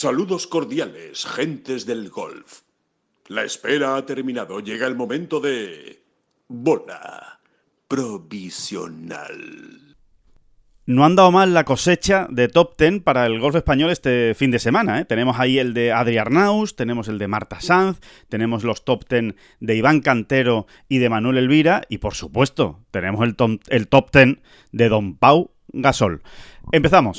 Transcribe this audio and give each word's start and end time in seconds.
Saludos 0.00 0.46
cordiales, 0.46 1.26
gentes 1.26 1.84
del 1.84 2.08
golf. 2.08 2.60
La 3.26 3.42
espera 3.42 3.96
ha 3.96 4.06
terminado. 4.06 4.60
Llega 4.60 4.86
el 4.86 4.94
momento 4.94 5.40
de... 5.40 6.04
Bola 6.46 7.40
provisional. 7.88 9.26
No 10.86 11.04
han 11.04 11.16
dado 11.16 11.32
mal 11.32 11.52
la 11.52 11.64
cosecha 11.64 12.28
de 12.30 12.46
top 12.46 12.78
10 12.78 13.02
para 13.02 13.26
el 13.26 13.40
golf 13.40 13.56
español 13.56 13.90
este 13.90 14.36
fin 14.36 14.52
de 14.52 14.60
semana. 14.60 15.00
¿eh? 15.00 15.04
Tenemos 15.04 15.40
ahí 15.40 15.58
el 15.58 15.74
de 15.74 15.90
Adri 15.90 16.16
Arnaus, 16.18 16.76
tenemos 16.76 17.08
el 17.08 17.18
de 17.18 17.26
Marta 17.26 17.60
Sanz, 17.60 17.98
tenemos 18.28 18.62
los 18.62 18.84
top 18.84 19.02
10 19.10 19.34
de 19.58 19.74
Iván 19.74 20.00
Cantero 20.00 20.68
y 20.88 20.98
de 20.98 21.08
Manuel 21.08 21.38
Elvira 21.38 21.82
y 21.88 21.98
por 21.98 22.14
supuesto 22.14 22.78
tenemos 22.92 23.26
el, 23.26 23.34
el 23.66 23.88
top 23.88 24.12
10 24.12 24.38
de 24.70 24.88
Don 24.88 25.16
Pau 25.16 25.50
Gasol. 25.72 26.22
Empezamos 26.70 27.18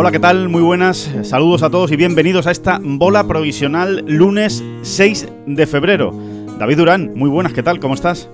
Hola, 0.00 0.10
¿qué 0.10 0.18
tal? 0.18 0.48
Muy 0.48 0.62
buenas, 0.62 1.10
saludos 1.24 1.62
a 1.62 1.68
todos 1.68 1.92
y 1.92 1.96
bienvenidos 1.96 2.46
a 2.46 2.52
esta 2.52 2.80
bola 2.82 3.24
provisional 3.24 4.02
lunes 4.06 4.64
6 4.80 5.28
de 5.44 5.66
febrero. 5.66 6.10
David 6.58 6.78
Durán, 6.78 7.12
muy 7.14 7.28
buenas, 7.28 7.52
¿qué 7.52 7.62
tal? 7.62 7.78
¿Cómo 7.80 7.92
estás? 7.92 8.30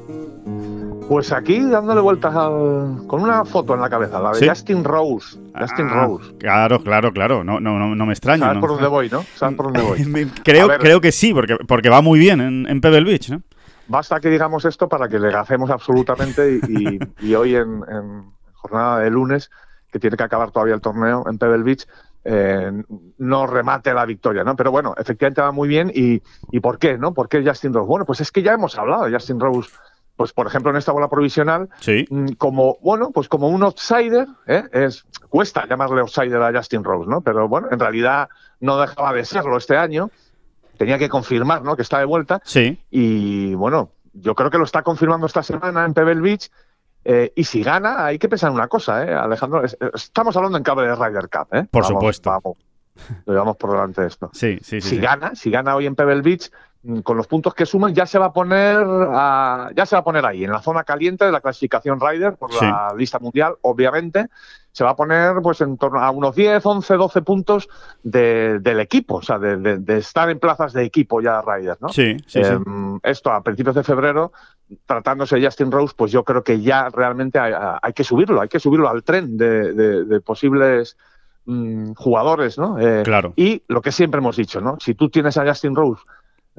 Pues 1.09 1.33
aquí 1.33 1.59
dándole 1.59 2.01
vueltas 2.03 2.33
con 2.33 3.21
una 3.21 3.45
foto 3.45 3.75
en 3.75 3.81
la 3.81 3.91
cabeza, 3.91 4.21
la 4.21 4.31
de 4.31 4.49
Justin 4.49 4.85
Rose. 4.85 5.41
Justin 5.59 5.89
ah, 5.91 6.07
Rose. 6.07 6.37
Claro, 6.39 6.85
claro, 6.85 7.13
claro. 7.13 7.43
No, 7.43 7.59
no, 7.59 7.97
no, 7.97 8.07
me 8.07 8.13
extraña. 8.13 8.45
¿Sabes 8.45 8.61
por 8.61 8.71
dónde 8.71 8.87
voy, 8.87 9.11
no? 9.11 9.25
¿Sabes 9.35 9.57
por 9.57 9.73
dónde 9.73 9.83
voy? 9.83 10.31
creo, 10.45 10.69
creo 10.79 11.01
que 11.01 11.11
sí, 11.11 11.35
porque, 11.35 11.57
porque 11.67 11.89
va 11.89 12.01
muy 12.01 12.21
bien 12.21 12.41
en, 12.41 12.81
Pebble 12.81 13.03
Beach, 13.03 13.31
¿no? 13.31 13.43
Basta 13.89 14.21
que 14.21 14.31
digamos 14.31 14.65
esto 14.65 14.89
para 14.89 15.09
que 15.09 15.19
le 15.19 15.33
gacemos 15.33 15.69
absolutamente 15.71 16.61
y, 17.21 17.35
hoy 17.35 17.57
en, 17.57 17.83
jornada 18.55 19.01
de 19.01 19.11
lunes 19.11 19.51
que 19.91 19.99
tiene 19.99 20.17
que 20.17 20.23
acabar 20.23 20.51
todavía 20.51 20.75
el 20.75 20.81
torneo 20.81 21.25
en 21.29 21.39
Pebble 21.39 21.63
Beach, 21.63 21.87
eh, 22.29 22.73
no 23.19 23.47
remate 23.47 23.95
la 23.95 24.05
victoria, 24.05 24.43
¿no? 24.43 24.57
Pero 24.57 24.73
bueno, 24.73 24.95
efectivamente 24.99 25.41
va 25.41 25.53
muy 25.53 25.69
bien. 25.69 25.93
Y, 25.95 26.21
¿Y 26.51 26.61
por 26.61 26.79
qué, 26.79 26.99
no? 26.99 27.15
¿Por 27.15 27.29
qué 27.29 27.45
Justin 27.47 27.73
Rose? 27.73 27.87
Bueno, 27.87 28.05
pues 28.05 28.21
es 28.21 28.33
que 28.33 28.43
ya 28.43 28.53
hemos 28.53 28.77
hablado 28.77 29.05
de 29.05 29.13
Justin 29.13 29.39
Rose, 29.39 29.71
pues 30.17 30.33
por 30.33 30.47
ejemplo 30.49 30.71
en 30.71 30.77
esta 30.77 30.91
bola 30.91 31.09
provisional, 31.09 31.69
mm, 32.11 32.33
como, 32.33 32.79
bueno, 32.81 33.11
pues 33.13 33.29
como 33.29 33.49
un 33.49 33.63
outsider, 33.63 34.27
¿eh? 34.49 34.65
es, 34.73 35.05
cuesta 35.29 35.67
llamarle 35.69 36.01
outsider 36.01 36.43
a 36.43 36.53
Justin 36.53 36.83
Rose, 36.83 37.09
¿no? 37.09 37.21
Pero 37.21 37.49
bueno, 37.49 37.69
en 37.71 37.79
realidad 37.79 38.29
no 38.61 38.77
dejaba 38.79 39.13
de 39.13 39.25
serlo 39.25 39.57
este 39.57 39.77
año. 39.77 40.11
Tenía 40.79 40.99
que 40.99 41.09
confirmar, 41.09 41.63
¿no? 41.63 41.77
Que 41.77 41.83
está 41.83 42.01
de 42.01 42.07
vuelta. 42.07 42.41
Sí. 42.45 42.79
Y 42.91 43.55
bueno, 43.55 43.91
yo 44.13 44.35
creo 44.35 44.51
que 44.51 44.59
lo 44.59 44.65
está 44.65 44.83
confirmando 44.83 45.27
esta 45.27 45.43
semana 45.43 45.85
en 45.85 45.95
Pebble 45.95 46.21
Beach 46.21 46.51
eh, 47.09 47.33
y 47.37 47.45
si 47.45 47.63
gana, 47.63 48.05
hay 48.05 48.19
que 48.19 48.29
pensar 48.29 48.51
en 48.51 48.57
una 48.57 48.67
cosa, 48.67 49.05
¿eh, 49.05 49.15
Alejandro. 49.15 49.63
Estamos 49.65 50.37
hablando 50.37 50.59
en 50.59 50.65
cable 50.65 50.89
de 50.89 50.95
Ryder 50.97 51.29
Cup, 51.29 51.47
¿eh? 51.53 51.65
Por 51.71 51.85
supuesto. 51.85 52.31
Vamos, 52.31 52.57
lo 53.27 53.33
llevamos 53.33 53.57
por 53.57 53.71
delante 53.71 54.01
de 54.01 54.09
esto. 54.09 54.31
Sí, 54.33 54.59
sí, 54.61 54.81
sí. 54.81 54.89
Si 54.89 54.99
gana, 54.99 55.37
si 55.37 55.51
gana 55.51 55.77
hoy 55.77 55.87
en 55.87 55.95
Pebble 55.95 56.23
Beach, 56.23 56.51
con 57.03 57.17
los 57.17 57.27
puntos 57.27 57.55
que 57.55 57.67
suman, 57.67 57.95
ya 57.95 58.07
se 58.07 58.19
va 58.19 58.27
a 58.27 58.33
poner 58.33 58.87
ya 59.75 59.87
se 59.87 59.97
va 59.97 60.01
a 60.01 60.05
poner 60.05 60.25
ahí, 60.25 60.45
en 60.45 60.51
la 60.51 60.61
zona 60.61 60.85
caliente 60.85 61.25
de 61.25 61.33
la 61.33 61.41
clasificación 61.41 62.01
Ryder, 62.01 62.37
por 62.37 62.53
la 62.55 62.95
lista 62.97 63.19
mundial, 63.19 63.55
obviamente. 63.63 64.27
Se 64.73 64.85
va 64.85 64.91
a 64.91 64.97
poner 64.97 65.37
pues 65.43 65.63
en 65.63 65.79
torno 65.79 66.01
a 66.01 66.11
unos 66.11 66.37
10, 66.37 66.65
11, 66.65 66.95
12 66.97 67.23
puntos 67.23 67.67
del 68.03 68.79
equipo, 68.79 69.17
o 69.17 69.23
sea, 69.23 69.39
de, 69.39 69.99
estar 69.99 70.29
en 70.29 70.39
plazas 70.39 70.75
de 70.75 70.85
equipo 70.85 71.23
ya 71.23 71.41
Ryder, 71.41 71.79
¿no? 71.81 71.89
Sí, 71.89 72.19
sí, 72.27 72.45
sí. 72.45 72.53
Em, 72.53 73.01
esto 73.03 73.31
a 73.31 73.43
principios 73.43 73.75
de 73.75 73.83
febrero 73.83 74.33
tratándose 74.85 75.37
de 75.37 75.47
Justin 75.47 75.73
Rose, 75.73 75.95
pues 75.97 76.13
yo 76.13 76.25
creo 76.25 76.45
que 76.45 76.61
ya 76.61 76.91
realmente 76.91 77.39
hay, 77.39 77.93
que 77.95 78.05
subirlo, 78.05 78.41
hay 78.41 78.49
que 78.49 78.61
subirlo 78.61 78.91
al 78.91 79.03
tren 79.03 79.39
de, 79.39 80.21
posibles 80.25 80.99
mm, 81.47 81.95
jugadores, 81.95 82.59
¿no? 82.59 82.79
Eh, 82.79 83.03
claro. 83.03 83.33
Y 83.35 83.63
lo 83.69 83.81
que 83.81 83.93
siempre 83.93 84.19
hemos 84.19 84.37
dicho, 84.37 84.61
¿no? 84.61 84.77
Si 84.79 84.95
tú 84.95 85.09
tienes 85.09 85.39
a 85.39 85.47
Justin 85.47 85.75
Rose 85.75 86.03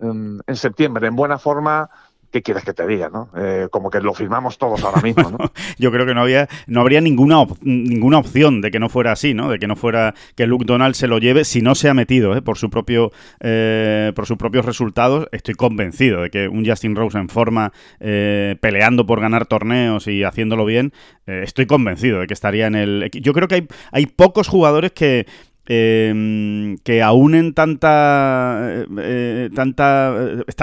en 0.02 0.56
septiembre 0.56 1.08
en 1.08 1.16
buena 1.16 1.38
forma, 1.38 1.90
¿qué 2.32 2.42
quieres 2.42 2.64
que 2.64 2.74
te 2.74 2.86
diga? 2.86 3.10
¿no? 3.10 3.30
Eh, 3.36 3.68
como 3.72 3.90
que 3.90 4.00
lo 4.02 4.14
firmamos 4.14 4.58
todos 4.58 4.84
ahora 4.84 5.02
mismo. 5.02 5.32
¿no? 5.32 5.38
Yo 5.78 5.92
creo 5.92 6.06
que 6.06 6.14
no 6.14 6.22
había, 6.22 6.48
no 6.68 6.82
habría 6.82 7.02
ninguna, 7.02 7.46
ninguna 7.62 8.18
opción 8.18 8.62
de 8.62 8.72
que 8.72 8.80
no 8.80 8.90
fuera 8.90 9.12
así, 9.12 9.34
¿no? 9.34 9.50
de 9.50 9.60
que 9.60 9.68
no 9.68 9.76
fuera 9.76 10.14
que 10.36 10.48
Luke 10.48 10.66
Donald 10.66 10.96
se 10.96 11.08
lo 11.08 11.20
lleve 11.20 11.44
si 11.46 11.62
no 11.62 11.76
se 11.76 11.90
ha 11.90 11.94
metido 11.94 12.36
¿eh? 12.36 12.42
por, 12.42 12.58
su 12.58 12.70
propio, 12.70 13.12
eh, 13.40 14.12
por 14.16 14.26
sus 14.26 14.38
propios 14.38 14.66
resultados. 14.66 15.28
Estoy 15.32 15.56
convencido 15.56 16.22
de 16.22 16.30
que 16.30 16.48
un 16.48 16.66
Justin 16.66 16.96
Rose 16.96 17.18
en 17.18 17.30
forma, 17.30 17.72
peleando 18.00 19.06
por 19.06 19.20
ganar 19.22 19.46
torneos 19.46 20.08
y 20.08 20.24
haciéndolo 20.24 20.66
bien, 20.66 20.94
estoy 21.26 21.66
convencido 21.66 22.20
de 22.20 22.28
que 22.28 22.34
estaría 22.34 22.68
en 22.68 22.76
el... 22.76 23.10
Yo 23.12 23.34
creo 23.34 23.48
que 23.48 23.56
hay, 23.56 23.68
hay 23.92 24.06
pocos 24.06 24.48
jugadores 24.48 24.92
que 24.92 25.26
eh, 25.68 26.76
que 26.84 27.02
aúnen 27.04 27.54
tanta. 27.54 28.86
Eh, 29.00 29.50
tanta 29.54 30.14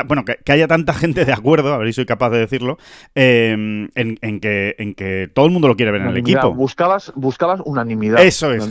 bueno, 0.07 0.25
que, 0.25 0.53
haya 0.53 0.67
tanta 0.67 0.95
gente 0.95 1.25
de 1.25 1.33
acuerdo, 1.33 1.75
a 1.75 1.79
ver 1.79 1.89
si 1.89 1.93
soy 1.95 2.07
capaz 2.07 2.31
de 2.31 2.39
decirlo, 2.39 2.79
em, 3.15 3.89
en, 3.95 4.41
que, 4.41 4.75
en 4.79 4.95
que 4.95 5.31
todo 5.33 5.47
el 5.47 5.53
mundo 5.53 5.69
lo 5.69 5.77
quiere 5.77 5.93
ver 5.93 6.03
en 6.03 6.09
el 6.09 6.17
equipo. 6.17 6.55
Buscabas, 6.55 7.13
buscabas 7.15 7.61
unanimidad. 7.65 8.23
Eso 8.23 8.53
es, 8.53 8.71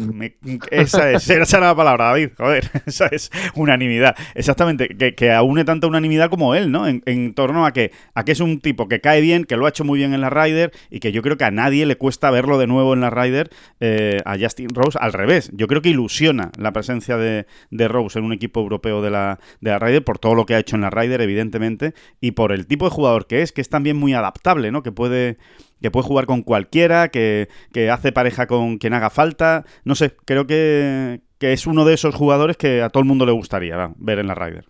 esa 0.72 1.12
es, 1.12 1.30
esa 1.30 1.58
era 1.58 1.68
la 1.68 1.76
palabra, 1.76 2.06
David, 2.06 2.30
joder, 2.38 2.70
esa 2.86 3.08
es 3.08 3.32
unanimidad. 3.56 4.16
Exactamente, 4.36 4.88
que, 4.90 5.14
que 5.14 5.32
aúne 5.32 5.66
tanta 5.66 5.88
unanimidad 5.88 6.30
como 6.30 6.56
él, 6.56 6.72
¿no? 6.72 6.88
En, 6.88 7.34
torno 7.34 7.66
a 7.66 7.74
que, 7.74 7.92
a 8.14 8.26
que 8.26 8.32
es 8.32 8.40
un 8.40 8.60
tipo 8.60 8.88
que 8.88 9.02
cae 9.02 9.22
bien, 9.22 9.46
que 9.46 9.58
lo 9.58 9.66
ha 9.66 9.70
hecho 9.70 9.84
muy 9.84 10.00
bien 10.00 10.14
en 10.14 10.22
la 10.22 10.30
Ryder 10.30 10.72
y 10.90 11.00
que 11.00 11.12
yo 11.12 11.22
creo 11.22 11.38
que 11.38 11.46
a 11.46 11.52
nadie 11.52 11.86
le 11.86 11.96
cuesta 11.96 12.32
verlo 12.32 12.58
de 12.58 12.68
nuevo 12.68 12.94
en 12.94 13.02
la 13.02 13.10
Ryder, 13.10 13.50
eh, 13.80 14.20
a 14.26 14.38
Justin 14.38 14.70
Rose, 14.74 14.98
al 15.00 15.14
revés. 15.14 15.52
Yo 15.54 15.68
creo 15.68 15.82
que 15.82 15.90
ilusión 15.90 16.23
la 16.32 16.72
presencia 16.72 17.18
de, 17.18 17.46
de, 17.70 17.88
Rose 17.88 18.20
en 18.20 18.26
un 18.26 18.34
equipo 18.34 18.62
europeo 18.62 19.02
de 19.02 19.12
la, 19.12 19.40
de 19.60 19.72
la 19.72 19.80
Ryder 19.80 20.04
por 20.04 20.20
todo 20.20 20.36
lo 20.36 20.46
que 20.46 20.56
ha 20.56 20.60
hecho 20.60 20.76
en 20.76 20.84
la 20.84 20.90
Ryder, 20.90 21.22
evidentemente, 21.22 21.94
y 22.22 22.32
por 22.32 22.52
el 22.52 22.66
tipo 22.68 22.86
de 22.86 22.92
jugador 22.92 23.28
que 23.28 23.42
es, 23.42 23.52
que 23.52 23.62
es 23.62 23.70
también 23.70 23.98
muy 23.98 24.14
adaptable, 24.14 24.72
¿no? 24.72 24.84
Que 24.84 24.92
puede 24.92 25.38
que 25.82 25.92
puede 25.92 26.08
jugar 26.08 26.26
con 26.28 26.44
cualquiera, 26.44 27.10
que, 27.10 27.50
que 27.74 27.92
hace 27.92 28.14
pareja 28.14 28.48
con 28.48 28.78
quien 28.78 28.94
haga 28.94 29.10
falta. 29.10 29.66
No 29.84 29.96
sé, 29.96 30.16
creo 30.24 30.48
que, 30.48 31.22
que, 31.40 31.52
es 31.52 31.68
uno 31.68 31.84
de 31.84 31.94
esos 31.94 32.16
jugadores 32.16 32.56
que 32.56 32.82
a 32.82 32.90
todo 32.90 33.02
el 33.02 33.08
mundo 33.08 33.26
le 33.26 33.34
gustaría 33.34 33.92
ver 33.98 34.20
en 34.20 34.28
la 34.28 34.36
Ryder. 34.36 34.66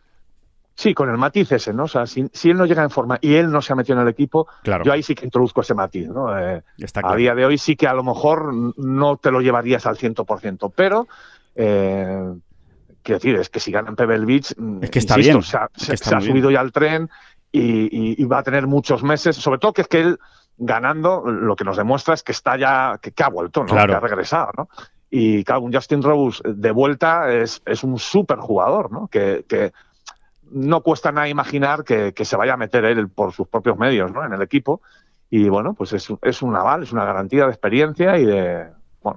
Sí, 0.75 0.95
con 0.95 1.09
el 1.09 1.17
matiz 1.17 1.51
ese, 1.51 1.71
¿no? 1.71 1.83
O 1.83 1.87
sea, 1.87 2.07
si, 2.07 2.29
él 2.43 2.57
no 2.57 2.65
llega 2.65 2.81
en 2.81 2.89
forma 2.89 3.19
y 3.21 3.35
él 3.35 3.51
no 3.51 3.61
se 3.61 3.73
ha 3.73 3.75
metido 3.75 3.99
en 3.99 4.07
el 4.07 4.11
equipo, 4.11 4.47
yo 4.83 4.91
ahí 4.91 5.03
sí 5.03 5.13
que 5.13 5.25
introduzco 5.25 5.61
ese 5.61 5.75
matiz, 5.75 6.09
¿no? 6.09 6.35
Eh, 6.37 6.63
a 7.03 7.15
día 7.15 7.35
de 7.35 7.45
hoy 7.45 7.59
sí 7.59 7.75
que 7.75 7.87
a 7.87 7.93
lo 7.93 8.03
mejor 8.03 8.51
no 8.77 9.17
te 9.17 9.29
lo 9.29 9.41
llevarías 9.41 9.85
al 9.85 9.97
100%, 9.97 10.73
pero 10.75 11.07
eh, 11.55 12.33
quiero 13.03 13.19
decir, 13.19 13.35
es 13.35 13.49
que 13.49 13.59
si 13.59 13.71
ganan 13.71 13.95
Pebble 13.95 14.25
Beach, 14.25 14.53
es 14.81 14.89
que 14.89 14.99
está 14.99 15.15
bien. 15.17 15.41
se 15.41 15.57
ha, 15.57 15.69
subido 16.21 16.49
ya 16.49 16.59
al 16.59 16.71
tren 16.71 17.09
y, 17.51 18.23
va 18.25 18.39
a 18.39 18.43
tener 18.43 18.67
muchos 18.67 19.03
meses. 19.03 19.35
Sobre 19.35 19.59
todo 19.59 19.73
que 19.73 19.81
es 19.81 19.87
que 19.87 20.01
él 20.01 20.19
ganando 20.57 21.23
lo 21.25 21.55
que 21.55 21.63
nos 21.63 21.77
demuestra 21.77 22.13
es 22.13 22.23
que 22.23 22.31
está 22.31 22.57
ya, 22.57 22.99
que, 23.01 23.11
ha 23.23 23.29
vuelto, 23.29 23.63
¿no? 23.63 23.73
que 23.73 23.79
ha 23.79 23.99
regresado. 23.99 24.51
¿no? 24.57 24.69
Y 25.09 25.43
claro, 25.43 25.61
un 25.61 25.73
Justin 25.73 26.01
Rose 26.01 26.41
de 26.43 26.71
vuelta 26.71 27.31
es, 27.31 27.61
es 27.65 27.83
un 27.83 27.99
súper 27.99 28.39
jugador, 28.39 28.91
¿no? 28.91 29.07
Que, 29.07 29.45
que, 29.47 29.71
no 30.51 30.81
cuesta 30.81 31.11
nada 31.11 31.27
imaginar 31.27 31.83
que, 31.83 32.13
que, 32.13 32.25
se 32.25 32.35
vaya 32.35 32.53
a 32.53 32.57
meter 32.57 32.85
él 32.85 33.09
por 33.09 33.33
sus 33.33 33.47
propios 33.47 33.77
medios 33.77 34.11
¿no? 34.11 34.23
en 34.23 34.33
el 34.33 34.41
equipo. 34.43 34.81
Y 35.29 35.49
bueno, 35.49 35.73
pues 35.73 35.93
es, 35.93 36.07
es 36.21 36.41
un 36.43 36.55
aval, 36.55 36.83
es 36.83 36.91
una 36.91 37.05
garantía 37.05 37.45
de 37.45 37.49
experiencia 37.49 38.19
y 38.19 38.25
de, 38.25 38.67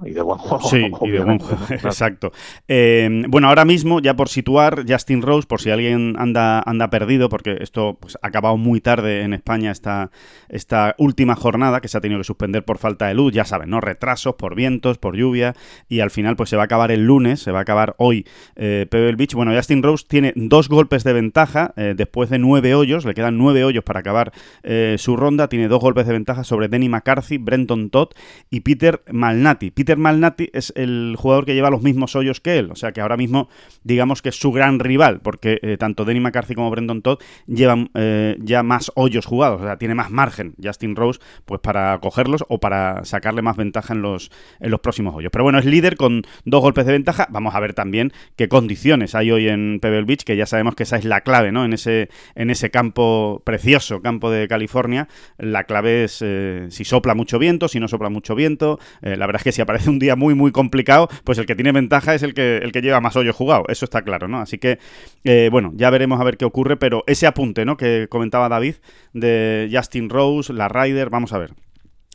y 0.05 0.11
de 0.11 0.21
buen 0.21 0.37
juego. 0.37 0.69
Sí, 0.69 0.89
y 1.01 1.09
de 1.11 1.19
buen 1.19 1.39
juego, 1.39 1.63
exacto. 1.69 2.31
Eh, 2.67 3.23
bueno, 3.27 3.47
ahora 3.47 3.65
mismo, 3.65 3.99
ya 3.99 4.15
por 4.15 4.29
situar, 4.29 4.85
Justin 4.87 5.21
Rose, 5.21 5.47
por 5.47 5.61
si 5.61 5.69
alguien 5.69 6.15
anda, 6.17 6.61
anda 6.65 6.89
perdido, 6.89 7.29
porque 7.29 7.57
esto 7.61 7.97
pues, 7.99 8.17
ha 8.21 8.27
acabado 8.27 8.57
muy 8.57 8.81
tarde 8.81 9.21
en 9.21 9.33
España 9.33 9.71
esta, 9.71 10.11
esta 10.49 10.95
última 10.97 11.35
jornada, 11.35 11.81
que 11.81 11.87
se 11.87 11.97
ha 11.97 12.01
tenido 12.01 12.19
que 12.19 12.25
suspender 12.25 12.63
por 12.63 12.77
falta 12.77 13.07
de 13.07 13.13
luz, 13.13 13.33
ya 13.33 13.45
saben, 13.45 13.69
¿no? 13.69 13.81
Retrasos 13.81 14.35
por 14.35 14.55
vientos, 14.55 14.97
por 14.97 15.15
lluvia, 15.15 15.55
y 15.87 15.99
al 15.99 16.11
final 16.11 16.35
pues 16.35 16.49
se 16.49 16.55
va 16.55 16.63
a 16.63 16.65
acabar 16.65 16.91
el 16.91 17.05
lunes, 17.05 17.41
se 17.41 17.51
va 17.51 17.59
a 17.59 17.61
acabar 17.61 17.95
hoy 17.97 18.25
eh, 18.55 18.87
Pebble 18.89 19.15
Beach. 19.15 19.33
Bueno, 19.33 19.53
Justin 19.55 19.83
Rose 19.83 20.05
tiene 20.07 20.33
dos 20.35 20.69
golpes 20.69 21.03
de 21.03 21.13
ventaja 21.13 21.73
eh, 21.77 21.93
después 21.95 22.29
de 22.29 22.39
nueve 22.39 22.75
hoyos, 22.75 23.05
le 23.05 23.13
quedan 23.13 23.37
nueve 23.37 23.63
hoyos 23.63 23.83
para 23.83 23.99
acabar 23.99 24.31
eh, 24.63 24.95
su 24.97 25.15
ronda, 25.15 25.47
tiene 25.47 25.67
dos 25.67 25.81
golpes 25.81 26.07
de 26.07 26.13
ventaja 26.13 26.43
sobre 26.43 26.67
Denny 26.67 26.89
McCarthy, 26.89 27.37
Brenton 27.37 27.89
Todd 27.89 28.09
y 28.49 28.61
Peter 28.61 29.03
Malnati 29.11 29.71
Peter 29.77 29.95
Malnati 29.95 30.49
es 30.53 30.73
el 30.75 31.15
jugador 31.19 31.45
que 31.45 31.53
lleva 31.53 31.69
los 31.69 31.83
mismos 31.83 32.15
hoyos 32.15 32.41
que 32.41 32.57
él. 32.57 32.71
O 32.71 32.75
sea 32.75 32.93
que 32.93 32.99
ahora 32.99 33.15
mismo, 33.15 33.47
digamos 33.83 34.23
que 34.23 34.29
es 34.29 34.35
su 34.35 34.51
gran 34.51 34.79
rival, 34.79 35.19
porque 35.21 35.59
eh, 35.61 35.77
tanto 35.77 36.03
Denny 36.03 36.19
McCarthy 36.19 36.55
como 36.55 36.71
Brendan 36.71 37.03
Todd 37.03 37.19
llevan 37.45 37.91
eh, 37.93 38.37
ya 38.39 38.63
más 38.63 38.91
hoyos 38.95 39.27
jugados. 39.27 39.61
O 39.61 39.65
sea, 39.65 39.77
tiene 39.77 39.93
más 39.93 40.09
margen 40.09 40.55
Justin 40.61 40.95
Rose 40.95 41.19
pues 41.45 41.61
para 41.61 41.99
cogerlos 41.99 42.43
o 42.49 42.59
para 42.59 43.05
sacarle 43.05 43.43
más 43.43 43.55
ventaja 43.55 43.93
en 43.93 44.01
los, 44.01 44.31
en 44.59 44.71
los 44.71 44.79
próximos 44.79 45.13
hoyos. 45.13 45.29
Pero 45.31 45.43
bueno, 45.43 45.59
es 45.59 45.65
líder 45.65 45.95
con 45.95 46.23
dos 46.43 46.61
golpes 46.61 46.87
de 46.87 46.93
ventaja. 46.93 47.27
Vamos 47.29 47.53
a 47.53 47.59
ver 47.59 47.75
también 47.75 48.11
qué 48.35 48.47
condiciones 48.47 49.13
hay 49.13 49.29
hoy 49.29 49.47
en 49.47 49.77
Pebble 49.79 50.05
Beach, 50.05 50.23
que 50.23 50.35
ya 50.35 50.47
sabemos 50.47 50.73
que 50.73 50.83
esa 50.83 50.97
es 50.97 51.05
la 51.05 51.21
clave, 51.21 51.51
¿no? 51.51 51.63
En 51.63 51.73
ese, 51.73 52.09
en 52.33 52.49
ese 52.49 52.71
campo 52.71 53.43
precioso, 53.45 54.01
campo 54.01 54.31
de 54.31 54.47
California, 54.47 55.07
la 55.37 55.65
clave 55.65 56.05
es 56.05 56.17
eh, 56.25 56.65
si 56.71 56.83
sopla 56.83 57.13
mucho 57.13 57.37
viento, 57.37 57.67
si 57.67 57.79
no 57.79 57.87
sopla 57.87 58.09
mucho 58.09 58.33
viento. 58.33 58.79
La 59.01 59.27
verdad 59.27 59.41
es 59.41 59.43
que 59.43 59.51
si 59.51 59.61
aparece 59.67 59.89
un 59.89 59.99
día 59.99 60.15
muy, 60.15 60.33
muy 60.33 60.51
complicado, 60.51 61.09
pues 61.25 61.37
el 61.37 61.45
que 61.45 61.55
tiene 61.55 61.73
ventaja 61.73 62.15
es 62.15 62.23
el 62.23 62.33
que, 62.33 62.57
el 62.57 62.71
que 62.71 62.81
lleva 62.81 63.01
más 63.01 63.17
hoyo 63.17 63.33
jugado. 63.33 63.65
Eso 63.67 63.83
está 63.83 64.01
claro, 64.01 64.29
¿no? 64.29 64.39
Así 64.39 64.57
que, 64.57 64.79
eh, 65.25 65.49
bueno, 65.51 65.73
ya 65.75 65.89
veremos 65.89 66.21
a 66.21 66.23
ver 66.23 66.37
qué 66.37 66.45
ocurre, 66.45 66.77
pero 66.77 67.03
ese 67.05 67.27
apunte, 67.27 67.65
¿no? 67.65 67.75
Que 67.75 68.07
comentaba 68.09 68.47
David 68.47 68.75
de 69.13 69.69
Justin 69.71 70.09
Rose, 70.09 70.53
la 70.53 70.69
Ryder, 70.69 71.09
vamos 71.09 71.33
a 71.33 71.37
ver. 71.37 71.51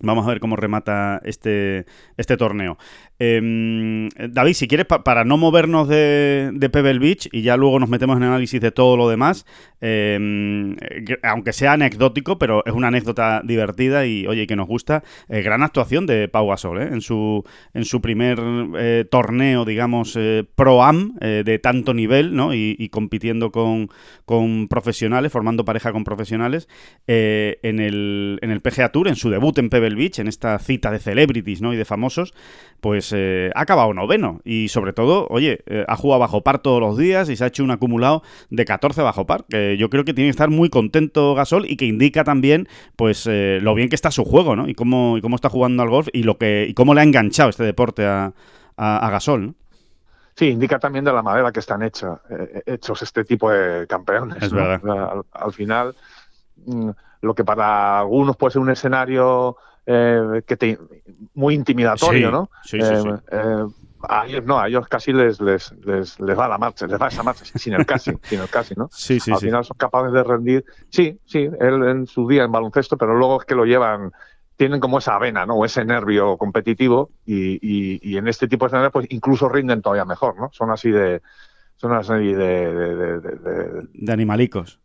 Vamos 0.04 0.26
a 0.26 0.31
ver 0.31 0.40
cómo 0.40 0.56
remata 0.56 1.20
este, 1.25 1.87
este 2.16 2.37
torneo. 2.37 2.76
Em, 3.18 4.08
David, 4.30 4.54
si 4.54 4.66
quieres, 4.66 4.86
para 4.86 5.24
no 5.24 5.36
movernos 5.36 5.86
de, 5.88 6.68
Pebble 6.72 6.98
Beach 6.98 7.28
y 7.30 7.42
ya 7.42 7.56
luego 7.56 7.78
nos 7.78 7.88
metemos 7.88 8.16
en 8.16 8.24
análisis 8.24 8.60
de 8.60 8.72
todo 8.72 8.96
lo 8.96 9.08
demás, 9.08 9.46
em, 9.80 10.76
aunque 11.22 11.52
sea 11.52 11.74
anecdótico, 11.74 12.38
pero 12.38 12.64
es 12.64 12.72
una 12.72 12.88
anécdota 12.88 13.42
divertida 13.44 14.06
y, 14.06 14.26
oye, 14.26 14.46
que 14.46 14.56
nos 14.56 14.66
gusta, 14.66 15.04
eh, 15.28 15.42
gran 15.42 15.62
actuación 15.62 16.06
de 16.06 16.28
Pau 16.28 16.48
Gasol 16.48 16.80
¿eh? 16.82 16.88
en, 16.90 17.00
su, 17.00 17.44
en 17.74 17.84
su 17.84 18.00
primer 18.00 18.40
eh, 18.78 19.04
torneo, 19.10 19.64
digamos, 19.64 20.18
pro-am 20.54 21.14
de 21.20 21.58
tanto 21.58 21.94
nivel, 21.94 22.34
¿no? 22.34 22.54
Y, 22.54 22.88
compitiendo 22.90 23.52
con, 23.52 23.88
con, 24.24 24.68
profesionales, 24.68 25.32
formando 25.32 25.64
pareja 25.64 25.92
con 25.92 26.04
profesionales 26.04 26.68
en, 27.06 27.80
el, 27.80 28.38
en 28.42 28.50
el 28.50 28.60
PGA 28.60 28.90
Tour, 28.90 29.08
en 29.08 29.16
su 29.16 29.30
debut 29.30 29.56
en 29.58 29.70
Pebble 29.70 29.94
Beach, 29.94 30.18
en 30.18 30.28
esta 30.28 30.58
cita 30.58 30.90
de 30.90 30.98
celebrities, 30.98 31.62
¿no? 31.62 31.72
Y 31.72 31.76
de 31.76 31.84
famosos, 31.84 32.34
pues 32.80 33.01
eh, 33.12 33.50
ha 33.54 33.62
acabado 33.62 33.93
noveno. 33.94 34.40
Y 34.44 34.69
sobre 34.69 34.93
todo, 34.93 35.26
oye, 35.31 35.64
eh, 35.66 35.84
ha 35.88 35.96
jugado 35.96 36.20
bajo 36.20 36.43
par 36.43 36.60
todos 36.60 36.81
los 36.81 36.96
días 36.96 37.28
y 37.28 37.37
se 37.37 37.44
ha 37.44 37.49
hecho 37.49 37.64
un 37.64 37.70
acumulado 37.70 38.22
de 38.50 38.64
14 38.64 39.02
bajo 39.02 39.26
par. 39.26 39.44
Yo 39.49 39.90
creo 39.90 40.04
que 40.04 40.14
tiene 40.14 40.28
que 40.28 40.32
estar 40.32 40.50
muy 40.50 40.69
contento 40.69 41.34
Gasol 41.34 41.64
y 41.69 41.76
que 41.76 41.87
indica 41.87 42.25
también, 42.25 42.69
pues, 42.96 43.26
eh, 43.26 43.58
lo 43.62 43.75
bien 43.75 43.88
que 43.88 43.94
está 43.94 44.10
su 44.10 44.25
juego, 44.25 44.54
¿no? 44.54 44.69
Y 44.69 44.75
cómo, 44.75 45.16
y 45.19 45.20
cómo 45.20 45.37
está 45.37 45.49
jugando 45.49 45.82
al 45.82 45.88
golf 45.88 46.08
y 46.12 46.22
lo 46.22 46.38
que 46.38 46.66
y 46.69 46.75
cómo 46.75 46.94
le 46.94 47.00
ha 47.00 47.04
enganchado 47.04 47.50
este 47.50 47.64
deporte 47.64 48.06
a, 48.06 48.32
a, 48.76 49.10
Gasol, 49.10 49.46
¿no? 49.46 49.55
Sí, 50.34 50.48
indica 50.48 50.78
también 50.78 51.05
de 51.05 51.12
la 51.12 51.22
manera 51.22 51.52
que 51.52 51.60
están 51.60 51.82
hechos, 51.82 52.19
hechos 52.64 53.02
este 53.02 53.25
tipo 53.25 53.50
de 53.50 53.87
campeones. 53.87 54.43
Es 54.43 54.52
verdad. 54.52 55.22
Al, 55.32 55.52
final, 55.52 55.94
mm, 56.64 56.90
lo 57.20 57.34
que 57.34 57.44
para 57.44 58.00
algunos 58.00 58.37
puede 58.37 58.52
ser 58.52 58.62
un 58.62 58.70
escenario 58.70 59.56
eh, 59.87 60.43
que 60.46 60.56
te, 60.56 60.79
muy 61.34 61.55
intimidatorio, 61.55 62.31
¿no? 62.31 62.50
Sí, 62.62 62.81
sí, 62.81 62.96
sí. 63.02 63.08
Eh, 63.08 63.14
eh, 63.32 63.67
a 64.08 64.26
ellos 64.26 64.44
no, 64.44 64.58
a 64.58 64.69
ellos 64.69 64.87
casi 64.88 65.12
les, 65.12 65.40
les, 65.40 65.73
les, 65.84 66.19
va 66.20 66.49
la 66.49 66.58
marcha, 66.58 66.87
les 66.87 67.00
va 67.00 67.08
esa 67.08 67.23
marcha, 67.23 67.44
sin 67.44 67.75
el 67.75 67.87
casi, 67.87 68.12
sin 68.23 68.40
el 68.40 68.49
casi, 68.49 68.75
¿no? 68.76 68.88
Sí, 68.93 69.20
sí, 69.20 69.32
Al 69.32 69.38
final 69.38 69.64
son 69.64 69.76
capaces 69.76 70.12
de 70.12 70.25
rendir, 70.25 70.64
sí, 70.88 71.19
sí, 71.25 71.49
él 71.61 71.82
en 71.84 72.06
su 72.06 72.26
día 72.26 72.44
en 72.44 72.52
baloncesto, 72.52 72.96
pero 72.96 73.17
luego 73.17 73.40
es 73.40 73.46
que 73.46 73.55
lo 73.55 73.64
llevan, 73.64 74.12
tienen 74.56 74.81
como 74.81 74.99
esa 74.99 75.14
avena, 75.14 75.46
¿no? 75.46 75.55
O 75.55 75.64
ese 75.64 75.84
nervio 75.84 76.37
competitivo 76.37 77.11
y, 77.25 77.55
y, 77.62 78.00
y 78.02 78.17
en 78.17 78.29
este 78.29 78.49
tipo 78.49 78.64
de 78.64 78.69
escenarios 78.69 78.93
pues 78.93 79.06
incluso 79.11 79.49
rinden 79.49 79.82
todavía 79.82 80.05
mejor, 80.05 80.37
¿no? 80.38 80.50
Son 80.52 80.70
así 80.70 80.90
de, 80.90 81.23
son 81.82 81.90
una 81.90 82.05
serie 82.05 82.37
de... 82.37 82.73
De, 82.73 83.20
de, 83.20 83.82
de 83.93 84.12
animalicos. 84.12 84.79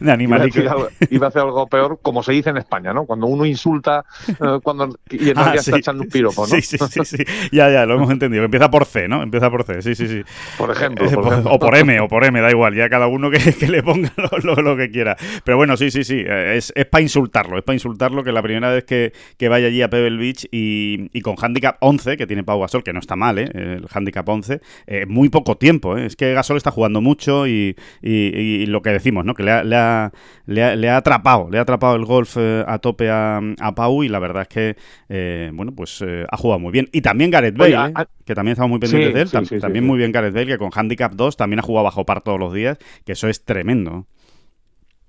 de 0.00 0.10
animalicos. 0.10 0.56
Iba 1.10 1.26
a, 1.26 1.28
hacer 1.28 1.42
algo 1.42 1.68
peor, 1.68 2.00
como 2.02 2.24
se 2.24 2.32
dice 2.32 2.50
en 2.50 2.56
España, 2.56 2.92
¿no? 2.92 3.06
Cuando 3.06 3.28
uno 3.28 3.46
insulta 3.46 4.04
eh, 4.28 4.58
cuando, 4.60 4.88
y 5.08 5.30
en 5.30 5.36
realidad 5.36 5.52
ah, 5.52 5.54
está 5.54 5.78
echando 5.78 6.02
un 6.02 6.08
piropo, 6.08 6.42
¿no? 6.42 6.48
Sí, 6.48 6.62
sí, 6.62 6.78
sí, 6.90 7.04
sí. 7.04 7.24
Ya, 7.52 7.70
ya, 7.70 7.86
lo 7.86 7.94
hemos 7.94 8.10
entendido. 8.10 8.42
Empieza 8.42 8.68
por 8.72 8.86
C, 8.86 9.06
¿no? 9.06 9.22
Empieza 9.22 9.50
por 9.50 9.62
C, 9.62 9.82
sí, 9.82 9.94
sí, 9.94 10.08
sí. 10.08 10.22
Por 10.58 10.72
ejemplo. 10.72 11.06
Eh, 11.06 11.42
o 11.44 11.58
por 11.60 11.76
M, 11.76 12.00
o 12.00 12.08
por 12.08 12.24
M, 12.24 12.40
da 12.40 12.50
igual. 12.50 12.74
Ya 12.74 12.88
cada 12.88 13.06
uno 13.06 13.30
que, 13.30 13.38
que 13.54 13.68
le 13.68 13.84
ponga 13.84 14.12
lo, 14.42 14.56
lo, 14.56 14.76
que 14.76 14.90
quiera. 14.90 15.16
Pero 15.44 15.56
bueno, 15.56 15.76
sí, 15.76 15.92
sí, 15.92 16.02
sí. 16.02 16.24
Eh, 16.26 16.56
es, 16.56 16.72
es 16.74 16.86
para 16.86 17.02
insultarlo. 17.02 17.56
Es 17.56 17.62
para 17.62 17.74
insultarlo 17.74 18.24
que 18.24 18.32
la 18.32 18.42
primera 18.42 18.68
vez 18.70 18.82
que, 18.82 19.12
que 19.38 19.48
vaya 19.48 19.68
allí 19.68 19.80
a 19.80 19.88
Pebble 19.88 20.18
Beach 20.18 20.48
y, 20.50 21.08
y, 21.12 21.20
con 21.20 21.36
handicap 21.40 21.76
11, 21.78 22.16
que 22.16 22.26
tiene 22.26 22.42
Pau 22.42 22.60
Gasol, 22.60 22.82
que 22.82 22.92
no 22.92 22.98
está 22.98 23.14
mal, 23.14 23.38
¿eh? 23.38 23.48
El 23.54 23.86
handicap 23.92 24.28
11, 24.28 24.60
eh, 24.86 25.03
muy 25.06 25.28
poco 25.28 25.56
tiempo. 25.56 25.96
¿eh? 25.96 26.06
Es 26.06 26.16
que 26.16 26.32
Gasol 26.32 26.56
está 26.56 26.70
jugando 26.70 27.00
mucho 27.00 27.46
y, 27.46 27.76
lo 28.02 28.82
que 28.82 28.90
decimos, 28.90 29.24
¿no? 29.24 29.34
Que 29.34 29.42
le 29.42 29.52
ha, 29.52 29.64
le 29.64 29.76
ha, 29.76 30.12
le 30.46 30.88
ha, 30.90 30.96
atrapado, 30.96 31.48
le 31.50 31.58
ha 31.58 31.62
atrapado 31.62 31.96
el 31.96 32.04
golf 32.04 32.36
eh, 32.38 32.64
a 32.66 32.78
tope 32.78 33.10
a, 33.10 33.40
Pau 33.74 34.04
y 34.04 34.08
la 34.08 34.18
verdad 34.18 34.42
es 34.42 34.48
que, 34.48 34.76
eh, 35.08 35.50
bueno, 35.52 35.72
pues 35.74 36.02
ha 36.02 36.36
jugado 36.36 36.60
muy 36.60 36.72
bien. 36.72 36.88
Y 36.92 37.02
también 37.02 37.30
Gareth 37.30 37.56
Bale, 37.56 37.92
que 38.24 38.34
también 38.34 38.52
estamos 38.52 38.70
muy 38.70 38.78
pendientes 38.78 39.32
de 39.32 39.38
él. 39.38 39.60
también 39.60 39.86
muy 39.86 39.98
bien 39.98 40.12
Gareth 40.12 40.34
Bale, 40.34 40.46
que 40.46 40.58
con 40.58 40.70
Handicap 40.74 41.12
2 41.12 41.36
también 41.36 41.60
ha 41.60 41.62
jugado 41.62 41.84
bajo 41.84 42.04
par 42.04 42.22
todos 42.22 42.38
los 42.38 42.52
días, 42.52 42.78
que 43.04 43.12
eso 43.12 43.28
es 43.28 43.44
tremendo. 43.44 44.06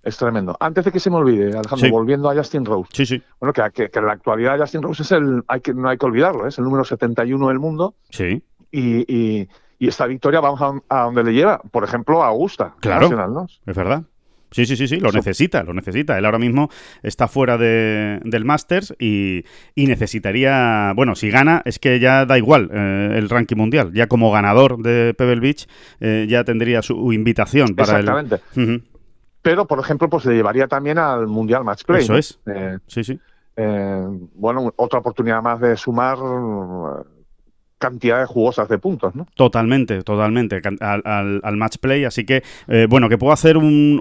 Es 0.05 0.17
tremendo. 0.17 0.55
Antes 0.59 0.85
de 0.85 0.91
que 0.91 0.99
se 0.99 1.09
me 1.09 1.15
olvide, 1.15 1.57
Alejandro, 1.57 1.89
volviendo 1.89 2.29
a 2.29 2.35
Justin 2.35 2.63
Rose. 2.63 2.89
Sí, 2.93 3.07
sí. 3.07 3.23
Bueno, 3.39 3.53
que, 3.53 3.89
que, 3.89 3.99
en 3.99 4.05
la 4.05 4.13
actualidad 4.13 4.59
Justin 4.59 4.83
Rose 4.83 5.01
es 5.01 5.11
el, 5.11 5.43
hay 5.47 5.61
que, 5.61 5.73
no 5.73 5.89
hay 5.89 5.97
que 5.97 6.05
olvidarlo, 6.05 6.45
es 6.45 6.59
el 6.59 6.63
número 6.63 6.83
71 6.83 7.47
del 7.47 7.59
mundo. 7.59 7.95
Sí. 8.11 8.43
y, 8.71 9.05
y 9.11 9.49
esta 9.79 10.07
victoria 10.07 10.39
vamos 10.39 10.81
a, 10.89 11.03
donde 11.03 11.23
le 11.23 11.33
lleva, 11.33 11.59
por 11.59 11.83
ejemplo, 11.83 12.23
a 12.23 12.27
Augusta. 12.27 12.73
Claro, 12.79 13.09
¿no? 13.09 13.45
es 13.65 13.75
verdad. 13.75 14.03
Sí, 14.55 14.65
sí, 14.65 14.77
sí, 14.77 14.87
sí, 14.87 15.01
lo 15.01 15.11
necesita, 15.11 15.63
lo 15.63 15.73
necesita. 15.73 16.17
Él 16.17 16.23
ahora 16.23 16.39
mismo 16.39 16.69
está 17.03 17.27
fuera 17.27 17.57
de, 17.57 18.21
del 18.23 18.45
Masters 18.45 18.95
y, 18.97 19.43
necesitaría, 19.75 20.93
bueno, 20.95 21.15
si 21.15 21.29
gana 21.29 21.61
es 21.65 21.77
que 21.77 21.99
ya 21.99 22.25
da 22.25 22.37
igual 22.37 22.69
eh, 22.71 23.15
el 23.17 23.29
ranking 23.29 23.57
mundial. 23.57 23.91
Ya 23.93 24.07
como 24.07 24.31
ganador 24.31 24.81
de 24.81 25.13
Pebble 25.13 25.41
Beach 25.41 25.67
eh, 25.99 26.25
ya 26.29 26.45
tendría 26.45 26.81
su 26.81 27.11
invitación 27.11 27.75
para 27.75 27.99
Exactamente. 27.99 28.39
Pero, 29.41 29.67
por 29.67 29.79
ejemplo, 29.79 30.09
pues 30.09 30.25
le 30.25 30.35
llevaría 30.35 30.67
también 30.67 30.99
al 30.99 31.27
Mundial 31.27 31.65
Match 31.65 31.83
Play. 31.83 32.03
Eso 32.03 32.15
es. 32.15 32.39
Eh, 32.45 32.77
sí, 32.87 33.03
sí. 33.03 33.19
bueno, 34.35 34.73
otra 34.77 34.99
oportunidad 34.99 35.41
más 35.41 35.59
de 35.59 35.75
sumar 35.75 36.17
cantidades 37.77 38.27
jugosas 38.29 38.69
de 38.69 38.77
puntos, 38.77 39.15
¿no? 39.15 39.27
Totalmente, 39.35 40.01
totalmente, 40.03 40.61
al, 40.79 41.41
al, 41.43 41.57
match 41.57 41.77
play, 41.79 42.05
así 42.05 42.25
que, 42.25 42.43
eh, 42.67 42.87
bueno, 42.89 43.09
que 43.09 43.17
puedo 43.17 43.33
hacer 43.33 43.57
un, 43.57 43.99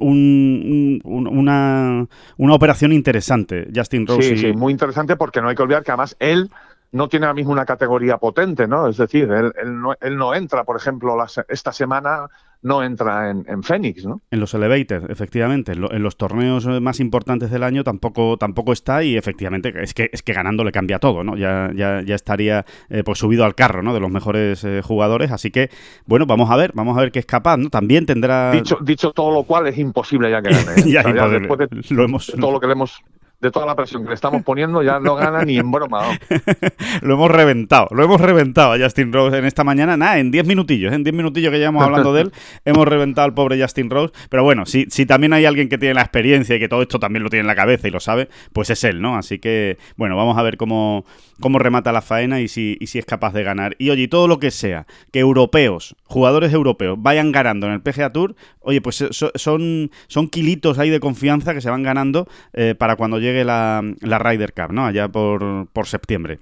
una, 1.04 2.06
una 2.36 2.54
operación 2.54 2.92
interesante, 2.92 3.68
Justin 3.74 4.06
Rose. 4.06 4.22
Sí, 4.22 4.36
sí, 4.36 4.52
muy 4.52 4.72
interesante 4.72 5.16
porque 5.16 5.40
no 5.40 5.48
hay 5.48 5.56
que 5.56 5.62
olvidar 5.62 5.82
que 5.82 5.90
además 5.90 6.16
él 6.20 6.50
no 6.94 7.08
tiene 7.08 7.26
ahora 7.26 7.34
mismo 7.34 7.52
una 7.52 7.66
categoría 7.66 8.18
potente, 8.18 8.68
¿no? 8.68 8.86
Es 8.86 8.96
decir, 8.96 9.28
él, 9.30 9.52
no, 9.80 9.94
él 10.00 10.16
no, 10.16 10.32
entra, 10.32 10.62
por 10.62 10.76
ejemplo, 10.76 11.16
esta 11.48 11.72
semana 11.72 12.28
no 12.62 12.84
entra 12.84 13.30
en, 13.30 13.44
en 13.48 13.64
Phoenix, 13.64 14.06
¿no? 14.06 14.22
En 14.30 14.38
los 14.38 14.54
Elevated, 14.54 15.10
efectivamente. 15.10 15.72
En, 15.72 16.02
los 16.02 16.16
torneos 16.16 16.66
más 16.80 17.00
importantes 17.00 17.50
del 17.50 17.64
año 17.64 17.82
tampoco, 17.82 18.36
tampoco 18.36 18.72
está 18.72 19.02
y 19.02 19.16
efectivamente 19.16 19.74
es 19.82 19.92
que, 19.92 20.08
es 20.12 20.22
que 20.22 20.32
ganando 20.32 20.62
le 20.62 20.70
cambia 20.70 21.00
todo, 21.00 21.24
¿no? 21.24 21.36
Ya, 21.36 21.72
ya, 21.74 22.00
ya 22.02 22.14
estaría 22.14 22.64
eh, 22.88 23.02
pues 23.04 23.18
subido 23.18 23.44
al 23.44 23.56
carro, 23.56 23.82
¿no? 23.82 23.92
De 23.92 23.98
los 23.98 24.10
mejores 24.10 24.62
eh, 24.62 24.80
jugadores. 24.80 25.32
Así 25.32 25.50
que, 25.50 25.70
bueno, 26.06 26.26
vamos 26.26 26.48
a 26.48 26.56
ver, 26.56 26.70
vamos 26.74 26.96
a 26.96 27.00
ver 27.00 27.10
qué 27.10 27.18
es 27.18 27.26
capaz, 27.26 27.56
¿no? 27.56 27.70
También 27.70 28.06
tendrá... 28.06 28.52
Dicho, 28.52 28.78
dicho 28.80 29.10
todo 29.10 29.32
lo 29.32 29.42
cual, 29.42 29.66
es 29.66 29.78
imposible 29.78 30.30
ya 30.30 30.40
que 30.40 30.50
gane. 30.50 30.80
¿eh? 30.80 30.84
ya, 30.86 31.02
después 31.02 31.58
de, 31.58 31.94
lo 31.94 32.04
hemos... 32.04 32.28
todo 32.28 32.52
lo 32.52 32.60
que 32.60 32.68
le 32.68 32.74
hemos 32.74 33.02
de 33.44 33.50
toda 33.50 33.66
la 33.66 33.76
presión 33.76 34.02
que 34.02 34.08
le 34.08 34.14
estamos 34.14 34.42
poniendo, 34.42 34.82
ya 34.82 34.98
no 34.98 35.14
gana 35.16 35.44
ni 35.44 35.58
en 35.58 35.70
broma. 35.70 36.18
lo 37.02 37.14
hemos 37.14 37.30
reventado, 37.30 37.88
lo 37.90 38.02
hemos 38.02 38.18
reventado 38.18 38.72
a 38.72 38.78
Justin 38.78 39.12
Rose 39.12 39.36
en 39.36 39.44
esta 39.44 39.64
mañana. 39.64 39.98
Nada, 39.98 40.18
en 40.18 40.30
10 40.30 40.46
minutillos, 40.46 40.94
en 40.94 41.04
10 41.04 41.14
minutillos 41.14 41.52
que 41.52 41.58
llevamos 41.58 41.84
hablando 41.84 42.14
de 42.14 42.22
él, 42.22 42.32
hemos 42.64 42.88
reventado 42.88 43.26
al 43.26 43.34
pobre 43.34 43.60
Justin 43.60 43.90
Rose. 43.90 44.14
Pero 44.30 44.44
bueno, 44.44 44.64
si, 44.64 44.86
si 44.88 45.04
también 45.04 45.34
hay 45.34 45.44
alguien 45.44 45.68
que 45.68 45.76
tiene 45.76 45.94
la 45.94 46.00
experiencia 46.00 46.56
y 46.56 46.58
que 46.58 46.68
todo 46.68 46.80
esto 46.80 46.98
también 46.98 47.22
lo 47.22 47.28
tiene 47.28 47.42
en 47.42 47.46
la 47.46 47.54
cabeza 47.54 47.86
y 47.86 47.90
lo 47.90 48.00
sabe, 48.00 48.30
pues 48.54 48.70
es 48.70 48.82
él, 48.82 49.02
¿no? 49.02 49.16
Así 49.16 49.38
que, 49.38 49.76
bueno, 49.96 50.16
vamos 50.16 50.38
a 50.38 50.42
ver 50.42 50.56
cómo, 50.56 51.04
cómo 51.38 51.58
remata 51.58 51.92
la 51.92 52.00
faena 52.00 52.40
y 52.40 52.48
si, 52.48 52.78
y 52.80 52.86
si 52.86 52.98
es 52.98 53.04
capaz 53.04 53.34
de 53.34 53.42
ganar. 53.42 53.76
Y 53.78 53.90
oye, 53.90 54.08
todo 54.08 54.26
lo 54.26 54.38
que 54.38 54.50
sea, 54.50 54.86
que 55.12 55.20
europeos, 55.20 55.94
jugadores 56.04 56.54
europeos, 56.54 56.96
vayan 56.98 57.30
ganando 57.30 57.66
en 57.66 57.74
el 57.74 57.82
PGA 57.82 58.10
Tour, 58.10 58.36
oye, 58.60 58.80
pues 58.80 59.04
son, 59.10 59.90
son 60.06 60.28
kilitos 60.28 60.78
ahí 60.78 60.88
de 60.88 61.00
confianza 61.00 61.52
que 61.52 61.60
se 61.60 61.68
van 61.68 61.82
ganando 61.82 62.26
eh, 62.52 62.74
para 62.74 62.96
cuando 62.96 63.18
llegue 63.18 63.33
la, 63.42 63.82
la 64.00 64.18
Ryder 64.18 64.52
Cup, 64.52 64.72
¿no? 64.72 64.86
Allá 64.86 65.08
por, 65.08 65.66
por 65.72 65.86
septiembre. 65.86 66.40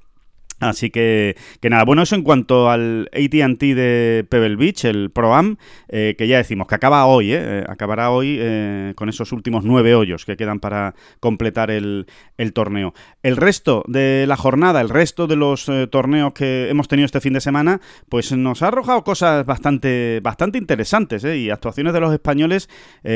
Así 0.62 0.90
que, 0.90 1.36
que 1.60 1.70
nada, 1.70 1.84
bueno, 1.84 2.02
eso 2.02 2.14
en 2.14 2.22
cuanto 2.22 2.70
al 2.70 3.10
ATT 3.12 3.60
de 3.60 4.24
Pebble 4.28 4.54
Beach, 4.54 4.84
el 4.84 5.10
Pro 5.10 5.34
Am, 5.34 5.56
eh, 5.88 6.14
que 6.16 6.28
ya 6.28 6.36
decimos 6.36 6.68
que 6.68 6.76
acaba 6.76 7.04
hoy, 7.06 7.32
eh, 7.32 7.64
acabará 7.68 8.10
hoy 8.10 8.36
eh, 8.38 8.92
con 8.94 9.08
esos 9.08 9.32
últimos 9.32 9.64
nueve 9.64 9.96
hoyos 9.96 10.24
que 10.24 10.36
quedan 10.36 10.60
para 10.60 10.94
completar 11.18 11.72
el, 11.72 12.06
torneo. 12.54 12.94
El 13.22 13.36
resto 13.36 13.84
de 13.88 14.24
la 14.28 14.36
jornada, 14.36 14.80
el 14.80 14.88
resto 14.88 15.26
de 15.26 15.36
los 15.36 15.70
torneos 15.90 16.32
que 16.32 16.68
hemos 16.68 16.88
tenido 16.88 17.06
este 17.06 17.20
fin 17.20 17.32
de 17.32 17.40
semana, 17.40 17.80
pues 18.08 18.32
nos 18.32 18.62
ha 18.62 18.68
arrojado 18.68 19.04
cosas 19.04 19.46
bastante, 19.46 20.20
bastante 20.22 20.58
interesantes 20.58 21.24
y 21.24 21.50
actuaciones 21.50 21.92
de 21.92 22.00
los 22.00 22.12
españoles 22.12 22.68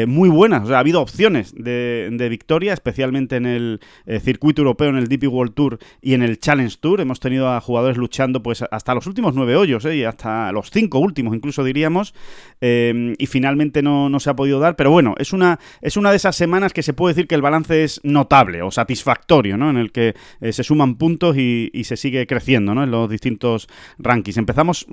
muy 0.07 0.29
buenas. 0.29 0.62
O 0.62 0.67
sea, 0.69 0.76
ha 0.76 0.81
habido 0.81 1.00
opciones 1.00 1.55
de, 1.57 2.09
de 2.12 2.29
victoria, 2.29 2.73
especialmente 2.73 3.37
en 3.37 3.47
el 3.47 3.81
circuito 4.21 4.62
europeo, 4.62 4.91
en 4.91 4.97
el 4.97 5.09
DP 5.09 5.25
World 5.25 5.55
Tour 5.55 5.79
y 6.00 6.15
en 6.15 6.23
el 6.23 6.38
Challenge 6.38 6.76
Tour. 6.81 7.00
Hemos 7.00 7.19
tenido 7.19 7.36
a 7.45 7.61
jugadores 7.61 7.97
luchando 7.97 8.43
pues 8.43 8.64
hasta 8.71 8.95
los 8.95 9.07
últimos 9.07 9.35
nueve 9.35 9.57
hoyos, 9.57 9.85
¿eh? 9.85 9.97
y 9.97 10.05
hasta 10.05 10.50
los 10.52 10.71
cinco 10.71 10.99
últimos 10.99 11.35
incluso 11.35 11.64
diríamos, 11.64 12.14
eh, 12.61 13.14
y 13.19 13.26
finalmente 13.26 13.83
no, 13.83 14.09
no, 14.09 14.21
se 14.21 14.31
ha 14.31 14.37
podido 14.37 14.59
dar, 14.61 14.76
pero 14.76 14.90
bueno, 14.90 15.14
es 15.19 15.33
una, 15.33 15.59
es 15.83 15.97
una 15.97 16.11
de 16.11 16.16
esas 16.16 16.37
semanas 16.37 16.73
que 16.73 16.83
se 16.83 16.95
puede 16.95 17.14
decir 17.14 17.28
que 17.28 17.35
el 17.35 17.43
balance 17.43 17.85
es 17.85 18.00
notable 18.05 18.62
o 18.62 18.71
satisfactorio, 18.71 19.57
¿no? 19.57 19.71
En 19.71 19.76
el 19.76 19.93
que 19.93 20.14
eh, 20.40 20.52
se 20.52 20.64
suman 20.64 20.97
puntos 20.97 21.37
y, 21.37 21.71
se 21.85 21.97
sigue 21.97 22.26
creciendo, 22.26 22.75
¿no? 22.75 22.83
En 22.83 22.90
los 22.90 23.09
distintos 23.09 23.69
rankings. 23.99 24.38
Empezamos 24.38 24.87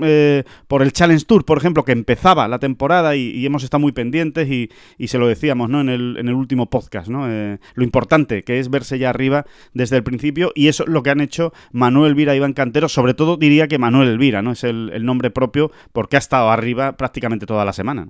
por 0.67 0.83
el 0.83 0.91
Challenge 0.91 1.25
Tour, 1.25 1.43
por 1.43 1.57
ejemplo, 1.57 1.83
que 1.83 1.91
empezaba 1.91 2.47
la 2.47 2.59
temporada 2.59 3.15
y, 3.15 3.45
hemos 3.45 3.63
estado 3.63 3.81
muy 3.81 3.93
pendientes 3.93 4.49
y, 4.49 4.69
y, 4.97 5.07
se 5.07 5.17
lo 5.17 5.27
decíamos, 5.27 5.69
¿no? 5.69 5.81
En 5.81 5.89
el, 5.89 6.17
en 6.19 6.27
el 6.27 6.35
último 6.35 6.69
podcast, 6.69 7.07
¿no? 7.07 7.27
lo 7.75 7.83
importante 7.83 8.43
que 8.43 8.59
es 8.59 8.69
verse 8.69 8.99
ya 8.99 9.09
arriba 9.09 9.45
desde 9.73 9.97
el 9.97 10.03
principio 10.03 10.51
y 10.55 10.67
eso 10.67 10.83
es 10.83 10.89
lo 10.89 11.03
que 11.03 11.09
han 11.09 11.21
hecho 11.21 11.53
Manuel 11.71 12.15
Vira 12.23 12.35
Iván 12.35 12.53
Cantero, 12.53 12.87
sobre 12.87 13.13
todo 13.13 13.35
diría 13.35 13.67
que 13.67 13.77
Manuel 13.77 14.07
Elvira, 14.07 14.41
¿no? 14.41 14.53
Es 14.53 14.63
el, 14.63 15.03
nombre 15.03 15.29
propio 15.29 15.71
porque 15.91 16.15
ha 16.15 16.19
estado 16.19 16.51
arriba 16.51 16.93
prácticamente 16.93 17.45
toda 17.45 17.65
la 17.65 17.73
semana. 17.73 18.07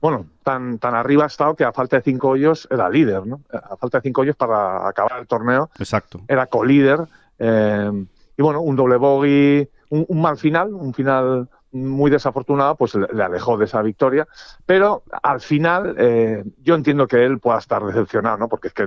Bueno, 0.00 0.26
tan, 0.44 0.78
tan 0.78 0.94
arriba 0.94 1.24
ha 1.24 1.26
estado 1.26 1.56
que 1.56 1.64
a 1.64 1.72
falta 1.72 1.96
de 1.96 2.02
cinco 2.02 2.28
hoyos 2.28 2.68
era 2.70 2.88
líder, 2.88 3.26
¿no? 3.26 3.40
A 3.52 3.76
falta 3.76 3.98
de 3.98 4.02
cinco 4.02 4.20
hoyos 4.20 4.36
para 4.36 4.86
acabar 4.86 5.18
el 5.18 5.26
torneo. 5.26 5.70
Exacto. 5.80 6.20
Era 6.28 6.46
co-líder. 6.46 7.00
Eh, 7.40 8.06
y 8.38 8.42
bueno, 8.42 8.60
un 8.60 8.76
doble 8.76 8.96
bogey, 8.96 9.68
un, 9.88 10.20
mal 10.20 10.36
final, 10.36 10.72
un 10.72 10.94
final 10.94 11.48
muy 11.72 12.12
desafortunado, 12.12 12.76
pues 12.76 12.94
le, 12.94 13.24
alejó 13.24 13.58
de 13.58 13.64
esa 13.64 13.82
victoria. 13.82 14.28
Pero 14.64 15.02
al 15.20 15.40
final, 15.40 15.96
eh, 15.98 16.44
yo 16.62 16.76
entiendo 16.76 17.08
que 17.08 17.24
él 17.24 17.40
pueda 17.40 17.58
estar 17.58 17.84
decepcionado, 17.84 18.38
¿no? 18.38 18.48
Porque 18.48 18.68
es 18.68 18.74
que 18.74 18.86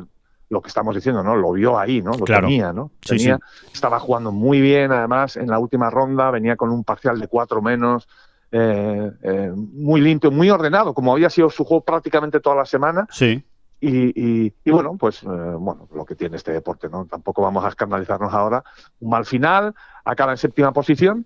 lo 0.53 0.61
que 0.61 0.69
estamos 0.69 0.95
diciendo, 0.95 1.23
¿no? 1.23 1.35
Lo 1.35 1.51
vio 1.51 1.77
ahí, 1.77 2.01
¿no? 2.01 2.11
Lo 2.11 2.23
tenía, 2.25 2.71
¿no? 2.71 2.91
Tenía, 3.05 3.39
Estaba 3.73 3.99
jugando 3.99 4.31
muy 4.31 4.61
bien, 4.61 4.91
además, 4.91 5.35
en 5.35 5.47
la 5.47 5.59
última 5.59 5.89
ronda 5.89 6.31
venía 6.31 6.55
con 6.55 6.69
un 6.69 6.83
parcial 6.83 7.19
de 7.19 7.27
cuatro 7.27 7.61
menos, 7.61 8.07
eh, 8.51 9.11
eh, 9.23 9.51
muy 9.55 9.99
limpio, 9.99 10.31
muy 10.31 10.49
ordenado, 10.49 10.93
como 10.93 11.11
había 11.11 11.29
sido 11.29 11.49
su 11.49 11.65
juego 11.65 11.83
prácticamente 11.83 12.39
toda 12.39 12.55
la 12.55 12.65
semana. 12.65 13.07
Sí. 13.09 13.43
Y, 13.81 14.47
y, 14.63 14.71
bueno, 14.71 14.95
pues 14.97 15.23
eh, 15.23 15.25
bueno, 15.25 15.89
lo 15.93 16.05
que 16.05 16.15
tiene 16.15 16.37
este 16.37 16.53
deporte, 16.53 16.87
¿no? 16.87 17.05
Tampoco 17.05 17.41
vamos 17.41 17.65
a 17.65 17.67
escandalizarnos 17.67 18.33
ahora. 18.33 18.63
Un 19.01 19.09
mal 19.09 19.25
final, 19.25 19.73
acaba 20.05 20.31
en 20.31 20.37
séptima 20.37 20.71
posición, 20.71 21.25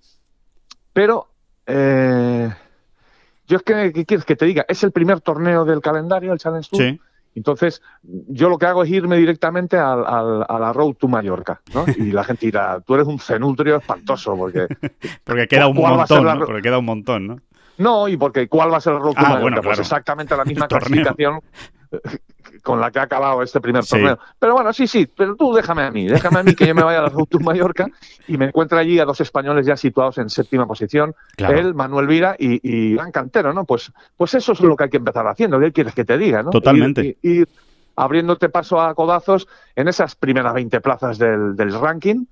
pero 0.91 1.27
yo 1.67 3.57
es 3.57 3.63
que, 3.63 3.91
¿qué 3.93 4.05
quieres 4.05 4.25
que 4.25 4.35
te 4.37 4.45
diga? 4.45 4.65
Es 4.67 4.83
el 4.83 4.91
primer 4.91 5.21
torneo 5.21 5.65
del 5.65 5.81
calendario, 5.81 6.33
el 6.33 6.39
Challenge 6.39 6.67
Tour. 6.69 6.81
Sí 6.81 6.99
entonces, 7.37 7.81
yo 8.03 8.49
lo 8.49 8.57
que 8.57 8.65
hago 8.65 8.83
es 8.83 8.89
irme 8.89 9.17
directamente 9.17 9.77
al, 9.77 10.03
a 10.07 10.59
la 10.59 10.73
Road 10.73 10.95
to 10.95 11.07
Mallorca, 11.07 11.61
¿no? 11.73 11.85
Y 11.97 12.11
la 12.11 12.23
gente 12.23 12.47
dirá, 12.47 12.81
tú 12.81 12.95
eres 12.95 13.07
un 13.07 13.19
cenutrio 13.19 13.77
espantoso, 13.77 14.35
porque... 14.35 14.67
porque 15.23 15.47
queda 15.47 15.67
un 15.67 15.77
montón, 15.77 16.25
¿no? 16.25 16.45
Porque 16.45 16.61
queda 16.61 16.79
un 16.79 16.85
montón, 16.85 17.27
¿no? 17.27 17.39
No, 17.77 18.07
y 18.07 18.17
porque 18.17 18.47
¿cuál 18.47 18.73
va 18.73 18.77
a 18.77 18.81
ser 18.81 18.93
la 18.93 18.99
Road 18.99 19.13
to 19.13 19.21
ah, 19.23 19.29
Mallorca? 19.29 19.61
Pues 19.61 19.79
exactamente 19.79 20.35
la 20.35 20.45
misma 20.45 20.67
clasificación 20.69 21.39
con 22.67 22.81
la 22.81 22.91
que 22.91 22.99
ha 22.99 23.03
acabado 23.03 23.41
este 23.41 23.61
primer 23.61 23.85
torneo. 23.85 24.19
Pero 24.37 24.53
bueno, 24.53 24.73
sí, 24.73 24.87
sí, 24.87 25.07
pero 25.07 25.37
tú 25.37 25.53
déjame 25.53 25.83
a 25.83 25.89
mí, 25.89 26.05
déjame 26.05 26.39
a 26.39 26.43
mí 26.43 26.53
que 26.53 26.67
yo 26.67 26.75
me 26.75 26.83
vaya 26.83 26.99
a 26.99 27.03
la 27.03 27.11
Tour 27.11 27.41
Mallorca 27.41 27.87
y 28.27 28.37
me 28.37 28.47
encuentre 28.47 28.77
allí 28.77 28.99
a 28.99 29.05
dos 29.05 29.21
españoles 29.21 29.65
ya 29.65 29.77
situados 29.77 30.17
en 30.17 30.29
séptima 30.29 30.67
posición, 30.67 31.15
él, 31.37 31.73
Manuel 31.73 32.07
Vira 32.07 32.35
y, 32.37 32.59
y 32.61 32.95
Gran 32.95 33.13
Cantero, 33.13 33.53
¿no? 33.53 33.63
Pues, 33.63 33.93
pues 34.17 34.33
eso 34.33 34.51
es 34.51 34.59
lo 34.59 34.75
que 34.75 34.83
hay 34.83 34.89
que 34.89 34.97
empezar 34.97 35.25
haciendo, 35.27 35.61
¿qué 35.61 35.71
quieres 35.71 35.93
que 35.93 36.03
te 36.03 36.17
diga, 36.17 36.43
no? 36.43 36.49
Totalmente. 36.49 37.15
Ir, 37.21 37.47
abriéndote 37.95 38.49
paso 38.49 38.81
a 38.81 38.93
codazos 38.93 39.47
en 39.73 39.87
esas 39.87 40.15
primeras 40.15 40.53
20 40.53 40.81
plazas 40.81 41.17
del, 41.17 41.55
del 41.55 41.71
ranking, 41.71 42.25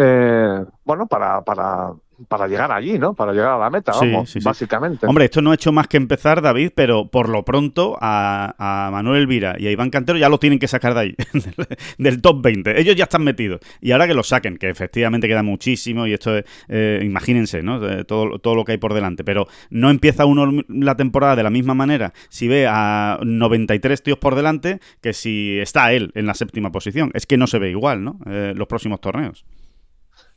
eh, 0.00 0.64
bueno, 0.84 1.06
para, 1.06 1.42
para 1.42 1.92
para 2.28 2.46
llegar 2.46 2.70
allí, 2.72 2.98
¿no? 2.98 3.14
Para 3.14 3.32
llegar 3.32 3.52
a 3.52 3.58
la 3.58 3.70
meta, 3.70 3.92
vamos, 3.92 4.34
básicamente. 4.42 5.06
Hombre, 5.06 5.26
esto 5.26 5.40
no 5.40 5.50
ha 5.50 5.54
hecho 5.54 5.72
más 5.72 5.88
que 5.88 5.96
empezar, 5.96 6.42
David, 6.42 6.72
pero 6.74 7.08
por 7.08 7.28
lo 7.28 7.44
pronto 7.44 7.96
a, 8.00 8.88
Manuel 8.92 9.22
Elvira 9.22 9.56
y 9.58 9.66
a 9.66 9.70
Iván 9.70 9.90
Cantero 9.90 10.18
ya 10.18 10.28
lo 10.28 10.38
tienen 10.38 10.58
que 10.58 10.68
sacar 10.68 10.94
de 10.94 11.00
ahí, 11.00 11.14
del, 11.98 12.20
top 12.20 12.42
20. 12.42 12.80
Ellos 12.80 12.96
ya 12.96 13.04
están 13.04 13.24
metidos. 13.24 13.60
Y 13.80 13.92
ahora 13.92 14.06
que 14.06 14.14
lo 14.14 14.22
saquen, 14.22 14.56
que 14.56 14.68
efectivamente 14.68 15.28
queda 15.28 15.42
muchísimo 15.42 16.06
y 16.06 16.12
esto 16.12 16.36
es, 16.36 16.44
eh, 16.68 17.00
imagínense, 17.02 17.62
¿no? 17.62 17.80
Todo, 18.04 18.38
todo 18.38 18.54
lo 18.54 18.64
que 18.64 18.72
hay 18.72 18.78
por 18.78 18.94
delante. 18.94 19.24
Pero 19.24 19.46
no 19.70 19.90
empieza 19.90 20.26
uno 20.26 20.62
la 20.68 20.96
temporada 20.96 21.36
de 21.36 21.42
la 21.42 21.50
misma 21.50 21.74
manera 21.74 22.12
si 22.28 22.48
ve 22.48 22.66
a 22.68 23.18
93 23.22 24.02
tíos 24.02 24.18
por 24.18 24.34
delante 24.34 24.80
que 25.00 25.12
si 25.12 25.58
está 25.58 25.92
él 25.92 26.12
en 26.14 26.26
la 26.26 26.34
séptima 26.34 26.70
posición. 26.70 27.10
Es 27.14 27.26
que 27.26 27.36
no 27.36 27.46
se 27.46 27.58
ve 27.58 27.70
igual, 27.70 28.04
¿no? 28.04 28.18
Eh, 28.26 28.52
los 28.54 28.68
próximos 28.68 29.00
torneos. 29.00 29.44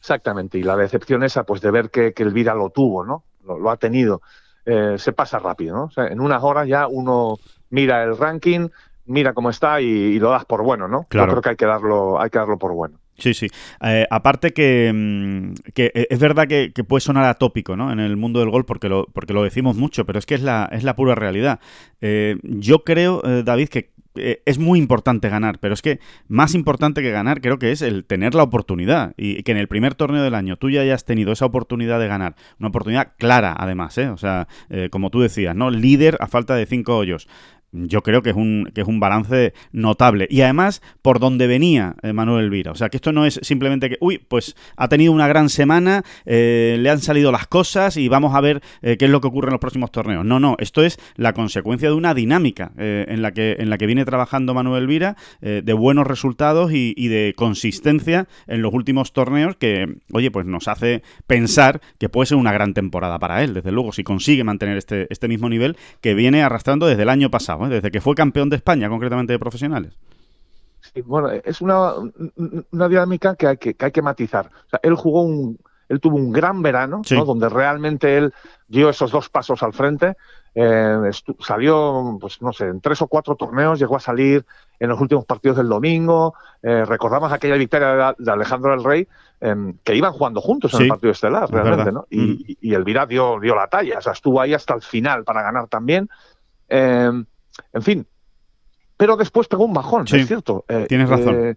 Exactamente, 0.04 0.58
y 0.58 0.64
la 0.64 0.76
decepción 0.76 1.24
esa, 1.24 1.46
pues 1.46 1.62
de 1.62 1.72
ver 1.72 1.90
que, 1.90 2.12
que 2.12 2.24
Elvira 2.24 2.54
lo 2.54 2.72
tuvo, 2.72 3.06
¿no? 3.06 3.24
Lo, 3.46 3.72
ha 3.72 3.78
tenido. 3.78 4.22
Eh, 4.66 4.98
se 4.98 5.14
pasa 5.14 5.40
rápido, 5.40 5.78
¿no? 5.78 5.84
O 5.86 5.92
sea, 5.92 6.08
en 6.08 6.20
unas 6.20 6.44
horas 6.44 6.68
ya 6.68 6.88
uno 6.88 7.38
mira 7.70 8.04
el 8.04 8.18
ranking, 8.18 8.68
mira 9.06 9.32
cómo 9.34 9.50
está 9.50 9.80
y, 9.80 10.20
lo 10.20 10.32
das 10.32 10.44
por 10.44 10.62
bueno, 10.62 10.90
¿no? 10.90 11.06
Claro. 11.08 11.28
Yo 11.28 11.32
creo 11.32 11.42
que 11.42 11.50
hay 11.52 11.56
que 11.56 11.66
darlo, 11.66 12.22
hay 12.22 12.30
que 12.30 12.38
darlo 12.38 12.58
por 12.58 12.74
bueno. 12.74 13.00
Sí, 13.18 13.34
sí. 13.34 13.48
Eh, 13.82 14.06
aparte 14.10 14.52
que, 14.52 14.92
mm, 14.94 15.54
que, 15.74 15.92
es 15.94 16.20
verdad 16.20 16.48
que, 16.50 16.84
puede 16.84 17.00
sonar 17.00 17.24
atópico 17.24 17.78
¿no? 17.78 17.90
en 17.90 18.02
el 18.02 18.18
mundo 18.18 18.42
del 18.42 18.50
gol 18.50 18.66
porque 18.66 18.90
lo, 18.90 19.06
porque 19.06 19.32
lo 19.32 19.42
decimos 19.42 19.78
mucho, 19.78 20.04
pero 20.06 20.20
es 20.20 20.26
que 20.26 20.36
es 20.36 20.42
la, 20.42 20.68
es 20.74 20.84
la 20.84 20.98
pura 20.98 21.16
realidad. 21.16 21.62
Eh, 22.02 22.36
yo 22.44 22.84
creo, 22.84 23.22
David, 23.22 23.70
que 23.70 23.93
eh, 24.16 24.42
es 24.46 24.60
muy 24.60 24.80
importante 24.80 25.30
ganar, 25.30 25.60
pero 25.60 25.74
es 25.74 25.82
que 25.82 26.00
más 26.28 26.54
importante 26.54 27.02
que 27.02 27.12
ganar 27.12 27.42
creo 27.42 27.58
que 27.58 27.72
es 27.72 27.82
el 27.82 28.06
tener 28.06 28.36
la 28.36 28.44
oportunidad 28.44 29.14
y 29.18 29.44
que 29.44 29.52
en 29.52 29.58
el 29.58 29.68
primer 29.68 29.96
torneo 29.96 30.24
del 30.24 30.36
año 30.36 30.58
tú 30.58 30.70
ya 30.70 30.82
hayas 30.82 31.06
tenido 31.06 31.32
esa 31.32 31.46
oportunidad 31.46 32.00
de 32.00 32.08
ganar, 32.08 32.36
una 32.60 32.70
oportunidad 32.70 33.14
clara 33.18 33.56
además, 33.58 33.98
¿eh? 33.98 34.10
o 34.10 34.18
sea, 34.18 34.48
eh, 34.70 34.90
como 34.92 35.10
tú 35.10 35.22
decías, 35.22 35.56
¿no? 35.56 35.72
Líder 35.72 36.18
a 36.20 36.28
falta 36.28 36.56
de 36.56 36.66
cinco 36.66 36.98
hoyos 36.98 37.28
yo 37.74 38.04
creo 38.04 38.22
que 38.22 38.30
es 38.30 38.36
un, 38.36 38.70
que 38.74 38.82
es 38.82 38.88
un 38.88 39.00
balance 39.00 39.54
notable. 39.72 40.28
Y 40.30 40.42
además, 40.42 40.82
por 41.02 41.20
donde 41.20 41.48
venía 41.48 41.96
eh, 42.04 42.14
Manuel 42.14 42.46
Elvira. 42.46 42.72
O 42.72 42.76
sea, 42.76 42.90
que 42.90 42.98
esto 42.98 43.12
no 43.12 43.26
es 43.26 43.40
simplemente 43.44 43.90
que, 43.90 43.98
uy, 44.00 44.20
pues 44.20 44.56
ha 44.78 44.88
tenido 44.88 45.12
una 45.12 45.28
gran 45.28 45.50
semana, 45.50 46.04
eh, 46.26 46.78
le 46.80 46.90
han 46.90 47.00
salido 47.00 47.32
las 47.32 47.48
cosas 47.48 47.98
y 47.98 48.08
vamos 48.08 48.36
a 48.36 48.42
ver 48.42 48.62
eh, 48.82 48.98
qué 48.98 49.06
es 49.06 49.12
lo 49.12 49.22
que 49.22 49.28
ocurre 49.28 49.48
en 49.48 49.54
los 49.54 49.60
próximos 49.60 49.92
torneos. 49.92 50.24
No, 50.24 50.40
no, 50.40 50.56
esto 50.60 50.84
es 50.84 51.00
la 51.16 51.34
consecuencia 51.34 51.90
de 51.90 51.96
una 51.96 52.14
dinámica 52.14 52.72
en, 52.78 53.22
la 53.22 53.32
que, 53.32 53.56
en 53.60 53.70
la 53.70 53.78
que 53.78 53.88
viene 53.88 54.06
trabajando 54.06 54.54
Manuel 54.54 54.84
Elvira, 54.84 55.16
de 55.42 55.74
buenos 55.74 56.06
resultados 56.06 56.72
y, 56.72 56.94
y, 56.96 57.08
de 57.08 57.34
consistencia 57.36 58.28
en 58.48 58.62
los 58.62 58.74
últimos 58.74 59.14
torneos 59.14 59.56
que, 59.56 59.98
oye, 60.12 60.32
pues 60.32 60.46
nos 60.46 60.68
hace 60.68 61.02
pensar 61.28 61.82
que 61.98 62.10
puede 62.10 62.28
ser 62.28 62.38
una 62.38 62.52
gran 62.52 62.74
temporada 62.74 63.20
para 63.20 63.44
él, 63.44 63.54
desde 63.54 63.72
luego, 63.72 63.92
si 63.92 64.04
consigue 64.04 64.44
mantener 64.44 64.78
este, 64.78 65.08
este 65.10 65.28
mismo 65.28 65.50
nivel 65.50 65.78
que 66.02 66.14
viene 66.14 66.44
arrastrando 66.44 66.86
desde 66.88 67.04
el 67.04 67.10
año 67.10 67.30
pasado 67.32 67.63
desde 67.70 67.92
que 67.92 68.02
fue 68.02 68.16
campeón 68.16 68.50
de 68.50 68.58
España, 68.58 68.90
concretamente 68.90 69.34
de 69.34 69.40
profesionales. 69.40 69.98
Sí, 70.82 71.02
bueno, 71.02 71.30
es 71.32 71.62
una, 71.62 71.94
una 72.72 72.88
dinámica 72.90 73.36
que 73.36 73.48
hay 73.48 73.58
que, 73.58 73.76
hay 73.80 73.92
que 73.92 74.02
matizar. 74.02 74.48
O 74.48 74.70
sea, 74.70 74.80
él 74.84 74.96
jugó 74.96 75.22
un, 75.22 75.58
él 75.90 76.00
tuvo 76.00 76.18
un 76.18 76.32
gran 76.32 76.62
verano, 76.62 77.02
donde 77.10 77.50
realmente 77.50 78.18
él 78.18 78.34
dio 78.68 78.90
esos 78.90 79.12
dos 79.12 79.30
pasos 79.30 79.64
al 79.64 79.74
frente. 79.74 80.16
Eh, 80.56 81.10
salió, 81.40 82.18
pues 82.20 82.42
no 82.42 82.54
sé, 82.54 82.66
en 82.66 82.80
tres 82.80 83.02
o 83.02 83.08
cuatro 83.08 83.36
torneos, 83.36 83.80
llegó 83.80 83.96
a 83.96 84.00
salir 84.00 84.46
en 84.80 84.90
los 84.90 85.00
últimos 85.00 85.26
partidos 85.26 85.58
del 85.58 85.70
domingo. 85.70 86.36
Eh, 86.62 86.86
recordamos 86.86 87.32
aquella 87.32 87.56
victoria 87.56 88.16
de, 88.18 88.32
Alejandro 88.32 88.72
del 88.72 88.84
Rey, 88.84 89.08
em, 89.40 89.78
que 89.84 89.96
iban 89.96 90.14
jugando 90.14 90.42
juntos 90.42 90.74
en 90.76 90.84
el 90.84 90.88
partido 90.90 91.12
estelar, 91.12 91.50
realmente, 91.50 91.92
¿no? 91.92 92.06
Y, 92.10 92.20
mm. 92.20 92.38
y, 92.62 92.74
Elvira 92.74 93.06
dio, 93.06 93.40
dio 93.40 93.56
la 93.56 93.68
talla, 93.68 93.98
o 93.98 94.02
sea, 94.02 94.14
estuvo 94.14 94.42
ahí 94.42 94.54
hasta 94.54 94.74
el 94.76 94.82
final 94.82 95.24
para 95.24 95.42
ganar 95.42 95.68
también. 95.68 96.10
En 97.74 97.82
fin, 97.82 98.08
pero 98.98 99.18
después 99.18 99.48
pegó 99.48 99.66
un 99.66 99.74
bajón, 99.74 100.06
es 100.12 100.28
cierto. 100.28 100.66
Eh, 100.68 100.86
tienes 100.88 101.10
razón. 101.10 101.36
Eh, 101.36 101.56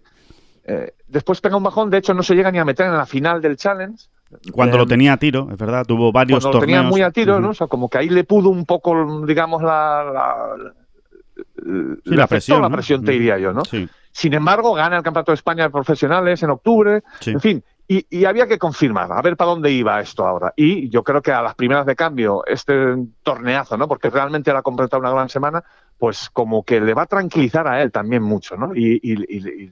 eh, 0.64 0.94
después 1.06 1.40
pega 1.40 1.56
un 1.56 1.62
bajón, 1.62 1.90
de 1.90 1.98
hecho 1.98 2.12
no 2.12 2.22
se 2.22 2.34
llega 2.34 2.50
ni 2.50 2.58
a 2.58 2.64
meter 2.64 2.86
en 2.86 2.96
la 2.96 3.06
final 3.06 3.40
del 3.40 3.56
Challenge. 3.56 4.04
Cuando 4.52 4.78
lo 4.78 4.86
tenía 4.86 5.12
a 5.12 5.16
tiro, 5.16 5.48
es 5.52 5.56
verdad, 5.56 5.84
tuvo 5.84 6.10
varios 6.10 6.42
cuando 6.42 6.58
torneos. 6.58 6.78
lo 6.78 6.82
tenía 6.82 6.90
muy 6.90 7.02
a 7.02 7.12
tiro, 7.12 7.38
¿no? 7.38 7.50
O 7.50 7.54
sea, 7.54 7.68
como 7.68 7.88
que 7.88 7.98
ahí 7.98 8.08
le 8.08 8.24
pudo 8.24 8.48
un 8.48 8.66
poco, 8.66 9.24
digamos, 9.24 9.62
la, 9.62 10.04
la, 12.04 12.26
presión, 12.26 12.62
la 12.62 12.70
presión, 12.70 13.04
te 13.04 13.12
diría 13.12 13.38
yo, 13.38 13.52
¿no? 13.52 13.62
Sin 14.10 14.34
embargo, 14.34 14.74
gana 14.74 14.96
el 14.96 15.02
Campeonato 15.04 15.30
de 15.30 15.36
España 15.36 15.64
de 15.64 15.70
Profesionales 15.70 16.42
en 16.42 16.50
octubre, 16.50 17.04
en 17.26 17.40
fin, 17.40 17.64
y, 17.88 18.24
había 18.24 18.48
que 18.48 18.58
confirmar, 18.58 19.12
a 19.12 19.22
ver 19.22 19.36
para 19.36 19.50
dónde 19.50 19.70
iba 19.70 20.00
esto 20.00 20.26
ahora. 20.26 20.52
Y 20.56 20.88
yo 20.88 21.04
creo 21.04 21.22
que 21.22 21.32
a 21.32 21.42
las 21.42 21.54
primeras 21.54 21.86
de 21.86 21.94
cambio, 21.94 22.44
este 22.46 22.96
torneazo, 23.22 23.76
¿no? 23.76 23.86
Porque 23.86 24.10
realmente 24.10 24.50
él 24.50 24.56
ha 24.56 24.62
completado 24.62 25.00
una 25.00 25.12
gran 25.12 25.28
semana, 25.28 25.62
pues 25.96 26.28
como 26.30 26.64
que 26.64 26.80
le 26.80 26.94
va 26.94 27.02
a 27.02 27.06
tranquilizar 27.06 27.68
a 27.68 27.80
él 27.82 27.92
también 27.92 28.22
mucho, 28.22 28.56
¿no? 28.56 28.74
Y, 28.74 29.00
y, 29.02 29.70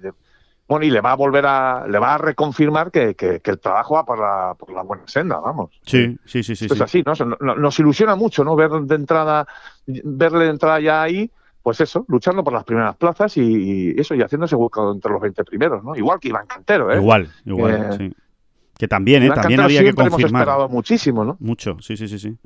bueno, 0.68 0.87
y 0.87 0.90
le 0.90 1.00
va 1.00 1.12
a 1.12 1.16
volver 1.16 1.44
a, 1.44 1.87
le 1.88 1.99
va 1.99 2.14
a 2.14 2.18
reconfirmar 2.18 2.90
que, 2.90 3.14
que, 3.16 3.40
el 3.42 3.59
trabajo 3.59 3.94
va 3.94 4.04
por 4.04 4.18
la, 4.18 4.54
por 4.54 4.73
la 4.73 4.83
buena 4.83 5.06
senda, 5.06 5.38
vamos. 5.38 5.71
Sí, 5.85 6.16
sí, 6.25 6.42
sí, 6.42 6.54
sí. 6.56 6.66
es 6.66 6.80
así, 6.80 7.02
¿no? 7.04 7.14
Nos 7.56 7.78
ilusiona 7.80 8.14
mucho, 8.14 8.44
¿no? 8.44 8.54
Ver 8.54 8.71
de 8.71 8.94
entrada, 8.94 9.47
verle 9.87 10.44
de 10.44 10.50
entrada 10.50 10.80
ya 10.80 11.02
ahí, 11.02 11.30
pues 11.64 11.80
eso, 11.80 12.04
luchando 12.09 12.44
por 12.44 12.52
las 12.52 12.62
primeras 12.62 12.94
plazas 12.94 13.38
y, 13.38 13.99
eso, 13.99 14.14
y 14.14 14.21
haciéndose 14.21 14.54
hueco 14.54 14.92
entre 14.92 15.11
los 15.11 15.21
20 15.23 15.44
primeros, 15.44 15.83
¿no? 15.83 15.97
Igual 15.97 16.21
que 16.21 16.28
Iván 16.28 16.47
Cantero, 16.47 16.92
¿eh? 16.92 16.97
Igual, 16.97 17.30
igual, 17.47 17.73
eh, 17.73 17.97
sí. 17.97 18.14
Que 18.76 18.87
también, 18.87 19.23
¿eh? 19.23 19.30
También 19.30 19.61
había 19.61 19.80
que 19.80 19.94
confirmar. 19.94 20.21
hemos 20.21 20.40
esperado 20.40 20.68
muchísimo, 20.68 21.25
¿no? 21.25 21.38
Mucho, 21.40 21.78
sí, 21.80 21.97
sí, 21.97 22.06
sí, 22.06 22.18
sí. 22.18 22.37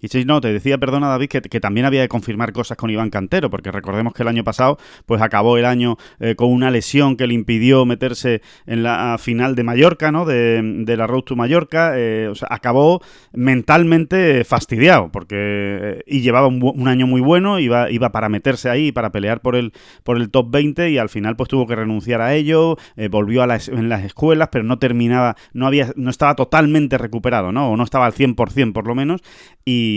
Y 0.00 0.08
sí, 0.08 0.24
no, 0.24 0.40
te 0.40 0.52
decía, 0.52 0.78
perdona 0.78 1.08
David, 1.08 1.28
que, 1.28 1.60
también 1.60 1.86
había 1.86 2.02
que 2.02 2.08
confirmar 2.08 2.52
cosas 2.52 2.76
con 2.76 2.90
Iván 2.90 3.10
Cantero, 3.10 3.50
porque 3.50 3.70
recordemos 3.70 4.14
que 4.14 4.22
el 4.22 4.28
año 4.28 4.44
pasado, 4.44 4.78
pues 5.06 5.20
acabó 5.22 5.58
el 5.58 5.64
año 5.64 5.96
eh, 6.18 6.34
con 6.34 6.50
una 6.52 6.70
lesión 6.70 7.16
que 7.16 7.26
le 7.26 7.34
impidió 7.34 7.84
meterse 7.84 8.42
en 8.66 8.82
la 8.82 9.16
final 9.18 9.54
de 9.54 9.64
Mallorca, 9.64 10.12
¿no? 10.12 10.24
De, 10.24 10.60
la 10.90 11.06
Road 11.06 11.22
to 11.22 11.36
Mallorca, 11.36 11.92
eh, 11.96 12.28
o 12.28 12.34
sea, 12.34 12.48
acabó 12.50 13.00
mentalmente 13.32 14.44
fastidiado, 14.44 15.10
porque 15.12 15.36
eh, 15.38 16.02
y 16.06 16.20
llevaba 16.20 16.48
un, 16.48 16.88
año 16.88 17.06
muy 17.06 17.20
bueno, 17.20 17.58
iba, 17.60 17.90
iba 17.90 18.10
para 18.10 18.28
meterse 18.28 18.68
ahí, 18.68 18.90
para 18.90 19.10
pelear 19.10 19.40
por 19.40 19.54
el, 19.54 19.72
por 20.02 20.16
el 20.16 20.30
top 20.30 20.50
20 20.50 20.90
y 20.90 20.98
al 20.98 21.08
final 21.08 21.36
pues 21.36 21.48
tuvo 21.48 21.66
que 21.66 21.76
renunciar 21.76 22.20
a 22.20 22.34
ello, 22.34 22.76
volvió 23.10 23.42
a 23.42 23.46
las, 23.46 23.68
en 23.68 23.88
las 23.88 24.04
escuelas, 24.04 24.48
pero 24.50 24.64
no 24.64 24.78
terminaba, 24.78 25.36
no 25.52 25.66
había, 25.66 25.92
no 25.96 26.10
estaba 26.10 26.34
totalmente 26.34 26.98
recuperado, 26.98 27.52
¿no? 27.52 27.70
O 27.70 27.76
no 27.76 27.84
estaba 27.84 28.06
al 28.06 28.12
100% 28.12 28.72
por 28.72 28.86
lo 28.86 28.94
menos, 28.94 29.22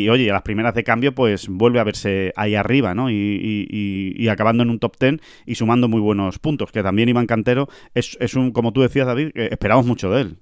oye, 0.10 0.30
a 0.30 0.34
las 0.34 0.42
primeras 0.42 0.74
de 0.74 0.84
cambio, 0.84 1.14
pues 1.14 1.48
vuelve 1.48 1.80
a 1.80 1.84
verse 1.84 2.34
ahí 2.36 2.56
arriba, 2.56 2.94
¿no? 2.94 3.10
Y, 3.10 4.28
acabando 4.30 4.64
en 4.64 4.70
un 4.70 4.80
top 4.80 4.98
ten 4.98 5.22
y 5.46 5.56
sumando 5.56 5.88
muy 5.88 6.02
buenos 6.02 6.40
puntos. 6.40 6.72
Que 6.72 6.82
también 6.82 7.10
Iván 7.10 7.28
Cantero 7.28 7.68
es, 7.94 8.18
es 8.20 8.34
un, 8.34 8.52
como 8.52 8.74
tú 8.74 8.82
decías, 8.82 9.06
David, 9.06 9.32
esperamos 9.36 9.86
mucho 9.86 10.10
de 10.10 10.22
él. 10.22 10.38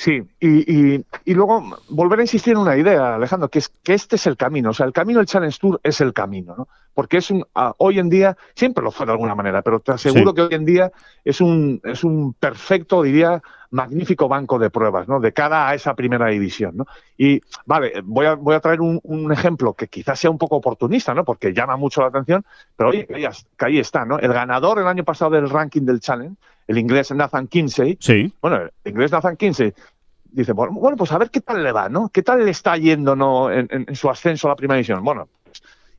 Sí, 0.00 0.22
y, 0.40 0.94
y, 0.94 1.34
luego 1.34 1.76
volver 1.90 2.20
a 2.20 2.22
insistir 2.22 2.54
en 2.54 2.60
una 2.60 2.74
idea, 2.74 3.16
Alejandro, 3.16 3.50
que 3.50 3.58
es 3.58 3.68
que 3.68 3.92
este 3.92 4.16
es 4.16 4.26
el 4.26 4.38
camino. 4.38 4.70
O 4.70 4.72
sea, 4.72 4.86
el 4.86 4.94
camino 4.94 5.18
del 5.18 5.26
Challenge 5.26 5.58
Tour 5.60 5.78
es 5.82 6.00
el 6.00 6.14
camino, 6.14 6.54
¿no? 6.56 6.68
Porque 6.94 7.18
es 7.18 7.30
un, 7.30 7.44
hoy 7.76 7.98
en 7.98 8.08
día, 8.08 8.34
siempre 8.54 8.82
lo 8.82 8.92
fue 8.92 9.04
de 9.04 9.12
alguna 9.12 9.34
manera, 9.34 9.60
pero 9.60 9.80
te 9.80 9.92
aseguro 9.92 10.32
que 10.32 10.40
hoy 10.40 10.54
en 10.54 10.64
día 10.64 10.90
es 11.22 11.42
un, 11.42 11.82
es 11.84 12.02
un 12.02 12.32
perfecto, 12.32 13.02
diría, 13.02 13.42
magnífico 13.70 14.28
banco 14.28 14.58
de 14.58 14.70
pruebas, 14.70 15.08
¿no? 15.08 15.20
De 15.20 15.32
cara 15.32 15.68
a 15.68 15.74
esa 15.74 15.94
primera 15.94 16.26
división, 16.26 16.76
¿no? 16.76 16.86
Y, 17.16 17.40
vale, 17.66 18.00
voy 18.04 18.26
a, 18.26 18.34
voy 18.34 18.54
a 18.54 18.60
traer 18.60 18.80
un, 18.80 19.00
un 19.02 19.32
ejemplo 19.32 19.74
que 19.74 19.88
quizás 19.88 20.18
sea 20.18 20.30
un 20.30 20.38
poco 20.38 20.56
oportunista, 20.56 21.14
¿no? 21.14 21.24
Porque 21.24 21.52
llama 21.52 21.76
mucho 21.76 22.00
la 22.00 22.08
atención, 22.08 22.44
pero 22.76 22.90
oye, 22.90 23.06
que 23.06 23.64
ahí 23.64 23.78
está, 23.78 24.04
¿no? 24.04 24.18
El 24.18 24.32
ganador 24.32 24.78
el 24.78 24.86
año 24.86 25.04
pasado 25.04 25.30
del 25.32 25.48
ranking 25.48 25.82
del 25.82 26.00
Challenge 26.00 26.36
el 26.70 26.78
inglés 26.78 27.10
Nathan 27.10 27.48
Kinsey. 27.48 27.98
Sí. 28.00 28.32
Bueno, 28.40 28.58
el 28.84 28.90
inglés 28.92 29.10
Nathan 29.10 29.36
Kinsey 29.36 29.74
dice, 30.30 30.52
bueno, 30.52 30.96
pues 30.96 31.10
a 31.10 31.18
ver 31.18 31.30
qué 31.30 31.40
tal 31.40 31.64
le 31.64 31.72
va, 31.72 31.88
¿no? 31.88 32.10
¿Qué 32.10 32.22
tal 32.22 32.44
le 32.44 32.52
está 32.52 32.76
yendo 32.76 33.16
¿no? 33.16 33.50
en, 33.50 33.92
su 33.96 34.08
ascenso 34.08 34.46
a 34.46 34.50
la 34.50 34.56
primera 34.56 34.76
división? 34.76 35.02
Bueno, 35.02 35.28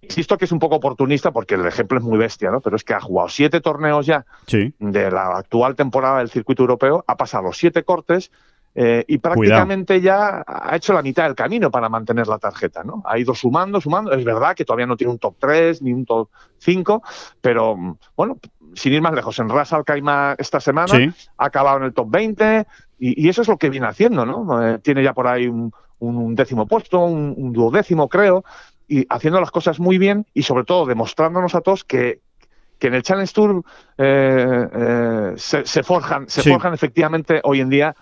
insisto 0.01 0.37
que 0.37 0.45
es 0.45 0.51
un 0.51 0.59
poco 0.59 0.75
oportunista 0.75 1.31
porque 1.31 1.55
el 1.55 1.65
ejemplo 1.65 1.97
es 1.97 2.03
muy 2.03 2.17
bestia, 2.17 2.51
¿no? 2.51 2.61
Pero 2.61 2.75
es 2.75 2.83
que 2.83 2.93
ha 2.93 3.01
jugado 3.01 3.29
siete 3.29 3.61
torneos 3.61 4.05
ya 4.05 4.25
de 4.47 5.11
la 5.11 5.37
actual 5.37 5.75
temporada 5.75 6.19
del 6.19 6.29
circuito 6.29 6.63
europeo, 6.63 7.03
ha 7.07 7.17
pasado 7.17 7.53
siete 7.53 7.83
cortes 7.83 8.31
eh, 8.73 9.03
y 9.07 9.17
prácticamente 9.17 9.99
ya 9.99 10.43
ha 10.47 10.75
hecho 10.75 10.93
la 10.93 11.01
mitad 11.01 11.25
del 11.25 11.35
camino 11.35 11.69
para 11.69 11.89
mantener 11.89 12.27
la 12.27 12.39
tarjeta, 12.39 12.83
¿no? 12.83 13.03
Ha 13.05 13.19
ido 13.19 13.35
sumando, 13.35 13.81
sumando. 13.81 14.13
Es 14.13 14.23
verdad 14.23 14.55
que 14.55 14.63
todavía 14.63 14.85
no 14.85 14.95
tiene 14.95 15.11
un 15.11 15.19
top 15.19 15.35
3 15.39 15.81
ni 15.81 15.91
un 15.91 16.05
top 16.05 16.29
5, 16.59 17.03
pero 17.41 17.97
bueno, 18.15 18.37
sin 18.73 18.93
ir 18.93 19.01
más 19.01 19.13
lejos, 19.13 19.37
en 19.39 19.49
Ras 19.49 19.73
Al 19.73 19.83
Khaimah 19.83 20.35
esta 20.37 20.61
semana 20.61 20.93
ha 21.37 21.45
acabado 21.45 21.77
en 21.77 21.83
el 21.83 21.93
top 21.93 22.09
20 22.09 22.65
y, 22.99 23.27
eso 23.27 23.41
es 23.41 23.47
lo 23.47 23.57
que 23.57 23.69
viene 23.69 23.87
haciendo, 23.87 24.25
¿no? 24.25 24.65
Eh, 24.65 24.79
tiene 24.79 25.03
ya 25.03 25.13
por 25.13 25.27
ahí 25.27 25.47
un, 25.47 25.71
décimo 26.35 26.65
puesto, 26.65 27.03
un, 27.03 27.51
duodécimo 27.51 28.07
creo, 28.07 28.43
y 28.91 29.05
haciendo 29.09 29.39
las 29.39 29.51
cosas 29.51 29.79
muy 29.79 29.97
bien 29.97 30.25
y 30.33 30.43
sobre 30.43 30.65
todo 30.65 30.85
demostrándonos 30.85 31.55
a 31.55 31.61
todos 31.61 31.85
que, 31.85 32.19
en 32.81 32.93
el 32.93 33.03
Challenge 33.03 33.31
Tour 33.31 33.63
eh, 33.97 34.67
eh, 34.73 35.33
se, 35.37 35.83
forjan, 35.83 36.27
se 36.27 36.43
forjan 36.43 36.73
efectivamente 36.73 37.39
hoy 37.43 37.61
en 37.61 37.69
día 37.69 37.95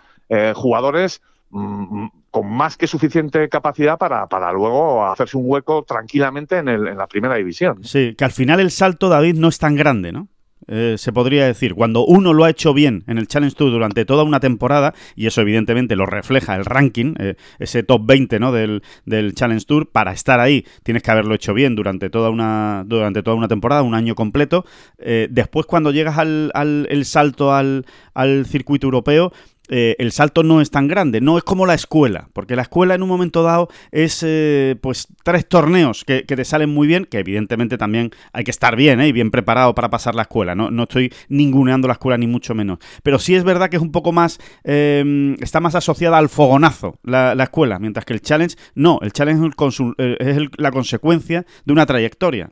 jugadores 0.56 1.21
mm, 1.52 2.08
con 2.32 2.49
más 2.49 2.78
que 2.78 2.88
suficiente 2.88 3.49
capacidad 3.49 3.97
para, 3.99 4.28
para 4.28 4.52
luego 4.52 5.06
hacerse 5.06 5.38
un 5.38 5.43
hueco 5.45 5.84
tranquilamente 5.84 6.58
en, 6.58 6.69
el, 6.69 6.88
en 6.88 6.97
la 6.97 7.08
primera 7.08 7.36
división. 7.36 7.84
Sí, 7.84 8.15
que 8.17 8.25
al 8.25 8.32
final 8.32 8.60
el 8.60 8.71
salto, 8.71 9.10
David, 9.10 9.36
no 9.36 9.49
es 9.49 9.60
tan 9.60 9.75
grande, 9.75 10.12
¿no? 10.12 10.28
Eh, 10.67 10.95
se 10.98 11.12
podría 11.12 11.45
decir, 11.45 11.74
cuando 11.74 12.06
uno 12.06 12.34
lo 12.34 12.43
ha 12.43 12.50
hecho 12.50 12.74
bien 12.74 13.04
en 13.08 13.17
el 13.17 13.28
Challenge 13.28 13.56
Tour 13.56 13.72
durante 13.72 14.06
toda 14.06 14.24
una 14.24 14.39
temporada, 14.39 14.93
y 15.15 15.26
eso 15.28 15.41
evidentemente 15.41 15.95
lo 15.95 16.06
refleja 16.06 16.56
el 16.56 16.65
ranking, 16.65 17.15
eh, 17.19 17.36
ese 17.60 17.84
top 17.84 18.02
20 18.06 18.39
¿no? 18.39 18.52
del, 18.52 18.84
del, 19.06 19.34
Challenge 19.34 19.65
Tour, 19.65 19.89
para 19.89 20.12
estar 20.12 20.39
ahí 20.39 20.65
tienes 20.84 21.04
que 21.04 21.12
haberlo 21.12 21.34
hecho 21.36 21.54
bien 21.54 21.76
durante 21.76 22.10
toda 22.10 22.30
una, 22.30 22.84
durante 22.86 23.24
toda 23.24 23.36
una 23.36 23.48
temporada, 23.48 23.82
un 23.82 23.95
año 23.95 24.15
completo. 24.15 24.65
Eh, 24.98 25.28
después 25.32 25.65
cuando 25.65 25.91
llegas 25.91 26.17
al, 26.17 26.52
al 26.54 26.88
el 26.89 27.06
salto 27.06 27.54
al, 27.54 27.86
al 28.13 28.45
circuito 28.45 28.88
europeo, 28.88 29.32
eh, 29.69 29.95
el 29.99 30.12
salto 30.12 30.43
no 30.43 30.62
es 30.62 30.71
tan 30.71 30.88
grande, 30.88 31.21
no 31.21 31.38
es 31.38 31.43
como 31.43 31.65
la 31.65 31.73
escuela, 31.73 32.29
porque 32.34 32.55
la 32.55 32.63
escuela 32.63 32.95
en 32.95 33.03
un 33.03 33.10
momento 33.10 33.43
dado 33.43 33.69
es 33.91 34.23
eh, 34.25 34.75
pues 34.82 35.08
tres 35.23 35.47
torneos 35.47 36.03
que, 36.03 36.23
te 36.23 36.45
salen 36.45 36.69
muy 36.69 36.88
bien, 36.88 37.05
que 37.05 37.19
evidentemente 37.19 37.77
también 37.77 38.12
hay 38.34 38.43
que 38.43 38.51
estar 38.51 38.75
bien 38.75 38.99
¿eh? 39.01 39.08
y 39.08 39.12
bien 39.12 39.32
preparado 39.32 39.75
para 39.75 39.89
pasar 39.89 40.15
la 40.15 40.23
escuela, 40.23 40.55
no, 40.55 40.71
no 40.71 40.84
estoy 40.84 41.13
ninguneando 41.27 41.88
la 41.88 41.93
escuela 41.93 42.17
ni 42.17 42.27
mucho 42.27 42.55
menos, 42.55 42.79
pero 43.03 43.19
sí 43.19 43.36
es 43.36 43.43
verdad 43.43 43.69
que 43.69 43.75
es 43.75 43.82
un 43.82 43.91
poco 43.91 44.12
más, 44.12 44.39
está 44.63 45.60
más 45.60 45.75
asociada 45.75 46.17
al 46.17 46.29
fogonazo 46.29 46.97
la, 47.03 47.34
escuela, 47.43 47.79
mientras 47.79 48.05
que 48.05 48.13
el 48.13 48.21
challenge 48.21 48.55
no, 48.75 48.99
el 49.01 49.13
challenge 49.13 49.49
es, 49.97 50.38
la 50.58 50.71
consecuencia 50.71 51.45
de 51.65 51.73
una 51.73 51.86
trayectoria. 51.86 52.51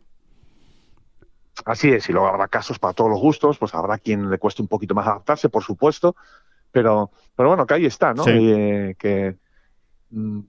Así 1.65 1.89
es, 1.89 2.08
y 2.10 2.13
luego 2.13 2.27
habrá 2.27 2.47
casos 2.47 2.77
para 2.77 2.93
todos 2.93 3.10
los 3.10 3.19
gustos, 3.19 3.58
pues 3.58 3.73
habrá 3.73 3.97
quien 3.97 4.30
le 4.30 4.38
cueste 4.38 4.62
un 4.62 4.67
poquito 4.67 4.93
más 4.93 5.08
adaptarse, 5.08 5.49
por 5.49 5.63
supuesto, 5.63 6.15
pero, 6.71 7.12
pero 7.36 7.49
bueno, 7.49 7.65
que 7.65 7.73
ahí 7.75 7.86
está, 7.86 8.13
¿no? 8.13 8.23
Y, 8.30 8.51
eh, 8.51 8.95
que, 8.97 9.38
mm, 10.12 10.39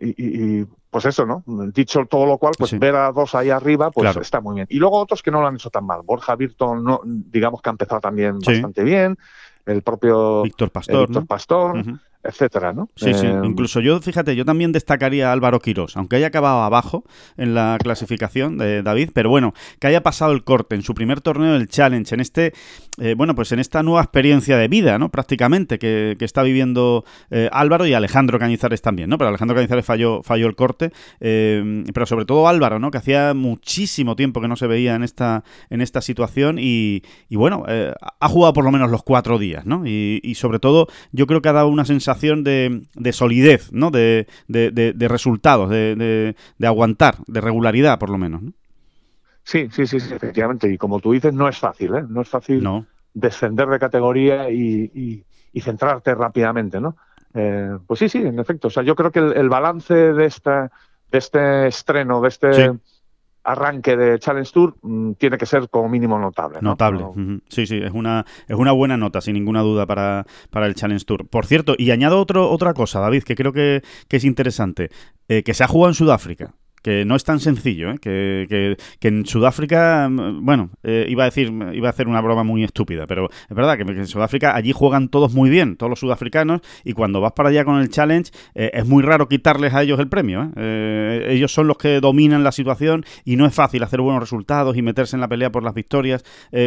y, 0.00 0.64
pues 0.90 1.06
eso, 1.06 1.26
¿no? 1.26 1.42
Dicho 1.72 2.06
todo 2.06 2.26
lo 2.26 2.38
cual, 2.38 2.54
pues 2.58 2.78
ver 2.78 2.94
a 2.94 3.10
dos 3.12 3.34
ahí 3.34 3.50
arriba, 3.50 3.90
pues 3.90 4.16
está 4.16 4.40
muy 4.40 4.54
bien. 4.56 4.66
Y 4.70 4.78
luego 4.78 4.98
otros 4.98 5.22
que 5.22 5.30
no 5.30 5.40
lo 5.40 5.48
han 5.48 5.56
hecho 5.56 5.70
tan 5.70 5.84
mal. 5.84 6.02
Borja 6.04 6.36
Virton, 6.36 6.84
no, 6.84 7.00
digamos 7.04 7.60
que 7.60 7.68
ha 7.68 7.72
empezado 7.72 8.00
también 8.00 8.38
bastante 8.38 8.84
bien. 8.84 9.16
El 9.66 9.82
propio 9.82 10.42
Víctor 10.42 10.70
Pastor. 10.70 11.08
Víctor 11.08 11.26
Pastor 11.26 11.84
etcétera, 12.24 12.72
¿no? 12.72 12.88
Sí, 12.96 13.12
sí. 13.12 13.26
Eh, 13.26 13.40
Incluso 13.44 13.80
yo, 13.80 14.00
fíjate, 14.00 14.34
yo 14.34 14.44
también 14.44 14.72
destacaría 14.72 15.28
a 15.28 15.32
Álvaro 15.32 15.60
Quirós, 15.60 15.96
aunque 15.96 16.16
haya 16.16 16.28
acabado 16.28 16.62
abajo 16.62 17.04
en 17.36 17.54
la 17.54 17.76
clasificación 17.80 18.56
de 18.56 18.82
David, 18.82 19.10
pero 19.12 19.28
bueno, 19.28 19.52
que 19.78 19.88
haya 19.88 20.02
pasado 20.02 20.32
el 20.32 20.42
corte 20.42 20.74
en 20.74 20.82
su 20.82 20.94
primer 20.94 21.20
torneo 21.20 21.52
del 21.52 21.68
Challenge, 21.68 22.14
en 22.14 22.20
este, 22.20 22.54
eh, 22.98 23.14
bueno, 23.14 23.34
pues 23.34 23.52
en 23.52 23.58
esta 23.58 23.82
nueva 23.82 24.02
experiencia 24.02 24.56
de 24.56 24.68
vida, 24.68 24.98
¿no? 24.98 25.10
Prácticamente, 25.10 25.78
que, 25.78 26.16
está 26.24 26.42
viviendo 26.42 27.04
eh, 27.30 27.50
Álvaro 27.52 27.86
y 27.86 27.92
Alejandro 27.92 28.38
Cañizares 28.38 28.80
también, 28.80 29.10
¿no? 29.10 29.18
Pero 29.18 29.28
Alejandro 29.28 29.54
Cañizares 29.54 29.84
falló, 29.84 30.22
falló 30.22 30.46
el 30.46 30.56
corte, 30.56 30.90
pero 31.18 32.06
sobre 32.06 32.24
todo 32.24 32.48
Álvaro, 32.48 32.78
¿no? 32.78 32.90
Que 32.90 32.96
hacía 32.96 33.34
muchísimo 33.34 34.16
tiempo 34.16 34.40
que 34.40 34.48
no 34.48 34.56
se 34.56 34.66
veía 34.66 34.94
en 34.94 35.02
esta, 35.02 35.44
en 35.68 35.82
esta 35.82 36.00
situación 36.00 36.56
y, 36.58 37.02
bueno, 37.30 37.66
ha 37.66 38.28
jugado 38.28 38.54
por 38.54 38.64
lo 38.64 38.72
menos 38.72 38.90
los 38.90 39.02
cuatro 39.02 39.38
días, 39.38 39.66
¿no? 39.66 39.84
y 39.84 40.34
sobre 40.36 40.58
todo 40.58 40.86
yo 41.12 41.26
creo 41.26 41.42
que 41.42 41.50
ha 41.50 41.52
dado 41.52 41.68
una 41.68 41.84
sensación 41.84 42.13
de, 42.20 43.12
solidez, 43.12 43.72
¿no? 43.72 43.90
De, 43.90 44.26
resultados, 45.08 45.70
de, 45.70 46.34
aguantar, 46.62 47.16
de 47.26 47.40
regularidad, 47.40 47.98
por 47.98 48.10
lo 48.10 48.18
menos, 48.18 48.42
¿no? 48.42 48.52
Sí, 49.42 49.68
sí, 49.70 49.86
sí, 49.86 49.98
efectivamente. 49.98 50.72
Y 50.72 50.78
como 50.78 51.00
tú 51.00 51.12
dices, 51.12 51.34
no 51.34 51.48
es 51.48 51.58
fácil, 51.58 51.94
¿eh? 51.94 52.04
No 52.08 52.22
es 52.22 52.28
fácil 52.28 52.66
descender 53.12 53.68
de 53.68 53.78
categoría 53.78 54.50
y, 54.50 55.24
centrarte 55.60 56.14
rápidamente, 56.14 56.80
¿no? 56.80 56.96
Eh, 57.34 57.78
pues 57.86 58.00
sí, 58.00 58.08
sí, 58.08 58.18
en 58.18 58.38
efecto. 58.38 58.68
O 58.68 58.70
sea, 58.70 58.82
yo 58.82 58.94
creo 58.94 59.10
que 59.10 59.18
el, 59.18 59.48
balance 59.48 59.94
de, 59.94 60.24
esta, 60.24 60.70
de 61.10 61.18
este 61.18 61.66
estreno, 61.66 62.20
de 62.20 62.28
este 62.28 62.72
arranque 63.44 63.96
de 63.96 64.18
Challenge 64.18 64.50
Tour 64.50 64.76
mm, 64.82 65.12
tiene 65.12 65.38
que 65.38 65.46
ser 65.46 65.68
como 65.68 65.88
mínimo 65.88 66.18
notable. 66.18 66.58
Notable. 66.60 67.04
Sí, 67.48 67.66
sí, 67.66 67.78
es 67.78 67.92
una, 67.92 68.24
es 68.48 68.56
una 68.56 68.72
buena 68.72 68.96
nota, 68.96 69.20
sin 69.20 69.34
ninguna 69.34 69.60
duda, 69.60 69.86
para, 69.86 70.26
para 70.50 70.66
el 70.66 70.74
Challenge 70.74 71.04
Tour. 71.04 71.28
Por 71.28 71.46
cierto, 71.46 71.74
y 71.78 71.90
añado 71.90 72.20
otro, 72.20 72.50
otra 72.50 72.74
cosa, 72.74 73.00
David, 73.00 73.22
que 73.22 73.34
creo 73.34 73.52
que, 73.52 73.82
es 74.08 74.24
interesante, 74.24 74.90
eh, 75.28 75.42
que 75.42 75.54
se 75.54 75.64
ha 75.64 75.68
jugado 75.68 75.90
en 75.90 75.94
Sudáfrica 75.94 76.54
que 76.84 77.06
no 77.06 77.16
es 77.16 77.24
tan 77.24 77.40
sencillo, 77.40 77.92
¿eh? 77.92 77.98
que, 77.98 78.46
que, 78.46 78.76
que, 79.00 79.08
en 79.08 79.24
Sudáfrica, 79.24 80.06
mm, 80.10 80.44
bueno, 80.44 80.68
eh, 80.82 81.06
iba 81.08 81.22
a 81.22 81.26
decir, 81.26 81.50
iba 81.72 81.88
a 81.88 81.90
hacer 81.90 82.08
una 82.08 82.20
broma 82.20 82.44
muy 82.44 82.62
estúpida, 82.62 83.06
pero 83.06 83.30
es 83.30 83.56
verdad 83.56 83.78
que 83.78 83.84
en 83.90 84.06
Sudáfrica 84.06 84.54
allí 84.54 84.72
juegan 84.72 85.08
todos 85.08 85.32
muy 85.32 85.48
bien, 85.48 85.76
todos 85.76 85.88
los 85.88 86.00
sudafricanos, 86.00 86.60
y 86.84 86.92
cuando 86.92 87.22
vas 87.22 87.32
para 87.32 87.48
allá 87.48 87.64
con 87.64 87.80
el 87.80 87.88
challenge, 87.88 88.32
eh, 88.54 88.70
es 88.74 88.86
muy 88.86 89.02
raro 89.02 89.28
quitarles 89.28 89.72
a 89.72 89.82
ellos 89.82 89.98
el 89.98 90.08
premio. 90.08 90.52
¿eh? 90.56 91.28
Ellos 91.30 91.54
son 91.54 91.68
los 91.68 91.78
que 91.78 92.00
dominan 92.00 92.44
la 92.44 92.52
situación 92.52 93.06
y 93.24 93.36
no 93.36 93.46
es 93.46 93.54
fácil 93.54 93.82
hacer 93.82 94.02
buenos 94.02 94.20
resultados 94.20 94.76
y 94.76 94.82
meterse 94.82 95.16
en 95.16 95.22
la 95.22 95.28
pelea 95.28 95.50
por 95.50 95.62
las 95.62 95.72
victorias 95.72 96.22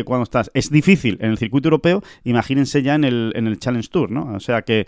cuando 0.06 0.24
estás. 0.24 0.50
Es 0.56 0.72
difícil 0.72 1.20
en 1.22 1.30
el 1.30 1.38
circuito 1.38 1.68
europeo, 1.68 2.02
imagínense 2.24 2.82
ya 2.82 2.96
en 2.96 3.04
el, 3.04 3.34
en 3.36 3.46
el 3.46 3.60
Challenge 3.60 3.88
Tour, 3.88 4.10
¿no? 4.10 4.34
O 4.34 4.40
sea 4.40 4.64
que 4.64 4.88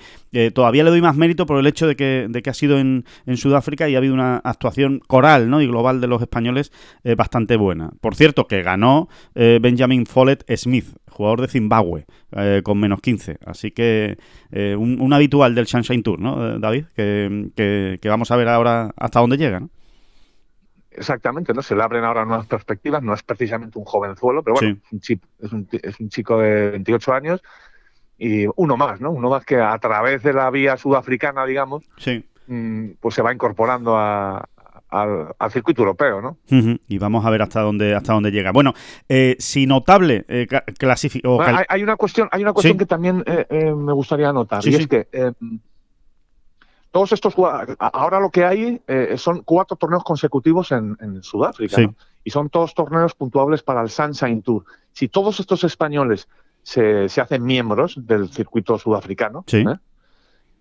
todavía 0.53 0.83
le 0.83 0.89
doy 0.89 1.01
más 1.01 1.15
mérito 1.15 1.45
por 1.45 1.59
el 1.59 1.67
hecho 1.67 1.85
de 1.85 1.95
que, 1.95 2.25
de 2.27 2.41
que 2.41 2.49
ha 2.49 2.53
sido 2.53 2.79
en, 2.79 3.05
en 3.27 3.37
Sudáfrica 3.37 3.87
y 3.87 3.95
ha 3.95 3.99
habido 3.99 4.15
una 4.15 4.37
actuación 4.37 5.01
coral 5.19 5.49
¿no? 5.49 5.61
y 5.61 5.67
global 5.67 5.99
de 6.01 6.07
los 6.07 6.21
españoles 6.21 6.71
eh, 7.03 7.15
bastante 7.15 7.57
buena. 7.57 7.91
Por 8.01 8.15
cierto, 8.15 8.47
que 8.47 8.61
ganó 8.63 9.07
eh, 9.35 9.59
Benjamin 9.61 10.05
Follett 10.05 10.43
Smith, 10.55 10.87
jugador 11.09 11.41
de 11.41 11.47
Zimbabue, 11.47 12.05
eh, 12.31 12.61
con 12.63 12.79
menos 12.79 13.01
15. 13.01 13.37
Así 13.45 13.71
que 13.71 14.17
eh, 14.51 14.75
un, 14.77 15.01
un 15.01 15.11
habitual 15.13 15.55
del 15.55 15.67
Sunshine 15.67 16.03
Tour, 16.03 16.19
¿no, 16.19 16.57
David? 16.59 16.85
Que, 16.95 17.49
que- 17.55 17.99
que 18.01 18.09
vamos 18.09 18.31
a 18.31 18.35
ver 18.37 18.47
ahora 18.47 18.91
hasta 18.95 19.19
dónde 19.19 19.37
llega, 19.37 19.59
¿no? 19.59 19.69
Exactamente, 20.91 21.53
¿no? 21.53 21.61
Se 21.61 21.75
le 21.75 21.83
abren 21.83 22.03
ahora 22.03 22.25
nuevas 22.25 22.47
perspectivas. 22.47 23.01
No 23.03 23.13
es 23.13 23.23
precisamente 23.23 23.77
un 23.77 23.85
jovenzuelo, 23.85 24.43
pero 24.43 24.55
bueno, 24.55 24.75
Sí. 24.75 24.81
es, 24.85 24.91
un 24.93 24.99
chip- 24.99 25.27
es, 25.39 25.53
un, 25.53 25.65
ti- 25.65 25.79
es 25.83 25.99
un 25.99 26.09
chico 26.09 26.39
de 26.39 26.71
28 26.71 27.13
años 27.13 27.41
y 28.17 28.45
uno 28.55 28.75
más, 28.75 28.99
¿no? 28.99 29.11
Uno 29.11 29.29
más 29.29 29.45
que 29.45 29.57
a 29.57 29.77
través 29.77 30.23
de 30.23 30.33
la 30.33 30.49
vía 30.49 30.75
sudafricana, 30.77 31.45
digamos, 31.45 31.83
Sí. 31.97 32.25
mm, 32.47 32.91
pues 32.99 33.15
se 33.15 33.21
va 33.21 33.33
incorporando 33.33 33.95
a- 33.97 34.47
al, 34.89 35.35
al 35.37 35.51
circuito 35.51 35.81
europeo, 35.81 36.21
¿no? 36.21 36.37
Y 36.87 36.97
vamos 36.97 37.25
a 37.25 37.29
ver 37.29 37.41
hasta 37.41 37.61
dónde 37.61 37.93
hasta 37.95 38.13
dónde 38.13 38.31
llega. 38.31 38.51
Bueno, 38.51 38.73
eh, 39.07 39.35
si 39.39 39.65
notable 39.67 40.25
eh, 40.27 40.47
Bueno, 41.23 41.37
cal- 41.39 41.55
hay, 41.57 41.65
hay 41.69 41.83
una 41.83 41.95
cuestión, 41.95 42.27
hay 42.31 42.41
una 42.41 42.53
cuestión 42.53 42.73
Sí. 42.73 42.79
que 42.79 42.85
también 42.85 43.23
eh, 43.25 43.45
eh, 43.49 43.73
me 43.73 43.93
gustaría 43.93 44.29
anotar, 44.29 44.63
Sí, 44.63 44.69
y 44.69 44.73
sí. 44.73 44.81
es 44.81 44.87
que 44.87 45.07
eh, 45.11 45.31
todos 46.91 47.11
estos 47.11 47.35
ahora 47.79 48.19
lo 48.19 48.31
que 48.31 48.45
hay 48.45 48.81
eh, 48.87 49.13
son 49.17 49.43
cuatro 49.43 49.77
torneos 49.77 50.03
consecutivos 50.03 50.71
en, 50.71 50.97
en 51.01 51.21
Sudáfrica, 51.21 51.77
y 52.23 52.31
son 52.31 52.49
todos 52.49 52.73
torneos 52.73 53.13
puntuables 53.13 53.61
para 53.63 53.81
el 53.81 53.89
Sunshine 53.89 54.41
Tour. 54.41 54.65
Si 54.91 55.07
todos 55.07 55.39
estos 55.39 55.63
españoles 55.63 56.27
se, 56.63 57.07
se 57.07 57.21
hacen 57.21 57.43
miembros 57.45 57.95
del 58.07 58.29
circuito 58.29 58.77
sudafricano 58.79 59.43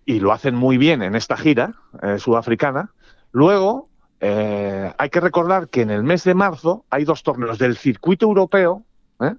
y 0.05 0.19
lo 0.19 0.31
hacen 0.31 0.55
muy 0.55 0.77
bien 0.77 1.01
en 1.01 1.15
esta 1.15 1.35
gira 1.35 1.73
sudafricana, 2.19 2.91
luego 3.31 3.88
eh, 4.21 4.91
hay 4.97 5.09
que 5.09 5.19
recordar 5.19 5.67
que 5.69 5.81
en 5.81 5.89
el 5.91 6.03
mes 6.03 6.23
de 6.23 6.33
marzo 6.33 6.85
hay 6.89 7.05
dos 7.05 7.23
torneos 7.23 7.57
del 7.57 7.77
circuito 7.77 8.25
europeo 8.25 8.83
¿eh? 9.21 9.33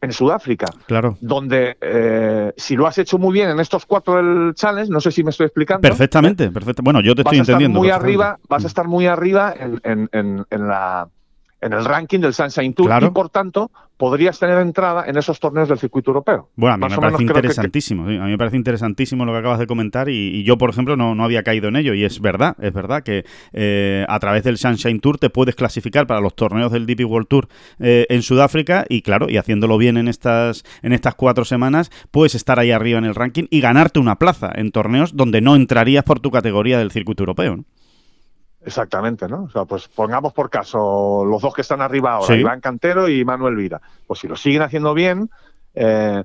en 0.00 0.12
Sudáfrica 0.12 0.66
claro. 0.86 1.16
donde 1.20 1.76
eh, 1.80 2.52
si 2.56 2.76
lo 2.76 2.86
has 2.86 2.98
hecho 2.98 3.18
muy 3.18 3.32
bien 3.32 3.50
en 3.50 3.60
estos 3.60 3.86
cuatro 3.86 4.16
del 4.16 4.54
challenge, 4.54 4.90
no 4.90 5.00
sé 5.00 5.10
si 5.12 5.22
me 5.24 5.30
estoy 5.30 5.46
explicando. 5.46 5.80
Perfectamente, 5.82 6.50
perfecto. 6.50 6.82
Bueno, 6.82 7.00
yo 7.00 7.14
te 7.14 7.22
Vas 7.22 7.32
estoy 7.32 7.38
a 7.38 7.42
estar 7.42 7.52
entendiendo. 7.54 7.78
muy 7.78 7.90
arriba, 7.90 8.38
vas 8.48 8.64
a 8.64 8.66
estar 8.66 8.88
muy 8.88 9.06
arriba 9.06 9.54
en, 9.58 9.80
en- 9.84 10.08
en- 10.12 10.46
en 10.50 10.68
la 10.68 11.08
en 11.62 11.72
el 11.72 11.84
ranking 11.84 12.18
del 12.20 12.34
Sunshine 12.34 12.74
Tour 12.74 12.88
Claro. 12.88 13.06
y 13.06 13.10
por 13.10 13.30
tanto 13.30 13.70
podrías 13.96 14.36
tener 14.38 14.58
entrada 14.58 15.04
en 15.06 15.16
esos 15.16 15.38
torneos 15.38 15.68
del 15.68 15.78
circuito 15.78 16.10
europeo. 16.10 16.48
Bueno, 16.56 16.74
a 16.74 16.76
mí 16.76 16.80
Más 16.82 16.90
me 16.92 16.98
parece 16.98 17.18
que- 17.18 17.22
interesantísimo. 17.24 18.08
sí, 18.08 18.16
A 18.16 18.24
mí 18.24 18.30
me 18.32 18.38
parece 18.38 18.56
interesantísimo 18.56 19.24
lo 19.24 19.30
que 19.32 19.38
acabas 19.38 19.60
de 19.60 19.68
comentar 19.68 20.08
y, 20.08 20.12
y 20.40 20.42
yo, 20.42 20.58
por 20.58 20.70
ejemplo, 20.70 20.96
no, 20.96 21.14
no 21.14 21.22
había 21.22 21.44
caído 21.44 21.68
en 21.68 21.76
ello. 21.76 21.94
Y 21.94 22.04
es 22.04 22.20
verdad, 22.20 22.56
es 22.60 22.72
verdad 22.72 23.04
que 23.04 23.24
eh, 23.52 24.04
a 24.08 24.18
través 24.18 24.42
del 24.42 24.58
Sunshine 24.58 24.98
Tour 24.98 25.18
te 25.18 25.30
puedes 25.30 25.54
clasificar 25.54 26.08
para 26.08 26.20
los 26.20 26.34
torneos 26.34 26.72
del 26.72 26.84
DP 26.84 27.04
World 27.04 27.28
Tour 27.28 27.48
eh, 27.78 28.06
en 28.08 28.22
Sudáfrica 28.22 28.84
y, 28.88 29.02
claro, 29.02 29.28
y 29.30 29.36
haciéndolo 29.36 29.78
bien 29.78 29.96
en 29.96 30.08
estas, 30.08 30.64
en 30.82 30.92
estas 30.92 31.14
cuatro 31.14 31.44
semanas, 31.44 31.92
puedes 32.10 32.34
estar 32.34 32.58
ahí 32.58 32.72
arriba 32.72 32.98
en 32.98 33.04
el 33.04 33.14
ranking 33.14 33.44
y 33.50 33.60
ganarte 33.60 34.00
una 34.00 34.16
plaza 34.16 34.50
en 34.52 34.72
torneos 34.72 35.16
donde 35.16 35.40
no 35.40 35.54
entrarías 35.54 36.02
por 36.02 36.18
tu 36.18 36.32
categoría 36.32 36.76
del 36.78 36.90
circuito 36.90 37.22
europeo. 37.22 37.56
¿no? 37.58 37.64
Exactamente, 38.64 39.26
¿no? 39.28 39.44
O 39.44 39.50
sea, 39.50 39.64
pues 39.64 39.88
pongamos 39.88 40.32
por 40.32 40.48
caso 40.48 41.24
los 41.24 41.42
dos 41.42 41.52
que 41.54 41.62
están 41.62 41.80
arriba 41.80 42.12
ahora, 42.12 42.34
Sí. 42.34 42.40
Iván 42.40 42.60
Cantero 42.60 43.08
y 43.08 43.24
Manuel 43.24 43.56
Vira. 43.56 43.80
Pues 44.06 44.20
si 44.20 44.28
lo 44.28 44.36
siguen 44.36 44.62
haciendo 44.62 44.94
bien 44.94 45.30
eh, 45.74 46.22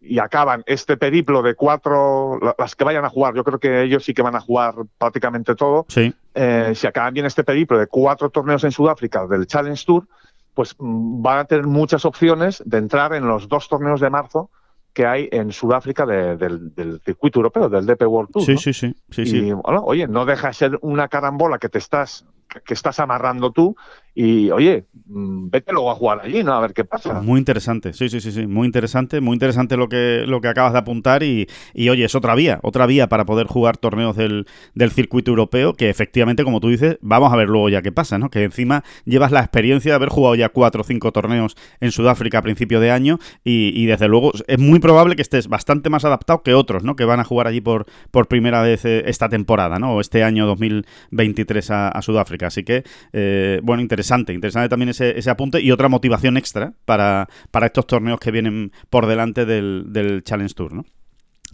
y 0.00 0.18
acaban 0.18 0.62
este 0.66 0.96
periplo 0.96 1.40
de 1.42 1.54
cuatro, 1.54 2.38
la- 2.40 2.54
las 2.58 2.76
que 2.76 2.84
vayan 2.84 3.04
a 3.04 3.08
jugar, 3.08 3.34
yo 3.34 3.42
creo 3.42 3.58
que 3.58 3.82
ellos 3.82 4.04
sí 4.04 4.12
que 4.14 4.22
van 4.22 4.36
a 4.36 4.40
jugar 4.40 4.74
prácticamente 4.98 5.54
todo, 5.54 5.86
Sí, 5.88 6.14
eh, 6.34 6.72
si 6.74 6.86
acaban 6.86 7.14
bien 7.14 7.26
este 7.26 7.42
periplo 7.42 7.78
de 7.78 7.86
cuatro 7.86 8.30
torneos 8.30 8.62
en 8.64 8.70
Sudáfrica 8.70 9.26
del 9.26 9.46
Challenge 9.46 9.82
Tour, 9.84 10.06
pues 10.54 10.74
mm, 10.78 11.22
van 11.22 11.38
a 11.38 11.44
tener 11.46 11.66
muchas 11.66 12.04
opciones 12.04 12.62
de 12.66 12.78
entrar 12.78 13.14
en 13.14 13.26
los 13.26 13.48
dos 13.48 13.68
torneos 13.68 14.00
de 14.00 14.10
marzo 14.10 14.50
que 14.98 15.06
hay 15.06 15.28
en 15.30 15.52
Sudáfrica 15.52 16.04
de- 16.04 16.36
del, 16.36 16.74
del 16.74 17.00
circuito 17.04 17.38
europeo, 17.38 17.68
del 17.68 17.86
DP 17.86 18.02
World 18.04 18.32
Tour. 18.32 18.42
sí, 18.44 18.54
¿no? 18.54 18.58
sí, 18.58 18.72
sí, 18.72 18.92
sí, 19.12 19.22
y 19.22 19.26
sí. 19.26 19.52
bueno, 19.52 19.84
oye, 19.84 20.08
no 20.08 20.24
deja 20.26 20.48
de 20.48 20.54
ser 20.54 20.78
una 20.82 21.06
carambola 21.06 21.58
que 21.60 21.68
te 21.68 21.78
estás 21.78 22.26
que- 22.48 22.60
que 22.62 22.74
estás 22.74 22.98
amarrando 22.98 23.52
tú 23.52 23.76
y 24.14 24.50
oye, 24.50 24.86
mm, 25.06 25.50
vete 25.50 25.72
luego 25.72 25.90
a 25.90 25.94
jugar 25.94 26.20
allí, 26.22 26.42
¿no? 26.42 26.52
A 26.54 26.60
ver 26.60 26.72
qué 26.72 26.84
pasa. 26.84 27.20
Muy 27.20 27.38
interesante, 27.38 27.92
sí, 27.92 28.08
sí, 28.08 28.20
sí, 28.20 28.32
sí, 28.32 28.46
muy 28.46 28.66
interesante, 28.66 29.20
muy 29.20 29.34
interesante 29.34 29.76
lo 29.76 29.88
que, 29.88 30.24
lo 30.26 30.40
que 30.40 30.48
acabas 30.48 30.72
de 30.72 30.78
apuntar 30.78 31.22
y, 31.22 31.46
y, 31.74 31.88
oye, 31.88 32.04
es 32.04 32.14
otra 32.14 32.34
vía, 32.34 32.58
otra 32.62 32.86
vía 32.86 33.08
para 33.08 33.24
poder 33.24 33.46
jugar 33.46 33.76
torneos 33.76 34.16
del, 34.16 34.46
del 34.74 34.90
circuito 34.90 35.30
europeo 35.30 35.74
que 35.74 35.88
efectivamente, 35.88 36.44
como 36.44 36.60
tú 36.60 36.68
dices, 36.68 36.98
vamos 37.00 37.32
a 37.32 37.36
ver 37.36 37.48
luego 37.48 37.68
ya 37.68 37.82
qué 37.82 37.92
pasa, 37.92 38.18
¿no? 38.18 38.30
Que 38.30 38.44
encima 38.44 38.84
llevas 39.04 39.32
la 39.32 39.40
experiencia 39.40 39.92
de 39.92 39.96
haber 39.96 40.08
jugado 40.08 40.34
ya 40.34 40.48
cuatro 40.48 40.80
o 40.80 40.84
cinco 40.84 41.12
torneos 41.12 41.56
en 41.80 41.92
Sudáfrica 41.92 42.38
a 42.38 42.42
principio 42.42 42.80
de 42.80 42.90
año 42.90 43.18
y, 43.44 43.72
y 43.80 43.86
desde 43.86 44.08
luego 44.08 44.32
es 44.46 44.58
muy 44.58 44.78
probable 44.78 45.16
que 45.16 45.22
estés 45.22 45.48
bastante 45.48 45.90
más 45.90 46.04
adaptado 46.04 46.42
que 46.42 46.54
otros, 46.54 46.84
¿no? 46.84 46.96
Que 46.96 47.04
van 47.04 47.20
a 47.20 47.24
jugar 47.24 47.46
allí 47.46 47.60
por, 47.60 47.86
por 48.10 48.28
primera 48.28 48.62
vez 48.62 48.84
eh, 48.84 49.04
esta 49.06 49.28
temporada, 49.28 49.78
¿no? 49.78 49.94
O 49.94 50.00
este 50.00 50.24
año 50.24 50.46
2023 50.46 51.70
a, 51.70 51.88
a 51.88 52.02
Sudáfrica. 52.02 52.48
Así 52.48 52.64
que, 52.64 52.84
eh, 53.12 53.60
bueno, 53.62 53.82
interesante, 53.82 54.07
interesante 54.16 54.68
también 54.68 54.90
ese, 54.90 55.18
ese 55.18 55.30
apunte 55.30 55.60
y 55.60 55.70
otra 55.70 55.88
motivación 55.88 56.36
extra 56.36 56.72
para, 56.84 57.28
para 57.50 57.66
estos 57.66 57.86
torneos 57.86 58.18
que 58.20 58.30
vienen 58.30 58.72
por 58.90 59.06
delante 59.06 59.44
del, 59.44 59.84
del 59.88 60.22
Challenge 60.24 60.54
Tour, 60.54 60.72
¿no? 60.72 60.84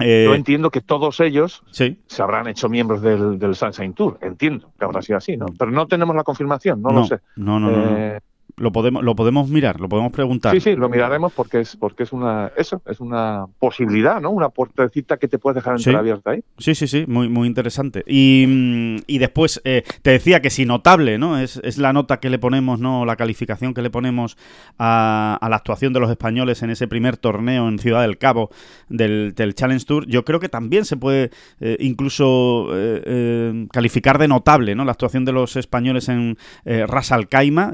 Eh, 0.01 0.25
Yo 0.27 0.35
entiendo 0.35 0.71
que 0.71 0.81
todos 0.81 1.21
ellos 1.21 1.63
sí, 1.71 2.01
se 2.07 2.23
habrán 2.23 2.49
hecho 2.49 2.69
miembros 2.69 3.01
del, 3.01 3.39
del 3.39 3.55
Sunshine 3.55 3.95
Tour. 3.95 4.19
Entiendo 4.23 4.73
que 4.77 4.85
habrá 4.85 5.01
sido 5.03 5.19
así, 5.19 5.37
¿no? 5.37 5.47
Pero 5.57 5.71
no 5.71 5.87
tenemos 5.87 6.17
la 6.17 6.25
confirmación, 6.25 6.83
no, 6.83 6.91
lo 6.91 7.05
sé. 7.05 7.21
No, 7.37 7.61
no, 7.61 7.71
no, 7.71 7.91
no. 7.91 8.19
Lo, 8.57 8.71
podemos, 8.73 9.03
lo 9.03 9.17
podemos 9.17 9.49
mirar, 9.49 9.81
lo 9.81 9.89
podemos 9.89 10.13
preguntar. 10.13 10.55
sí, 10.55 10.61
sí, 10.61 10.77
lo 10.77 10.89
miraremos 10.89 11.33
porque 11.33 11.61
es 11.61 11.77
porque 11.77 12.05
es 12.05 12.13
una 12.13 12.53
eso, 12.57 12.83
es 12.87 13.01
una 13.01 13.47
posibilidad, 13.59 14.21
¿no? 14.21 14.31
Una 14.31 14.49
puertecita 14.49 15.17
que 15.17 15.27
te 15.29 15.39
puedes 15.39 15.57
dejar 15.57 15.79
Sí. 15.81 15.91
entreabierta 15.91 16.31
ahí. 16.31 16.45
Sí, 16.59 16.75
sí, 16.75 16.87
sí, 16.87 17.05
muy, 17.09 17.29
muy 17.29 17.49
interesante. 17.49 18.05
Y, 18.07 18.45
mm, 18.47 18.97
y 19.07 19.19
después 19.19 19.61
eh, 19.65 19.83
te 20.03 20.11
decía 20.11 20.41
que 20.41 20.51
si 20.51 20.67
notable, 20.67 21.19
¿no? 21.19 21.39
Es, 21.39 21.57
es 21.65 21.79
la 21.79 21.93
nota 21.93 22.21
que 22.21 22.31
le 22.31 22.39
ponemos, 22.39 22.79
¿no? 22.79 23.05
La 23.05 23.17
calificación 23.17 23.75
que 23.75 23.83
le 23.83 23.91
ponemos 23.91 24.37
a, 24.79 25.37
a 25.41 25.49
la 25.49 25.57
actuación 25.57 25.93
de 25.93 26.01
los 26.01 26.11
españoles 26.11 26.63
en 26.63 26.71
ese 26.71 26.87
primer 26.87 27.17
torneo 27.17 27.69
en 27.69 27.79
Ciudad 27.79 28.03
del 28.03 28.19
Cabo 28.19 28.51
del, 28.89 29.35
del 29.35 29.55
Challenge 29.55 29.85
Tour. 29.85 30.07
Yo 30.07 30.25
creo 30.25 30.39
que 30.41 30.49
también 30.49 30.85
se 30.85 30.97
puede 30.97 31.31
eh, 31.61 31.77
incluso 31.81 32.69
eh, 32.73 33.67
calificar 33.73 34.19
de 34.19 34.29
notable, 34.29 34.75
¿no? 34.75 34.85
La 34.85 34.93
actuación 34.93 35.25
de 35.25 35.33
los 35.33 35.57
españoles 35.57 36.09
en 36.09 36.37
Ras 36.65 37.11
Al 37.13 37.29
Khaimah. 37.29 37.73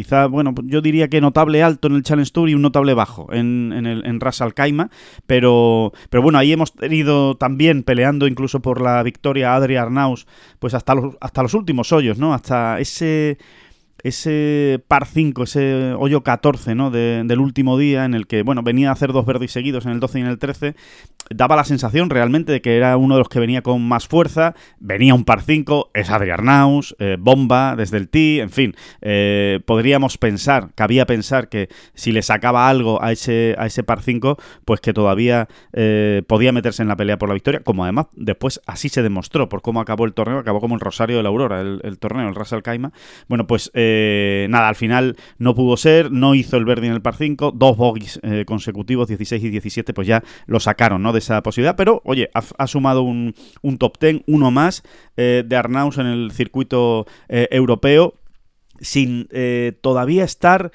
Quizá, 0.00 0.28
bueno, 0.28 0.54
yo 0.64 0.80
diría 0.80 1.08
que 1.08 1.20
notable 1.20 1.62
alto 1.62 1.88
en 1.88 1.94
el 1.94 2.02
Challenge 2.02 2.32
Tour 2.32 2.48
y 2.48 2.54
un 2.54 2.62
notable 2.62 2.94
bajo 2.94 3.30
en, 3.34 3.70
en, 3.76 3.84
el, 3.84 4.06
en 4.06 4.18
Ras 4.18 4.40
Al. 4.40 4.54
Pero, 5.26 5.92
pero 6.08 6.22
bueno, 6.22 6.38
ahí 6.38 6.52
hemos 6.52 6.72
tenido 6.72 7.34
también 7.34 7.82
peleando 7.82 8.26
incluso 8.26 8.60
por 8.60 8.80
la 8.80 9.02
victoria 9.02 9.54
Adri 9.54 9.76
Arnaus, 9.76 10.26
pues 10.58 10.72
hasta 10.72 10.94
los, 10.94 11.18
hasta 11.20 11.42
los 11.42 11.52
últimos 11.52 11.92
hoyos, 11.92 12.16
¿no? 12.16 12.32
Hasta 12.32 12.80
ese 12.80 13.36
ese 14.02 14.82
par 14.88 15.06
5, 15.06 15.42
ese 15.44 15.92
hoyo 15.98 16.22
14 16.22 16.74
¿no? 16.74 16.90
De- 16.90 17.22
del 17.24 17.40
último 17.40 17.78
día 17.78 18.04
en 18.04 18.14
el 18.14 18.26
que, 18.26 18.42
bueno, 18.42 18.62
venía 18.62 18.90
a 18.90 18.92
hacer 18.92 19.12
dos 19.12 19.26
verdes 19.26 19.52
seguidos 19.52 19.86
en 19.86 19.92
el 19.92 20.00
12 20.00 20.18
y 20.18 20.22
en 20.22 20.28
el 20.28 20.38
13, 20.38 20.74
daba 21.30 21.56
la 21.56 21.64
sensación 21.64 22.10
realmente 22.10 22.52
de 22.52 22.60
que 22.62 22.76
era 22.76 22.96
uno 22.96 23.14
de 23.14 23.20
los 23.20 23.28
que 23.28 23.40
venía 23.40 23.62
con 23.62 23.86
más 23.86 24.08
fuerza, 24.08 24.54
venía 24.78 25.14
un 25.14 25.24
par 25.24 25.42
5, 25.42 25.90
es 25.94 26.10
Adrián 26.10 26.44
Naus, 26.44 26.96
eh, 26.98 27.16
bomba 27.18 27.76
desde 27.76 27.98
el 27.98 28.08
tee, 28.08 28.40
en 28.40 28.50
fin, 28.50 28.74
eh, 29.02 29.60
podríamos 29.66 30.18
pensar, 30.18 30.70
cabía 30.74 31.06
pensar 31.06 31.48
que 31.48 31.68
si 31.94 32.12
le 32.12 32.22
sacaba 32.22 32.68
algo 32.68 33.02
a 33.02 33.12
ese, 33.12 33.54
a 33.58 33.66
ese 33.66 33.82
par 33.82 34.00
5, 34.02 34.38
pues 34.64 34.80
que 34.80 34.92
todavía 34.92 35.48
eh, 35.72 36.22
podía 36.26 36.52
meterse 36.52 36.82
en 36.82 36.88
la 36.88 36.96
pelea 36.96 37.18
por 37.18 37.28
la 37.28 37.34
victoria, 37.34 37.60
como 37.60 37.84
además 37.84 38.06
después 38.14 38.60
así 38.66 38.88
se 38.88 39.02
demostró 39.02 39.48
por 39.48 39.62
cómo 39.62 39.80
acabó 39.80 40.04
el 40.06 40.14
torneo, 40.14 40.38
acabó 40.38 40.60
como 40.60 40.74
el 40.74 40.80
Rosario 40.80 41.16
de 41.18 41.22
la 41.22 41.28
Aurora, 41.28 41.60
el, 41.60 41.98
torneo, 41.98 42.28
el 42.28 42.34
Ras 42.34 42.52
Al 42.52 42.62
Khaimah. 42.62 42.92
Bueno, 43.28 43.46
pues... 43.46 43.70
eh, 43.74 43.89
Eh, 43.92 44.46
nada, 44.48 44.68
al 44.68 44.76
final 44.76 45.16
no 45.38 45.54
pudo 45.54 45.76
ser, 45.76 46.12
no 46.12 46.34
hizo 46.34 46.56
el 46.56 46.64
verde 46.64 46.86
en 46.86 46.92
el 46.92 47.02
par 47.02 47.16
5, 47.16 47.52
dos 47.52 47.76
bogies 47.76 48.20
eh, 48.22 48.44
consecutivos, 48.46 49.08
16 49.08 49.42
y 49.42 49.50
17, 49.50 49.92
pues 49.92 50.06
ya 50.06 50.22
lo 50.46 50.60
sacaron 50.60 51.02
¿no? 51.02 51.12
de 51.12 51.18
esa 51.18 51.42
posibilidad. 51.42 51.76
Pero, 51.76 52.00
oye, 52.04 52.30
ha, 52.34 52.66
sumado 52.66 53.02
un, 53.02 53.34
un, 53.62 53.78
top 53.78 53.98
10, 54.00 54.22
uno 54.26 54.50
más 54.50 54.82
de 55.16 55.56
Arnaus 55.56 55.98
en 55.98 56.06
el 56.06 56.30
circuito 56.32 57.06
europeo, 57.28 58.14
sin 58.80 59.28
todavía 59.82 60.24
estar 60.24 60.70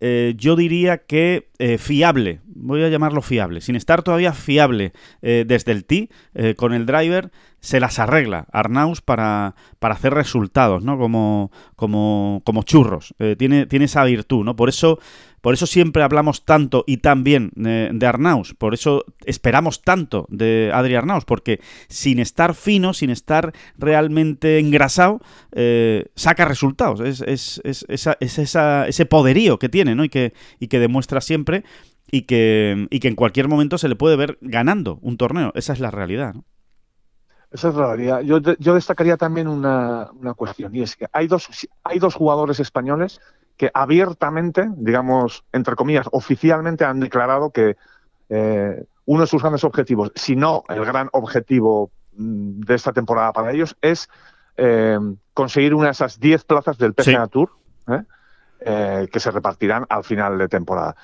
eh, 0.00 0.34
yo 0.36 0.56
diría 0.56 0.98
que 0.98 1.48
eh, 1.58 1.78
fiable, 1.78 2.40
voy 2.46 2.82
a 2.82 2.88
llamarlo 2.88 3.22
fiable, 3.22 3.60
sin 3.60 3.76
estar 3.76 4.02
todavía 4.02 4.32
fiable 4.32 4.92
eh, 5.22 5.44
desde 5.46 5.72
el 5.72 5.84
tee 5.84 6.10
con 6.56 6.74
el 6.74 6.84
driver, 6.84 7.30
se 7.60 7.80
las 7.80 7.98
arregla 7.98 8.46
Arnaus 8.52 9.00
para, 9.00 9.54
para 9.78 9.94
hacer 9.94 10.12
resultados, 10.12 10.84
¿no? 10.84 10.98
Como, 10.98 11.50
como, 11.74 12.42
como 12.44 12.62
churros. 12.62 13.14
tiene, 13.38 13.66
tiene 13.66 13.86
esa 13.86 14.04
virtud, 14.04 14.44
¿no? 14.44 14.54
Por 14.54 14.68
eso 14.68 14.98
por 15.46 15.54
eso 15.54 15.66
siempre 15.66 16.02
hablamos 16.02 16.44
tanto 16.44 16.82
y 16.88 16.96
tan 16.96 17.22
bien 17.22 17.52
de, 17.54 18.04
Arnaus, 18.04 18.52
por 18.54 18.74
eso 18.74 19.04
esperamos 19.26 19.80
tanto 19.80 20.26
de 20.28 20.72
Adri 20.74 20.96
Arnaus, 20.96 21.24
porque 21.24 21.60
sin 21.86 22.18
estar 22.18 22.52
fino, 22.52 22.92
sin 22.92 23.10
estar 23.10 23.52
realmente 23.78 24.58
engrasado, 24.58 25.20
eh, 25.52 26.06
saca 26.16 26.46
resultados. 26.46 26.98
Es, 26.98 27.60
ese 27.64 29.06
poderío 29.06 29.60
que 29.60 29.68
tiene 29.68 29.94
¿no? 29.94 30.02
y, 30.02 30.08
que, 30.08 30.32
demuestra 30.58 31.20
siempre 31.20 31.62
y 32.10 32.22
que, 32.22 32.88
en 32.90 33.14
cualquier 33.14 33.46
momento 33.46 33.78
se 33.78 33.88
le 33.88 33.94
puede 33.94 34.16
ver 34.16 34.38
ganando 34.40 34.98
un 35.00 35.16
torneo. 35.16 35.52
Esa 35.54 35.74
es 35.74 35.78
la 35.78 35.92
realidad. 35.92 36.34
Esa 37.52 37.68
es 37.68 37.74
la 37.76 37.86
realidad. 37.94 38.20
Yo, 38.22 38.40
yo 38.40 38.74
destacaría 38.74 39.16
también 39.16 39.46
una, 39.46 40.10
una, 40.10 40.34
cuestión, 40.34 40.74
y 40.74 40.82
es 40.82 40.96
que 40.96 41.06
hay 41.12 41.28
dos, 41.28 41.48
hay 41.84 42.00
dos 42.00 42.16
jugadores 42.16 42.58
españoles 42.58 43.20
que 43.56 43.70
abiertamente, 43.72 44.68
digamos, 44.76 45.44
entre 45.52 45.76
comillas, 45.76 46.06
oficialmente 46.12 46.84
han 46.84 47.00
declarado 47.00 47.50
que 47.50 47.76
eh, 48.28 48.84
uno 49.06 49.20
de 49.20 49.26
sus 49.26 49.40
grandes 49.40 49.64
objetivos, 49.64 50.12
si 50.14 50.36
no 50.36 50.64
el 50.68 50.84
gran 50.84 51.08
objetivo 51.12 51.90
mm, 52.16 52.60
de 52.60 52.74
esta 52.74 52.92
temporada 52.92 53.32
para 53.32 53.52
ellos, 53.52 53.76
es 53.80 54.08
eh, 54.56 54.98
conseguir 55.32 55.74
una 55.74 55.86
de 55.86 55.92
esas 55.92 56.20
10 56.20 56.44
plazas 56.44 56.76
del 56.78 56.92
PGA 56.92 57.26
Tour 57.28 57.50
¿eh? 57.88 59.06
que 59.10 59.20
se 59.20 59.30
repartirán 59.30 59.86
al 59.88 60.04
final 60.04 60.38
de 60.38 60.48
temporada. 60.48 60.96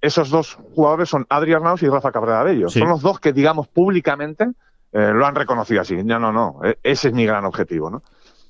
Esos 0.00 0.28
dos 0.30 0.58
jugadores 0.74 1.08
son 1.08 1.26
Adri 1.28 1.54
Arnaus 1.54 1.82
y 1.82 1.88
Rafa 1.88 2.12
Cabrera 2.12 2.44
de 2.44 2.52
ellos. 2.52 2.72
Son 2.72 2.88
los 2.88 3.00
dos 3.00 3.18
que, 3.18 3.32
digamos, 3.32 3.68
públicamente 3.68 4.52
lo 4.92 5.26
han 5.26 5.34
reconocido 5.34 5.80
así. 5.80 6.02
No, 6.02 6.18
no, 6.18 6.32
no, 6.32 6.60
e, 6.64 6.78
ese 6.82 7.08
es 7.08 7.14
mi 7.14 7.24
gran 7.24 7.44
objetivo, 7.44 7.90
¿no? 7.90 8.02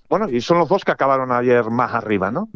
Bueno, 0.08 0.28
y 0.28 0.40
son 0.40 0.58
los 0.58 0.68
dos 0.68 0.84
que 0.84 0.92
acabaron 0.92 1.32
ayer 1.32 1.70
más 1.70 1.94
arriba, 1.94 2.30
¿no? 2.30 2.48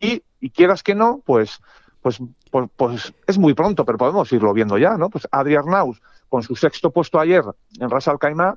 Y, 0.00 0.22
quieras 0.50 0.82
que 0.82 0.94
no, 0.94 1.22
pues, 1.24 1.60
pues, 2.00 2.20
pues, 2.50 2.68
pues, 2.76 3.14
es 3.26 3.38
muy 3.38 3.54
pronto, 3.54 3.84
pero 3.84 3.98
podemos 3.98 4.32
irlo 4.32 4.52
viendo 4.52 4.78
ya, 4.78 4.96
¿no? 4.96 5.10
Pues 5.10 5.28
Adrián 5.30 5.66
Naus, 5.66 6.00
con 6.28 6.42
su 6.42 6.56
sexto 6.56 6.90
puesto 6.90 7.20
ayer 7.20 7.44
en 7.78 7.90
Ras 7.90 8.08
Al 8.08 8.18
Khaimah, 8.18 8.56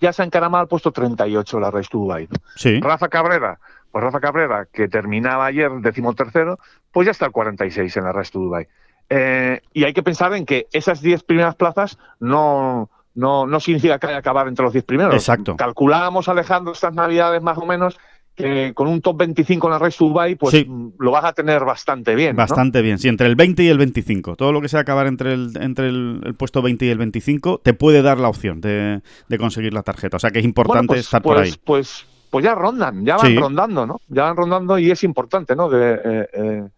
ya 0.00 0.12
se 0.12 0.22
encaramado 0.22 0.62
al 0.62 0.68
puesto 0.68 0.92
38 0.92 1.60
la 1.60 1.70
Race 1.70 1.88
to 1.90 1.98
Dubai. 1.98 2.28
Sí. 2.56 2.80
Rafa 2.80 3.08
Cabrera, 3.08 3.58
pues 3.90 4.04
Rafa 4.04 4.20
Cabrera, 4.20 4.66
que 4.70 4.88
terminaba 4.88 5.46
ayer 5.46 5.70
decimotercero, 5.80 6.58
pues 6.92 7.06
ya 7.06 7.12
está 7.12 7.26
el 7.26 7.32
46 7.32 7.96
en 7.96 8.04
la 8.04 8.12
Race 8.12 8.30
to 8.30 8.40
Dubai. 8.40 8.68
Eh, 9.08 9.60
y 9.72 9.84
hay 9.84 9.92
que 9.92 10.02
pensar 10.02 10.34
en 10.34 10.44
que 10.44 10.66
esas 10.72 11.00
10 11.00 11.22
primeras 11.22 11.54
plazas 11.54 11.98
no, 12.18 12.90
no, 13.14 13.46
no 13.46 13.60
significa 13.60 13.98
que 13.98 14.08
haya 14.08 14.18
acabar 14.18 14.48
entre 14.48 14.64
los 14.64 14.72
10 14.72 14.84
primeros. 14.84 15.14
Exacto. 15.14 15.56
Calculábamos, 15.56 16.28
Alejandro, 16.28 16.72
estas 16.72 16.94
navidades 16.94 17.42
más 17.42 17.56
o 17.58 17.66
menos 17.66 17.98
que 18.36 18.72
con 18.74 18.86
un 18.86 19.00
top 19.00 19.16
25 19.18 19.66
en 19.66 19.70
la 19.72 19.78
Race 19.78 19.96
Dubai, 19.98 20.34
pues 20.34 20.66
lo 20.98 21.10
vas 21.10 21.24
a 21.24 21.32
tener 21.32 21.64
bastante 21.64 22.14
bien. 22.14 22.36
Bastante 22.36 22.82
bien, 22.82 22.98
sí, 22.98 23.08
entre 23.08 23.26
el 23.26 23.34
20 23.34 23.62
y 23.62 23.68
el 23.68 23.78
25. 23.78 24.36
Todo 24.36 24.52
lo 24.52 24.60
que 24.60 24.68
sea 24.68 24.80
acabar 24.80 25.06
entre 25.06 25.32
el, 25.32 25.52
entre 25.60 25.88
el, 25.88 26.34
puesto 26.38 26.60
20 26.62 26.84
y 26.84 26.88
el 26.90 26.98
25 26.98 27.62
te 27.64 27.72
puede 27.72 28.02
dar 28.02 28.18
la 28.18 28.28
opción 28.28 28.60
de, 28.60 29.00
conseguir 29.38 29.72
la 29.72 29.82
tarjeta. 29.82 30.18
O 30.18 30.20
sea 30.20 30.30
que 30.30 30.40
es 30.40 30.44
importante 30.44 30.88
pues, 30.88 31.00
estar 31.00 31.22
por 31.22 31.36
pues, 31.36 31.52
ahí. 31.52 31.60
Pues, 31.64 32.06
pues 32.30 32.44
ya 32.44 32.54
rondan, 32.54 33.04
ya 33.04 33.16
van 33.16 33.36
rondando, 33.36 33.86
¿no? 33.86 34.00
Ya 34.08 34.24
van 34.24 34.36
rondando 34.36 34.78
y 34.78 34.90
es 34.90 35.02
importante, 35.02 35.56
¿no? 35.56 35.70
De, 35.70 35.94
eh, 35.94 36.28
eh, 36.34 36.68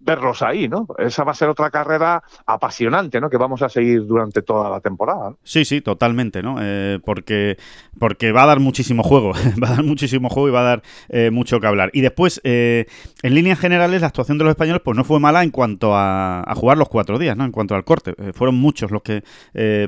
verlos 0.00 0.42
ahí, 0.42 0.68
¿no? 0.68 0.86
Esa 0.98 1.24
va 1.24 1.32
a 1.32 1.34
ser 1.34 1.48
otra 1.48 1.70
carrera 1.70 2.22
apasionante, 2.46 3.20
¿no? 3.20 3.28
Que 3.28 3.36
vamos 3.36 3.62
a 3.62 3.68
seguir 3.68 4.06
durante 4.06 4.42
toda 4.42 4.70
la 4.70 4.80
temporada. 4.80 5.34
Sí, 5.42 5.64
sí, 5.64 5.80
totalmente, 5.80 6.42
¿no? 6.42 6.56
Eh, 6.60 7.00
porque, 7.04 7.58
porque 7.98 8.30
va 8.30 8.44
a 8.44 8.46
dar 8.46 8.60
muchísimo 8.60 9.02
juego, 9.02 9.32
va 9.62 9.68
a 9.68 9.72
dar 9.72 9.84
muchísimo 9.84 10.28
juego 10.28 10.48
y 10.48 10.52
va 10.52 10.60
a 10.60 10.64
dar 10.64 10.82
eh, 11.08 11.30
mucho 11.30 11.60
que 11.60 11.66
hablar. 11.66 11.90
Y 11.92 12.00
después, 12.00 12.40
eh, 12.44 12.86
en 13.22 13.34
líneas 13.34 13.58
generales, 13.58 14.00
la 14.00 14.06
actuación 14.06 14.38
de 14.38 14.44
los 14.44 14.52
españoles 14.52 14.82
pues 14.84 14.96
no 14.96 15.04
fue 15.04 15.18
mala 15.18 15.42
en 15.42 15.50
cuanto 15.50 15.92
a, 15.94 16.44
jugar 16.56 16.78
los 16.78 16.88
cuatro 16.88 17.18
días, 17.18 17.36
¿no? 17.36 17.44
En 17.44 17.52
cuanto 17.52 17.74
al 17.74 17.84
corte. 17.84 18.14
fueron 18.32 18.56
muchos 18.56 18.90
los 18.90 19.02
que 19.02 19.22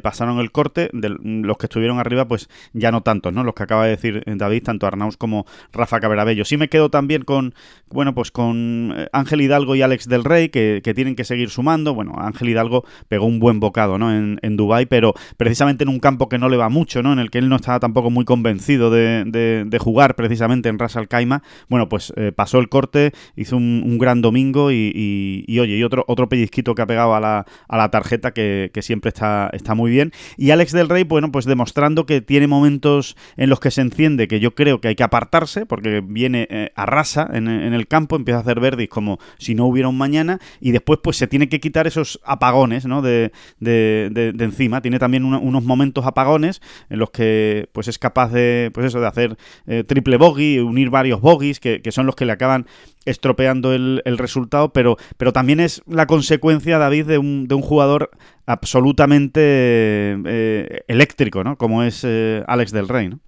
pasaron 0.02 0.38
el 0.38 0.52
corte, 0.52 0.88
de, 0.92 1.08
los 1.20 1.56
que 1.58 1.66
estuvieron 1.66 1.98
arriba, 1.98 2.26
pues 2.26 2.48
ya 2.72 2.92
no 2.92 3.02
tantos, 3.02 3.32
¿no? 3.32 3.42
Los 3.42 3.54
que 3.54 3.64
acaba 3.64 3.84
de 3.84 3.90
decir 3.90 4.22
David, 4.26 4.62
tanto 4.62 4.86
Arnaus 4.86 5.16
como 5.16 5.46
Rafa 5.72 5.98
Caberabello. 5.98 6.44
Sí 6.44 6.56
me 6.56 6.68
quedo 6.68 6.90
también 6.90 7.22
con, 7.22 7.54
bueno, 7.88 8.14
pues 8.14 8.30
con 8.30 8.94
Ángel 9.12 9.40
Hidalgo 9.40 9.74
y 9.74 9.82
Alex 9.82 9.99
del 10.08 10.24
Rey, 10.24 10.48
que, 10.48 10.80
tienen 10.94 11.14
que 11.14 11.24
seguir 11.24 11.50
sumando. 11.50 11.94
Bueno, 11.94 12.14
Ángel 12.18 12.48
Hidalgo 12.48 12.84
pegó 13.08 13.26
un 13.26 13.38
buen 13.38 13.60
bocado 13.60 13.98
¿no? 13.98 14.12
en, 14.12 14.38
en 14.42 14.56
Dubái, 14.56 14.86
pero 14.86 15.14
precisamente 15.36 15.84
en 15.84 15.88
un 15.88 16.00
campo 16.00 16.28
que 16.28 16.38
no 16.38 16.48
le 16.48 16.56
va 16.56 16.68
mucho, 16.68 17.02
¿no? 17.02 17.12
en 17.12 17.18
el 17.18 17.30
que 17.30 17.38
él 17.38 17.48
no 17.48 17.56
estaba 17.56 17.80
tampoco 17.80 18.10
muy 18.10 18.24
convencido 18.24 18.90
de, 18.90 19.78
jugar 19.80 20.14
precisamente 20.14 20.68
en 20.68 20.78
Ras 20.78 20.96
Al 20.96 21.08
Khaimah. 21.08 21.42
Bueno, 21.68 21.88
pues 21.88 22.12
eh, 22.16 22.32
pasó 22.32 22.58
el 22.58 22.68
corte, 22.68 23.12
hizo 23.36 23.56
un, 23.56 23.98
gran 23.98 24.22
domingo 24.22 24.70
y, 24.72 25.44
oye, 25.60 25.76
y 25.76 25.82
otro, 25.82 26.04
otro 26.08 26.28
pellizquito 26.28 26.74
que 26.74 26.82
ha 26.82 26.86
pegado 26.86 27.14
a 27.14 27.20
la, 27.20 27.46
a 27.68 27.76
la 27.76 27.90
tarjeta 27.90 28.32
que, 28.32 28.70
siempre 28.80 29.10
está, 29.10 29.50
está 29.52 29.74
muy 29.74 29.90
bien. 29.90 30.12
Y 30.38 30.52
Alex 30.52 30.72
del 30.72 30.88
Rey, 30.88 31.04
bueno, 31.04 31.30
pues 31.30 31.44
demostrando 31.44 32.06
que 32.06 32.22
tiene 32.22 32.46
momentos 32.46 33.16
en 33.36 33.50
los 33.50 33.60
que 33.60 33.70
se 33.70 33.82
enciende, 33.82 34.26
que 34.26 34.40
yo 34.40 34.54
creo 34.54 34.80
que 34.80 34.88
hay 34.88 34.94
que 34.94 35.02
apartarse, 35.02 35.66
porque 35.66 36.02
viene 36.02 36.46
eh, 36.50 36.70
a 36.74 36.86
rasa 36.86 37.28
en, 37.32 37.48
en, 37.48 37.74
el 37.74 37.86
campo, 37.86 38.16
empieza 38.16 38.38
a 38.38 38.40
hacer 38.42 38.60
verdis 38.60 38.88
como 38.88 39.18
si 39.38 39.54
no 39.54 39.66
hubiera 39.66 39.88
mañana 39.96 40.38
y 40.61 40.72
después 40.72 41.00
pues 41.03 41.16
se 41.16 41.26
tiene 41.26 41.48
que 41.48 41.61
quitar 41.61 41.87
esos 41.87 42.20
apagones 42.24 42.87
¿no? 42.87 43.03
de, 43.03 43.33
de, 43.59 44.35
encima. 44.38 44.81
Tiene 44.81 44.98
también 44.98 45.24
unos 45.24 45.64
momentos 45.64 46.07
apagones 46.07 46.61
en 46.88 46.98
los 46.98 47.11
que 47.11 47.68
pues 47.72 47.88
es 47.88 47.98
capaz 47.98 48.31
de 48.33 48.70
pues 48.72 48.87
eso 48.87 49.00
de 49.00 49.07
hacer 49.07 49.37
eh, 49.66 49.85
triple 49.85 50.16
bogey, 50.16 50.59
unir 50.59 50.90
varios 50.90 51.20
bogies 51.20 51.61
que, 51.61 51.81
son 51.90 52.07
los 52.07 52.14
que 52.14 52.24
le 52.24 52.33
acaban 52.33 52.66
estropeando 53.05 53.72
el, 53.72 54.18
resultado, 54.18 54.72
pero, 54.72 54.96
pero 55.16 55.33
también 55.33 55.61
es 55.61 55.83
la 55.87 56.07
consecuencia, 56.07 56.79
David, 56.79 57.07
de 57.07 57.18
un, 57.18 57.48
de 57.48 57.55
un 57.55 57.62
jugador 57.62 58.11
absolutamente 58.46 59.40
eh, 59.42 60.83
eléctrico, 60.88 61.42
¿no? 61.42 61.57
Como 61.57 61.83
es 61.83 62.03
eh, 62.05 62.44
Alex 62.46 62.72
del 62.72 62.88
Rey, 62.88 63.09
¿no? 63.09 63.20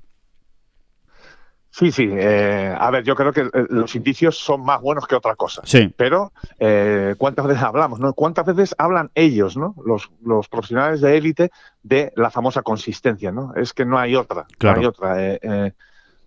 Sí, 1.73 1.91
sí. 1.91 2.07
Eh, 2.13 2.77
a 2.79 2.91
ver, 2.91 3.03
yo 3.03 3.17
creo 3.17 3.33
que 3.33 3.41
eh, 3.41 3.67
los 3.71 3.97
indicios 3.97 4.37
son 4.37 4.63
más 4.63 4.83
buenos 4.83 5.07
que 5.07 5.15
otra 5.15 5.35
cosa. 5.37 5.63
Sí. 5.65 5.93
Pero, 5.97 6.33
eh, 6.59 7.15
¿cuántas 7.17 7.47
veces 7.47 7.63
hablamos? 7.63 7.99
¿no? 7.99 8.13
¿Cuántas 8.13 8.45
veces 8.45 8.75
hablan 8.77 9.11
ellos, 9.15 9.57
¿no? 9.57 9.75
los, 9.83 10.11
los 10.23 10.49
profesionales 10.49 11.01
de 11.01 11.17
élite, 11.17 11.51
de 11.83 12.13
la 12.15 12.31
famosa 12.31 12.61
consistencia? 12.61 13.33
¿no? 13.33 13.55
Es 13.57 13.73
que 13.73 13.87
no 13.87 13.99
hay 13.99 14.15
otra. 14.15 14.45
Claro. 14.59 14.77
No 14.77 14.81
hay 14.81 14.87
otra. 14.87 15.73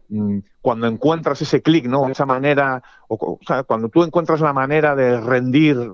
Mm, 0.09 0.39
cuando 0.61 0.87
encuentras 0.87 1.39
ese 1.43 1.61
clic, 1.61 1.85
¿no? 1.85 2.09
Esa 2.09 2.25
manera, 2.25 2.81
o, 3.07 3.39
sea, 3.45 3.63
cuando 3.63 3.89
tú 3.89 4.03
encuentras 4.03 4.41
la 4.41 4.53
manera 4.53 4.95
de 4.95 5.21
rendir, 5.21 5.93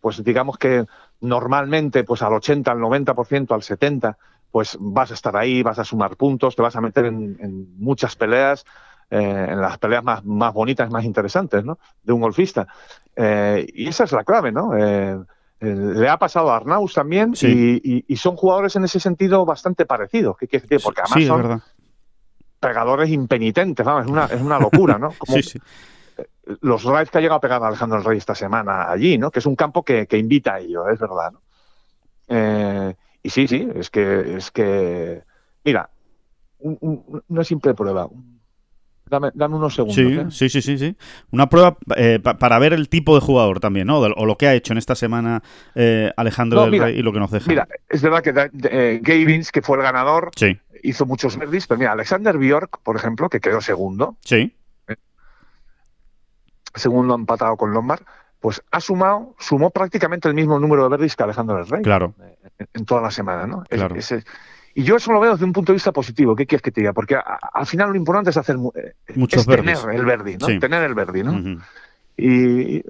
pues 0.00 0.22
digamos 0.22 0.58
que 0.58 0.84
normalmente, 1.20 2.04
pues 2.04 2.20
al 2.20 2.34
80, 2.34 2.70
al 2.70 2.78
90%, 2.78 3.52
al 3.52 3.62
70%, 3.62 4.16
pues 4.50 4.76
vas 4.80 5.10
a 5.10 5.14
estar 5.14 5.36
ahí, 5.36 5.62
vas 5.62 5.78
a 5.78 5.84
sumar 5.84 6.16
puntos, 6.16 6.56
te 6.56 6.62
vas 6.62 6.76
a 6.76 6.80
meter 6.80 7.06
en, 7.06 7.78
muchas 7.78 8.16
peleas, 8.16 8.64
eh, 9.10 9.46
en 9.50 9.60
las 9.60 9.78
peleas 9.78 10.02
más, 10.02 10.24
más 10.24 10.52
bonitas, 10.52 10.90
más 10.90 11.04
interesantes, 11.04 11.64
¿no? 11.64 11.78
De 12.02 12.12
un 12.12 12.20
golfista. 12.20 12.66
Eh, 13.14 13.66
y 13.74 13.88
esa 13.88 14.04
es 14.04 14.12
la 14.12 14.24
clave, 14.24 14.52
¿no? 14.52 14.76
Eh, 14.76 15.18
le 15.60 16.08
ha 16.08 16.16
pasado 16.16 16.50
a 16.50 16.56
Arnaus 16.56 16.94
también 16.94 17.34
y, 17.42 18.16
son 18.16 18.34
jugadores 18.34 18.76
en 18.76 18.84
ese 18.84 18.98
sentido 18.98 19.44
bastante 19.44 19.84
parecidos. 19.84 20.36
¿Qué 20.38 20.48
quiere 20.48 20.66
decir? 20.66 20.82
Porque 20.82 21.02
además 21.02 21.26
son 21.26 21.62
pegadores 22.58 23.10
impenitentes, 23.10 23.84
¿no? 23.84 24.00
es, 24.00 24.06
una, 24.06 24.24
es 24.26 24.40
una 24.40 24.58
locura, 24.58 24.98
¿no? 24.98 25.12
los 26.62 26.82
drives 26.82 27.10
que 27.10 27.18
ha 27.18 27.20
llegado 27.20 27.38
a 27.38 27.40
pegar 27.40 27.62
Alejandro 27.62 27.98
el 27.98 28.04
Rey 28.04 28.18
esta 28.18 28.34
semana 28.34 28.90
allí, 28.90 29.18
¿no? 29.18 29.30
Que 29.30 29.38
es 29.38 29.46
un 29.46 29.54
campo 29.54 29.82
que, 29.82 30.06
que 30.06 30.18
invita 30.18 30.54
a 30.54 30.60
ello, 30.60 30.88
es 30.88 30.98
verdad, 30.98 31.32
¿no? 31.32 31.40
Y 33.22 33.30
sí, 33.30 33.46
sí, 33.46 33.68
es 33.74 33.90
que, 33.90 34.36
es 34.36 34.50
que, 34.50 35.22
mira, 35.64 35.90
una 36.60 37.44
simple 37.44 37.74
prueba. 37.74 38.08
Dame, 39.06 39.30
dame 39.34 39.56
unos 39.56 39.74
segundos. 39.74 39.96
Sí, 39.96 40.04
¿eh? 40.06 40.26
sí, 40.30 40.48
sí, 40.48 40.62
sí, 40.62 40.78
sí, 40.78 40.96
Una 41.32 41.48
prueba 41.48 41.76
eh, 41.96 42.20
para 42.20 42.58
ver 42.60 42.72
el 42.72 42.88
tipo 42.88 43.16
de 43.16 43.20
jugador 43.20 43.58
también, 43.58 43.88
¿no? 43.88 43.98
O 43.98 44.24
lo 44.24 44.38
que 44.38 44.46
ha 44.46 44.54
hecho 44.54 44.72
en 44.72 44.78
esta 44.78 44.94
semana 44.94 45.42
eh, 45.74 46.12
Alejandro 46.16 46.62
del 46.62 46.80
Rey 46.80 46.98
y 46.98 47.02
lo 47.02 47.12
que 47.12 47.18
nos 47.18 47.32
deja. 47.32 47.48
Mira, 47.48 47.68
es 47.88 48.02
verdad 48.02 48.22
que 48.22 48.68
eh, 48.70 49.00
Gavins, 49.02 49.50
que 49.50 49.62
fue 49.62 49.78
el 49.78 49.82
ganador, 49.82 50.30
sí. 50.36 50.56
hizo 50.84 51.06
muchos 51.06 51.36
verdis, 51.36 51.66
pero 51.66 51.78
mira, 51.78 51.92
Alexander 51.92 52.38
Bjork, 52.38 52.78
por 52.82 52.94
ejemplo, 52.94 53.28
que 53.28 53.40
quedó 53.40 53.60
segundo. 53.60 54.16
Sí. 54.20 54.54
segundo 56.76 57.16
empatado 57.16 57.56
con 57.56 57.72
Lombard, 57.72 58.02
pues 58.38 58.62
ha 58.70 58.80
sumado, 58.80 59.34
sumó 59.40 59.70
prácticamente 59.70 60.28
el 60.28 60.34
mismo 60.34 60.60
número 60.60 60.84
de 60.84 60.88
verdis 60.90 61.16
que 61.16 61.24
Alejandro 61.24 61.56
del 61.56 61.66
Rey. 61.66 61.82
Claro. 61.82 62.14
En, 62.74 62.84
toda 62.84 63.00
la 63.00 63.10
semana, 63.10 63.46
¿no? 63.46 63.64
Es- 63.70 64.14
y 64.74 64.84
yo 64.84 64.96
eso 64.96 65.12
lo 65.12 65.18
veo 65.20 65.32
desde 65.32 65.44
un 65.44 65.52
punto 65.52 65.72
de 65.72 65.76
vista 65.76 65.90
positivo. 65.92 66.36
¿Qué 66.36 66.46
quieres 66.46 66.62
que 66.62 66.70
te 66.70 66.80
diga? 66.80 66.92
Porque 66.92 67.16
a- 67.16 67.38
al 67.52 67.66
final 67.66 67.90
lo 67.90 67.96
importante 67.96 68.30
es 68.30 68.36
hacer 68.36 68.56
eh, 68.74 68.92
Muchos 69.16 69.40
es 69.40 69.46
tener 69.46 69.76
el 69.92 70.04
verdi, 70.04 70.36
¿no? 70.36 70.46
Sí. 70.46 70.58
Tener 70.60 70.82
el 70.84 70.94
verdi, 70.94 71.22
y 72.16 72.76
y 72.76 72.82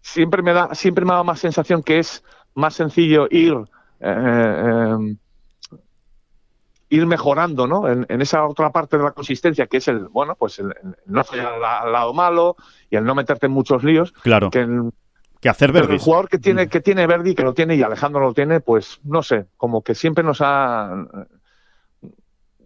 siempre 0.00 0.42
me 0.42 0.52
da 0.52 0.74
siempre 0.74 1.04
me 1.04 1.12
dado 1.12 1.24
más 1.24 1.38
sensación 1.38 1.82
que 1.82 1.98
es 1.98 2.24
más 2.54 2.74
sencillo 2.74 3.28
ir 3.30 3.54
eh, 4.00 4.96
eh, 5.00 5.16
ir 6.90 7.06
mejorando 7.06 7.66
¿no? 7.66 7.88
en, 7.88 8.06
en 8.08 8.22
esa 8.22 8.46
otra 8.46 8.70
parte 8.70 8.96
de 8.96 9.04
la 9.04 9.10
consistencia 9.12 9.66
que 9.66 9.76
es 9.76 9.88
el 9.88 10.08
bueno 10.08 10.34
pues 10.36 10.58
el, 10.58 10.66
el 10.82 10.94
no 11.06 11.22
fallar 11.24 11.52
al, 11.54 11.64
al 11.64 11.92
lado 11.92 12.14
malo 12.14 12.56
y 12.90 12.96
el 12.96 13.04
no 13.04 13.14
meterte 13.14 13.46
en 13.46 13.52
muchos 13.52 13.84
líos 13.84 14.12
Claro. 14.22 14.50
que 14.50 14.60
el, 14.60 14.90
Que 15.40 15.48
hacer 15.48 15.72
pero 15.72 15.92
el 15.92 15.98
jugador 15.98 16.28
que 16.28 16.38
tiene 16.38 16.68
que 16.68 16.80
tiene 16.80 17.06
Verdi 17.06 17.34
que 17.34 17.42
lo 17.44 17.54
tiene 17.54 17.76
y 17.76 17.82
Alejandro 17.82 18.20
lo 18.20 18.34
tiene 18.34 18.60
pues 18.60 19.00
no 19.04 19.22
sé 19.22 19.46
como 19.56 19.82
que 19.82 19.94
siempre 19.94 20.24
nos 20.24 20.38
ha 20.40 20.90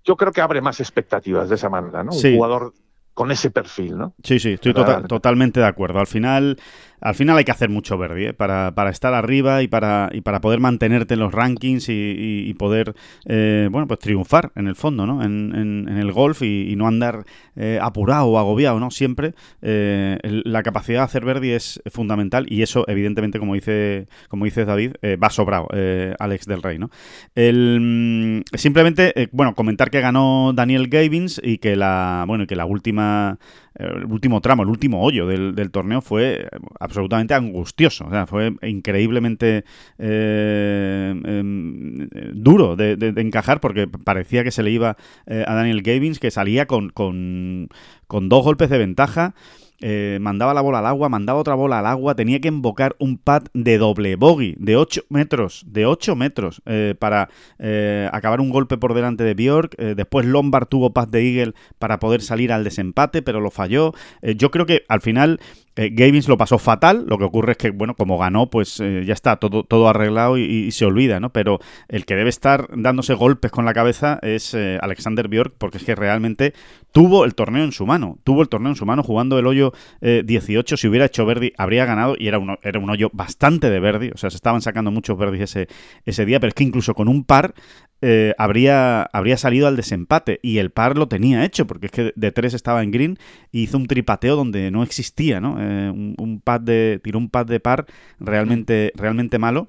yo 0.05 0.17
creo 0.17 0.33
que 0.33 0.41
abre 0.41 0.61
más 0.61 0.81
expectativas 0.81 1.49
de 1.49 1.55
esa 1.57 1.69
manera 1.69 2.03
no 2.03 2.13
Sí. 2.13 2.29
un 2.29 2.35
jugador 2.37 2.73
con 3.15 3.31
ese 3.31 3.51
perfil 3.51 3.99
no 3.99 4.15
Sí, 4.25 4.39
sí, 4.39 4.53
estoy 4.55 4.73
tota- 4.73 5.03
totalmente 5.03 5.61
de 5.61 5.67
acuerdo. 5.67 5.99
Al 6.01 6.07
final, 6.07 6.59
al 7.03 7.15
final 7.15 7.37
hay 7.37 7.45
que 7.45 7.51
hacer 7.51 7.69
mucho 7.69 7.99
verde 7.99 8.29
¿eh? 8.29 8.33
para, 8.33 8.75
para 8.75 8.91
estar 8.91 9.13
arriba 9.13 9.63
y 9.63 9.69
para, 9.69 10.09
y 10.13 10.21
para 10.21 10.41
poder 10.41 10.61
mantenerte 10.61 11.15
en 11.15 11.21
los 11.21 11.33
rankings 11.33 11.89
y, 11.89 12.55
poder, 12.59 12.95
eh, 13.27 13.69
bueno, 13.71 13.89
pues 13.89 13.99
triunfar 13.99 14.53
en 14.55 14.69
el 14.69 14.77
fondo, 14.77 15.07
¿no? 15.07 15.23
En, 15.23 15.89
el 15.89 16.13
golf 16.13 16.43
y, 16.43 16.75
no 16.77 16.87
andar 16.87 17.25
eh, 17.57 17.79
apurado 17.83 18.27
o 18.27 18.39
agobiado, 18.39 18.79
¿no? 18.81 18.91
Siempre 18.91 19.35
eh, 19.61 20.19
la 20.23 20.63
capacidad 20.63 21.01
de 21.01 21.05
hacer 21.05 21.25
verde 21.25 21.57
es 21.57 21.83
fundamental 21.91 22.47
y 22.49 22.63
eso, 22.63 22.85
evidentemente, 22.89 23.39
como 23.39 23.55
dice, 23.55 24.07
como 24.29 24.45
dice 24.45 24.65
David, 24.65 24.93
eh, 25.03 25.17
va 25.17 25.31
sobrado, 25.31 25.69
eh, 25.75 26.15
Alex 26.19 26.47
del 26.47 26.63
Rey, 26.63 26.79
¿no? 26.79 26.91
El, 27.35 27.81
mm, 27.81 28.57
simplemente, 28.57 29.29
bueno, 29.33 29.55
comentar 29.55 29.91
que 29.91 30.01
ganó 30.01 30.53
Daniel 30.55 30.89
Gavins 30.89 31.41
y 31.43 31.59
que 31.59 31.77
la, 31.77 32.25
bueno, 32.27 32.47
que 32.47 32.57
la 32.57 32.65
última, 32.65 33.39
el 33.75 34.05
último 34.05 34.41
tramo, 34.41 34.63
el 34.63 34.69
último 34.69 35.03
hoyo 35.03 35.27
del, 35.27 35.55
del 35.55 35.71
torneo 35.71 36.01
fue 36.01 36.49
absolutamente 36.81 37.35
angustioso, 37.35 38.07
o 38.07 38.11
sea, 38.11 38.27
fue 38.27 38.55
increíblemente 38.63 39.65
eh, 39.99 41.15
em, 41.25 42.09
duro 42.35 42.77
de 42.77 43.13
encajar 43.17 43.61
porque 43.61 43.87
parecía 43.87 44.45
que 44.45 44.51
se 44.51 44.63
le 44.63 44.71
iba 44.71 44.97
eh, 45.27 45.45
a 45.47 45.55
Daniel 45.55 45.83
Gavins, 45.83 46.19
que 46.19 46.31
salía 46.31 46.67
con, 46.67 46.91
con, 46.91 47.69
con 48.07 48.29
dos 48.29 48.45
golpes 48.45 48.71
de 48.71 48.79
ventaja. 48.79 49.35
Eh, 49.83 50.19
mandaba 50.21 50.55
la 50.55 50.61
bola 50.61 50.79
al 50.79 50.87
agua, 50.87 51.09
mandaba 51.09 51.41
otra 51.41 51.55
bola 51.55 51.81
al 51.81 51.87
agua, 51.87 52.15
tenía 52.15 52.41
que 52.41 52.49
invocar 52.49 52.95
un 52.99 53.19
pad 53.19 53.43
de 53.53 53.79
doble 53.79 54.17
bogey 54.17 54.55
de 54.59 54.77
8 54.77 55.03
metros, 55.09 55.65
de 55.67 55.87
8 55.87 56.17
metros, 56.17 56.63
eh, 56.67 56.95
para 56.99 57.29
eh, 57.59 58.09
acabar 58.13 58.41
un 58.41 58.51
golpe 58.51 58.79
por 58.79 58.95
delante 58.95 59.25
de 59.25 59.35
Bjork. 59.35 59.77
después 59.77 60.25
Lombard 60.25 60.69
tuvo 60.69 60.93
pad 60.93 61.09
de 61.09 61.29
Eagle 61.29 61.55
para 61.79 61.99
poder 61.99 62.23
salir 62.23 62.53
al 62.53 62.65
desempate, 62.65 63.23
pero 63.23 63.41
lo 63.41 63.51
falló. 63.51 63.93
Yo 64.23 64.51
creo 64.51 64.67
que 64.67 64.85
al 64.89 65.01
final 65.01 65.41
eh, 65.77 65.91
Gavins 65.93 66.29
lo 66.29 66.37
pasó 66.37 66.59
fatal. 66.59 67.07
Lo 67.09 67.19
que 67.19 67.25
ocurre 67.25 67.53
es 67.53 67.59
que, 67.59 67.71
bueno, 67.71 67.95
como 67.95 68.19
ganó, 68.19 68.51
pues 68.51 68.81
eh, 68.81 69.05
ya 69.07 69.15
está 69.15 69.37
todo, 69.37 69.65
todo 69.65 69.89
arreglado 69.89 70.39
y, 70.39 70.71
se 70.73 70.85
olvida, 70.85 71.21
¿no? 71.21 71.31
Pero 71.31 71.59
el 71.89 72.05
que 72.05 72.15
debe 72.15 72.31
estar 72.31 72.69
dándose 72.75 73.15
golpes 73.15 73.51
con 73.51 73.65
la 73.65 73.75
cabeza 73.75 74.19
es 74.23 74.55
eh, 74.55 74.79
Alexander 74.81 75.29
Bjork, 75.29 75.55
porque 75.59 75.79
es 75.79 75.85
que 75.85 75.95
realmente 75.95 76.55
tuvo 76.93 77.25
el 77.25 77.35
torneo 77.35 77.65
en 77.65 77.73
su 77.73 77.87
mano. 77.87 78.19
Tuvo 78.25 78.43
el 78.43 78.49
torneo 78.49 78.71
en 78.71 78.77
su 78.77 78.87
mano 78.87 79.03
jugando 79.03 79.39
el 79.39 79.47
hoyo 79.47 79.73
eh, 80.01 80.23
18. 80.25 80.77
Si 80.77 80.89
hubiera 80.89 81.07
hecho 81.07 81.27
Verdi, 81.27 81.53
habría 81.57 81.85
ganado 81.85 82.15
y 82.19 82.29
era 82.29 82.39
un, 82.39 82.57
era 82.63 82.79
un 82.79 82.91
hoyo 82.91 83.11
bastante 83.13 83.71
de 83.71 83.81
Verdi. 83.81 84.11
O 84.11 84.17
sea, 84.17 84.31
se 84.31 84.37
estaban 84.37 84.61
sacando 84.63 84.91
muchos 84.91 85.19
Verdis 85.19 85.43
ese, 85.43 85.69
ese 86.05 86.25
día, 86.25 86.41
pero 86.41 86.49
es 86.49 86.55
que 86.55 86.65
incluso 86.65 86.95
con 86.95 87.09
un 87.09 87.25
par 87.25 87.55
eh, 88.03 88.35
habría, 88.37 89.05
habría 89.05 89.37
salido 89.37 89.69
al 89.69 89.77
desempate 89.77 90.41
y 90.43 90.59
el 90.59 90.71
par 90.71 90.99
lo 90.99 91.07
tenía 91.07 91.45
hecho 91.45 91.69
porque 91.69 91.87
es 91.87 91.93
que 91.93 92.13
de 92.17 92.33
tres 92.33 92.53
estaba 92.53 92.83
en 92.83 92.91
green 92.91 93.19
y 93.53 93.63
hizo 93.63 93.79
un 93.79 93.87
tripateo 93.87 94.35
donde 94.35 94.73
no 94.73 94.83
existía, 94.83 95.41
¿no? 95.41 95.57
Eh, 95.61 95.89
un, 95.89 96.17
un 96.19 96.41
pad 96.41 96.61
de 96.61 97.01
tiró 97.03 97.19
un 97.19 97.31
pad 97.31 97.47
de 97.47 97.61
par 97.61 97.87
realmente 98.19 98.93
realmente 98.97 99.39
malo. 99.39 99.69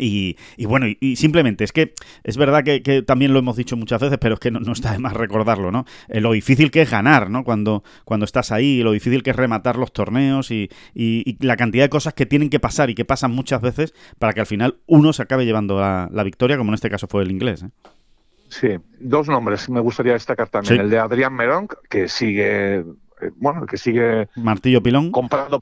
Y, 0.00 0.36
y 0.56 0.66
bueno, 0.66 0.86
y, 0.86 0.96
y 1.00 1.16
simplemente 1.16 1.64
es 1.64 1.72
que 1.72 1.94
es 2.24 2.36
verdad 2.36 2.64
que, 2.64 2.82
que 2.82 3.02
también 3.02 3.32
lo 3.32 3.38
hemos 3.38 3.56
dicho 3.56 3.76
muchas 3.76 4.00
veces, 4.00 4.18
pero 4.18 4.34
es 4.34 4.40
que 4.40 4.50
no, 4.50 4.60
no 4.60 4.72
está 4.72 4.92
de 4.92 4.98
más 4.98 5.14
recordarlo, 5.14 5.70
¿no? 5.70 5.84
Eh, 6.08 6.20
lo 6.20 6.32
difícil 6.32 6.70
que 6.70 6.82
es 6.82 6.90
ganar, 6.90 7.30
¿no? 7.30 7.44
Cuando, 7.44 7.84
cuando 8.04 8.24
estás 8.24 8.52
ahí, 8.52 8.82
lo 8.82 8.92
difícil 8.92 9.22
que 9.22 9.30
es 9.30 9.36
rematar 9.36 9.76
los 9.76 9.92
torneos 9.92 10.50
y, 10.50 10.68
la 11.40 11.56
cantidad 11.56 11.84
de 11.84 11.90
cosas 11.90 12.14
que 12.14 12.26
tienen 12.26 12.50
que 12.50 12.60
pasar 12.60 12.90
y 12.90 12.94
que 12.94 13.04
pasan 13.04 13.32
muchas 13.32 13.60
veces 13.60 13.94
para 14.18 14.32
que 14.32 14.40
al 14.40 14.46
final 14.46 14.78
uno 14.86 15.12
se 15.12 15.22
acabe 15.22 15.44
llevando 15.44 15.80
la, 15.80 16.08
la 16.12 16.22
victoria, 16.22 16.56
como 16.56 16.70
en 16.70 16.74
este 16.74 16.90
caso 16.90 17.06
fue 17.06 17.22
el 17.22 17.30
inglés. 17.30 17.62
¿eh? 17.62 17.70
Sí, 18.48 18.68
dos 19.00 19.28
nombres 19.28 19.68
me 19.68 19.80
gustaría 19.80 20.12
destacar 20.12 20.48
también. 20.48 20.76
Sí. 20.76 20.80
El 20.80 20.90
de 20.90 20.98
Adrián 20.98 21.34
Merón, 21.34 21.68
que 21.88 22.08
sigue, 22.08 22.76
eh, 22.76 22.84
bueno, 23.36 23.66
que 23.66 23.76
sigue 23.76 24.28
Martillo 24.36 24.82
pilón. 24.82 25.10
comprando, 25.10 25.60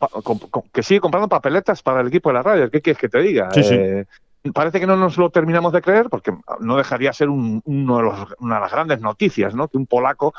que 0.72 0.82
sigue 0.82 1.00
comprando 1.00 1.28
papeletas 1.28 1.82
para 1.82 2.00
el 2.00 2.08
equipo 2.08 2.28
de 2.30 2.34
la 2.34 2.42
Ryder. 2.42 2.70
¿Qué 2.70 2.80
quieres 2.80 3.00
que 3.00 3.08
te 3.08 3.20
diga? 3.20 3.50
Sí, 3.52 3.62
sí. 3.62 3.74
Eh, 3.74 4.06
parece 4.52 4.78
que 4.80 4.86
no 4.86 4.96
nos 4.96 5.16
lo 5.16 5.30
terminamos 5.30 5.72
de 5.72 5.80
creer, 5.82 6.08
porque 6.10 6.32
no 6.60 6.76
dejaría 6.76 7.12
ser 7.12 7.28
un- 7.30 7.62
uno 7.64 7.96
de 7.96 8.02
los- 8.02 8.34
una 8.40 8.56
de 8.56 8.60
las 8.60 8.72
grandes 8.72 9.00
noticias, 9.00 9.54
¿no? 9.54 9.68
Que 9.68 9.76
un 9.78 9.86
polaco 9.86 10.34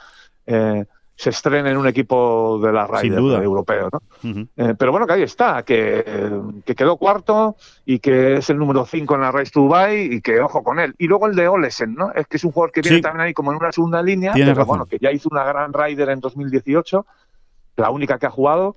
eh, 0.47 0.85
se 1.17 1.29
estrene 1.31 1.71
en 1.71 1.77
un 1.77 1.87
equipo 1.87 2.59
de 2.61 2.71
la 2.73 2.85
Ryder 2.85 3.17
europeo, 3.41 3.89
¿no? 3.91 4.01
Eh, 4.57 4.75
pero 4.77 4.91
bueno, 4.91 5.07
que 5.07 5.13
ahí 5.13 5.21
está, 5.23 5.63
que, 5.63 6.03
que 6.65 6.75
quedó 6.75 6.97
cuarto 6.97 7.55
y 7.85 7.99
que 7.99 8.35
es 8.35 8.49
el 8.49 8.57
número 8.57 8.85
5 8.85 9.15
en 9.15 9.21
la 9.21 9.31
Race 9.31 9.49
to 9.49 9.61
Dubai 9.61 10.13
y 10.15 10.21
que 10.21 10.39
ojo 10.41 10.61
con 10.61 10.77
él. 10.77 10.93
Y 10.97 11.07
luego 11.07 11.25
el 11.27 11.35
de 11.35 11.47
Olesen, 11.47 11.95
¿no? 11.95 12.11
Es 12.11 12.27
que 12.27 12.35
es 12.37 12.43
un 12.43 12.51
jugador 12.51 12.73
que 12.73 12.81
viene 12.81 12.97
Sí. 12.97 13.01
también 13.01 13.21
ahí 13.27 13.33
como 13.33 13.51
en 13.51 13.57
una 13.57 13.71
segunda 13.71 14.03
línea, 14.03 14.33
Tienes 14.33 14.51
pero 14.53 14.65
razón. 14.65 14.67
bueno, 14.79 14.85
que 14.87 14.99
ya 14.99 15.11
hizo 15.11 15.29
una 15.31 15.45
gran 15.45 15.71
Ryder 15.73 16.09
en 16.09 16.19
2018, 16.19 17.05
la 17.77 17.89
única 17.91 18.19
que 18.19 18.25
ha 18.25 18.29
jugado, 18.31 18.75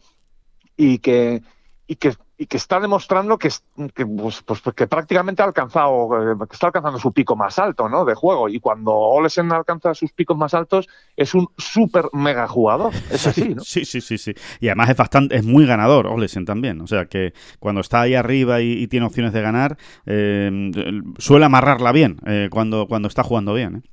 y 0.76 0.98
que, 1.00 1.42
y 1.88 1.96
que, 1.96 2.12
y 2.40 2.46
que 2.46 2.57
está 2.57 2.79
demostrando 2.79 3.37
que, 3.37 3.48
que, 3.94 4.07
pues, 4.07 4.42
pues, 4.42 4.62
que 4.77 4.87
prácticamente 4.87 5.42
ha 5.42 5.46
alcanzado, 5.46 6.33
eh, 6.33 6.37
que 6.48 6.55
está 6.55 6.68
alcanzando 6.68 6.98
su 7.01 7.12
pico 7.12 7.35
más 7.35 7.59
alto, 7.59 7.88
¿no? 7.88 8.05
De 8.05 8.14
juego. 8.14 8.48
Y 8.48 8.61
cuando 8.61 8.92
Olesen 8.94 9.51
alcanza 9.53 9.92
sus 9.92 10.12
picos 10.12 10.37
más 10.37 10.55
altos, 10.55 10.87
es 11.16 11.35
un 11.35 11.48
súper 11.59 12.05
mega 12.12 12.46
jugador. 12.46 12.92
Es 13.11 13.27
así, 13.27 13.55
¿no? 13.55 13.62
Sí, 13.64 13.85
sí, 13.85 14.01
sí, 14.01 14.18
sí. 14.18 14.35
Y 14.61 14.68
además 14.68 14.90
es 14.90 14.96
bastante, 14.96 15.35
es 15.37 15.44
muy 15.44 15.66
ganador, 15.66 16.07
Olesen 16.07 16.44
también. 16.44 16.81
O 16.81 16.87
sea 16.87 17.07
que 17.07 17.33
cuando 17.59 17.81
está 17.81 18.03
ahí 18.03 18.14
arriba 18.14 18.61
y, 18.61 18.72
y 18.72 18.87
tiene 18.87 19.07
opciones 19.07 19.33
de 19.33 19.42
ganar, 19.42 19.77
eh, 20.07 20.70
suele 21.18 21.44
amarrarla 21.44 21.90
bien 21.90 22.18
eh, 22.24 22.48
cuando, 22.53 22.87
cuando 22.87 23.09
está 23.09 23.24
jugando 23.24 23.53
bien. 23.53 23.77
¿eh? 23.85 23.88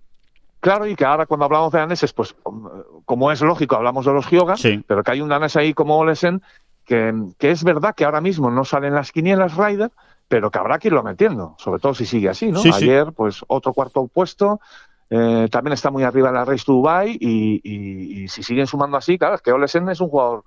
Claro, 0.60 0.88
y 0.88 0.96
que 0.96 1.06
ahora 1.06 1.28
cuando 1.28 1.46
hablamos 1.46 1.72
de 1.72 1.78
daneses, 1.80 2.12
pues 2.12 2.36
como 3.06 3.32
es 3.32 3.40
lógico, 3.42 3.76
hablamos 3.76 4.04
de 4.06 4.14
los 4.14 4.26
Hyoga, 4.28 4.58
Sí. 4.58 4.84
pero 4.88 5.04
que 5.04 5.12
hay 5.12 5.22
un 5.22 5.30
danés 5.30 5.56
ahí 5.56 5.76
como 5.76 5.98
Olesen, 5.98 6.42
que, 6.86 7.14
que 7.38 7.52
es 7.52 7.64
verdad 7.64 7.96
que 7.96 8.06
ahora 8.06 8.22
mismo 8.22 8.50
no 8.52 8.64
salen 8.64 8.94
las 8.94 9.12
quinielas 9.12 9.56
Ryder, 9.58 9.92
pero 10.28 10.50
que 10.52 10.60
habrá 10.60 10.80
que 10.80 10.88
irlo 10.88 11.04
metiendo, 11.04 11.56
sobre 11.58 11.80
todo 11.80 11.94
si 11.94 12.06
sigue 12.06 12.30
así, 12.30 12.52
¿no? 12.52 12.60
Sí, 12.60 12.72
sí. 12.72 12.86
Ayer, 12.86 13.12
pues 13.14 13.44
otro 13.48 13.74
cuarto 13.74 14.08
puesto, 14.08 14.60
eh, 15.10 15.48
también 15.52 15.74
está 15.74 15.92
muy 15.92 16.04
arriba 16.04 16.32
la 16.32 16.46
Race 16.46 16.64
to 16.66 16.74
Dubai, 16.74 17.18
y, 17.20 17.62
y- 17.64 18.24
y 18.24 18.28
si 18.28 18.42
siguen 18.44 18.66
sumando 18.68 18.98
así, 18.98 19.18
claro, 19.18 19.36
es 19.36 19.42
que 19.42 19.52
Olesen 19.52 19.88
es 19.90 20.00
un 20.02 20.10
jugador 20.10 20.44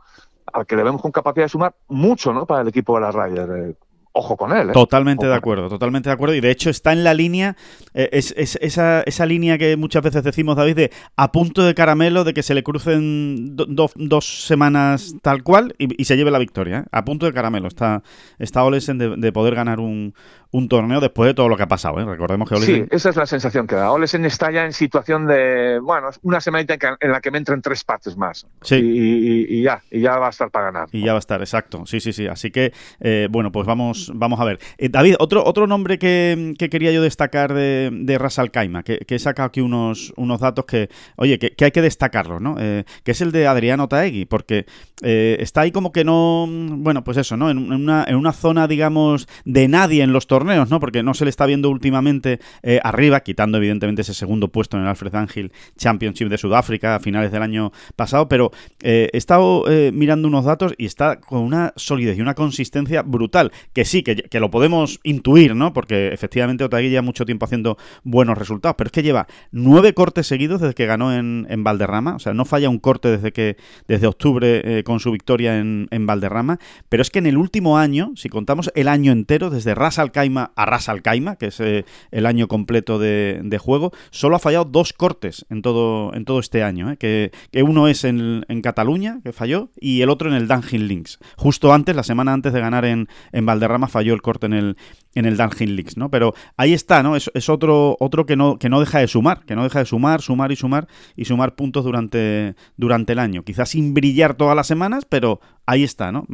al 0.52 0.66
que 0.66 0.76
le 0.76 0.82
vemos 0.82 1.02
con 1.02 1.12
capacidad 1.12 1.44
de 1.44 1.50
sumar 1.50 1.74
mucho, 1.88 2.32
¿no? 2.32 2.46
Para 2.46 2.62
el 2.62 2.68
equipo 2.68 2.94
de 2.94 3.00
la 3.02 3.10
Ryder. 3.12 3.50
eh, 3.70 3.74
ojo 4.12 4.36
con 4.36 4.52
él, 4.52 4.70
¿eh? 4.70 4.72
Totalmente 4.72 5.26
de 5.26 5.34
acuerdo, 5.34 5.68
totalmente 5.68 6.08
de 6.08 6.14
acuerdo. 6.14 6.34
Y 6.34 6.40
de 6.40 6.50
hecho 6.50 6.70
está 6.70 6.92
en 6.92 7.04
la 7.04 7.14
línea, 7.14 7.56
eh, 7.94 8.08
es, 8.12 8.34
es- 8.36 8.58
esa, 8.60 9.02
esa 9.02 9.26
línea 9.26 9.58
que 9.58 9.76
muchas 9.76 10.02
veces 10.02 10.24
decimos, 10.24 10.56
David, 10.56 10.76
de 10.76 10.90
a 11.16 11.30
punto 11.32 11.62
de 11.62 11.74
caramelo, 11.74 12.24
de 12.24 12.34
que 12.34 12.42
se 12.42 12.54
le 12.54 12.62
crucen 12.62 13.56
do- 13.56 13.66
do- 13.66 13.90
dos 13.96 14.44
semanas 14.46 15.14
tal 15.22 15.42
cual 15.42 15.74
y, 15.78 16.00
y 16.00 16.04
se 16.04 16.16
lleve 16.16 16.30
la 16.30 16.38
victoria. 16.38 16.78
¿eh? 16.80 16.84
A 16.92 17.04
punto 17.04 17.26
de 17.26 17.32
caramelo 17.32 17.68
está, 17.68 18.02
está 18.38 18.64
Olesen 18.64 18.98
de, 18.98 19.16
de 19.16 19.32
poder 19.32 19.54
ganar 19.54 19.78
un, 19.80 20.14
un 20.50 20.68
torneo 20.68 21.00
después 21.00 21.28
de 21.28 21.34
todo 21.34 21.48
lo 21.48 21.56
que 21.56 21.62
ha 21.64 21.68
pasado. 21.68 22.00
¿eh? 22.00 22.04
Recordemos 22.04 22.48
que 22.48 22.56
Sí, 22.56 22.62
Olesen... 22.72 22.88
esa 22.90 23.10
es 23.10 23.16
la 23.16 23.26
sensación 23.26 23.66
que 23.66 23.74
da. 23.74 23.90
Olesen 23.92 24.24
está 24.24 24.50
ya 24.50 24.64
en 24.64 24.72
situación 24.72 25.26
de, 25.26 25.78
bueno, 25.78 26.08
una 26.22 26.40
semanita 26.40 26.74
en 27.00 27.12
la 27.12 27.20
que 27.20 27.30
me 27.30 27.38
entren 27.38 27.60
tres 27.60 27.84
pates 27.84 28.16
más. 28.16 28.46
Sí. 28.62 28.76
Y, 28.76 28.78
y- 28.78 29.58
y 29.58 29.62
ya, 29.62 29.82
y 29.90 30.00
ya 30.00 30.16
va 30.18 30.28
a 30.28 30.30
estar 30.30 30.50
para 30.50 30.66
ganar. 30.72 30.88
Y 30.92 31.04
ya 31.04 31.12
va 31.12 31.18
a 31.18 31.20
estar, 31.20 31.40
exacto. 31.40 31.84
Sí, 31.84 32.00
sí, 32.00 32.12
sí. 32.14 32.26
Así 32.26 32.50
que, 32.50 32.72
eh, 33.00 33.28
bueno, 33.30 33.52
pues 33.52 33.66
vamos, 33.66 34.10
vamos 34.14 34.40
a 34.40 34.44
ver. 34.44 34.58
Eh, 34.78 34.88
David, 34.88 35.16
otro, 35.18 35.44
otro 35.44 35.66
nombre 35.66 35.98
que, 35.98 36.54
que 36.58 36.70
quería 36.70 36.92
yo 36.92 37.02
destacar 37.02 37.52
de, 37.52 37.90
de 37.92 38.16
Ras 38.18 38.38
Al 38.38 38.50
Khaimah, 38.50 38.82
que, 38.84 38.98
que 39.00 39.16
he 39.16 39.18
sacado 39.18 39.48
aquí 39.48 39.60
unos, 39.60 40.14
unos 40.16 40.40
datos 40.40 40.64
que, 40.64 40.88
oye, 41.16 41.38
que, 41.38 41.50
que 41.50 41.66
hay 41.66 41.70
que 41.72 41.82
destacarlos, 41.82 42.40
¿no? 42.40 42.56
Eh, 42.58 42.84
que 43.04 43.10
es 43.10 43.20
el 43.20 43.32
de 43.32 43.46
Adriano 43.46 43.86
Taegui, 43.88 44.24
porque 44.24 44.64
está 45.02 45.60
ahí 45.60 45.70
como 45.72 45.92
que 45.92 46.04
no, 46.04 46.46
bueno, 46.48 47.04
pues 47.04 47.18
eso, 47.18 47.36
¿no? 47.36 47.50
En, 47.50 47.58
en 47.58 47.72
una, 47.72 48.04
en 48.08 48.16
una 48.16 48.32
zona, 48.32 48.66
digamos, 48.66 49.28
de 49.44 49.68
nadie 49.68 50.02
en 50.02 50.12
los 50.12 50.26
torneos 50.26 50.37
torneos, 50.38 50.70
¿no? 50.70 50.78
Porque 50.78 51.02
no 51.02 51.14
se 51.14 51.24
le 51.24 51.30
está 51.30 51.46
viendo 51.46 51.68
últimamente 51.68 52.38
eh, 52.62 52.78
arriba, 52.84 53.20
quitando 53.20 53.58
evidentemente 53.58 54.02
ese 54.02 54.14
segundo 54.14 54.46
puesto 54.48 54.76
en 54.76 54.84
el 54.84 54.88
Alfred 54.88 55.12
Angel 55.16 55.50
Championship 55.76 56.28
de 56.28 56.38
Sudáfrica 56.38 56.94
a 56.94 57.00
finales 57.00 57.32
del 57.32 57.42
año 57.42 57.72
pasado, 57.96 58.28
pero 58.28 58.52
eh, 58.80 59.10
he 59.12 59.16
estado 59.16 59.64
eh, 59.68 59.90
mirando 59.92 60.28
unos 60.28 60.44
datos 60.44 60.74
y 60.78 60.86
está 60.86 61.18
con 61.18 61.40
una 61.40 61.72
solidez 61.74 62.16
y 62.18 62.20
una 62.20 62.34
consistencia 62.34 63.02
brutal, 63.02 63.50
que 63.72 63.84
sí, 63.84 64.04
que, 64.04 64.14
que 64.14 64.38
lo 64.38 64.48
podemos 64.48 65.00
intuir, 65.02 65.56
¿no? 65.56 65.72
Porque 65.72 66.12
efectivamente 66.12 66.62
Otagui 66.62 66.88
lleva 66.88 67.02
mucho 67.02 67.24
tiempo 67.24 67.44
haciendo 67.44 67.76
buenos 68.04 68.38
resultados, 68.38 68.76
pero 68.78 68.86
es 68.86 68.92
que 68.92 69.02
lleva 69.02 69.26
nueve 69.50 69.92
cortes 69.92 70.28
seguidos 70.28 70.60
desde 70.60 70.74
que 70.74 70.86
ganó 70.86 71.12
en, 71.12 71.48
en 71.50 71.64
Valderrama, 71.64 72.14
o 72.14 72.18
sea, 72.20 72.32
no 72.32 72.44
falla 72.44 72.68
un 72.68 72.78
corte 72.78 73.08
desde 73.08 73.32
que 73.32 73.56
desde 73.88 74.06
octubre 74.06 74.84
con 74.84 75.00
su 75.00 75.10
victoria 75.10 75.58
en, 75.58 75.88
en 75.90 76.06
Valderrama, 76.06 76.60
pero 76.88 77.02
es 77.02 77.10
que 77.10 77.18
en 77.18 77.26
el 77.26 77.36
último 77.36 77.76
año, 77.76 78.12
si 78.14 78.28
contamos 78.28 78.70
el 78.76 78.86
año 78.86 79.10
entero, 79.10 79.50
desde 79.50 79.74
Ras 79.74 79.98
Al 79.98 80.12
Khaimah 80.28 80.52
a 80.54 80.66
Ras 80.66 80.88
Al 80.88 81.02
Khaimah, 81.02 81.36
que 81.36 81.46
es 81.46 81.60
eh, 81.60 81.84
el 82.10 82.26
año 82.26 82.48
completo 82.48 82.98
de, 82.98 83.58
juego, 83.60 83.92
solo 84.10 84.36
ha 84.36 84.38
fallado 84.38 84.64
dos 84.64 84.92
cortes 84.92 85.46
en 85.50 85.62
todo, 85.62 86.14
en 86.14 86.24
todo 86.24 86.38
este 86.38 86.62
año, 86.62 86.92
¿eh? 86.92 86.96
que, 86.96 87.32
que, 87.50 87.62
uno 87.62 87.88
es 87.88 88.04
en, 88.04 88.44
en, 88.48 88.62
Cataluña, 88.62 89.20
que 89.24 89.32
falló, 89.32 89.70
y 89.80 90.02
el 90.02 90.10
otro 90.10 90.28
en 90.28 90.36
el 90.36 90.46
Dungeon 90.46 90.86
Links. 90.86 91.18
Justo 91.36 91.72
antes, 91.72 91.96
la 91.96 92.02
semana 92.02 92.32
antes 92.32 92.52
de 92.52 92.60
ganar 92.60 92.84
en, 92.84 93.08
en 93.32 93.46
Valderrama, 93.46 93.88
falló 93.88 94.14
el 94.14 94.22
corte 94.22 94.46
en 94.46 94.52
el, 94.52 94.76
en 95.14 95.26
el 95.26 95.36
Dungeon 95.36 95.74
Links, 95.74 95.96
¿no? 95.96 96.10
Pero 96.10 96.34
ahí 96.56 96.72
está, 96.72 97.02
¿no? 97.02 97.16
Es, 97.16 97.30
es, 97.34 97.48
otro, 97.48 97.96
otro 98.00 98.26
que 98.26 98.36
no, 98.36 98.58
que 98.58 98.68
no 98.68 98.80
deja 98.80 99.00
de 99.00 99.08
sumar, 99.08 99.44
que 99.44 99.56
no 99.56 99.64
deja 99.64 99.80
de 99.80 99.86
sumar, 99.86 100.22
sumar 100.22 100.52
y 100.52 100.56
sumar 100.56 100.86
y 101.16 101.24
sumar 101.24 101.54
puntos 101.56 101.84
durante, 101.84 102.54
durante 102.76 103.12
el 103.12 103.18
año. 103.18 103.42
Quizás 103.42 103.70
sin 103.70 103.94
brillar 103.94 104.34
todas 104.34 104.54
las 104.54 104.66
semanas, 104.66 105.04
pero 105.04 105.40
ahí 105.66 105.82
está, 105.82 106.12
¿no? 106.12 106.26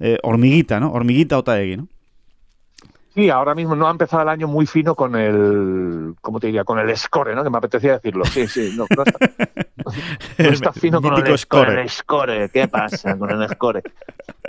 Eh, 0.00 0.18
hormiguita, 0.22 0.78
¿no? 0.78 0.92
Hormiguita 0.92 1.38
Otaegui, 1.38 1.76
¿no? 1.76 1.88
Sí, 3.14 3.28
ahora 3.28 3.54
mismo 3.54 3.76
no 3.76 3.86
ha 3.86 3.90
empezado 3.90 4.22
el 4.22 4.28
año 4.30 4.48
muy 4.48 4.64
fino 4.66 4.94
con 4.94 5.14
el, 5.16 6.14
¿cómo 6.22 6.40
te 6.40 6.46
diría? 6.46 6.64
Con 6.64 6.78
el 6.78 6.96
score, 6.96 7.34
¿no? 7.34 7.44
Que 7.44 7.50
me 7.50 7.58
apetecía 7.58 7.92
decirlo. 7.92 8.24
Sí, 8.24 8.48
sí, 8.48 8.74
no, 8.76 8.86
no 8.96 9.02
está, 9.02 9.28
no 10.38 10.48
está 10.48 10.72
fino 10.80 11.02
con 11.02 11.26
el 11.26 11.38
score. 11.38 11.78
el 11.78 11.90
score. 11.90 12.50
¿Qué 12.50 12.68
pasa 12.68 13.18
con 13.18 13.30
el 13.30 13.48
score? 13.50 13.82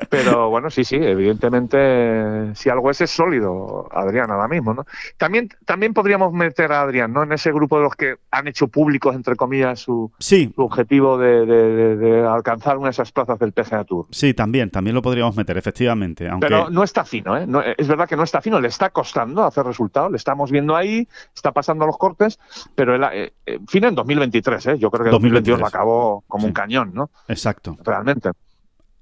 Pero 0.09 0.49
bueno, 0.49 0.70
sí, 0.70 0.84
sí, 0.84 0.95
evidentemente, 0.95 2.55
si 2.55 2.70
algo 2.70 2.89
es, 2.89 3.01
es 3.01 3.11
sólido, 3.11 3.88
Adrián, 3.91 4.32
ahora 4.32 4.47
mismo, 4.47 4.74
¿no? 4.74 4.86
También, 5.18 5.49
también 5.66 5.93
podríamos 5.93 6.32
meter 6.34 6.72
a 6.72 6.82
Adrián, 6.82 7.11
¿no? 7.11 7.24
En 7.24 7.32
ese 7.34 7.51
grupo 7.51 7.78
de 7.78 7.84
los 7.84 7.95
que 7.95 8.16
han 8.32 8.47
hecho 8.47 8.68
públicos, 8.68 9.16
entre 9.16 9.36
comillas, 9.36 9.80
su, 9.80 10.11
sí. 10.20 10.51
su 10.55 10.61
objetivo 10.61 11.18
de, 11.18 11.45
de, 11.45 11.95
de, 11.97 12.28
alcanzar 12.28 12.78
una 12.78 12.88
de 12.88 12.91
esas 12.91 13.11
plazas 13.11 13.38
del 13.39 13.51
PGA 13.51 13.84
Tour. 13.84 14.07
Sí, 14.09 14.34
también, 14.34 14.70
también 14.70 14.95
lo 14.95 15.01
podríamos 15.01 15.36
meter, 15.36 15.57
efectivamente. 15.57 16.28
Aunque... 16.28 16.47
Pero 16.47 16.70
no 16.70 16.84
está 16.84 17.03
fino, 17.03 17.38
¿eh? 17.38 17.45
No, 17.45 17.61
es 17.61 17.88
verdad 17.88 18.07
que 18.07 18.16
no 18.16 18.24
está 18.24 18.41
fino 18.41 18.52
le 18.59 18.67
está 18.67 18.89
costando 18.89 19.43
hacer 19.43 19.65
resultados, 19.65 20.11
le 20.11 20.17
estamos 20.17 20.51
viendo 20.51 20.75
ahí, 20.75 21.07
está 21.35 21.51
pasando 21.51 21.85
los 21.85 21.97
cortes, 21.97 22.39
pero 22.75 22.95
el, 22.95 23.03
eh, 23.03 23.33
eh, 23.45 23.59
fin 23.67 23.83
en 23.85 23.95
2023, 23.95 24.65
¿eh? 24.67 24.79
yo 24.79 24.89
creo 24.91 25.05
que 25.05 25.11
2022 25.11 25.59
lo 25.59 25.67
acabó 25.67 26.23
como 26.27 26.41
sí. 26.41 26.47
un 26.47 26.53
cañón, 26.53 26.91
¿no? 26.93 27.09
Exacto. 27.27 27.77
Realmente. 27.83 28.31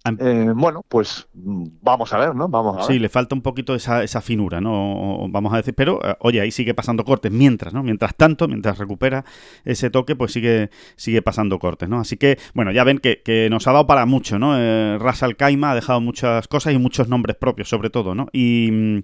Eh, 0.04 0.52
bueno, 0.56 0.84
pues 0.88 1.28
vamos 1.34 2.12
a 2.12 2.18
ver, 2.18 2.36
¿no? 2.36 2.48
Vamos 2.48 2.76
a 2.76 2.78
ver. 2.80 2.88
Sí, 2.88 3.00
le 3.00 3.08
falta 3.10 3.36
un 3.36 3.42
poquito 3.42 3.76
esa, 3.76 4.04
esa 4.04 4.22
finura, 4.22 4.60
¿no? 4.60 5.28
Vamos 5.30 5.54
a 5.54 5.58
decir, 5.58 5.76
pero 5.76 6.00
oye, 6.20 6.42
ahí 6.42 6.50
sigue 6.50 6.74
pasando 6.74 7.04
cortes 7.04 7.32
mientras, 7.32 7.72
¿no? 7.74 7.84
Mientras 7.84 8.16
tanto, 8.16 8.48
mientras 8.48 8.80
recupera 8.80 9.26
ese 9.64 9.92
toque, 9.92 10.16
pues 10.16 10.32
sigue, 10.32 10.72
sigue 10.96 11.22
pasando 11.22 11.60
cortes, 11.60 11.88
¿no? 11.88 12.00
Así 12.00 12.18
que, 12.18 12.40
bueno, 12.56 12.72
ya 12.72 12.84
ven 12.84 12.98
que, 12.98 13.22
que 13.22 13.48
nos 13.52 13.68
ha 13.68 13.74
dado 13.74 13.86
para 13.86 14.08
mucho, 14.08 14.40
¿no? 14.40 14.58
Eh, 14.58 14.98
Ras 14.98 15.22
Al 15.22 15.36
Khaimah 15.36 15.72
ha 15.72 15.76
dejado 15.76 16.02
muchas 16.02 16.48
cosas 16.48 16.74
y 16.74 16.80
muchos 16.80 17.08
nombres 17.08 17.36
propios, 17.36 17.70
sobre 17.70 17.92
todo, 17.92 18.16
¿no? 18.16 18.28
Y, 18.34 19.04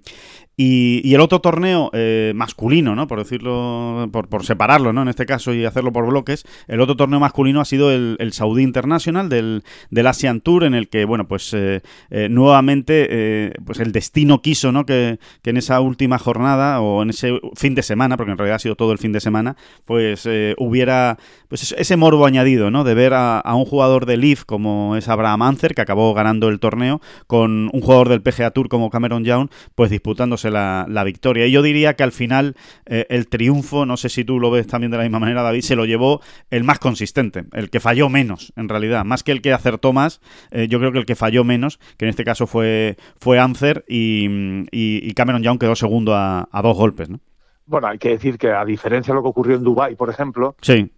y, 0.60 1.00
y, 1.04 1.14
el 1.14 1.20
otro 1.20 1.40
torneo 1.40 1.90
eh, 1.92 2.32
masculino, 2.34 2.96
¿no? 2.96 3.06
Por 3.06 3.20
decirlo, 3.20 4.08
por, 4.10 4.28
por, 4.28 4.44
separarlo, 4.44 4.92
¿no? 4.92 5.02
En 5.02 5.08
este 5.08 5.24
caso 5.24 5.54
y 5.54 5.64
hacerlo 5.64 5.92
por 5.92 6.04
bloques, 6.04 6.44
el 6.66 6.80
otro 6.80 6.96
torneo 6.96 7.20
masculino 7.20 7.60
ha 7.60 7.64
sido 7.64 7.92
el, 7.92 8.16
el 8.18 8.32
Saudi 8.32 8.64
International 8.64 9.28
del, 9.28 9.62
del, 9.90 10.06
Asian 10.08 10.40
Tour, 10.40 10.64
en 10.64 10.74
el 10.74 10.87
que, 10.88 11.04
bueno, 11.04 11.28
pues 11.28 11.52
eh, 11.54 11.82
eh, 12.10 12.28
nuevamente, 12.30 13.52
pues 13.64 13.80
el 13.80 13.92
destino 13.92 14.42
quiso, 14.42 14.72
¿no? 14.72 14.86
Que, 14.86 15.18
que, 15.42 15.50
en 15.50 15.56
esa 15.56 15.80
última 15.80 16.18
jornada 16.18 16.80
o 16.80 17.02
en 17.02 17.10
ese 17.10 17.40
fin 17.54 17.74
de 17.74 17.82
semana, 17.82 18.16
porque 18.16 18.32
en 18.32 18.38
realidad 18.38 18.56
ha 18.56 18.60
sido 18.60 18.76
todo 18.76 18.92
el 18.92 18.98
fin 18.98 19.12
de 19.12 19.20
semana, 19.20 19.56
pues 19.84 20.26
eh, 20.26 20.54
hubiera, 20.58 21.18
pues 21.48 21.74
ese 21.76 21.96
morbo 21.96 22.26
añadido, 22.26 22.70
¿no? 22.70 22.84
De 22.84 22.94
ver 22.94 23.12
a, 23.14 23.42
un 23.54 23.64
jugador 23.64 24.06
de 24.06 24.16
Leaf 24.16 24.44
como 24.44 24.96
es 24.96 25.08
Abraham 25.08 25.42
Ancer, 25.42 25.74
que 25.74 25.82
acabó 25.82 26.14
ganando 26.14 26.48
el 26.48 26.60
torneo, 26.60 27.00
con 27.26 27.70
un 27.72 27.80
jugador 27.80 28.08
del 28.08 28.22
PGA 28.22 28.50
Tour 28.50 28.68
como 28.68 28.90
Cameron 28.90 29.24
Young, 29.24 29.48
pues 29.74 29.90
disputándose 29.90 30.50
la, 30.50 30.86
la, 30.88 31.04
victoria. 31.04 31.46
Y 31.46 31.50
yo 31.50 31.62
diría 31.62 31.94
que 31.94 32.02
al 32.02 32.12
final 32.12 32.54
eh, 32.86 33.06
el 33.08 33.28
triunfo, 33.28 33.86
no 33.86 33.96
sé 33.96 34.08
si 34.08 34.24
tú 34.24 34.38
lo 34.38 34.50
ves 34.50 34.66
también 34.66 34.90
de 34.90 34.98
la 34.98 35.04
misma 35.04 35.18
manera, 35.18 35.42
David, 35.42 35.62
se 35.62 35.76
lo 35.76 35.84
llevó 35.84 36.20
el 36.50 36.64
más 36.64 36.78
consistente, 36.78 37.44
el 37.52 37.70
que 37.70 37.80
falló 37.80 38.08
menos, 38.08 38.52
en 38.56 38.68
realidad. 38.68 39.04
Más 39.04 39.22
que 39.22 39.32
el 39.32 39.42
que 39.42 39.52
acertó 39.52 39.92
más, 39.92 40.20
eh, 40.50 40.68
yo 40.68 40.77
creo 40.78 40.92
que 40.92 40.98
el 40.98 41.06
que 41.06 41.14
falló 41.14 41.44
menos, 41.44 41.78
que 41.96 42.04
en 42.04 42.10
este 42.10 42.24
caso 42.24 42.46
fue, 42.46 42.96
fue 43.20 43.38
Ancer 43.38 43.84
y, 43.88 44.26
y, 44.70 45.08
y 45.08 45.12
Cameron 45.14 45.42
Young 45.42 45.58
quedó 45.58 45.74
segundo 45.74 46.14
a, 46.14 46.48
a, 46.50 46.62
dos 46.62 46.76
golpes, 46.76 47.08
¿no? 47.08 47.20
Bueno, 47.66 47.88
hay 47.88 47.98
que 47.98 48.10
decir 48.10 48.38
que 48.38 48.50
a 48.50 48.64
diferencia 48.64 49.12
de 49.12 49.16
lo 49.16 49.22
que 49.22 49.28
ocurrió 49.28 49.56
en 49.56 49.62
Dubai, 49.62 49.94
por 49.94 50.08
ejemplo, 50.08 50.56
sí. 50.62 50.90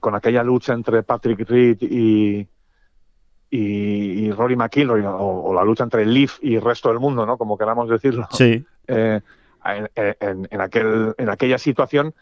con 0.00 0.14
aquella 0.14 0.42
lucha 0.42 0.72
entre 0.72 1.02
Patrick 1.02 1.48
Reed 1.48 1.78
y, 1.80 2.46
y, 3.50 3.58
y 3.58 4.30
Rory 4.30 4.56
McIlroy, 4.56 5.02
o, 5.02 5.16
o, 5.16 5.54
la 5.54 5.64
lucha 5.64 5.84
entre 5.84 6.02
el 6.02 6.14
Leaf 6.14 6.38
y 6.40 6.54
el 6.54 6.62
resto 6.62 6.88
del 6.88 7.00
mundo, 7.00 7.26
¿no? 7.26 7.36
Como 7.36 7.58
queramos 7.58 7.88
decirlo. 7.88 8.28
Sí. 8.30 8.64
Eh, 8.86 9.20
en, 9.64 9.90
en, 9.96 10.48
en, 10.50 10.60
aquel, 10.60 11.14
en 11.18 11.30
aquella 11.30 11.58
situación 11.58 12.14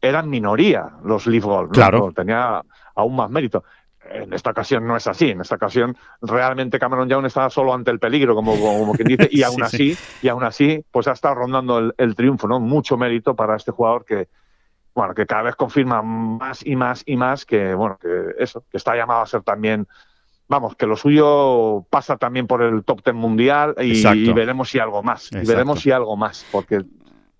eran 0.00 0.28
minoría 0.28 0.90
los 1.04 1.26
Leaf 1.26 1.44
Golf. 1.44 1.68
¿no? 1.68 1.72
Claro. 1.72 2.12
Tenía 2.14 2.62
aún 2.94 3.16
más 3.16 3.30
mérito. 3.30 3.64
En 4.10 4.32
esta 4.32 4.50
ocasión 4.50 4.86
no 4.86 4.96
es 4.96 5.06
así. 5.06 5.30
En 5.30 5.40
esta 5.40 5.56
ocasión 5.56 5.96
realmente 6.20 6.78
Cameron 6.78 7.08
Young 7.08 7.26
estaba 7.26 7.50
solo 7.50 7.72
ante 7.72 7.90
el 7.90 7.98
peligro, 7.98 8.34
como, 8.34 8.58
como 8.58 8.92
quien 8.94 9.08
dice, 9.08 9.28
y 9.30 9.42
aún 9.42 9.56
sí, 9.56 9.62
así, 9.62 9.94
sí. 9.94 10.18
y 10.22 10.28
aún 10.28 10.44
así, 10.44 10.84
pues 10.90 11.08
ha 11.08 11.12
estado 11.12 11.36
rondando 11.36 11.78
el, 11.78 11.94
el, 11.96 12.14
triunfo, 12.14 12.48
¿no? 12.48 12.60
Mucho 12.60 12.96
mérito 12.96 13.34
para 13.34 13.56
este 13.56 13.70
jugador 13.70 14.04
que, 14.04 14.28
bueno, 14.94 15.14
que 15.14 15.26
cada 15.26 15.42
vez 15.42 15.56
confirma 15.56 16.02
más 16.02 16.64
y 16.66 16.76
más 16.76 17.02
y 17.06 17.16
más 17.16 17.46
que, 17.46 17.74
bueno, 17.74 17.98
que 18.00 18.34
eso, 18.38 18.64
que 18.70 18.76
está 18.76 18.96
llamado 18.96 19.22
a 19.22 19.26
ser 19.26 19.42
también 19.42 19.86
vamos, 20.48 20.76
que 20.76 20.86
lo 20.86 20.96
suyo 20.96 21.86
pasa 21.88 22.18
también 22.18 22.46
por 22.46 22.62
el 22.62 22.84
top 22.84 23.02
ten 23.02 23.16
mundial 23.16 23.74
y, 23.80 24.06
y 24.06 24.32
veremos 24.34 24.68
si 24.68 24.78
algo 24.78 25.02
más. 25.02 25.26
Exacto. 25.26 25.44
Y 25.44 25.48
veremos 25.48 25.80
si 25.80 25.90
algo 25.90 26.14
más, 26.16 26.44
porque 26.52 26.82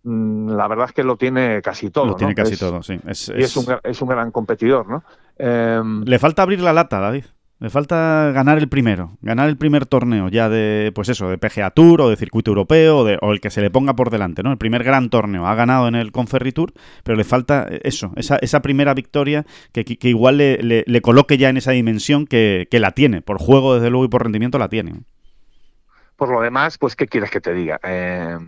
la 0.05 0.68
verdad 0.68 0.86
es 0.86 0.92
que 0.92 1.05
lo 1.05 1.16
tiene 1.16 1.62
casi 1.62 1.90
todo. 1.90 2.07
Lo 2.07 2.16
tiene 2.16 2.32
¿no? 2.32 2.36
casi 2.36 2.55
es, 2.55 2.59
todo, 2.59 2.82
sí. 2.82 2.98
Es, 3.07 3.28
y 3.28 3.42
es 3.42 3.57
un, 3.57 3.66
es 3.82 4.03
un 4.03 4.09
gran 4.09 4.30
competidor, 4.30 4.88
¿no? 4.88 5.05
Eh, 5.38 5.80
Le 6.05 6.18
falta 6.18 6.42
abrir 6.42 6.61
la 6.61 6.72
lata, 6.72 6.98
David. 6.98 7.24
Le 7.62 7.70
falta 7.70 8.32
ganar 8.34 8.59
el 8.59 8.68
primero, 8.68 9.18
ganar 9.22 9.48
el 9.48 9.57
primer 9.57 9.86
torneo 9.86 10.28
ya 10.28 10.48
de, 10.48 10.90
pues 10.96 11.09
eso, 11.09 11.28
de 11.28 11.38
PGA 11.38 11.70
Tour 11.70 12.00
o 12.00 12.11
de 12.11 12.16
circuito 12.16 12.50
europeo 12.50 12.98
o, 12.98 13.05
de, 13.05 13.18
o, 13.22 13.30
el 13.30 13.40
que 13.40 13.50
se 13.50 13.61
le 13.61 13.70
ponga 13.70 13.94
por 13.94 14.11
delante, 14.11 14.42
¿no? 14.42 14.50
El 14.50 14.59
primer 14.59 14.82
gran 14.82 15.11
torneo. 15.11 15.46
Ha 15.46 15.55
ganado 15.55 15.86
en 15.86 15.94
el 15.94 16.11
Conferry 16.11 16.50
Tour, 16.50 16.72
pero 17.05 17.16
le 17.16 17.22
falta 17.22 17.68
eso, 17.84 18.12
esa, 18.16 18.36
esa 18.38 18.62
primera 18.62 18.94
victoria 18.94 19.46
que, 19.70 19.84
que, 19.84 19.96
que 19.96 20.09
igual 20.09 20.38
le, 20.38 20.61
le, 20.61 20.82
le, 20.88 21.00
coloque 21.03 21.38
ya 21.38 21.50
en 21.50 21.57
esa 21.57 21.70
dimensión 21.70 22.26
que, 22.26 22.66
que, 22.68 22.80
la 22.80 22.90
tiene. 22.90 23.22
Por 23.22 23.38
juego, 23.38 23.76
desde 23.76 23.90
luego, 23.90 24.07
y 24.07 24.09
por 24.09 24.24
rendimiento 24.24 24.59
la 24.59 24.68
tiene. 24.68 25.05
Por 26.16 26.32
lo 26.32 26.40
demás, 26.40 26.78
pues, 26.78 26.96
¿qué 26.96 27.07
quieres 27.07 27.30
que 27.30 27.40
te 27.40 27.55
diga? 27.55 27.78
Eh, 27.84 28.38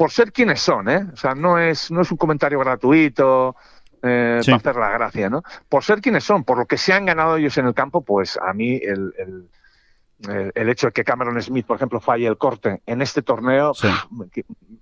por 0.00 0.10
ser 0.10 0.32
quienes 0.32 0.62
son, 0.62 0.88
¿eh? 0.88 1.06
O 1.12 1.16
sea, 1.18 1.34
no 1.34 1.58
es, 1.58 1.90
no 1.90 2.00
es 2.00 2.10
un 2.10 2.16
comentario 2.16 2.58
gratuito 2.58 3.54
eh, 4.02 4.40
sí. 4.42 4.50
para 4.50 4.56
hacer 4.56 4.76
la 4.76 4.88
gracia, 4.92 5.28
¿no? 5.28 5.42
Por 5.68 5.84
ser 5.84 6.00
quienes 6.00 6.24
son, 6.24 6.42
por 6.42 6.56
lo 6.56 6.64
que 6.64 6.78
se 6.78 6.94
han 6.94 7.04
ganado 7.04 7.36
ellos 7.36 7.58
en 7.58 7.66
el 7.66 7.74
campo, 7.74 8.00
pues 8.00 8.38
a 8.38 8.54
mí 8.54 8.80
el, 8.82 9.12
el, 9.18 9.50
el, 10.28 10.52
el 10.54 10.68
hecho 10.68 10.88
de 10.88 10.92
que 10.92 11.04
Cameron 11.04 11.40
Smith, 11.40 11.66
por 11.66 11.76
ejemplo, 11.76 12.00
falle 12.00 12.26
el 12.26 12.36
corte 12.36 12.82
en 12.86 13.02
este 13.02 13.22
torneo, 13.22 13.72
sí. 13.74 13.88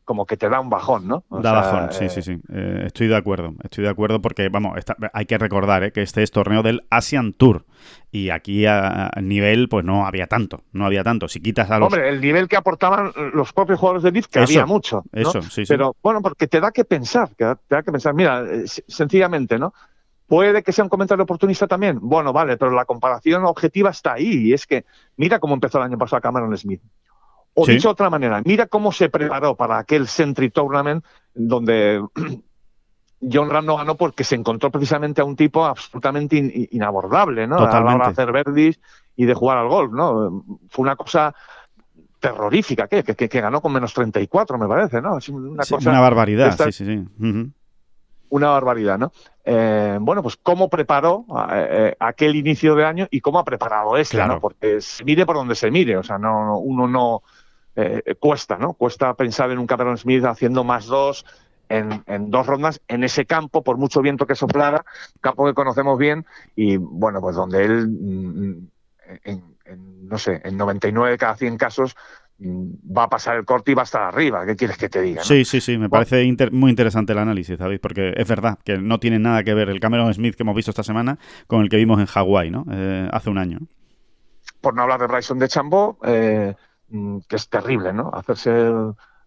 como 0.04 0.26
que 0.26 0.36
te 0.36 0.48
da 0.48 0.60
un 0.60 0.70
bajón, 0.70 1.06
¿no? 1.06 1.24
O 1.28 1.40
da 1.40 1.50
sea, 1.50 1.60
bajón, 1.60 1.92
sí, 1.92 2.04
eh... 2.06 2.08
sí, 2.08 2.22
sí. 2.22 2.38
Eh, 2.52 2.84
estoy 2.86 3.08
de 3.08 3.16
acuerdo, 3.16 3.54
estoy 3.62 3.84
de 3.84 3.90
acuerdo 3.90 4.20
porque, 4.20 4.48
vamos, 4.48 4.76
está, 4.78 4.96
hay 5.12 5.26
que 5.26 5.38
recordar 5.38 5.84
¿eh? 5.84 5.92
que 5.92 6.02
este 6.02 6.22
es 6.22 6.30
torneo 6.30 6.62
del 6.62 6.84
Asian 6.90 7.32
Tour 7.32 7.66
y 8.10 8.30
aquí 8.30 8.66
a, 8.66 9.10
a, 9.14 9.20
nivel, 9.20 9.68
pues 9.68 9.84
no 9.84 10.06
había 10.06 10.26
tanto, 10.26 10.62
no 10.72 10.86
había 10.86 11.04
tanto. 11.04 11.28
Si 11.28 11.40
quitas 11.40 11.70
a 11.70 11.78
los... 11.78 11.86
Hombre, 11.92 12.08
el 12.08 12.20
nivel 12.20 12.48
que 12.48 12.56
aportaban 12.56 13.12
los 13.34 13.52
propios 13.52 13.78
jugadores 13.78 14.02
de 14.02 14.12
Leaf, 14.12 14.26
que 14.26 14.42
eso, 14.42 14.52
había 14.52 14.66
mucho, 14.66 15.04
¿no? 15.12 15.20
Eso, 15.20 15.42
sí, 15.42 15.64
sí. 15.64 15.64
Pero, 15.68 15.94
bueno, 16.02 16.20
porque 16.22 16.46
te 16.46 16.60
da 16.60 16.70
que 16.72 16.84
pensar, 16.84 17.28
te 17.36 17.44
da 17.44 17.82
que 17.82 17.92
pensar. 17.92 18.14
Mira, 18.14 18.42
eh, 18.42 18.64
sencillamente, 18.66 19.58
¿no? 19.58 19.72
Puede 20.28 20.62
que 20.62 20.72
sea 20.72 20.84
un 20.84 20.90
comentario 20.90 21.24
oportunista 21.24 21.66
también. 21.66 21.98
Bueno, 22.00 22.34
vale, 22.34 22.58
pero 22.58 22.70
la 22.70 22.84
comparación 22.84 23.46
objetiva 23.46 23.90
está 23.90 24.12
ahí. 24.12 24.48
Y 24.48 24.52
es 24.52 24.66
que 24.66 24.84
mira 25.16 25.38
cómo 25.38 25.54
empezó 25.54 25.78
el 25.78 25.84
año 25.84 25.96
pasado 25.96 26.20
Cameron 26.20 26.56
Smith. 26.56 26.82
O 27.54 27.64
sí. 27.64 27.72
dicho 27.72 27.88
de 27.88 27.92
otra 27.92 28.10
manera, 28.10 28.40
mira 28.44 28.66
cómo 28.66 28.92
se 28.92 29.08
preparó 29.08 29.56
para 29.56 29.78
aquel 29.78 30.06
Century 30.06 30.50
Tournament 30.50 31.04
donde 31.34 32.04
John 33.32 33.50
Ram 33.50 33.64
no 33.64 33.78
ganó 33.78 33.96
porque 33.96 34.22
se 34.22 34.34
encontró 34.34 34.70
precisamente 34.70 35.22
a 35.22 35.24
un 35.24 35.34
tipo 35.34 35.64
absolutamente 35.64 36.36
in 36.36 36.68
inabordable, 36.72 37.46
¿no? 37.46 37.56
Totalmente. 37.56 37.78
A 37.78 37.90
la 37.90 37.96
hora 37.96 38.04
de 38.04 38.12
hacer 38.12 38.32
verdis 38.32 38.80
y 39.16 39.24
de 39.24 39.34
jugar 39.34 39.58
al 39.58 39.68
golf, 39.68 39.92
¿no? 39.92 40.44
Fue 40.68 40.82
una 40.82 40.94
cosa 40.94 41.34
terrorífica, 42.20 42.86
que, 42.86 43.02
que, 43.02 43.14
que, 43.14 43.40
ganó 43.40 43.60
con 43.60 43.72
menos 43.72 43.94
34, 43.94 44.58
me 44.58 44.68
parece, 44.68 45.00
¿no? 45.00 45.18
Es 45.18 45.28
una, 45.28 45.64
cosa 45.64 45.90
una 45.90 46.00
barbaridad, 46.00 46.56
sí, 46.56 46.72
sí, 46.72 46.84
sí. 46.84 47.52
Una 48.30 48.48
barbaridad, 48.48 48.98
¿no? 48.98 49.12
Eh, 49.44 49.98
bueno, 50.00 50.22
pues 50.22 50.36
cómo 50.36 50.68
preparó 50.68 51.24
eh, 51.50 51.68
eh, 51.70 51.96
aquel 51.98 52.36
inicio 52.36 52.74
de 52.74 52.84
año 52.84 53.08
y 53.10 53.20
cómo 53.20 53.38
ha 53.38 53.44
preparado 53.44 53.96
este, 53.96 54.24
¿no? 54.26 54.40
Porque 54.40 54.80
se 54.80 55.04
mire 55.04 55.24
por 55.24 55.36
donde 55.36 55.54
se 55.54 55.70
mire, 55.70 55.96
o 55.96 56.02
sea, 56.02 56.18
no, 56.18 56.58
uno 56.58 56.86
no 56.86 57.22
cuesta, 58.18 58.58
¿no? 58.58 58.72
Cuesta 58.72 59.14
pensar 59.14 59.52
en 59.52 59.58
un 59.58 59.66
Cameron 59.66 59.96
Smith 59.96 60.24
haciendo 60.24 60.64
más 60.64 60.86
dos 60.86 61.24
en, 61.68 62.30
dos 62.30 62.46
rondas 62.46 62.80
en 62.88 63.04
ese 63.04 63.26
campo, 63.26 63.62
por 63.62 63.76
mucho 63.76 64.02
viento 64.02 64.26
que 64.26 64.34
soplara, 64.34 64.84
campo 65.20 65.46
que 65.46 65.54
conocemos 65.54 65.98
bien 65.98 66.26
y 66.56 66.76
bueno, 66.76 67.20
pues 67.20 67.36
donde 67.36 67.64
él, 67.64 67.88
mm, 67.88 68.50
mm, 68.50 68.68
en, 69.24 70.08
no 70.08 70.18
sé, 70.18 70.40
en 70.44 70.56
99 70.56 71.12
de 71.12 71.18
cada 71.18 71.36
100 71.36 71.56
casos 71.56 71.96
va 72.40 73.04
a 73.04 73.08
pasar 73.08 73.36
el 73.36 73.44
corte 73.44 73.72
y 73.72 73.74
va 73.74 73.82
a 73.82 73.84
estar 73.84 74.02
arriba. 74.02 74.46
¿Qué 74.46 74.54
quieres 74.54 74.78
que 74.78 74.88
te 74.88 75.00
diga? 75.02 75.22
Sí, 75.24 75.44
sí, 75.44 75.60
sí, 75.60 75.76
me 75.76 75.88
parece 75.88 76.24
muy 76.52 76.70
interesante 76.70 77.12
el 77.12 77.18
análisis, 77.18 77.58
David, 77.58 77.80
porque 77.80 78.14
es 78.16 78.28
verdad 78.28 78.58
que 78.64 78.78
no 78.78 79.00
tiene 79.00 79.18
nada 79.18 79.42
que 79.42 79.54
ver 79.54 79.68
el 79.68 79.80
Cameron 79.80 80.12
Smith 80.14 80.36
que 80.36 80.44
hemos 80.44 80.54
visto 80.54 80.70
esta 80.70 80.84
semana 80.84 81.18
con 81.46 81.62
el 81.62 81.68
que 81.68 81.76
vimos 81.76 81.98
en 81.98 82.06
Hawái, 82.06 82.50
¿no? 82.50 82.64
Eh, 82.70 83.08
hace 83.12 83.30
un 83.30 83.38
año. 83.38 83.58
Por 84.60 84.74
no 84.74 84.82
hablar 84.82 85.00
de 85.00 85.06
Bryson 85.06 85.38
de 85.38 85.48
Chambó, 85.48 85.98
eh, 86.04 86.54
mm, 86.88 87.18
que 87.28 87.36
es 87.36 87.48
terrible, 87.48 87.92
¿no? 87.92 88.10
Hacerse 88.12 88.70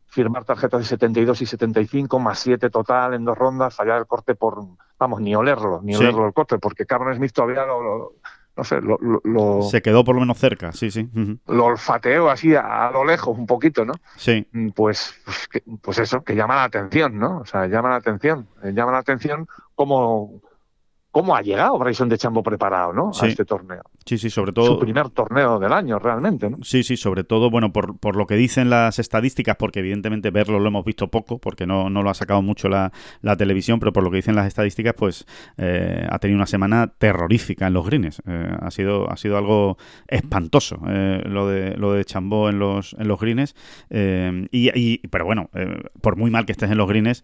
firmar 0.07 0.43
tarjetas 0.43 0.82
de 0.82 0.86
72 0.86 1.41
y 1.41 1.45
75 1.45 2.20
más 2.20 2.39
7 2.39 2.70
total 2.70 3.14
en 3.14 3.24
dos 3.24 3.38
rondas, 3.38 3.74
fallar 3.74 3.97
el 3.97 4.07
corte 4.07 4.36
por, 4.36 4.62
vamos, 4.99 5.22
ni 5.22 5.34
olerlo, 5.36 5.82
ni 5.82 5.95
olerlo 5.95 6.28
el 6.28 6.34
corte, 6.34 6.59
porque 6.59 6.86
Cameron 6.86 7.16
Smith 7.16 7.32
todavía 7.32 7.66
lo 7.66 8.16
no 8.56 8.64
sé, 8.64 8.80
lo, 8.82 9.62
Se 9.64 9.82
quedó 9.82 10.04
por 10.04 10.16
lo 10.16 10.22
menos 10.22 10.38
cerca, 10.38 10.72
sí, 10.74 10.91
sí. 10.91 11.10
Lo 11.47 11.66
olfateo 11.66 12.30
así 12.30 12.54
a, 12.56 12.91
lo 12.91 13.06
lejos 13.06 13.38
un 13.38 13.45
poquito, 13.45 13.86
¿no? 13.86 13.93
Sí. 14.18 14.45
Mm, 14.52 14.70
pues, 14.70 15.16
pues, 15.26 15.49
pues, 15.82 15.99
eso, 15.99 16.24
que 16.24 16.36
llama 16.36 16.56
la 16.56 16.66
atención, 16.66 17.18
¿no? 17.18 17.39
O 17.39 17.45
sea, 17.45 17.68
llama 17.68 17.89
la 17.89 17.95
atención. 17.95 18.47
Eh, 18.64 18.74
llama 18.74 18.91
la 18.91 18.99
atención 18.99 19.47
cómo, 19.76 20.41
cómo 21.12 21.36
ha 21.36 21.41
llegado 21.41 21.78
Bryson 21.78 22.09
de 22.09 22.18
Chambo 22.18 22.41
preparado, 22.41 22.93
¿no? 22.93 23.12
A 23.20 23.28
este 23.28 23.45
torneo. 23.45 23.84
Sí, 24.05 24.18
sí, 24.18 24.30
sobre 24.30 24.53
todo. 24.53 24.66
Su 24.66 24.80
primer 24.80 25.09
torneo 25.09 25.59
del 25.59 25.74
año, 25.74 25.99
realmente, 25.99 26.49
¿no? 26.49 26.57
Sí, 26.64 26.84
sí, 26.84 26.97
sobre 26.97 27.24
todo, 27.24 27.49
bueno, 27.49 27.72
por, 27.72 27.97
por 27.99 28.16
lo 28.16 28.26
que 28.26 28.36
dicen 28.36 28.70
las 28.70 28.97
estadísticas, 28.97 29.57
porque 29.57 29.80
evidentemente 29.80 30.32
verlo 30.32 30.59
lo 30.59 30.68
hemos 30.68 30.86
visto 30.86 31.09
poco, 31.09 31.38
porque 31.38 31.68
no, 31.68 31.89
no 31.89 32.01
lo 32.01 32.09
ha 32.09 32.14
sacado 32.14 32.41
mucho 32.41 32.70
la, 32.70 32.91
la 33.22 33.36
televisión, 33.36 33.80
pero 33.80 33.93
por 33.93 34.03
lo 34.03 34.09
que 34.09 34.18
dicen 34.18 34.36
las 34.36 34.47
estadísticas, 34.47 34.93
pues 34.95 35.26
eh, 35.57 36.07
ha 36.09 36.20
tenido 36.20 36.38
una 36.38 36.47
semana 36.47 36.88
terrorífica 36.97 37.68
en 37.68 37.74
los 37.74 37.86
greens. 37.86 38.22
Eh, 38.26 38.57
ha, 38.59 38.72
sido, 38.72 39.12
ha 39.12 39.18
sido 39.18 39.38
algo 39.38 39.78
espantoso 40.07 40.80
eh, 40.88 41.22
lo 41.26 41.47
de 41.47 41.76
lo 41.78 41.93
de 41.93 42.05
Chambó 42.05 42.49
en 42.49 42.59
los, 42.59 42.95
en 42.97 43.07
los 43.07 43.20
greens. 43.20 43.55
Y, 44.51 44.97
pero 45.09 45.26
bueno, 45.26 45.49
por 46.01 46.16
muy 46.16 46.32
mal 46.32 46.45
que 46.45 46.51
estés 46.53 46.72
en 46.72 46.78
los 46.78 46.88
greens, 46.88 47.24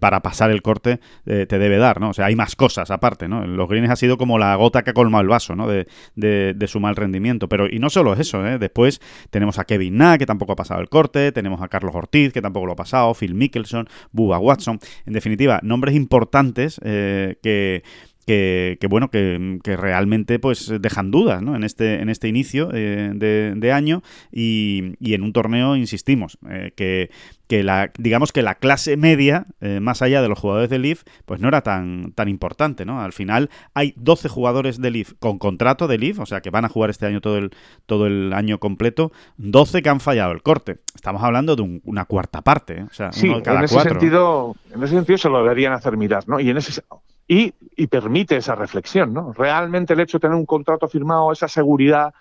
para 0.00 0.20
pasar 0.20 0.50
el 0.50 0.62
corte 0.62 1.00
te 1.24 1.46
debe 1.46 1.76
dar, 1.78 2.00
¿no? 2.00 2.10
O 2.10 2.14
sea, 2.14 2.26
hay 2.26 2.36
más 2.36 2.56
cosas 2.56 2.90
aparte, 2.90 3.17
¿no? 3.26 3.46
Los 3.46 3.68
greens 3.68 3.90
ha 3.90 3.96
sido 3.96 4.18
como 4.18 4.38
la 4.38 4.54
gota 4.54 4.84
que 4.84 4.90
ha 4.90 4.94
colmado 4.94 5.22
el 5.22 5.28
vaso, 5.28 5.56
¿no? 5.56 5.66
De, 5.66 6.66
su 6.68 6.78
mal 6.80 6.94
rendimiento. 6.94 7.48
Pero, 7.48 7.66
y 7.66 7.78
no 7.78 7.88
solo 7.88 8.12
es 8.12 8.20
eso, 8.20 8.46
¿eh? 8.46 8.58
después 8.58 9.00
tenemos 9.30 9.58
a 9.58 9.64
Kevin 9.64 9.96
Na, 9.96 10.18
que 10.18 10.26
tampoco 10.26 10.52
ha 10.52 10.56
pasado 10.56 10.80
el 10.80 10.90
corte, 10.90 11.32
tenemos 11.32 11.62
a 11.62 11.68
Carlos 11.68 11.94
Ortiz, 11.94 12.32
que 12.32 12.42
tampoco 12.42 12.66
lo 12.66 12.72
ha 12.72 12.76
pasado, 12.76 13.14
Phil 13.14 13.34
Mickelson, 13.34 13.88
Bubba 14.12 14.38
Watson. 14.38 14.78
En 15.06 15.14
definitiva, 15.14 15.60
nombres 15.62 15.94
importantes 15.94 16.78
eh, 16.84 17.38
que 17.42 17.82
que, 18.28 18.86
bueno, 18.88 19.10
que, 19.10 19.58
realmente 19.64 20.38
pues 20.38 20.72
dejan 20.80 21.10
dudas 21.10 21.42
¿no? 21.42 21.56
en, 21.56 21.64
este, 21.64 22.00
en 22.02 22.08
este 22.08 22.28
inicio 22.28 22.70
eh, 22.74 23.12
de, 23.14 23.72
año 23.72 24.02
y, 24.30 24.94
en 25.00 25.22
un 25.22 25.32
torneo, 25.32 25.76
insistimos, 25.76 26.38
eh, 26.48 26.72
que, 26.76 27.10
que 27.46 27.62
la, 27.62 27.90
digamos 27.98 28.32
que 28.32 28.42
la 28.42 28.56
clase 28.56 28.96
media, 28.96 29.46
eh, 29.60 29.80
más 29.80 30.02
allá 30.02 30.20
de 30.20 30.28
los 30.28 30.38
jugadores 30.38 30.68
de 30.68 30.78
Leaf, 30.78 31.04
pues 31.24 31.40
no 31.40 31.48
era 31.48 31.62
tan, 31.62 32.12
tan 32.12 32.28
importante, 32.28 32.84
¿no? 32.84 33.00
Al 33.00 33.12
final 33.12 33.48
hay 33.72 33.94
12 33.96 34.28
jugadores 34.28 34.80
de 34.80 34.90
Leaf 34.90 35.14
con 35.18 35.38
contrato 35.38 35.88
de 35.88 35.98
Leaf, 35.98 36.18
o 36.18 36.26
sea 36.26 36.40
que 36.40 36.50
van 36.50 36.66
a 36.66 36.68
jugar 36.68 36.90
este 36.90 37.06
año 37.06 37.20
todo 37.20 37.38
el, 37.38 37.50
todo 37.86 38.06
el 38.06 38.32
año 38.34 38.58
completo, 38.58 39.12
12 39.38 39.80
que 39.82 39.88
han 39.88 40.00
fallado 40.00 40.32
el 40.32 40.42
corte. 40.42 40.76
Estamos 40.94 41.22
hablando 41.22 41.56
de 41.56 41.80
una 41.84 42.04
cuarta 42.04 42.42
parte, 42.42 42.82
o 42.82 42.92
sea, 42.92 43.12
sí, 43.12 43.28
en 43.28 43.64
ese 43.64 43.80
sentido, 43.80 44.54
en 44.74 44.82
ese 44.82 44.94
sentido 44.94 45.18
se 45.18 45.30
lo 45.30 45.38
deberían 45.42 45.72
hacer 45.72 45.96
mirar, 45.96 46.28
¿no? 46.28 46.40
Y 46.40 46.50
en 46.50 46.58
ese 46.58 46.82
y, 47.28 47.52
permite 47.88 48.36
esa 48.36 48.54
reflexión, 48.54 49.12
¿no? 49.12 49.32
Realmente 49.34 49.92
el 49.92 50.00
hecho 50.00 50.18
de 50.18 50.22
tener 50.22 50.36
un 50.36 50.46
contrato 50.46 50.88
firmado, 50.88 51.30
esa 51.30 51.46
seguridad 51.46 52.14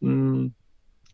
mm, 0.00 0.46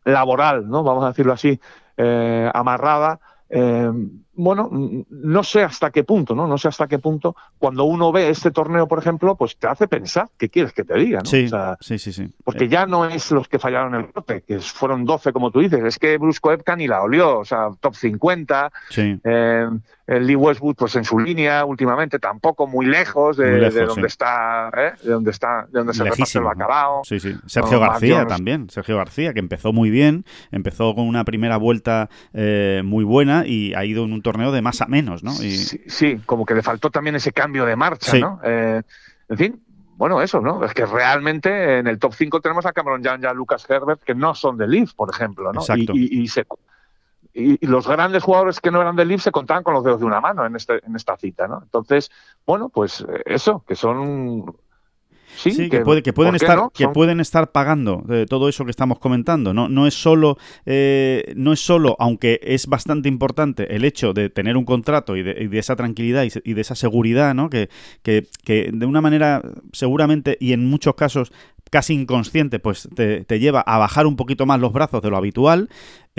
laboral, 0.05 0.69
¿no? 0.69 0.83
Vamos 0.83 1.05
a 1.05 1.09
decirlo 1.09 1.33
así, 1.33 1.59
eh, 1.97 2.51
amarrada, 2.53 3.21
eh, 3.49 3.91
bueno, 4.39 4.71
no 5.11 5.43
sé 5.43 5.65
hasta 5.65 5.91
qué 5.91 6.05
punto, 6.05 6.35
¿no? 6.35 6.47
No 6.47 6.57
sé 6.59 6.69
hasta 6.69 6.87
qué 6.87 7.01
punto, 7.01 7.35
cuando 7.59 7.85
uno 7.85 8.13
ve 8.13 8.31
este 8.31 8.53
torneo, 8.53 8.87
por 8.87 9.01
ejemplo, 9.01 9.35
pues 9.35 9.57
te 9.57 9.67
hace 9.67 9.89
pensar 9.89 10.29
qué 10.39 10.49
quieres 10.49 10.73
que 10.73 10.85
te 10.85 10.97
diga, 10.97 11.19
¿no? 11.19 11.27
Sí, 11.27 11.49
sí, 11.81 11.99
sí, 11.99 12.13
sí, 12.13 12.33
Porque 12.45 12.65
eh. 12.65 12.69
ya 12.69 12.87
no 12.87 13.05
es 13.05 13.33
los 13.33 13.49
que 13.49 13.59
fallaron 13.59 13.97
el 13.97 14.13
corte, 14.13 14.45
que 14.47 14.61
fueron 14.61 15.05
12, 15.05 15.33
como 15.33 15.51
tú 15.51 15.59
dices, 15.59 15.83
es 15.85 15.99
que 15.99 16.17
Brusco 16.19 16.53
Epka 16.53 16.77
ni 16.77 16.87
la 16.87 17.03
olió, 17.03 17.41
o 17.41 17.45
sea, 17.45 17.69
top 17.81 17.97
50. 17.97 18.71
Sí. 18.91 19.21
Eh, 19.25 19.69
el 20.09 20.27
Lee 20.27 20.37
Westwood, 20.37 20.75
pues 20.75 20.97
en 20.97 21.05
su 21.05 21.19
línea, 21.19 21.67
últimamente 21.67 22.19
tampoco 22.19 22.67
muy 22.67 22.87
lejos 22.87 23.37
de, 23.37 23.71
donde 23.71 24.07
está, 24.07 24.71
¿eh? 24.75 24.93
de 25.05 25.11
donde 25.11 25.31
está, 25.31 25.67
de 25.71 25.81
donde 25.81 25.93
se 25.93 26.03
reparte 26.03 26.39
el 26.39 26.45
bacalao. 26.45 27.03
Sí, 27.05 27.21
sí. 27.21 27.37
Sergio 27.45 27.79
García 27.79 28.27
también, 28.27 28.71
Sergio 28.71 28.97
García, 28.97 29.35
que 29.35 29.41
empezó 29.41 29.75
muy 29.75 29.91
bien, 29.91 30.25
empezó 30.51 30.95
con 30.95 31.07
una 31.07 31.25
primera 31.25 31.59
vuelta 31.59 32.09
eh, 32.33 32.81
muy 32.87 33.05
buena 33.05 33.47
y 33.47 33.75
ha 33.75 33.85
ido 33.85 34.05
en 34.05 34.15
un 34.15 34.23
torneo 34.29 34.53
de 34.53 34.61
más 34.61 34.83
a 34.83 34.87
menos, 34.87 35.23
¿no? 35.23 35.33
Y... 35.43 35.57
Sí, 35.57 36.21
como 36.27 36.45
que 36.45 36.55
le 36.55 36.63
faltó 36.63 36.91
también 36.91 37.17
ese 37.17 37.33
cambio 37.33 37.65
de 37.65 37.77
marcha, 37.77 38.19
¿no? 38.19 38.41
Eh, 38.45 38.83
en 39.31 39.39
fin, 39.39 39.63
bueno, 39.97 40.21
eso, 40.21 40.43
¿no? 40.43 40.63
Es 40.63 40.75
que 40.75 40.85
realmente 40.85 41.79
en 41.79 41.87
el 41.87 41.99
top 41.99 42.13
5 42.13 42.43
tenemos 42.43 42.67
a 42.67 42.73
Cameron 42.75 43.03
y 43.03 43.27
a 43.27 43.33
Lucas 43.33 43.65
Herbert, 43.71 44.03
que 44.03 44.15
no 44.15 44.35
son 44.35 44.59
de 44.59 44.69
Leaf, 44.69 44.93
por 44.93 45.09
ejemplo, 45.09 45.51
¿no? 45.51 45.61
Exacto. 45.61 45.93
Y, 45.95 46.21
y, 46.21 46.29
se, 46.29 46.47
y, 47.33 47.67
los 47.67 47.89
grandes 47.89 48.23
jugadores 48.23 48.61
que 48.61 48.71
no 48.71 48.83
eran 48.83 48.97
del 48.97 49.09
Leaf 49.09 49.23
se 49.23 49.31
contaban 49.31 49.63
con 49.63 49.73
los 49.73 49.83
dedos 49.83 50.01
de 50.01 50.07
una 50.07 50.21
mano 50.21 50.45
en, 50.45 50.57
este, 50.57 50.85
en 50.87 50.95
esta 50.95 51.17
cita, 51.17 51.49
¿no? 51.49 51.63
Entonces, 51.63 52.11
bueno, 52.45 52.69
pues 52.69 53.01
eh, 53.01 53.23
eso, 53.25 53.65
que 53.67 53.75
son 53.75 54.55
Sí, 55.39 55.69
que, 55.69 55.81
puede, 55.81 56.03
que, 56.03 56.13
pueden 56.13 56.35
estar 56.35 56.59
que 56.75 56.89
pueden 56.89 57.21
estar 57.21 57.53
pagando 57.53 58.03
de 58.07 58.27
todo 58.27 58.49
eso 58.49 58.65
que 58.65 58.71
estamos 58.71 58.99
comentando. 58.99 59.55
No, 59.55 59.69
no 59.69 59.87
es 59.87 59.95
solo 59.95 60.37
eh, 60.67 61.33
no 61.37 61.53
es 61.53 61.61
solo, 61.61 61.97
aunque 61.99 62.41
es 62.43 62.67
bastante 62.67 63.09
importante 63.09 63.75
el 63.75 63.85
hecho 63.85 64.13
de 64.13 64.31
tener 64.31 64.57
un 64.57 64.65
contrato 64.65 65.17
y 65.17 65.23
de, 65.23 65.49
esa 65.59 65.77
tranquilidad 65.77 66.25
y, 66.45 66.53
de 66.53 66.61
esa 66.61 66.75
seguridad, 66.75 67.35
¿no? 67.35 67.51
Que, 67.51 67.69
que, 68.03 68.27
que 68.45 68.71
de 68.73 68.87
una 68.87 69.01
manera 69.01 69.43
seguramente 69.73 70.37
y 70.41 70.53
en 70.53 70.69
muchos 70.69 70.95
casos 70.95 71.33
casi 71.71 71.95
inconsciente, 71.95 72.59
pues 72.59 72.89
te, 72.95 73.25
te, 73.25 73.39
lleva 73.39 73.61
a 73.61 73.79
bajar 73.79 74.07
un 74.07 74.17
poquito 74.17 74.47
más 74.47 74.61
los 74.61 74.73
brazos 74.73 75.03
de 75.03 75.11
lo 75.11 75.17
habitual, 75.17 75.69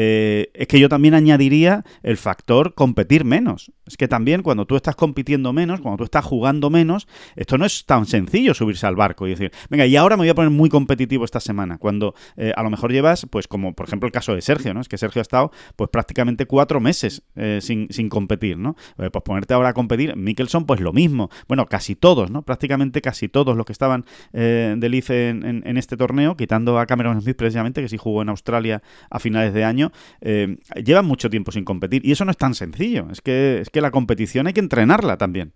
eh, 0.01 0.49
es 0.53 0.67
que 0.67 0.79
yo 0.79 0.87
también 0.87 1.13
añadiría 1.13 1.83
el 2.03 2.15
factor 2.15 2.73
competir 2.73 3.25
menos. 3.25 3.73
Es 3.85 3.97
que 3.97 4.07
también 4.07 4.43
cuando 4.43 4.65
tú 4.65 4.77
estás 4.77 4.95
compitiendo 4.95 5.51
menos, 5.51 5.81
cuando 5.81 5.97
tú 5.97 6.03
estás 6.05 6.23
jugando 6.23 6.69
menos, 6.69 7.05
esto 7.35 7.57
no 7.57 7.65
es 7.65 7.85
tan 7.85 8.05
sencillo 8.05 8.53
subirse 8.53 8.87
al 8.87 8.95
barco 8.95 9.27
y 9.27 9.31
decir, 9.31 9.51
venga, 9.69 9.85
y 9.85 9.97
ahora 9.97 10.15
me 10.15 10.21
voy 10.21 10.29
a 10.29 10.35
poner 10.35 10.51
muy 10.51 10.69
competitivo 10.69 11.25
esta 11.25 11.41
semana, 11.41 11.79
cuando 11.79 12.15
eh, 12.37 12.53
a 12.55 12.63
lo 12.63 12.69
mejor 12.69 12.93
llevas, 12.93 13.27
pues 13.29 13.49
como 13.49 13.73
por 13.73 13.87
ejemplo 13.87 14.07
el 14.07 14.13
caso 14.13 14.33
de 14.33 14.41
Sergio, 14.41 14.73
¿no? 14.73 14.79
Es 14.79 14.87
que 14.87 14.97
Sergio 14.97 15.19
ha 15.19 15.23
estado 15.23 15.51
pues 15.75 15.89
prácticamente 15.89 16.45
cuatro 16.45 16.79
meses 16.79 17.23
eh, 17.35 17.59
sin, 17.61 17.87
sin, 17.89 18.07
competir, 18.07 18.57
¿no? 18.57 18.77
pues 18.95 19.23
ponerte 19.25 19.53
ahora 19.53 19.69
a 19.69 19.73
competir, 19.73 20.15
Mikkelson 20.15 20.65
pues 20.65 20.79
lo 20.79 20.93
mismo, 20.93 21.29
bueno, 21.49 21.65
casi 21.65 21.95
todos, 21.95 22.31
¿no? 22.31 22.43
Prácticamente 22.43 23.01
casi 23.01 23.27
todos 23.27 23.57
los 23.57 23.65
que 23.65 23.73
estaban 23.73 24.05
del 24.31 24.93
en, 25.09 25.63
en, 25.65 25.77
este 25.77 25.97
torneo, 25.97 26.37
quitando 26.37 26.79
a 26.79 26.85
Cameron 26.85 27.21
Smith 27.21 27.35
precisamente, 27.35 27.81
que 27.81 27.89
sí 27.89 27.97
jugó 27.97 28.21
en 28.21 28.29
Australia 28.29 28.81
a 29.09 29.19
finales 29.19 29.53
de 29.53 29.63
año, 29.65 29.88
eh, 30.21 30.57
llevan 30.83 31.05
mucho 31.05 31.29
tiempo 31.29 31.51
sin 31.51 31.65
competir. 31.65 32.05
Y 32.05 32.11
eso 32.11 32.25
no 32.25 32.31
es 32.31 32.37
tan 32.37 32.53
sencillo. 32.55 33.07
Es 33.11 33.21
que, 33.21 33.59
es 33.61 33.69
que 33.69 33.81
la 33.81 33.91
competición 33.91 34.47
hay 34.47 34.53
que 34.53 34.59
entrenarla 34.59 35.17
también. 35.17 35.53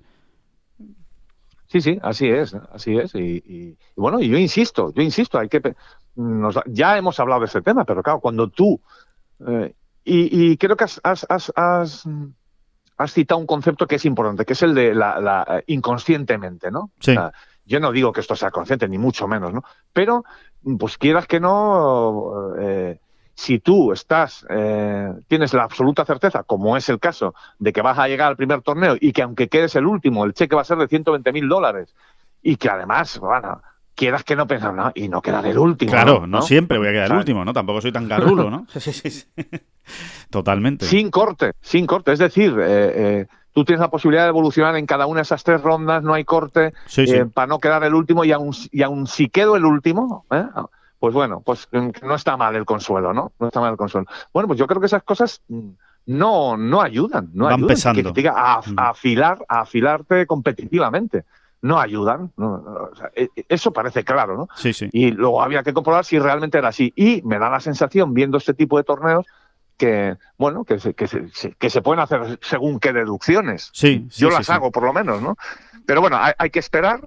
Sí, 1.67 1.81
sí, 1.81 1.97
así 2.03 2.27
es, 2.27 2.53
así 2.71 2.97
es. 2.97 3.15
Y, 3.15 3.75
bueno, 3.95 4.19
y 4.19 4.29
yo 4.29 4.37
insisto, 4.37 4.93
yo 4.93 5.01
insisto, 5.01 5.39
hay 5.39 5.49
que 5.49 5.59
ya 6.67 6.97
hemos 6.99 7.19
hablado 7.19 7.41
de 7.41 7.47
ese 7.47 7.63
tema, 7.63 7.83
pero 7.83 8.03
claro, 8.03 8.19
cuando 8.19 8.47
tú 8.47 8.79
eh, 9.47 9.73
y, 10.05 10.57
creo 10.57 10.75
que 10.75 10.83
has, 10.83 11.01
has, 11.03 11.51
has, 11.55 12.05
citado 13.07 13.39
un 13.39 13.47
concepto 13.47 13.87
que 13.87 13.95
es 13.95 14.05
importante, 14.05 14.45
que 14.45 14.53
es 14.53 14.61
el 14.61 14.75
de 14.75 14.93
la, 14.93 15.63
inconscientemente, 15.67 16.71
¿no? 16.71 16.91
Sí. 16.99 17.15
yo 17.65 17.79
no 17.79 17.91
digo 17.91 18.11
que 18.11 18.21
esto 18.21 18.35
sea 18.35 18.51
consciente, 18.51 18.87
ni 18.87 18.97
mucho 18.97 19.27
menos, 19.27 19.53
¿no? 19.53 19.63
Pero, 19.93 20.25
pues 20.77 20.97
quieras 20.97 21.25
que 21.25 21.39
no, 21.39 22.53
eh, 22.59 22.99
si 23.35 23.59
tú 23.59 23.91
estás, 23.91 24.45
eh, 24.49 25.11
tienes 25.27 25.53
la 25.53 25.63
absoluta 25.63 26.05
certeza, 26.05 26.43
como 26.43 26.77
es 26.77 26.87
el 26.89 26.99
caso, 26.99 27.33
de 27.59 27.73
que 27.73 27.81
vas 27.81 27.97
a 27.97 28.07
llegar 28.07 28.27
al 28.27 28.37
primer 28.37 28.61
torneo 28.61 28.95
y 28.99 29.11
que 29.11 29.23
aunque 29.23 29.49
quedes 29.49 29.75
el 29.75 29.85
último, 29.85 30.25
el 30.25 30.33
cheque 30.33 30.55
va 30.55 30.61
a 30.61 30.65
ser 30.65 30.77
de 30.77 30.87
120 30.87 31.31
mil 31.33 31.49
dólares 31.49 31.93
y 32.41 32.57
que 32.57 32.69
además, 32.69 33.17
bueno, 33.19 33.61
quieras 33.95 34.23
que 34.23 34.35
no 34.35 34.47
pensar 34.47 34.73
nada 34.73 34.91
y 34.95 35.07
no 35.07 35.21
quedar 35.21 35.45
el 35.45 35.57
último. 35.57 35.91
Claro, 35.91 36.27
no, 36.27 36.41
siempre 36.41 36.77
voy 36.77 36.87
a 36.87 36.91
quedar 36.91 37.11
el 37.11 37.17
último, 37.17 37.45
¿no? 37.45 37.53
Tampoco 37.53 37.81
soy 37.81 37.91
tan 37.91 38.07
garrulo, 38.07 38.49
¿no? 38.49 38.65
Sí, 38.79 38.91
sí, 38.91 39.09
sí. 39.09 39.25
Totalmente. 40.29 40.85
Sin 40.85 41.09
corte, 41.09 41.53
sin 41.61 41.85
corte. 41.85 42.13
Es 42.13 42.19
decir, 42.19 42.55
eh, 42.59 42.93
eh, 42.95 43.27
tú 43.53 43.65
tienes 43.65 43.81
la 43.81 43.89
posibilidad 43.89 44.23
de 44.23 44.29
evolucionar 44.29 44.75
en 44.75 44.85
cada 44.85 45.05
una 45.05 45.19
de 45.19 45.23
esas 45.23 45.43
tres 45.43 45.61
rondas, 45.61 46.03
no 46.03 46.13
hay 46.13 46.23
corte, 46.23 46.73
eh, 46.97 47.25
para 47.33 47.47
no 47.47 47.59
quedar 47.59 47.83
el 47.83 47.93
último 47.93 48.23
y 48.25 48.31
aún, 48.31 48.53
y 48.71 48.81
aún 48.81 49.07
si 49.07 49.29
quedo 49.29 49.55
el 49.55 49.65
último, 49.65 50.25
pues 51.03 51.13
bueno, 51.13 51.41
pues 51.41 51.67
no 52.01 52.15
está 52.15 52.37
mal 52.37 52.55
el 52.55 52.63
consuelo, 52.63 53.13
¿no? 53.13 53.33
No 53.37 53.47
está 53.47 53.59
mal 53.59 53.71
el 53.71 53.77
consuelo. 53.77 54.07
Bueno, 54.31 54.47
pues 54.47 54.57
yo 54.57 54.67
creo 54.67 54.79
que 54.79 54.85
esas 54.85 55.03
cosas 55.03 55.41
mm, 55.49 55.71
no, 56.05 56.55
no 56.55 56.81
ayudan, 56.81 57.29
no 57.33 57.43
Van 57.43 57.55
ayudan. 57.55 57.67
Pesando. 57.67 58.01
Que 58.01 58.03
te 58.13 58.21
diga 58.21 58.33
a, 58.37 58.61
Mm. 58.61 58.79
a 58.79 58.89
afilar, 58.91 59.45
a 59.49 59.59
afilarte 59.59 60.25
competitivamente. 60.25 61.25
No 61.61 61.77
ayudan. 61.77 62.31
no, 62.37 62.53
o 62.91 62.95
sea, 62.95 63.11
e- 63.15 63.27
e- 63.35 63.45
eso 63.49 63.73
parece 63.73 64.05
claro, 64.05 64.37
¿no? 64.37 64.47
Sí, 64.55 64.71
sí. 64.71 64.87
Y 64.93 65.11
luego 65.11 65.41
había 65.41 65.61
que 65.61 65.73
comprobar 65.73 66.05
si 66.05 66.17
realmente 66.19 66.57
era 66.57 66.69
así. 66.69 66.93
Y 66.95 67.21
me 67.23 67.37
da 67.37 67.49
la 67.49 67.59
sensación, 67.59 68.13
viendo 68.13 68.37
este 68.37 68.53
tipo 68.53 68.77
de 68.77 68.85
torneos, 68.85 69.25
que, 69.75 70.15
bueno, 70.37 70.63
que 70.63 70.79
se, 70.79 70.93
que 70.93 71.07
se, 71.07 71.27
que 71.59 71.69
se 71.69 71.81
pueden 71.81 71.99
hacer 71.99 72.39
según 72.41 72.79
qué 72.79 72.93
deducciones. 72.93 73.71
Sí, 73.73 74.07
sí, 74.09 74.21
Yo 74.21 74.29
las 74.29 74.45
sí. 74.45 74.53
hago, 74.53 74.71
por 74.71 74.83
lo 74.83 74.93
menos, 74.93 75.21
¿no? 75.21 75.35
Pero 75.85 75.99
bueno, 75.99 76.15
hay, 76.17 76.31
hay 76.37 76.49
que 76.49 76.59
esperar. 76.59 77.05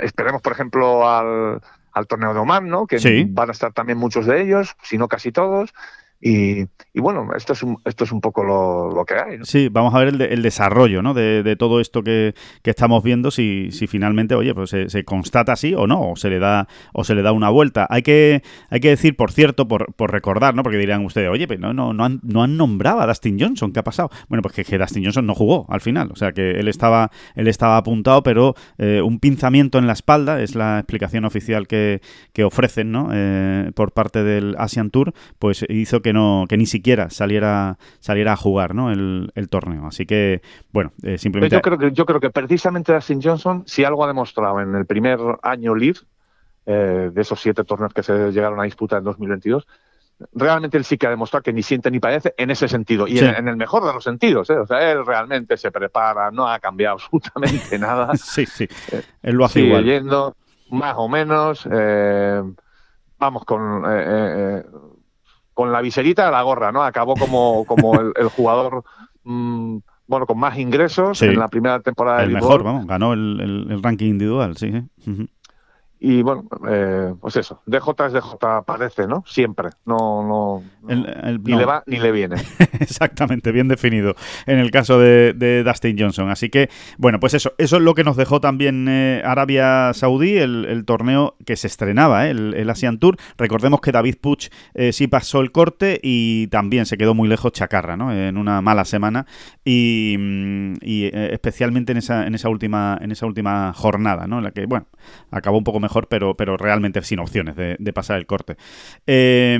Esperemos, 0.00 0.40
por 0.40 0.52
ejemplo, 0.52 1.06
al, 1.06 1.60
al 1.96 2.06
torneo 2.06 2.34
de 2.34 2.40
Oman, 2.40 2.68
¿no? 2.68 2.86
Que 2.86 2.98
Sí. 2.98 3.24
van 3.30 3.48
a 3.48 3.52
estar 3.52 3.72
también 3.72 3.96
muchos 3.98 4.26
de 4.26 4.42
ellos, 4.42 4.76
si 4.82 4.98
no 4.98 5.08
casi 5.08 5.32
todos. 5.32 5.72
Y, 6.20 6.64
bueno, 6.94 7.28
esto 7.36 7.52
es 7.52 7.62
un, 7.62 7.76
esto 7.84 8.04
es 8.04 8.10
un 8.12 8.20
poco 8.20 8.42
lo, 8.42 8.90
lo 8.90 9.04
que 9.04 9.14
hay. 9.14 9.38
¿no? 9.38 9.44
Sí, 9.44 9.68
vamos 9.70 9.94
a 9.94 9.98
ver 9.98 10.08
el, 10.08 10.18
de- 10.18 10.32
el 10.32 10.42
desarrollo 10.42 11.02
¿no? 11.02 11.12
de, 11.14 11.42
de 11.42 11.56
todo 11.56 11.80
esto 11.80 12.02
que, 12.02 12.34
que 12.62 12.70
estamos 12.70 13.02
viendo, 13.04 13.30
si, 13.30 13.68
si 13.70 13.86
finalmente, 13.86 14.34
oye, 14.34 14.54
pues 14.54 14.70
se, 14.70 15.04
constata 15.04 15.52
así 15.52 15.74
o 15.74 15.86
no, 15.86 16.10
o 16.12 16.16
se 16.16 16.30
le 16.30 16.38
da, 16.38 16.68
o 16.94 17.04
se 17.04 17.14
le 17.14 17.22
da 17.22 17.32
una 17.32 17.50
vuelta. 17.50 17.86
Hay 17.90 18.02
que, 18.02 18.42
hay 18.70 18.80
que 18.80 18.88
decir, 18.88 19.14
por 19.16 19.30
cierto, 19.30 19.68
por, 19.68 19.94
por 19.94 20.10
recordar, 20.10 20.54
¿no? 20.54 20.62
Porque 20.62 20.78
dirán 20.78 21.04
ustedes, 21.04 21.28
oye, 21.28 21.46
pero 21.46 21.60
no, 21.60 21.72
no, 21.74 21.92
no, 21.92 22.04
han, 22.04 22.20
no 22.22 22.42
han 22.42 22.56
nombrado 22.56 23.00
a 23.00 23.06
Dustin 23.06 23.38
Johnson, 23.38 23.72
¿qué 23.72 23.80
ha 23.80 23.84
pasado? 23.84 24.10
Bueno, 24.28 24.42
pues 24.42 24.54
que, 24.54 24.64
que 24.64 24.78
Dustin 24.78 25.04
Johnson 25.04 25.26
no 25.26 25.34
jugó 25.34 25.66
al 25.68 25.80
final. 25.82 26.10
O 26.12 26.16
sea 26.16 26.32
que 26.32 26.52
él 26.52 26.68
estaba, 26.68 27.10
él 27.34 27.46
estaba 27.46 27.76
apuntado, 27.76 28.22
pero 28.22 28.54
eh, 28.78 29.02
un 29.02 29.20
pinzamiento 29.20 29.78
en 29.78 29.86
la 29.86 29.92
espalda, 29.92 30.40
es 30.42 30.54
la 30.54 30.78
explicación 30.78 31.24
oficial 31.26 31.66
que, 31.68 32.00
que 32.32 32.42
ofrecen, 32.44 32.90
¿no? 32.90 33.10
Eh, 33.12 33.70
por 33.74 33.92
parte 33.92 34.24
del 34.24 34.56
Asian 34.58 34.90
Tour, 34.90 35.12
pues 35.38 35.64
hizo 35.68 36.00
que 36.00 36.05
no, 36.12 36.44
que 36.48 36.56
ni 36.56 36.66
siquiera 36.66 37.10
saliera, 37.10 37.78
saliera 38.00 38.32
a 38.32 38.36
jugar, 38.36 38.74
¿no? 38.74 38.90
El, 38.90 39.30
el 39.34 39.48
torneo. 39.48 39.86
Así 39.86 40.06
que, 40.06 40.42
bueno, 40.72 40.92
eh, 41.02 41.18
simplemente. 41.18 41.56
yo 41.56 41.62
creo 41.62 41.78
que 41.78 41.92
yo 41.92 42.06
creo 42.06 42.20
que 42.20 42.30
precisamente 42.30 42.92
Dustin 42.92 43.20
Johnson, 43.22 43.62
si 43.66 43.84
algo 43.84 44.04
ha 44.04 44.08
demostrado 44.08 44.60
en 44.60 44.74
el 44.74 44.86
primer 44.86 45.18
año 45.42 45.74
live, 45.74 45.98
eh, 46.66 47.10
de 47.12 47.20
esos 47.22 47.40
siete 47.40 47.62
torneos 47.64 47.94
que 47.94 48.02
se 48.02 48.32
llegaron 48.32 48.58
a 48.60 48.64
disputar 48.64 48.98
en 48.98 49.04
2022, 49.04 49.66
realmente 50.32 50.78
él 50.78 50.84
sí 50.84 50.96
que 50.98 51.06
ha 51.06 51.10
demostrado 51.10 51.42
que 51.42 51.52
ni 51.52 51.62
siente 51.62 51.90
ni 51.90 52.00
padece 52.00 52.34
en 52.38 52.50
ese 52.50 52.68
sentido, 52.68 53.06
y 53.06 53.18
Sí. 53.18 53.24
en, 53.24 53.34
en 53.36 53.48
el 53.48 53.56
mejor 53.56 53.84
de 53.86 53.92
los 53.92 54.02
sentidos. 54.02 54.48
¿eh? 54.50 54.56
O 54.58 54.66
sea, 54.66 54.90
él 54.90 55.04
realmente 55.04 55.56
se 55.58 55.70
prepara, 55.70 56.30
no 56.30 56.48
ha 56.48 56.58
cambiado 56.58 56.94
absolutamente 56.96 57.78
nada. 57.78 58.16
Sí, 58.16 58.46
sí. 58.46 58.66
Él 59.22 59.36
lo 59.36 59.44
hace 59.44 59.60
Sigue 59.60 59.66
igual. 59.68 59.84
yendo, 59.84 60.36
más 60.70 60.94
o 60.96 61.08
menos. 61.08 61.68
eh, 61.70 62.42
vamos 63.18 63.44
con. 63.44 63.84
eh, 63.86 64.64
con 65.56 65.72
la 65.72 65.80
viserita 65.80 66.26
de 66.26 66.32
la 66.32 66.42
gorra, 66.42 66.70
¿no? 66.70 66.82
Acabó 66.84 67.14
como, 67.14 67.64
como 67.64 67.98
el, 67.98 68.12
el 68.16 68.28
jugador 68.28 68.84
mm, 69.24 69.78
bueno, 70.06 70.26
con 70.26 70.38
más 70.38 70.56
ingresos 70.58 71.18
Sí. 71.18 71.24
en 71.24 71.38
la 71.38 71.48
primera 71.48 71.80
temporada 71.80 72.22
El 72.22 72.28
de 72.28 72.34
mejor, 72.34 72.62
vamos, 72.62 72.86
ganó 72.86 73.14
el, 73.14 73.40
el- 73.40 73.72
el 73.72 73.82
ranking 73.82 74.10
individual, 74.10 74.56
sí. 74.56 74.70
Y 76.08 76.22
bueno, 76.22 76.44
eh, 76.68 77.14
pues 77.20 77.34
eso, 77.36 77.62
DJ 77.66 77.80
es 78.06 78.12
DJ, 78.12 78.62
parece, 78.64 79.08
¿no? 79.08 79.24
Siempre. 79.26 79.70
No, 79.86 80.22
no. 80.22 80.62
no- 80.82 80.88
El- 80.88 81.06
el- 81.24 81.42
ni 81.42 81.50
no. 81.54 81.58
le 81.58 81.64
va 81.64 81.82
ni 81.86 81.98
le 81.98 82.12
viene. 82.12 82.36
Exactamente, 82.78 83.50
bien 83.50 83.66
definido 83.66 84.14
en 84.46 84.60
el 84.60 84.70
caso 84.70 85.00
de, 85.00 85.32
de 85.32 85.64
Dustin 85.64 85.96
Johnson. 85.98 86.30
Así 86.30 86.48
que, 86.48 86.68
bueno, 86.96 87.18
pues 87.18 87.34
eso, 87.34 87.54
eso 87.58 87.76
es 87.78 87.82
lo 87.82 87.94
que 87.94 88.04
nos 88.04 88.16
dejó 88.16 88.40
también 88.40 88.86
eh, 88.88 89.20
Arabia 89.24 89.90
Saudí, 89.94 90.36
el, 90.38 90.66
el 90.66 90.84
torneo 90.84 91.34
que 91.44 91.56
se 91.56 91.66
estrenaba, 91.66 92.28
eh, 92.28 92.30
el, 92.30 92.54
el 92.54 92.70
Asian 92.70 92.98
Tour. 93.00 93.16
Recordemos 93.36 93.80
que 93.80 93.90
David 93.90 94.16
Puch 94.20 94.48
eh, 94.74 94.92
sí 94.92 95.08
pasó 95.08 95.40
el 95.40 95.50
corte 95.50 95.98
y 96.04 96.46
también 96.48 96.86
se 96.86 96.96
quedó 96.98 97.14
muy 97.14 97.26
lejos 97.26 97.50
Chacarra, 97.50 97.96
¿no? 97.96 98.12
En 98.12 98.36
una 98.36 98.60
mala 98.62 98.84
semana 98.84 99.26
y, 99.64 100.14
mm, 100.16 100.74
y, 100.82 101.04
eh, 101.06 101.30
especialmente 101.32 101.90
en 101.90 101.98
esa, 101.98 102.28
en 102.28 102.36
esa 102.36 102.48
última, 102.48 102.96
en 103.00 103.10
esa 103.10 103.26
última 103.26 103.72
jornada, 103.72 104.28
¿no? 104.28 104.38
En 104.38 104.44
la 104.44 104.50
que, 104.52 104.66
bueno, 104.66 104.86
acabó 105.32 105.58
un 105.58 105.64
poco 105.64 105.80
mejor, 105.80 105.95
pero, 106.04 106.36
pero 106.36 106.56
realmente 106.56 107.02
sin 107.02 107.18
opciones 107.18 107.56
de, 107.56 107.92
pasar 107.92 108.18
el 108.18 108.26
corte. 108.26 108.56
Eh, 109.06 109.58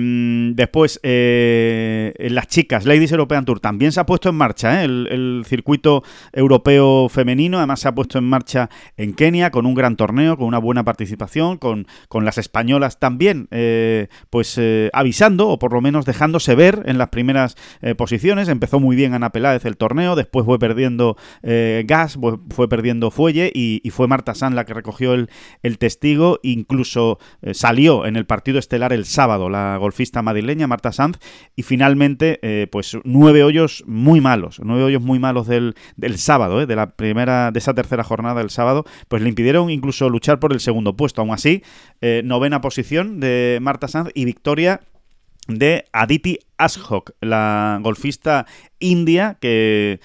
después, 0.54 1.00
eh, 1.02 2.12
las 2.30 2.48
chicas, 2.48 2.84
Ladies 2.84 3.12
European 3.12 3.46
Tour, 3.46 3.60
también 3.60 3.92
se 3.92 4.00
ha 4.00 4.04
puesto 4.04 4.28
en 4.28 4.34
marcha 4.34 4.82
¿eh? 4.82 4.84
el, 4.84 5.08
el 5.10 5.44
circuito 5.46 6.02
europeo 6.34 7.08
femenino. 7.08 7.56
Además, 7.56 7.80
se 7.80 7.88
ha 7.88 7.94
puesto 7.94 8.18
en 8.18 8.24
marcha 8.24 8.68
en 8.98 9.14
Kenia 9.14 9.50
con 9.50 9.64
un 9.64 9.74
gran 9.74 9.96
torneo, 9.96 10.36
con 10.36 10.46
una 10.46 10.58
buena 10.58 10.84
participación, 10.84 11.56
con, 11.56 11.86
con 12.08 12.26
las 12.26 12.36
españolas 12.36 12.98
también, 12.98 13.48
pues 14.28 14.60
avisando 14.92 15.48
o 15.48 15.58
por 15.58 15.72
lo 15.72 15.80
menos 15.80 16.04
dejándose 16.04 16.54
ver 16.54 16.82
en 16.86 16.98
las 16.98 17.08
primeras 17.08 17.56
posiciones. 17.96 18.48
Empezó 18.48 18.80
muy 18.80 18.96
bien 18.96 19.14
Ana 19.14 19.30
Peláez 19.30 19.64
el 19.64 19.76
torneo, 19.76 20.14
después 20.16 20.44
fue 20.44 20.58
perdiendo 20.58 21.16
gas, 21.42 22.18
fue, 22.50 22.68
perdiendo 22.68 23.10
fuelle 23.10 23.50
y, 23.54 23.80
y 23.82 23.90
fue 23.90 24.08
Marta 24.08 24.34
San 24.34 24.54
la 24.54 24.64
que 24.66 24.74
recogió 24.74 25.14
el, 25.14 25.30
el 25.62 25.78
testigo. 25.78 26.15
Incluso 26.42 27.18
eh, 27.42 27.54
salió 27.54 28.06
en 28.06 28.16
el 28.16 28.26
partido 28.26 28.58
estelar 28.58 28.92
el 28.92 29.04
sábado 29.04 29.48
la 29.48 29.76
golfista 29.76 30.22
madrileña 30.22 30.66
Marta 30.66 30.92
Sanz 30.92 31.18
y 31.54 31.62
finalmente 31.62 32.38
eh, 32.42 32.66
pues 32.70 32.96
nueve 33.04 33.42
hoyos 33.42 33.84
muy 33.86 34.20
malos, 34.20 34.60
nueve 34.62 34.84
hoyos 34.84 35.02
muy 35.02 35.18
malos 35.18 35.46
del, 35.46 35.74
del 35.96 36.18
sábado, 36.18 36.60
eh, 36.60 36.66
de 36.66 36.76
la 36.76 36.90
primera, 36.90 37.50
de 37.50 37.58
esa 37.58 37.74
tercera 37.74 38.04
jornada 38.04 38.40
del 38.40 38.50
sábado, 38.50 38.84
pues 39.08 39.22
le 39.22 39.28
impidieron 39.28 39.70
incluso 39.70 40.08
luchar 40.08 40.40
por 40.40 40.52
el 40.52 40.60
segundo 40.60 40.96
puesto. 40.96 41.20
Aún 41.20 41.32
así, 41.32 41.62
novena 42.24 42.60
posición 42.60 43.20
de 43.20 43.58
Marta 43.60 43.88
Sanz 43.88 44.10
y 44.14 44.24
victoria 44.24 44.80
de 45.48 45.84
Aditi 45.92 46.38
Ashok, 46.58 47.12
la 47.20 47.78
golfista 47.82 48.46
india 48.78 49.38
que 49.40 50.00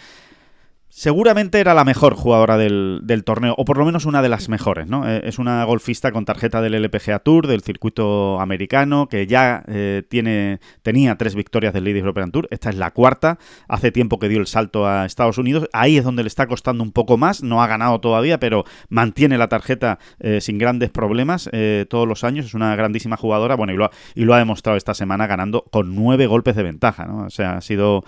seguramente 0.92 1.62
era 1.62 1.74
la 1.74 1.86
mejor 1.86 2.16
jugadora 2.16 2.58
del, 2.58 3.24
torneo, 3.26 3.56
o 3.58 3.64
por 3.64 3.78
lo 3.78 3.86
menos 3.86 4.06
una 4.06 4.22
de 4.22 4.28
las 4.28 4.50
mejores, 4.50 4.88
¿no? 4.88 5.10
Eh, 5.10 5.22
es 5.24 5.39
una 5.39 5.64
golfista 5.64 6.12
con 6.12 6.26
tarjeta 6.26 6.62
del 6.62 6.76
LPGA 6.76 7.20
Tour, 7.20 7.48
del 7.48 7.62
circuito 7.62 8.39
americano, 8.42 9.08
que 9.08 9.26
ya 9.26 9.64
eh, 9.68 10.04
tiene, 10.10 10.60
tenía 10.84 11.18
tres 11.18 11.34
victorias 11.34 11.74
del 11.74 11.86
Ladies 11.86 12.02
European 12.02 12.32
Tour, 12.32 12.48
esta 12.52 12.70
es 12.70 12.76
la 12.76 12.92
cuarta, 12.92 13.39
hace 13.70 13.92
tiempo 13.92 14.20
que 14.20 14.28
dio 14.28 14.39
el 14.39 14.48
salto 14.48 14.86
a 14.86 15.06
Estados 15.06 15.38
Unidos, 15.38 15.70
ahí 15.72 15.98
es 15.98 16.04
donde 16.04 16.24
le 16.24 16.28
está 16.28 16.46
costando 16.46 16.84
un 16.84 16.92
poco 16.92 17.18
más, 17.18 17.42
no 17.42 17.64
ha 17.64 17.68
ganado 17.68 18.02
todavía, 18.02 18.38
pero 18.39 18.66
mantiene 18.89 19.38
la 19.38 19.48
tarjeta 19.48 19.98
eh, 20.20 20.42
sin 20.42 20.58
grandes 20.58 20.89
problemas 20.89 21.50
eh, 21.54 21.86
todos 21.89 22.08
los 22.08 22.26
años, 22.26 22.48
es 22.48 22.54
una 22.54 22.76
grandísima 22.76 23.16
jugadora, 23.16 23.56
bueno, 23.56 23.72
y 23.72 23.78
lo, 23.78 23.86
ha, 23.86 23.92
y 24.14 24.26
lo 24.26 24.34
ha 24.34 24.39
demostrado 24.39 24.78
esta 24.78 24.94
semana 24.94 25.26
ganando 25.26 25.64
con 25.72 25.96
nueve 25.96 26.28
golpes 26.28 26.58
de 26.58 26.64
ventaja, 26.64 27.06
¿no? 27.06 27.26
O 27.26 27.30
sea, 27.30 27.58
ha 27.58 27.62
sido 27.62 28.04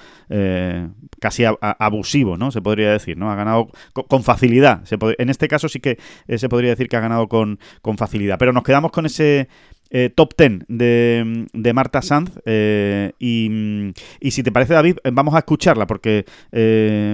casi 1.19 1.43
abusivo, 1.61 2.37
¿no? 2.37 2.51
Se 2.51 2.61
podría 2.73 2.91
decir, 2.91 3.17
¿no? 3.17 3.31
Ha 3.31 3.35
ganado 3.35 3.67
co- 3.93 4.05
con, 4.07 4.23
facilidad. 4.23 4.83
Se 4.85 4.97
en 5.19 5.29
este 5.29 5.47
caso 5.47 5.69
sí 5.69 5.79
que 5.79 5.97
eh, 6.27 6.37
se 6.39 6.49
podría 6.49 6.71
decir 6.71 6.87
que 6.89 6.97
ha 6.97 7.01
ganado 7.01 7.27
con, 7.27 7.59
con 7.81 7.97
facilidad. 7.97 8.37
Pero 8.39 8.51
nos 8.51 8.63
quedamos 8.63 8.91
con 8.91 9.05
ese 9.05 9.47
eh, 9.91 10.09
top 10.09 10.33
10 10.35 10.65
de, 10.69 11.45
de 11.53 11.73
Marta 11.73 12.01
Sanz. 12.01 12.31
eh, 12.45 13.11
y, 13.19 13.91
y 14.19 14.31
si 14.31 14.41
te 14.41 14.51
parece, 14.51 14.73
David, 14.73 14.97
eh, 15.03 15.11
vamos 15.13 15.35
a 15.35 15.39
escucharla 15.39 15.85
porque, 15.85 16.25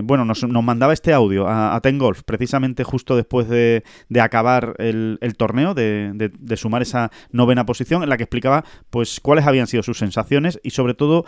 bueno, 0.06 0.24
nos, 0.24 0.44
nos 0.48 0.64
mandaba 0.64 0.94
este 0.94 1.12
audio 1.12 1.46
a, 1.48 1.76
a 1.76 1.82
Ten 1.82 1.98
Golf 1.98 2.22
precisamente 2.24 2.86
justo 2.86 3.18
después 3.18 3.50
de, 3.50 3.84
de 4.08 4.22
acabar 4.22 4.76
el, 4.80 5.18
torneo, 5.38 5.74
de, 5.74 6.12
de- 6.14 6.32
de 6.40 6.56
sumar 6.58 6.82
esa 6.82 7.12
novena 7.32 7.66
posición, 7.66 8.02
en 8.04 8.10
la 8.10 8.16
que 8.18 8.24
explicaba 8.24 8.64
pues 8.90 9.20
cuáles 9.20 9.46
habían 9.46 9.68
sido 9.68 9.84
sus 9.84 9.98
sensaciones 9.98 10.60
y 10.64 10.70
sobre 10.70 10.94
todo 10.94 11.26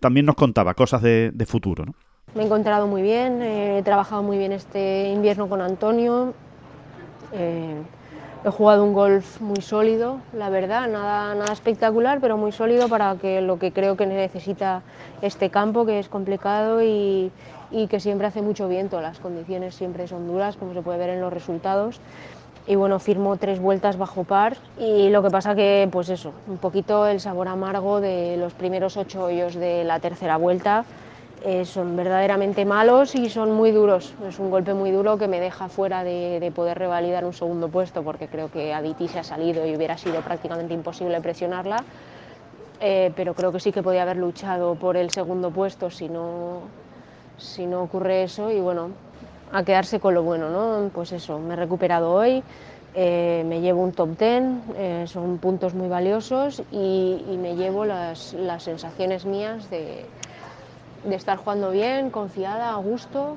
también 0.00 0.26
nos 0.26 0.36
contaba 0.36 0.74
cosas 0.74 1.02
de 1.02 1.46
futuro, 1.48 1.84
¿no? 1.86 1.94
Me 2.36 2.42
he 2.42 2.44
encontrado 2.44 2.86
muy 2.86 3.00
bien, 3.00 3.40
he 3.40 3.82
trabajado 3.82 4.22
muy 4.22 4.36
bien 4.36 4.52
este 4.52 5.08
invierno 5.08 5.48
con 5.48 5.62
Antonio. 5.62 6.34
eh, 7.32 7.80
he 8.44 8.50
jugado 8.50 8.84
un 8.84 8.92
golf 8.92 9.40
muy 9.40 9.62
sólido, 9.62 10.18
la 10.34 10.50
verdad, 10.50 10.86
nada, 10.86 11.34
nada 11.34 11.50
espectacular, 11.50 12.18
pero 12.20 12.36
muy 12.36 12.52
sólido 12.52 12.90
para 12.90 13.16
que 13.16 13.40
lo 13.40 13.58
que 13.58 13.72
creo 13.72 13.96
que 13.96 14.04
necesita 14.04 14.82
este 15.22 15.48
campo, 15.48 15.86
que 15.86 15.98
es 15.98 16.10
complicado 16.10 16.82
y, 16.82 17.32
y 17.70 17.86
que 17.86 18.00
siempre 18.00 18.26
hace 18.26 18.42
mucho 18.42 18.68
viento. 18.68 19.00
Las 19.00 19.18
condiciones 19.18 19.74
siempre 19.74 20.06
son 20.06 20.28
duras, 20.28 20.58
como 20.58 20.74
se 20.74 20.82
puede 20.82 20.98
ver 20.98 21.08
en 21.08 21.22
los 21.22 21.32
resultados. 21.32 22.00
Y 22.66 22.74
bueno, 22.74 22.98
firmó 22.98 23.38
tres 23.38 23.60
vueltas 23.60 23.96
bajo 23.96 24.24
par 24.24 24.58
y 24.78 25.08
lo 25.08 25.22
que 25.22 25.30
pasa 25.30 25.54
que, 25.54 25.88
pues 25.90 26.10
eso, 26.10 26.32
un 26.48 26.58
poquito 26.58 27.06
el 27.06 27.18
sabor 27.18 27.48
amargo 27.48 28.02
de 28.02 28.36
los 28.36 28.52
primeros 28.52 28.98
ocho 28.98 29.24
hoyos 29.24 29.54
de 29.54 29.84
la 29.84 30.00
tercera 30.00 30.36
vuelta 30.36 30.84
eh, 31.44 31.64
son 31.64 31.96
verdaderamente 31.96 32.64
malos 32.64 33.14
y 33.14 33.28
son 33.28 33.52
muy 33.52 33.70
duros. 33.70 34.14
Es 34.26 34.38
un 34.38 34.50
golpe 34.50 34.74
muy 34.74 34.90
duro 34.90 35.18
que 35.18 35.28
me 35.28 35.38
deja 35.38 35.68
fuera 35.68 36.02
de, 36.02 36.52
poder 36.54 36.78
revalidar 36.78 37.24
un 37.24 37.32
segundo 37.32 37.68
puesto 37.68 38.02
porque 38.02 38.26
creo 38.28 38.50
que 38.50 38.72
Aditi 38.72 39.08
se 39.08 39.18
ha 39.18 39.24
salido 39.24 39.66
y 39.66 39.76
hubiera 39.76 39.98
sido 39.98 40.20
prácticamente 40.22 40.74
imposible 40.74 41.20
presionarla. 41.20 41.76
Eh, 42.80 43.12
pero 43.14 43.34
creo 43.34 43.52
que 43.52 43.60
sí 43.60 43.72
que 43.72 43.82
podía 43.82 44.02
haber 44.02 44.16
luchado 44.16 44.74
por 44.74 44.96
el 44.96 45.10
segundo 45.10 45.50
puesto 45.50 45.90
si 45.90 46.08
no, 46.08 46.60
si 47.38 47.64
no 47.64 47.82
ocurre 47.82 48.22
eso 48.22 48.50
y 48.50 48.60
bueno, 48.60 48.90
a 49.52 49.62
quedarse 49.62 49.98
con 49.98 50.14
lo 50.14 50.22
bueno, 50.22 50.50
¿no? 50.50 50.90
Pues 50.90 51.12
eso, 51.12 51.38
me 51.38 51.54
he 51.54 51.56
recuperado 51.56 52.12
hoy, 52.12 52.42
eh, 52.94 53.44
me 53.46 53.62
llevo 53.62 53.82
un 53.82 53.92
top 53.92 54.18
10, 54.18 55.08
son 55.08 55.38
puntos 55.38 55.72
muy 55.72 55.88
valiosos 55.88 56.62
y, 56.70 57.24
y 57.30 57.38
me 57.38 57.56
llevo 57.56 57.86
las, 57.86 58.34
las 58.34 58.64
sensaciones 58.64 59.24
mías 59.24 59.70
de, 59.70 60.04
de 61.04 61.14
estar 61.14 61.38
jugando 61.38 61.70
bien, 61.70 62.10
confiada, 62.10 62.70
a 62.70 62.76
gusto 62.76 63.36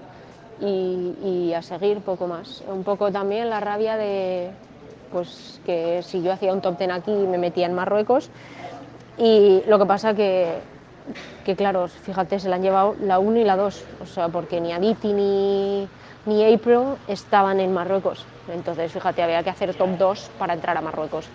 y, 0.62 1.54
a 1.54 1.62
seguir 1.62 2.02
poco 2.02 2.28
más. 2.28 2.64
Un 2.68 2.84
poco 2.84 3.12
también 3.12 3.50
la 3.50 3.60
rabia 3.60 3.98
de 3.98 4.52
pues 5.12 5.60
que 5.66 6.04
si 6.04 6.22
yo 6.22 6.32
hacía 6.32 6.54
un 6.54 6.62
top 6.62 6.78
ten 6.78 6.92
aquí 6.92 7.12
me 7.12 7.40
metía 7.40 7.66
en 7.66 7.74
Marruecos 7.74 8.30
y 9.18 9.64
lo 9.68 9.80
que 9.80 9.86
pasa 9.86 10.14
que, 10.14 10.60
que 11.44 11.56
claro, 11.56 11.88
fíjate, 11.88 12.40
se 12.40 12.50
la 12.50 12.58
han 12.58 12.62
llevado 12.62 12.96
la 13.02 13.20
1 13.20 13.40
y 13.40 13.44
la 13.44 13.58
2, 13.58 13.84
o 14.02 14.06
sea, 14.06 14.30
porque 14.30 14.62
ni 14.62 14.72
Aditi 14.72 15.12
ni, 15.12 15.88
ni 16.26 16.54
April 16.54 16.96
estaban 17.08 17.60
en 17.60 17.74
Marruecos. 17.74 18.26
Entonces, 18.48 18.92
fíjate, 18.92 19.24
había 19.24 19.44
que 19.44 19.50
hacer 19.50 19.74
top 19.74 19.98
2 19.98 20.32
para 20.38 20.54
entrar 20.54 20.78
a 20.78 20.82
Marruecos. 20.82 21.28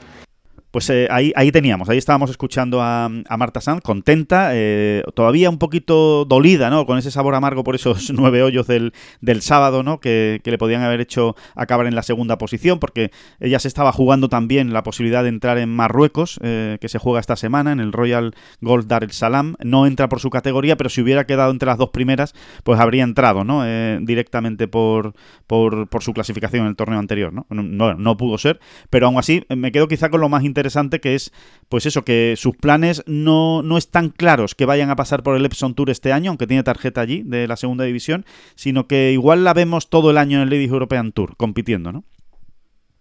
Pues 0.75 0.91
eh, 0.91 1.07
ahí, 1.09 1.33
ahí 1.37 1.53
teníamos, 1.53 1.89
ahí 1.89 1.99
estábamos 1.99 2.31
escuchando 2.31 2.83
a, 2.83 3.09
Marta 3.39 3.61
Sanz, 3.61 3.81
contenta, 3.81 4.49
eh, 4.55 5.05
todavía 5.15 5.49
un 5.49 5.59
poquito 5.59 6.25
dolida, 6.25 6.69
¿no? 6.69 6.85
Con 6.85 6.99
ese 6.99 7.13
sabor 7.13 7.37
amargo 7.37 7.63
por 7.63 7.77
esos 7.77 8.11
nueve 8.13 8.43
hoyos 8.43 8.67
del, 8.67 8.93
del 9.21 9.41
sábado, 9.41 9.85
¿no? 9.85 10.01
Que, 10.01 10.41
le 10.45 10.59
podían 10.59 10.83
haber 10.83 11.01
hecho 11.01 11.37
acabar 11.55 11.87
en 11.87 11.95
la 11.95 12.03
segunda 12.03 12.39
posición, 12.39 12.81
porque 12.81 13.13
ella 13.39 13.61
se 13.61 13.69
estaba 13.69 13.93
jugando 13.93 14.29
también 14.29 14.73
la 14.73 14.83
posibilidad 14.83 15.23
de 15.23 15.29
entrar 15.29 15.59
en 15.59 15.69
Marruecos, 15.69 16.41
eh, 16.43 16.77
que 16.81 16.89
se 16.89 16.99
juega 16.99 17.21
esta 17.21 17.37
semana 17.37 17.71
en 17.71 17.79
el 17.79 17.93
Royal 17.93 18.35
Gold 18.61 18.89
Dar 18.89 19.05
el 19.05 19.13
Salam. 19.13 19.55
No 19.63 19.87
entra 19.87 20.09
por 20.09 20.19
su 20.19 20.29
categoría, 20.29 20.77
pero 20.77 20.91
si 20.91 21.01
hubiera 21.01 21.25
quedado 21.25 21.53
entre 21.53 21.69
las 21.69 21.79
dos 21.79 21.91
primeras, 21.91 22.35
pues 22.65 22.81
habría 22.81 23.05
entrado, 23.05 23.45
¿no? 23.45 23.63
directamente 24.05 24.67
por, 24.67 25.15
por, 25.47 25.87
por, 25.89 26.03
su 26.03 26.13
clasificación 26.13 26.63
en 26.63 26.71
el 26.71 26.77
torneo 26.77 26.99
anterior, 26.99 27.33
¿no? 27.33 27.47
¿no? 27.49 27.95
No 27.95 28.17
pudo 28.17 28.39
ser, 28.39 28.59
pero 28.91 29.07
aún 29.07 29.19
así 29.19 29.45
me 29.55 29.71
quedo 29.71 29.87
quizá 29.87 30.11
con 30.11 30.21
lo 30.21 30.29
más 30.29 30.43
interesante 30.43 30.64
interesante 30.65 31.01
que 31.01 31.15
es, 31.15 31.31
pues 31.69 31.85
eso, 31.85 32.05
que 32.05 32.35
sus 32.39 32.57
planes 32.57 33.03
no, 33.07 33.63
no 33.63 33.77
están 33.77 34.09
claros 34.09 34.55
que 34.55 34.65
vayan 34.65 34.89
a 34.89 34.97
pasar 34.97 35.23
por 35.23 35.37
el 35.37 35.45
Epson 35.45 35.75
Tour 35.75 35.91
este 35.91 36.11
año, 36.11 36.31
aunque 36.31 36.47
tiene 36.47 36.63
tarjeta 36.63 37.03
allí 37.03 37.23
de 37.23 37.47
la 37.47 37.57
segunda 37.57 37.85
división, 37.85 38.25
sino 38.55 38.87
que 38.87 39.13
igual 39.13 39.45
la 39.45 39.53
vemos 39.53 39.91
todo 39.91 40.11
el 40.11 40.17
año 40.17 40.39
en 40.39 40.45
el 40.45 40.51
Ladies 40.51 40.71
European 40.71 41.13
Tour 41.13 41.37
compitiendo, 41.37 41.93
¿no? 41.93 42.05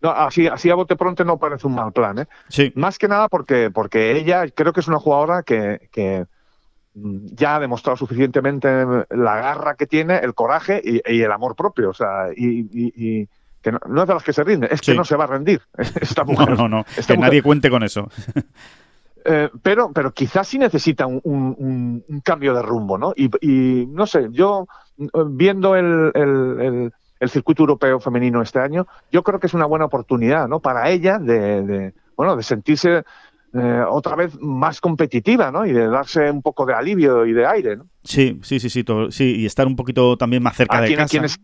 No, 0.01 0.11
así, 0.11 0.47
así 0.47 0.69
a 0.69 0.75
bote 0.75 0.97
pronto 0.97 1.23
no 1.23 1.39
parece 1.39 1.65
un 1.65 1.75
mal 1.75 1.93
plan, 1.93 2.19
¿eh? 2.19 2.25
Sí. 2.49 2.73
Más 2.75 2.99
que 2.99 3.07
nada 3.07 3.29
porque, 3.29 3.71
porque 3.71 4.17
ella 4.17 4.45
creo 4.49 4.73
que 4.73 4.81
es 4.81 4.89
una 4.89 4.99
jugadora 4.99 5.43
que, 5.43 5.87
que 5.93 6.25
ya 6.93 7.55
ha 7.55 7.59
demostrado 7.61 7.95
suficientemente 7.95 8.67
la 9.09 9.35
garra 9.37 9.75
que 9.75 9.87
tiene, 9.87 10.17
el 10.17 10.33
coraje 10.33 10.81
y, 10.83 11.21
el 11.21 11.31
amor 11.31 11.55
propio. 11.55 11.91
O 11.91 11.93
sea, 11.93 12.27
y 12.35 13.29
que 13.63 13.71
no, 13.71 14.01
es 14.01 14.07
de 14.07 14.13
las 14.13 14.23
que 14.23 14.33
se 14.33 14.43
rinde, 14.43 14.67
es 14.69 14.81
que 14.81 14.93
no 14.93 15.05
se 15.05 15.15
va 15.15 15.23
a 15.23 15.27
rendir 15.27 15.61
esta 16.01 16.23
mujer. 16.23 16.49
No, 16.49 16.67
no, 16.67 16.69
no, 16.69 16.85
que 17.07 17.17
nadie 17.17 17.41
cuente 17.41 17.69
con 17.69 17.83
eso. 17.83 18.09
Eh, 19.25 19.49
pero, 19.61 19.93
pero 19.93 20.11
quizás 20.11 20.45
sí 20.45 20.57
necesita 20.57 21.07
un, 21.07 22.03
cambio 22.25 22.53
de 22.53 22.61
rumbo, 22.61 22.97
¿no? 22.97 23.13
Y, 23.15 23.85
no 23.87 24.05
sé, 24.05 24.27
yo 24.31 24.67
viendo 24.97 25.77
el, 25.77 26.11
el, 26.13 27.29
circuito 27.29 27.63
europeo 27.63 28.01
femenino 28.01 28.41
este 28.41 28.59
año, 28.59 28.85
yo 29.13 29.23
creo 29.23 29.39
que 29.39 29.47
es 29.47 29.53
una 29.53 29.65
buena 29.65 29.85
oportunidad, 29.85 30.49
¿no? 30.49 30.59
Para 30.59 30.89
ella 30.89 31.19
de, 31.19 31.93
bueno, 32.17 32.35
de 32.35 32.43
sentirse 32.43 33.05
eh, 33.53 33.83
otra 33.87 34.17
vez 34.17 34.37
más 34.41 34.81
competitiva, 34.81 35.51
¿no? 35.51 35.65
Y 35.65 35.71
de 35.71 35.87
darse 35.87 36.29
un 36.29 36.41
poco 36.41 36.65
de 36.65 36.73
alivio 36.73 37.25
y 37.25 37.31
de 37.31 37.45
aire, 37.45 37.77
¿no? 37.77 37.85
Sí, 38.03 38.39
sí, 38.43 38.59
sí, 38.59 38.69
sí, 38.69 38.83
sí, 39.09 39.35
y 39.37 39.45
estar 39.45 39.65
un 39.65 39.77
poquito 39.77 40.17
también 40.17 40.43
más 40.43 40.57
cerca 40.57 40.81
de 40.81 40.93
casa. 40.93 41.37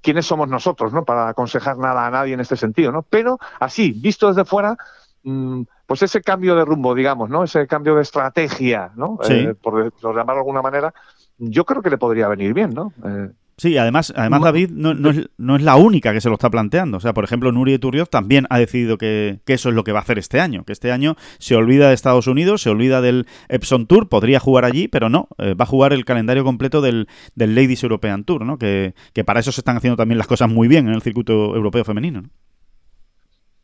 ¿quiénes, 0.00 0.26
somos 0.26 0.48
nosotros, 0.48 0.92
no? 0.92 1.04
Para 1.04 1.28
aconsejar 1.28 1.78
nada 1.78 2.06
a 2.06 2.10
nadie 2.10 2.34
en 2.34 2.40
este 2.40 2.56
sentido, 2.56 2.90
¿no? 2.90 3.02
Pero 3.02 3.38
así, 3.60 3.92
visto 3.92 4.26
desde 4.26 4.44
fuera, 4.44 4.76
mm, 5.22 5.62
pues 5.86 6.02
ese 6.02 6.20
cambio 6.20 6.56
de 6.56 6.64
rumbo, 6.64 6.94
digamos, 6.94 7.30
¿no? 7.30 7.44
Ese 7.44 7.68
cambio 7.68 7.94
de 7.94 8.02
estrategia, 8.02 8.90
¿no? 8.96 9.18
Eh, 9.28 9.54
por, 9.60 9.92
llamarlo 10.02 10.34
de 10.34 10.38
alguna 10.40 10.62
manera, 10.62 10.92
yo 11.38 11.64
creo 11.64 11.82
que 11.82 11.90
le 11.90 11.98
podría 11.98 12.26
venir 12.26 12.52
bien, 12.52 12.70
¿no? 12.74 12.92
Eh, 13.04 13.30
Sí, 13.58 13.76
además, 13.76 14.12
además 14.16 14.42
David 14.42 14.70
no, 14.70 14.94
no, 14.94 15.10
es, 15.10 15.28
no, 15.36 15.56
es, 15.56 15.62
la 15.62 15.76
única 15.76 16.12
que 16.12 16.20
se 16.20 16.28
lo 16.28 16.34
está 16.34 16.50
planteando. 16.50 16.96
O 16.96 17.00
sea, 17.00 17.12
por 17.12 17.24
ejemplo, 17.24 17.52
Nuri 17.52 17.78
Turrioz 17.78 18.08
también 18.08 18.46
ha 18.50 18.58
decidido 18.58 18.96
que, 18.96 19.40
eso 19.46 19.68
es 19.68 19.74
lo 19.74 19.84
que 19.84 19.92
va 19.92 19.98
a 19.98 20.02
hacer 20.02 20.18
este 20.18 20.40
año. 20.40 20.64
Que 20.64 20.72
este 20.72 20.90
año 20.90 21.16
se 21.38 21.54
olvida 21.54 21.88
de 21.88 21.94
Estados 21.94 22.26
Unidos, 22.26 22.62
se 22.62 22.70
olvida 22.70 23.00
del 23.00 23.26
Epson 23.48 23.86
Tour, 23.86 24.08
podría 24.08 24.40
jugar 24.40 24.64
allí, 24.64 24.88
pero 24.88 25.08
no, 25.08 25.28
eh, 25.38 25.54
va 25.54 25.64
a 25.64 25.66
jugar 25.66 25.92
el 25.92 26.04
calendario 26.04 26.44
completo 26.44 26.80
del, 26.80 27.08
del 27.34 27.54
Ladies 27.54 27.82
European 27.82 28.24
Tour, 28.24 28.44
¿no? 28.44 28.58
Que, 28.58 28.94
para 29.24 29.40
eso 29.40 29.52
se 29.52 29.60
están 29.60 29.76
haciendo 29.76 29.96
también 29.96 30.18
las 30.18 30.26
cosas 30.26 30.50
muy 30.50 30.66
bien 30.66 30.88
en 30.88 30.94
el 30.94 31.02
circuito 31.02 31.54
europeo 31.54 31.84
femenino. 31.84 32.22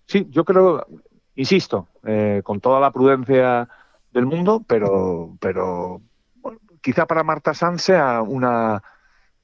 Sí, 0.07 0.26
yo 0.30 0.45
creo, 0.45 0.86
insisto, 1.34 1.89
eh, 2.05 2.43
con 2.45 2.61
toda 2.61 2.78
la 2.78 2.93
prudencia 2.93 3.68
del 4.12 4.26
mundo, 4.26 4.62
pero, 4.66 5.36
pero 5.41 6.03
quizá 6.80 7.07
para 7.07 7.24
Marta 7.24 7.55
Sanz 7.55 7.82
sea 7.82 8.22
una 8.22 8.82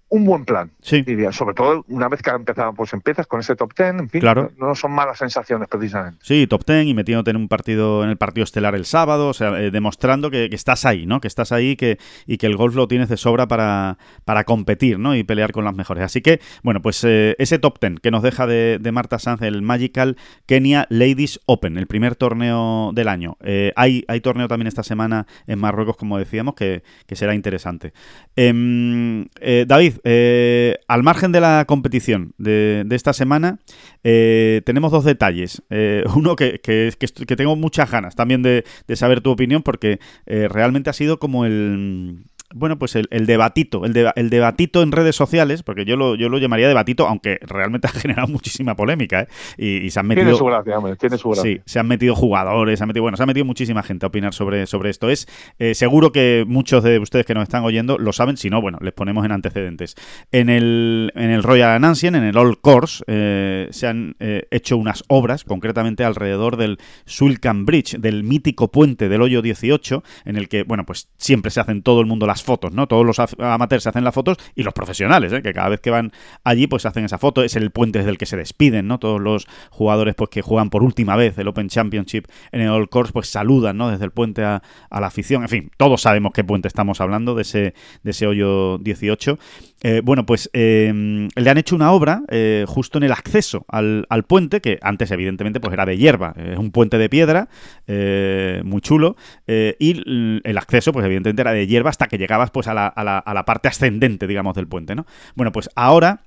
un 0.09 0.25
buen 0.25 0.45
plan. 0.45 0.71
Sí. 0.81 1.03
Diría. 1.03 1.33
Sobre 1.33 1.55
todo 1.55 1.85
una 1.89 2.09
vez 2.09 2.23
que 2.23 2.31
ha 2.31 2.35
empezado, 2.35 2.73
pues 2.75 2.93
empiezas 2.93 3.27
con 3.27 3.41
ese 3.41 3.57
top 3.57 3.75
ten, 3.75 3.99
en 3.99 4.09
fin, 4.09 4.21
claro. 4.21 4.53
no, 4.59 4.75
son 4.75 4.93
malas 4.93 5.19
sensaciones 5.19 5.69
precisamente. 5.69 6.19
Sí, 6.23 6.47
top 6.47 6.65
ten 6.65 6.87
y 6.87 6.95
metiéndote 6.95 7.31
en 7.31 7.37
un 7.37 7.49
partido, 7.49 8.05
en 8.05 8.11
el 8.11 8.17
partido 8.17 8.45
estelar 8.45 8.75
el 8.75 8.85
sábado, 8.85 9.29
o 9.29 9.35
sea, 9.35 9.61
eh, 9.61 9.71
demostrando 9.71 10.31
que, 10.31 10.49
estás 10.53 10.85
ahí, 10.85 11.07
¿no? 11.07 11.21
Que 11.21 11.29
estás 11.29 11.53
ahí 11.53 11.77
que, 11.77 11.99
y 12.27 12.37
que 12.37 12.47
el 12.47 12.57
golf 12.57 12.75
lo 12.75 12.87
tienes 12.87 13.09
de 13.09 13.17
sobra 13.17 13.49
para, 13.49 13.99
para 14.25 14.45
competir, 14.45 14.99
¿no? 14.99 15.17
Y 15.17 15.25
pelear 15.25 15.53
con 15.53 15.65
las 15.65 15.75
mejores. 15.75 16.05
Así 16.05 16.21
que, 16.21 16.41
bueno, 16.63 16.81
pues 16.81 17.03
eh, 17.05 17.35
ese 17.39 17.59
top 17.59 17.79
ten 17.79 17.99
que 17.99 18.11
nos 18.11 18.23
deja 18.23 18.47
de, 18.47 18.79
Marta 18.95 19.19
Sanz, 19.19 19.43
el 19.43 19.63
Magical 19.63 20.17
Kenya 20.47 20.87
Ladies 20.89 21.41
Open, 21.47 21.79
el 21.79 21.89
primer 21.89 22.15
torneo 22.15 22.93
del 22.95 23.09
año. 23.09 23.37
Eh, 23.41 23.73
hay, 23.75 24.05
hay 24.07 24.21
torneo 24.21 24.47
también 24.47 24.69
esta 24.69 24.85
semana 24.85 25.27
en 25.49 25.59
Marruecos, 25.59 25.97
como 25.97 26.17
decíamos, 26.19 26.55
que, 26.55 26.85
que 27.09 27.17
será 27.17 27.35
interesante. 27.35 27.93
Em, 28.37 29.27
David, 29.67 29.95
eh, 30.05 30.77
al 30.87 31.03
margen 31.03 31.33
de 31.33 31.41
la 31.41 31.65
competición 31.67 32.35
de, 32.39 32.87
esta 32.91 33.13
semana, 33.13 33.59
eh, 34.05 34.63
tenemos 34.65 34.93
dos 34.93 35.05
detalles. 35.05 35.63
Eh, 35.71 36.05
uno 36.15 36.37
que, 36.37 36.61
que, 36.61 37.37
tengo 37.37 37.57
muchas 37.57 37.91
ganas 37.91 38.15
también 38.15 38.43
de, 38.43 38.65
de 38.87 38.97
saber 38.97 39.21
tu 39.21 39.31
opinión, 39.31 39.63
porque 39.63 39.99
realmente 40.27 40.91
ha 40.91 40.93
sido 40.93 41.19
como 41.19 41.45
el 41.45 42.25
bueno, 42.53 42.79
pues 42.79 42.95
el, 42.95 43.27
debatito, 43.27 43.85
el, 43.85 43.97
el, 44.15 44.31
debatito 44.31 44.83
en 44.83 44.93
redes 44.93 45.17
sociales, 45.17 45.63
porque 45.63 45.85
yo 45.85 45.97
lo, 45.97 46.15
yo 46.15 46.29
lo 46.29 46.39
llamaría 46.39 46.69
debatito, 46.69 47.09
aunque 47.09 47.39
realmente 47.43 47.89
ha 47.89 47.91
generado 47.91 48.29
muchísima 48.29 48.77
polémica, 48.77 49.23
¿eh? 49.23 49.83
y, 49.85 49.91
se 49.91 50.01
han 50.01 50.07
metido... 50.07 50.27
Tiene 50.27 50.39
su 50.39 50.45
gracia, 50.45 50.79
hombre, 50.79 50.97
tiene 50.97 51.19
su 51.19 51.31
gracia. 51.31 51.43
Sí, 51.43 51.61
se 51.65 51.79
han 51.79 51.89
metido 51.89 52.15
jugadores, 52.15 52.79
se 52.79 52.85
han 52.85 52.89
metido, 52.89 53.03
bueno, 53.03 53.17
se 53.17 53.23
ha 53.23 53.27
metido 53.27 53.45
muchísima 53.45 53.83
gente 53.83 54.07
a 54.07 54.09
opinar 54.09 54.35
sobre, 54.35 54.67
sobre 54.67 54.91
esto. 54.91 55.11
Es 55.11 55.27
eh, 55.59 55.75
seguro 55.75 56.13
que 56.13 56.45
muchos 56.47 56.85
de 56.85 56.99
ustedes 56.99 57.27
que 57.27 57.35
nos 57.35 57.45
están 57.45 57.65
oyendo 57.65 57.99
lo 57.99 58.13
saben, 58.13 58.37
si 58.37 58.51
no, 58.51 58.61
bueno, 58.61 58.79
les 58.81 58.93
ponemos 58.93 59.25
en 59.25 59.33
antecedentes. 59.33 59.97
En 60.31 60.49
el, 60.49 61.13
en 61.17 61.31
el 61.31 61.43
Royal 61.43 61.71
Anansian, 61.71 62.15
en 62.15 62.25
el 62.25 62.37
All 62.37 62.61
Course, 62.61 63.03
eh, 63.07 63.69
se 63.71 63.87
han 63.87 64.17
hecho 64.19 64.77
unas 64.77 65.03
obras, 65.09 65.45
concretamente 65.45 66.05
alrededor 66.05 66.57
del 66.57 66.79
Sulcan 67.05 67.67
Bridge, 67.67 67.99
del 67.99 68.23
mítico 68.23 68.71
puente 68.71 69.09
del 69.09 69.23
hoyo 69.23 69.43
18, 69.43 70.03
en 70.25 70.37
el 70.37 70.49
que, 70.49 70.63
bueno, 70.63 70.85
pues 70.85 71.09
siempre 71.17 71.51
se 71.51 71.61
hacen 71.61 71.83
todo 71.83 72.01
el 72.01 72.07
mundo 72.07 72.27
las 72.27 72.44
fotos, 72.45 72.73
¿no? 72.73 72.87
Todos 72.87 73.05
los 73.05 73.19
amateurs 73.19 73.83
se 73.83 73.89
hacen 73.89 74.05
las 74.05 74.15
fotos 74.15 74.39
y 74.55 74.63
los 74.63 74.75
profesionales, 74.75 75.33
¿eh? 75.33 75.43
que 75.43 75.53
cada 75.53 75.69
vez 75.69 75.81
que 75.81 75.91
van 75.91 76.13
allí 76.45 76.67
pues 76.67 76.87
hacen 76.87 77.05
esa 77.05 77.19
foto, 77.19 77.43
es 77.43 77.57
el 77.57 77.71
puente 77.71 77.99
desde 77.99 78.11
el 78.11 78.19
que 78.19 78.27
se 78.27 78.37
despiden, 78.37 78.87
¿no? 78.87 78.99
Todos 78.99 79.21
los 79.21 79.47
jugadores 79.71 80.15
pues 80.15 80.31
que 80.31 80.43
juegan 80.43 80.71
por 80.71 80.83
última 80.83 81.17
vez 81.17 81.37
el 81.39 81.49
Open 81.49 81.69
Championship 81.69 82.27
en 82.53 82.61
el 82.61 82.69
All 82.69 82.89
Course 82.89 83.13
pues 83.13 83.29
saludan, 83.29 83.77
¿no? 83.77 83.91
Desde 83.91 84.05
el 84.05 84.11
puente 84.11 84.45
a, 84.45 84.63
la 84.91 85.07
afición, 85.07 85.43
en 85.43 85.49
fin, 85.49 85.71
todos 85.77 86.03
sabemos 86.03 86.33
qué 86.33 86.45
puente 86.45 86.69
estamos 86.69 87.01
hablando 87.01 87.35
de 87.35 87.43
ese, 87.43 87.75
de 88.03 88.11
ese 88.11 88.27
hoyo 88.27 88.79
18. 88.79 89.39
Eh, 89.85 90.01
bueno, 90.03 90.24
pues 90.24 90.49
em, 90.55 91.28
le 91.37 91.51
han 91.51 91.59
hecho 91.59 91.76
una 91.76 91.93
obra 91.93 92.22
eh, 92.28 92.64
justo 92.66 92.97
en 92.97 93.05
el 93.05 93.12
acceso 93.12 93.66
al, 93.68 94.07
puente, 94.26 94.62
que 94.62 94.78
antes 94.80 95.11
evidentemente 95.11 95.61
pues 95.61 95.74
era 95.74 95.85
de 95.85 95.99
hierba, 95.99 96.35
es 96.37 96.57
un 96.57 96.70
puente 96.70 96.97
de 96.97 97.11
piedra, 97.11 97.49
muy 97.87 98.80
chulo, 98.80 99.16
y 99.47 100.41
el 100.43 100.59
acceso 100.59 100.93
pues 100.93 101.05
evidentemente 101.05 101.43
era 101.43 101.53
de 101.53 101.66
hierba 101.66 101.91
hasta 101.91 102.07
que 102.07 102.16
llegabas 102.16 102.51
pues 102.51 102.66
a 102.66 102.72
la, 102.72 102.87
a 102.87 103.35
la 103.35 103.45
parte 103.45 103.68
ascendente, 103.68 104.26
digamos, 104.26 104.55
del 104.55 104.66
puente, 104.66 104.95
¿no? 104.95 105.05
Bueno, 105.35 105.53
pues 105.53 105.68
ahora 105.74 106.22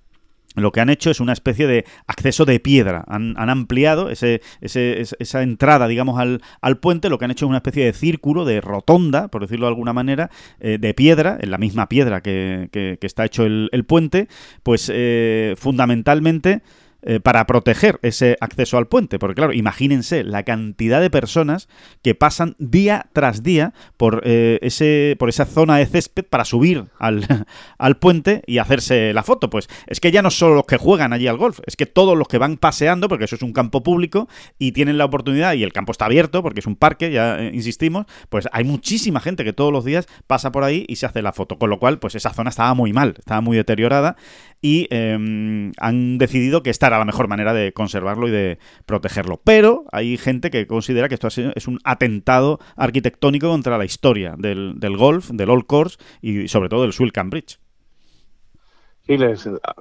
lo 0.61 0.71
que 0.71 0.81
han 0.81 0.89
hecho 0.89 1.11
es 1.11 1.19
una 1.19 1.33
especie 1.33 1.67
de 1.67 1.85
acceso 2.07 2.45
de 2.45 2.59
piedra. 2.59 3.03
Han, 3.07 3.35
ampliado 3.37 4.09
ese, 4.09 4.41
esa 4.61 5.41
entrada, 5.41 5.87
digamos, 5.87 6.19
al, 6.19 6.41
al, 6.61 6.77
puente. 6.79 7.09
Lo 7.09 7.17
que 7.17 7.25
han 7.25 7.31
hecho 7.31 7.45
es 7.45 7.49
una 7.49 7.57
especie 7.57 7.85
de 7.85 7.93
círculo, 7.93 8.45
de 8.45 8.61
rotonda, 8.61 9.27
por 9.29 9.41
decirlo 9.41 9.65
de 9.65 9.71
alguna 9.71 9.93
manera, 9.93 10.29
eh, 10.59 10.77
de 10.79 10.93
piedra, 10.93 11.37
en 11.39 11.51
la 11.51 11.57
misma 11.57 11.87
piedra 11.89 12.21
que, 12.21 12.69
que, 12.71 12.97
está 13.01 13.25
hecho 13.25 13.45
el, 13.45 13.69
el 13.71 13.85
puente. 13.85 14.27
Pues 14.63 14.91
eh, 14.93 15.55
fundamentalmente 15.57 16.61
eh, 17.09 17.21
para 17.21 17.47
proteger 17.47 17.99
ese 18.01 18.35
acceso 18.41 18.77
al 18.77 18.89
puente. 18.89 19.17
Porque 19.17 19.35
claro, 19.35 19.53
imagínense 19.53 20.25
la 20.25 20.43
cantidad 20.43 20.99
de 20.99 21.09
personas 21.09 21.69
que 22.01 22.15
pasan 22.15 22.57
día 22.59 23.07
tras 23.13 23.43
día 23.43 23.73
por, 23.95 24.23
eh, 24.25 24.59
ese, 24.61 25.15
por 25.17 25.29
esa 25.29 25.45
zona 25.45 25.77
de 25.77 25.85
césped 25.85 26.25
para 26.25 26.43
subir 26.43 26.87
al, 26.99 27.25
al 27.77 27.95
puente 27.95 28.43
y 28.45 28.57
hacerse 28.57 29.13
la 29.13 29.23
foto. 29.23 29.49
Pues 29.49 29.69
es 29.87 30.01
que 30.01 30.11
ya 30.11 30.21
no 30.21 30.29
solo 30.29 30.55
los 30.55 30.65
que 30.65 30.75
juegan 30.75 31.13
allí 31.13 31.27
al 31.27 31.37
golf, 31.37 31.61
es 31.65 31.77
que 31.77 31.85
todos 31.85 32.17
los 32.17 32.27
que 32.27 32.39
van 32.39 32.57
paseando, 32.57 33.07
porque 33.07 33.23
eso 33.23 33.37
es 33.37 33.41
un 33.41 33.53
campo 33.53 33.83
público 33.83 34.27
y 34.59 34.73
tienen 34.73 34.97
la 34.97 35.05
oportunidad 35.05 35.53
y 35.53 35.63
el 35.63 35.71
campo 35.71 35.93
está 35.93 36.07
abierto 36.07 36.43
porque 36.43 36.59
es 36.59 36.67
un 36.67 36.75
parque, 36.75 37.09
ya 37.09 37.39
eh, 37.39 37.51
insistimos, 37.53 38.05
pues 38.27 38.49
hay 38.51 38.65
muchísima 38.65 39.21
gente 39.21 39.45
que 39.45 39.53
todos 39.53 39.71
los 39.71 39.85
días 39.85 40.07
pasa 40.27 40.51
por 40.51 40.65
ahí 40.65 40.83
y 40.89 40.97
se 40.97 41.05
hace 41.05 41.21
la 41.21 41.31
foto. 41.31 41.57
Con 41.57 41.69
lo 41.69 41.79
cual, 41.79 41.99
pues 41.99 42.15
esa 42.15 42.33
zona 42.33 42.49
estaba 42.49 42.73
muy 42.73 42.91
mal, 42.91 43.15
estaba 43.17 43.39
muy 43.39 43.55
deteriorada 43.55 44.17
y 44.61 44.87
em, 44.89 45.71
han 45.77 46.17
decidido 46.17 46.63
que 46.63 46.69
esta 46.69 46.87
era 46.87 46.97
la 46.97 47.05
mejor 47.05 47.27
manera 47.27 47.53
de 47.53 47.73
conservarlo 47.73 48.27
y 48.27 48.31
de 48.31 48.59
protegerlo. 48.85 49.39
Pero 49.43 49.85
hay 49.91 50.17
gente 50.17 50.49
que 50.49 50.67
considera 50.67 51.07
que 51.07 51.15
esto 51.15 51.27
es 51.27 51.67
un 51.67 51.79
atentado 51.83 52.59
arquitectónico 52.75 53.49
contra 53.49 53.77
la 53.77 53.85
historia 53.85 54.35
del, 54.37 54.97
golf, 54.97 55.29
del 55.29 55.49
Old 55.49 55.65
Course 55.65 55.97
y 56.21 56.47
sobre 56.47 56.69
todo 56.69 56.83
del 56.83 56.93
Swilcan 56.93 57.29
Bridge. 57.29 57.59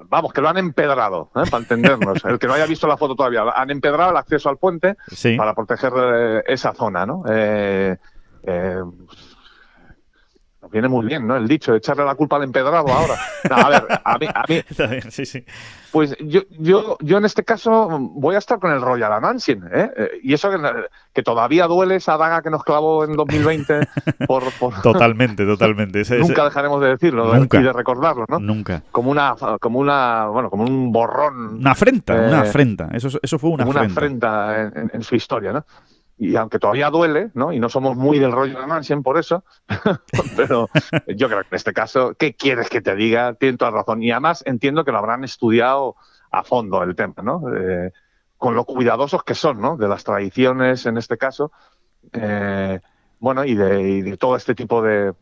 vamos, 0.09 0.31
que 0.31 0.41
lo 0.41 0.49
han 0.49 0.57
empedrado, 0.57 1.31
¿eh? 1.35 1.49
para 1.49 1.63
entendernos. 1.63 2.23
El 2.25 2.39
que 2.39 2.47
no 2.47 2.53
haya 2.53 2.65
visto 2.65 2.87
la 2.87 2.97
foto 2.97 3.15
todavía, 3.15 3.43
han 3.55 3.69
empedrado 3.71 4.11
el 4.11 4.17
acceso 4.17 4.49
al 4.49 4.57
puente 4.57 4.95
para 5.37 5.55
proteger 5.55 5.93
eh, 5.95 6.43
esa 6.47 6.73
zona, 6.73 7.05
¿no? 7.05 7.23
Eh, 7.27 7.97
viene 10.71 10.87
muy 10.87 11.05
bien, 11.05 11.27
¿no? 11.27 11.35
El 11.35 11.47
dicho, 11.47 11.75
echarle 11.75 12.05
la 12.05 12.15
culpa 12.15 12.37
al 12.37 12.43
empedrado 12.43 12.87
ahora. 12.87 13.15
a 13.49 13.69
ver, 13.69 13.85
a 14.03 14.17
mí, 14.17 14.27
a 14.27 14.43
mí 14.47 15.01
sí, 15.09 15.25
sí. 15.25 15.43
Pues 15.91 16.15
yo, 16.19 16.41
yo, 16.59 16.97
yo 16.99 17.17
en 17.17 17.25
este 17.25 17.43
caso 17.43 17.97
voy 17.99 18.35
a 18.35 18.37
estar 18.37 18.59
con 18.59 18.71
el 18.71 18.81
Royal 18.81 19.13
Anansien, 19.13 19.63
¿eh? 19.73 19.91
¿eh? 19.95 20.09
Y 20.21 20.33
eso 20.33 20.49
que, 21.13 21.23
todavía 21.23 21.65
duele 21.67 21.95
esa 21.95 22.17
daga 22.17 22.41
que 22.41 22.49
nos 22.49 22.63
clavó 22.63 23.03
en 23.03 23.13
2020 23.13 23.87
por... 24.27 24.43
Totalmente, 24.83 25.45
totalmente. 25.45 26.03
nunca 26.19 26.43
dejaremos 26.43 26.81
de 26.81 26.89
decirlo 26.89 27.33
y 27.35 27.47
de 27.47 27.73
recordarlo, 27.73 28.25
¿no? 28.27 28.39
Nunca. 28.39 28.83
Como 28.91 29.11
una, 29.11 29.35
como 29.59 29.79
una, 29.79 30.27
bueno, 30.27 30.49
como 30.49 30.63
un 30.63 30.91
borrón. 30.91 31.59
Una 31.59 31.71
afrenta, 31.71 32.13
una 32.13 32.43
eh, 32.43 32.49
afrenta. 32.49 32.89
Eso, 32.93 33.09
eso 33.21 33.39
fue 33.39 33.49
una 33.49 33.63
afrenta. 33.63 33.81
Una 33.81 33.91
afrenta 33.91 34.61
en, 34.61 34.91
en 34.93 35.03
su 35.03 35.15
historia, 35.15 35.53
¿no? 35.53 35.65
Y 36.17 36.35
aunque 36.35 36.57
todavía 36.57 36.89
duele, 36.89 37.29
¿no? 37.35 37.53
Y 37.53 37.59
no 37.59 37.69
somos 37.69 37.95
muy 37.95 38.17
del 38.17 38.31
rollo 38.31 38.59
de 38.59 38.65
Mansion 38.65 39.03
por 39.03 39.19
eso, 39.19 39.43
pero 40.35 40.67
yo 41.07 41.27
creo 41.27 41.41
que 41.41 41.47
en 41.49 41.55
este 41.55 41.73
caso, 41.73 42.15
¿qué 42.15 42.35
quieres 42.35 42.69
que 42.69 42.81
te 42.81 42.95
diga? 42.95 43.35
Tienes 43.35 43.59
toda 43.59 43.71
razón. 43.71 44.01
Y 44.01 44.11
además 44.11 44.43
entiendo 44.47 44.83
que 44.83 44.91
lo 44.91 44.97
habrán 44.97 45.23
estudiado 45.23 45.95
a 46.31 46.43
fondo 46.43 46.81
el 46.81 46.95
tema, 46.95 47.15
¿no? 47.21 47.43
Eh, 47.55 47.91
con 48.37 48.55
lo 48.55 48.65
cuidadosos 48.65 49.23
que 49.23 49.35
son, 49.35 49.61
¿no? 49.61 49.77
De 49.77 49.87
las 49.87 50.03
tradiciones 50.03 50.85
en 50.85 50.97
este 50.97 51.17
caso, 51.17 51.51
eh, 52.13 52.79
bueno, 53.19 53.43
y 53.45 53.55
de, 53.55 54.17
todo 54.17 54.35
este 54.35 54.55
tipo 54.55 54.81
de, 54.81 55.13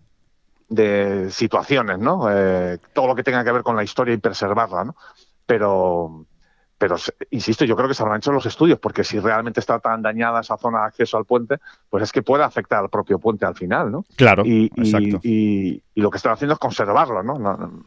de 0.69 1.29
situaciones, 1.29 1.99
¿no? 1.99 2.27
Eh, 2.31 2.79
todo 2.93 3.07
lo 3.07 3.15
que 3.15 3.23
tenga 3.23 3.43
que 3.43 3.51
ver 3.51 3.63
con 3.63 3.75
la 3.75 3.83
historia 3.83 4.13
y 4.13 4.17
preservarla, 4.17 4.85
¿no? 4.85 4.95
Pero, 5.45 6.25
pero 6.77 6.95
insisto, 7.31 7.63
yo 7.65 7.75
creo 7.75 7.87
que 7.87 7.93
se 7.93 8.03
habrán 8.03 8.17
hecho 8.17 8.31
los 8.31 8.45
estudios, 8.45 8.79
porque 8.79 9.03
si 9.03 9.19
realmente 9.19 9.59
está 9.59 9.79
tan 9.79 10.01
dañada 10.01 10.41
esa 10.41 10.57
zona 10.57 10.81
de 10.81 10.85
acceso 10.87 11.17
al 11.17 11.25
puente, 11.25 11.57
pues 11.89 12.03
es 12.03 12.11
que 12.11 12.21
puede 12.21 12.43
afectar 12.43 12.79
al 12.79 12.89
propio 12.89 13.17
puente 13.19 13.45
al 13.45 13.55
final, 13.55 13.91
¿no? 13.91 14.05
Claro, 14.15 14.43
y, 14.45 14.71
exacto. 14.75 15.19
Y, 15.23 15.81
lo 15.95 16.11
que 16.11 16.17
están 16.17 16.33
haciendo 16.33 16.53
es 16.53 16.59
conservarlo, 16.59 17.23
¿no? 17.23 17.85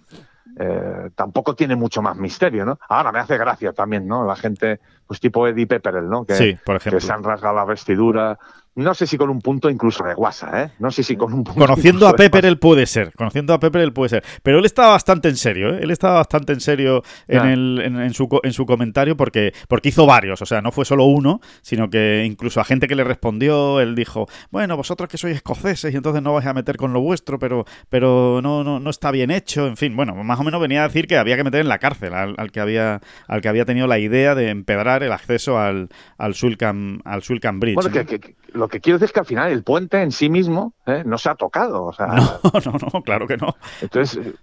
Eh, 0.59 1.11
tampoco 1.15 1.55
tiene 1.55 1.77
mucho 1.77 2.01
más 2.03 2.17
misterio, 2.17 2.65
¿no? 2.65 2.79
Ahora 2.89 3.13
me 3.13 3.19
hace 3.19 3.37
gracia 3.37 3.73
también, 3.73 4.09
¿no? 4.09 4.25
La 4.25 4.35
gente, 4.35 4.81
pues 5.07 5.21
tipo 5.21 5.47
Eddie 5.47 5.67
Pepperell, 5.67 6.09
¿no? 6.09 6.25
Que, 6.25 6.35
sí, 6.35 6.59
por 6.65 6.77
ejemplo. 6.77 6.99
que 6.99 7.05
se 7.05 7.13
han 7.13 7.23
rasgado 7.23 7.55
la 7.55 7.65
vestidura, 7.65 8.39
no 8.79 8.95
sé 8.95 9.09
si 9.09 9.19
con 9.19 9.29
un 9.29 9.41
punto 9.41 9.69
incluso 9.69 10.05
de 10.05 10.15
guasa, 10.15 10.63
¿eh? 10.63 10.71
No 10.79 10.93
sé 10.93 11.03
si 11.03 11.17
con 11.17 11.33
un 11.33 11.43
punto. 11.43 11.59
Conociendo 11.61 12.07
a 12.07 12.13
Pepper, 12.13 12.47
él 12.47 12.59
puede 12.59 12.87
ser. 12.87 13.13
Conociendo 13.15 13.53
a 13.53 13.59
Pepper, 13.59 13.83
él 13.83 13.93
puede 13.93 14.11
ser. 14.11 14.25
Pero 14.45 14.61
él 14.61 14.65
estaba 14.65 14.91
bastante 14.91 15.29
en 15.29 15.37
serio, 15.37 15.75
¿eh? 15.75 15.81
Él 15.83 15.91
estaba 15.91 16.15
bastante 16.15 16.53
en 16.53 16.61
serio 16.61 17.03
en, 17.27 17.45
el, 17.45 17.81
en, 17.81 18.15
su, 18.15 18.29
en 18.43 18.53
su 18.53 18.67
comentario 18.67 19.17
porque, 19.17 19.53
porque 19.67 19.89
hizo 19.89 20.07
varios. 20.07 20.43
O 20.43 20.47
sea, 20.47 20.63
no 20.63 20.71
fue 20.71 20.85
solo 20.85 21.07
uno, 21.07 21.41
sino 21.61 21.91
que 21.91 22.25
incluso 22.25 22.61
a 22.61 22.65
gente 22.65 22.87
que 22.87 22.95
le 22.95 23.03
respondió, 23.03 23.81
él 23.81 23.97
dijo: 23.97 24.27
Bueno, 24.51 24.77
vosotros 24.77 25.09
que 25.09 25.19
sois 25.19 25.35
escoceses 25.35 25.93
y 25.93 25.97
entonces 25.97 26.23
no 26.23 26.35
vais 26.35 26.47
a 26.47 26.55
meter 26.55 26.77
con 26.77 26.93
lo 26.93 27.01
vuestro, 27.01 27.41
pero, 27.41 27.65
pero 27.89 28.39
no, 28.43 28.63
no, 28.63 28.79
no 28.79 28.91
está 28.91 29.11
bien 29.11 29.33
hecho. 29.33 29.67
En 29.67 29.77
fin, 29.77 29.97
bueno, 29.97 30.15
más 30.23 30.39
o 30.39 30.45
menos 30.45 30.61
venía 30.61 30.85
a 30.85 30.87
decir 30.87 31.09
que 31.09 31.17
había 31.17 31.37
que 31.37 31.43
meter 31.43 31.63
en 31.63 31.69
la 31.69 31.79
cárcel 31.79 32.15
al, 32.15 32.53
que, 32.53 32.61
había, 32.61 33.01
al 33.27 33.41
que 33.41 33.49
había 33.49 33.65
tenido 33.65 33.89
la 33.89 33.99
idea 33.99 34.37
de 34.37 34.51
empedrar 34.51 35.03
el 35.03 35.11
acceso 35.11 35.59
al, 35.59 35.89
al 36.17 36.35
Sulcan, 36.35 37.01
al 37.05 37.23
Bridge. 37.59 37.75
Bueno, 37.75 37.91
que, 37.91 38.35
lo 38.53 38.68
que 38.69 38.81
quiero 38.81 38.99
decir 38.99 39.07
es 39.07 39.13
que 39.13 39.21
al 39.21 39.27
final 39.27 39.51
el 39.51 39.63
puente 39.63 40.01
en 40.03 40.13
sí 40.13 40.29
mismo 40.29 40.75
¿eh? 40.87 41.03
no 41.05 41.19
se 41.19 41.31
ha 41.31 41.35
tocado. 41.35 41.85
O 41.85 41.93
sea, 41.93 42.07
no, 42.07 42.41
no, 42.65 42.73
no, 42.93 43.03
claro 43.03 43.27
que 43.27 43.37
no. 43.37 43.55
Entonces, 43.81 44.27
eh, 44.27 44.35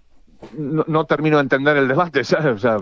no, 0.56 1.04
termino 1.04 1.36
de 1.36 1.42
entender 1.42 1.76
el 1.76 1.88
debate. 1.88 2.20
O 2.46 2.58
sea, 2.58 2.78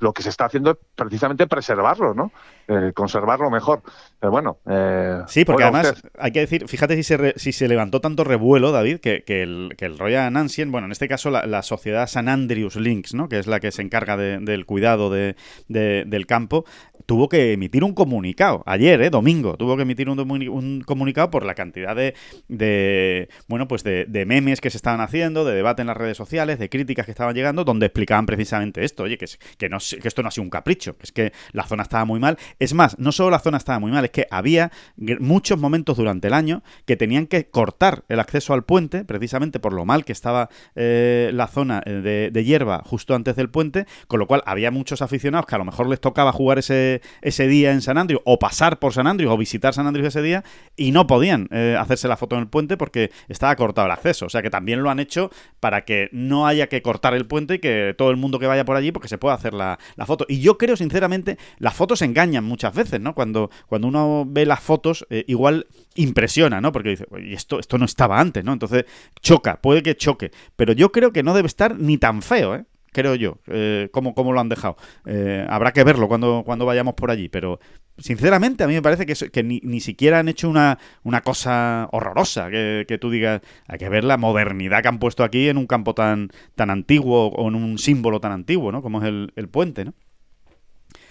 lo 0.00 0.12
que 0.12 0.22
se 0.22 0.28
está 0.28 0.44
haciendo 0.44 0.70
es 0.70 0.76
precisamente 0.94 1.46
preservarlo, 1.46 2.14
¿no? 2.14 2.30
Eh, 2.68 2.92
conservarlo 2.94 3.50
mejor. 3.50 3.82
Pero 4.20 4.30
bueno. 4.30 4.58
Eh, 4.68 5.22
sí, 5.26 5.44
porque 5.44 5.64
además 5.64 6.02
hay 6.18 6.30
que 6.30 6.40
decir, 6.40 6.68
fíjate 6.68 6.94
si 6.96 7.02
se, 7.02 7.34
si 7.36 7.52
se 7.52 7.66
levantó 7.66 8.00
tanto 8.00 8.24
revuelo, 8.24 8.70
David, 8.70 9.00
que, 9.00 9.24
que, 9.24 9.42
el, 9.42 9.74
que 9.76 9.86
el 9.86 9.98
Royal 9.98 10.32
Nansien, 10.32 10.70
bueno, 10.70 10.86
en 10.86 10.92
este 10.92 11.08
caso 11.08 11.30
la, 11.30 11.62
sociedad 11.62 12.06
San 12.06 12.28
Andrews 12.28 12.76
Links, 12.76 13.14
¿no? 13.14 13.28
Que 13.28 13.38
es 13.38 13.46
la 13.46 13.58
que 13.58 13.72
se 13.72 13.82
encarga 13.82 14.16
del 14.16 14.66
cuidado 14.66 15.10
de, 15.10 15.34
del 15.66 16.26
campo, 16.26 16.64
tuvo 17.08 17.30
que 17.30 17.54
emitir 17.54 17.84
un 17.84 17.94
comunicado. 17.94 18.62
Ayer, 18.66 19.00
¿eh? 19.00 19.08
Domingo, 19.08 19.56
tuvo 19.56 19.76
que 19.76 19.82
emitir 19.84 20.10
un, 20.10 20.20
un 20.20 20.82
comunicado 20.84 21.30
por 21.30 21.46
la 21.46 21.54
cantidad 21.54 21.96
de, 21.96 22.14
de 22.48 23.30
bueno, 23.48 23.66
pues 23.66 23.82
de, 23.82 24.06
memes 24.26 24.60
que 24.60 24.68
se 24.68 24.76
estaban 24.76 25.00
haciendo, 25.00 25.46
de 25.46 25.54
debate 25.54 25.80
en 25.80 25.86
las 25.86 25.96
redes 25.96 26.18
sociales, 26.18 26.58
de 26.58 26.68
críticas 26.68 27.06
que 27.06 27.12
estaban 27.12 27.34
llegando, 27.34 27.64
donde 27.64 27.86
explicaban 27.86 28.26
precisamente 28.26 28.84
esto, 28.84 29.04
oye, 29.04 29.16
que, 29.16 29.24
que, 29.56 29.70
no, 29.70 29.78
que 29.78 30.06
esto 30.06 30.22
no 30.22 30.28
ha 30.28 30.30
sido 30.30 30.42
un 30.44 30.50
capricho, 30.50 30.98
que 30.98 31.04
es 31.04 31.12
que 31.12 31.32
la 31.52 31.64
zona 31.64 31.84
estaba 31.84 32.04
muy 32.04 32.20
mal. 32.20 32.36
Es 32.58 32.74
más, 32.74 32.98
no 32.98 33.10
solo 33.10 33.30
la 33.30 33.38
zona 33.38 33.56
estaba 33.56 33.78
muy 33.78 33.90
mal, 33.90 34.04
es 34.04 34.10
que 34.10 34.26
había 34.30 34.70
muchos 34.98 35.58
momentos 35.58 35.96
durante 35.96 36.28
el 36.28 36.34
año 36.34 36.62
que 36.84 36.98
tenían 36.98 37.26
que 37.26 37.48
cortar 37.48 38.04
el 38.10 38.20
acceso 38.20 38.52
al 38.52 38.64
puente, 38.64 39.06
precisamente 39.06 39.60
por 39.60 39.72
lo 39.72 39.86
mal 39.86 40.04
que 40.04 40.12
estaba 40.12 40.50
eh, 40.74 41.30
la 41.32 41.46
zona 41.46 41.80
eh, 41.86 42.28
de, 42.30 42.44
hierba 42.44 42.82
justo 42.84 43.14
antes 43.14 43.34
del 43.34 43.48
puente, 43.48 43.86
con 44.08 44.20
lo 44.20 44.26
cual 44.26 44.42
había 44.44 44.70
muchos 44.70 45.00
aficionados 45.00 45.46
que 45.46 45.54
a 45.54 45.58
lo 45.58 45.64
mejor 45.64 45.88
les 45.88 46.02
tocaba 46.02 46.32
jugar 46.32 46.58
ese, 46.58 46.97
ese 47.22 47.46
día 47.46 47.72
en 47.72 47.82
San 47.82 47.98
Andrews, 47.98 48.22
o 48.24 48.38
pasar 48.38 48.78
por 48.78 48.92
San 48.92 49.06
Andrews, 49.06 49.32
o 49.32 49.36
visitar 49.36 49.74
San 49.74 49.86
Andrews 49.86 50.08
ese 50.08 50.22
día, 50.22 50.44
y 50.76 50.92
no 50.92 51.06
podían 51.06 51.48
eh, 51.50 51.76
hacerse 51.78 52.08
la 52.08 52.16
foto 52.16 52.36
en 52.36 52.42
el 52.42 52.48
puente 52.48 52.76
porque 52.76 53.10
estaba 53.28 53.54
cortado 53.56 53.86
el 53.86 53.92
acceso. 53.92 54.26
O 54.26 54.28
sea 54.28 54.42
que 54.42 54.50
también 54.50 54.82
lo 54.82 54.90
han 54.90 55.00
hecho 55.00 55.30
para 55.60 55.84
que 55.84 56.08
no 56.12 56.46
haya 56.46 56.68
que 56.68 56.82
cortar 56.82 57.14
el 57.14 57.26
puente 57.26 57.54
y 57.54 57.58
que 57.58 57.94
todo 57.96 58.10
el 58.10 58.16
mundo 58.16 58.38
que 58.38 58.46
vaya 58.46 58.64
por 58.64 58.76
allí, 58.76 58.92
porque 58.92 59.08
se 59.08 59.18
pueda 59.18 59.34
hacer 59.34 59.54
la, 59.54 59.78
la 59.96 60.06
foto. 60.06 60.26
Y 60.28 60.40
yo 60.40 60.58
creo, 60.58 60.76
sinceramente, 60.76 61.38
las 61.58 61.74
fotos 61.74 62.02
engañan 62.02 62.44
muchas 62.44 62.74
veces, 62.74 63.00
¿no? 63.00 63.14
Cuando, 63.14 63.50
cuando 63.66 63.88
uno 63.88 64.24
ve 64.26 64.46
las 64.46 64.60
fotos, 64.60 65.06
eh, 65.10 65.24
igual 65.26 65.66
impresiona, 65.94 66.60
¿no? 66.60 66.72
Porque 66.72 66.90
dice, 66.90 67.06
y 67.22 67.34
esto, 67.34 67.58
esto 67.58 67.78
no 67.78 67.84
estaba 67.84 68.20
antes, 68.20 68.44
¿no? 68.44 68.52
Entonces 68.52 68.84
choca, 69.20 69.60
puede 69.60 69.82
que 69.82 69.96
choque. 69.96 70.30
Pero 70.56 70.72
yo 70.72 70.92
creo 70.92 71.12
que 71.12 71.22
no 71.22 71.34
debe 71.34 71.46
estar 71.46 71.78
ni 71.78 71.98
tan 71.98 72.22
feo, 72.22 72.54
¿eh? 72.54 72.64
Creo 72.92 73.14
yo, 73.14 73.38
eh, 73.46 73.88
cómo, 73.92 74.32
lo 74.32 74.40
han 74.40 74.48
dejado. 74.48 74.76
Eh, 75.06 75.46
habrá 75.48 75.72
que 75.72 75.84
verlo 75.84 76.08
cuando, 76.08 76.42
cuando 76.44 76.66
vayamos 76.66 76.94
por 76.94 77.10
allí, 77.10 77.28
pero 77.28 77.60
sinceramente 77.98 78.64
a 78.64 78.66
mí 78.66 78.74
me 78.74 78.82
parece 78.82 79.06
que, 79.06 79.14
que 79.30 79.42
ni, 79.42 79.60
ni, 79.62 79.80
siquiera 79.80 80.20
han 80.20 80.28
hecho 80.28 80.48
una, 80.48 80.78
una 81.02 81.20
cosa 81.22 81.88
horrorosa, 81.92 82.50
que, 82.50 82.84
que, 82.88 82.98
tú 82.98 83.10
digas, 83.10 83.40
hay 83.66 83.78
que 83.78 83.88
ver 83.88 84.04
la 84.04 84.16
modernidad 84.16 84.82
que 84.82 84.88
han 84.88 84.98
puesto 84.98 85.24
aquí 85.24 85.48
en 85.48 85.56
un 85.56 85.66
campo 85.66 85.94
tan, 85.94 86.30
tan 86.54 86.70
antiguo 86.70 87.28
o 87.28 87.48
en 87.48 87.54
un 87.54 87.78
símbolo 87.78 88.20
tan 88.20 88.32
antiguo, 88.32 88.72
¿no? 88.72 88.82
Como 88.82 89.00
es 89.02 89.08
el, 89.08 89.32
el 89.36 89.48
puente, 89.48 89.84
¿no? 89.84 89.94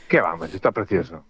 Qué 0.07 0.21
vamos, 0.21 0.53
está 0.53 0.71
precioso. 0.71 1.25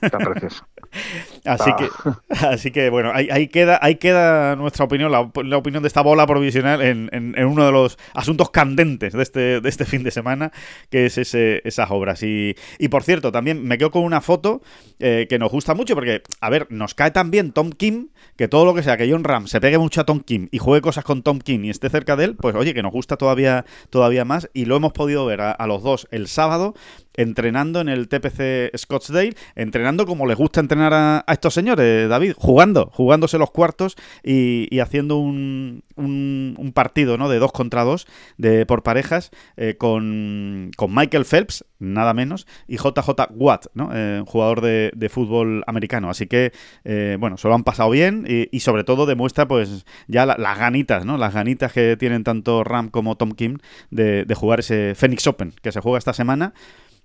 Está 0.00 0.18
precioso. 0.18 0.64
Así 1.44 1.70
que, 1.76 1.88
así 2.30 2.70
que 2.70 2.90
bueno, 2.90 3.12
ahí, 3.14 3.48
queda, 3.48 3.78
ahí 3.82 3.96
queda 3.96 4.56
nuestra 4.56 4.84
opinión, 4.84 5.12
la, 5.12 5.20
opinión 5.20 5.82
de 5.82 5.86
esta 5.86 6.00
bola 6.00 6.26
provisional 6.26 6.80
en, 6.82 7.08
en, 7.12 7.44
uno 7.44 7.66
de 7.66 7.72
los 7.72 7.98
asuntos 8.14 8.50
candentes 8.50 9.12
de 9.12 9.22
este, 9.22 9.60
de 9.60 9.68
este 9.68 9.84
fin 9.84 10.02
de 10.02 10.10
semana, 10.10 10.50
que 10.90 11.06
es 11.06 11.18
ese, 11.18 11.60
esas 11.64 11.90
obras. 11.90 12.22
Y, 12.22 12.54
y 12.78 12.88
por 12.88 13.02
cierto, 13.02 13.32
también 13.32 13.62
me 13.64 13.78
quedo 13.78 13.90
con 13.90 14.02
una 14.02 14.20
foto 14.20 14.62
eh, 14.98 15.26
que 15.28 15.38
nos 15.38 15.50
gusta 15.50 15.74
mucho, 15.74 15.94
porque, 15.94 16.22
a 16.40 16.50
ver, 16.50 16.66
nos 16.70 16.94
cae 16.94 17.10
también 17.10 17.52
Tom 17.52 17.70
Kim, 17.70 18.08
que 18.36 18.48
todo 18.48 18.64
lo 18.64 18.74
que 18.74 18.82
sea 18.82 18.96
que 18.96 19.10
John 19.10 19.24
Ram 19.24 19.46
se 19.46 19.60
pegue 19.60 19.78
mucho 19.78 20.00
a 20.00 20.04
Tom 20.04 20.20
Kim 20.20 20.48
y 20.50 20.58
juegue 20.58 20.80
cosas 20.82 21.04
con 21.04 21.22
Tom 21.22 21.38
Kim 21.38 21.64
y 21.64 21.70
esté 21.70 21.88
cerca 21.88 22.16
de 22.16 22.24
él, 22.24 22.36
pues 22.36 22.54
oye, 22.54 22.74
que 22.74 22.82
nos 22.82 22.92
gusta 22.92 23.16
todavía, 23.16 23.64
todavía 23.90 24.24
más. 24.24 24.50
Y 24.54 24.64
lo 24.64 24.76
hemos 24.76 24.92
podido 24.92 25.26
ver 25.26 25.40
a 25.40 25.66
los 25.66 25.82
dos 25.82 26.08
el 26.10 26.28
sábado 26.28 26.74
entrenando 27.18 27.80
en 27.80 27.88
el 27.88 28.08
TPC 28.08 28.76
Scottsdale, 28.78 29.34
entrenando 29.56 30.06
como 30.06 30.24
les 30.24 30.36
gusta 30.36 30.60
entrenar 30.60 30.94
a, 30.94 31.24
estos 31.28 31.52
señores, 31.52 32.08
David, 32.08 32.34
jugando, 32.36 32.90
jugándose 32.94 33.38
los 33.38 33.50
cuartos 33.50 33.96
y, 34.22 34.78
haciendo 34.78 35.18
un, 35.18 35.82
un, 35.96 36.72
partido 36.72 37.18
¿no? 37.18 37.28
de 37.28 37.40
dos 37.40 37.50
contra 37.50 37.82
dos 37.82 38.06
de, 38.36 38.64
por 38.66 38.84
parejas 38.84 39.32
eh, 39.56 39.74
con, 39.76 40.70
Michael 40.88 41.24
Phelps, 41.24 41.64
nada 41.80 42.14
menos, 42.14 42.46
y 42.68 42.76
JJ 42.76 43.10
Watt, 43.34 43.66
¿no? 43.74 43.90
Eh, 43.92 44.22
jugador 44.24 44.60
de, 44.60 45.08
fútbol 45.10 45.64
americano. 45.66 46.10
Así 46.10 46.26
que, 46.26 46.52
eh, 46.84 47.16
bueno, 47.18 47.36
se 47.36 47.48
lo 47.48 47.54
han 47.54 47.64
pasado 47.64 47.90
bien 47.90 48.26
y, 48.28 48.60
sobre 48.60 48.84
todo 48.84 49.06
demuestra 49.06 49.48
pues 49.48 49.86
ya 50.06 50.24
las 50.26 50.58
ganitas, 50.58 51.04
¿no? 51.04 51.18
Las 51.18 51.34
ganitas 51.34 51.72
que 51.72 51.96
tienen 51.96 52.22
tanto 52.22 52.62
Ram 52.62 52.90
como 52.90 53.16
Tom 53.16 53.32
Kim 53.32 53.58
de, 53.90 54.24
de 54.24 54.34
jugar 54.34 54.60
ese 54.60 54.94
Phoenix 54.94 55.26
Open 55.26 55.52
que 55.62 55.72
se 55.72 55.80
juega 55.80 55.98
esta 55.98 56.12
semana 56.12 56.52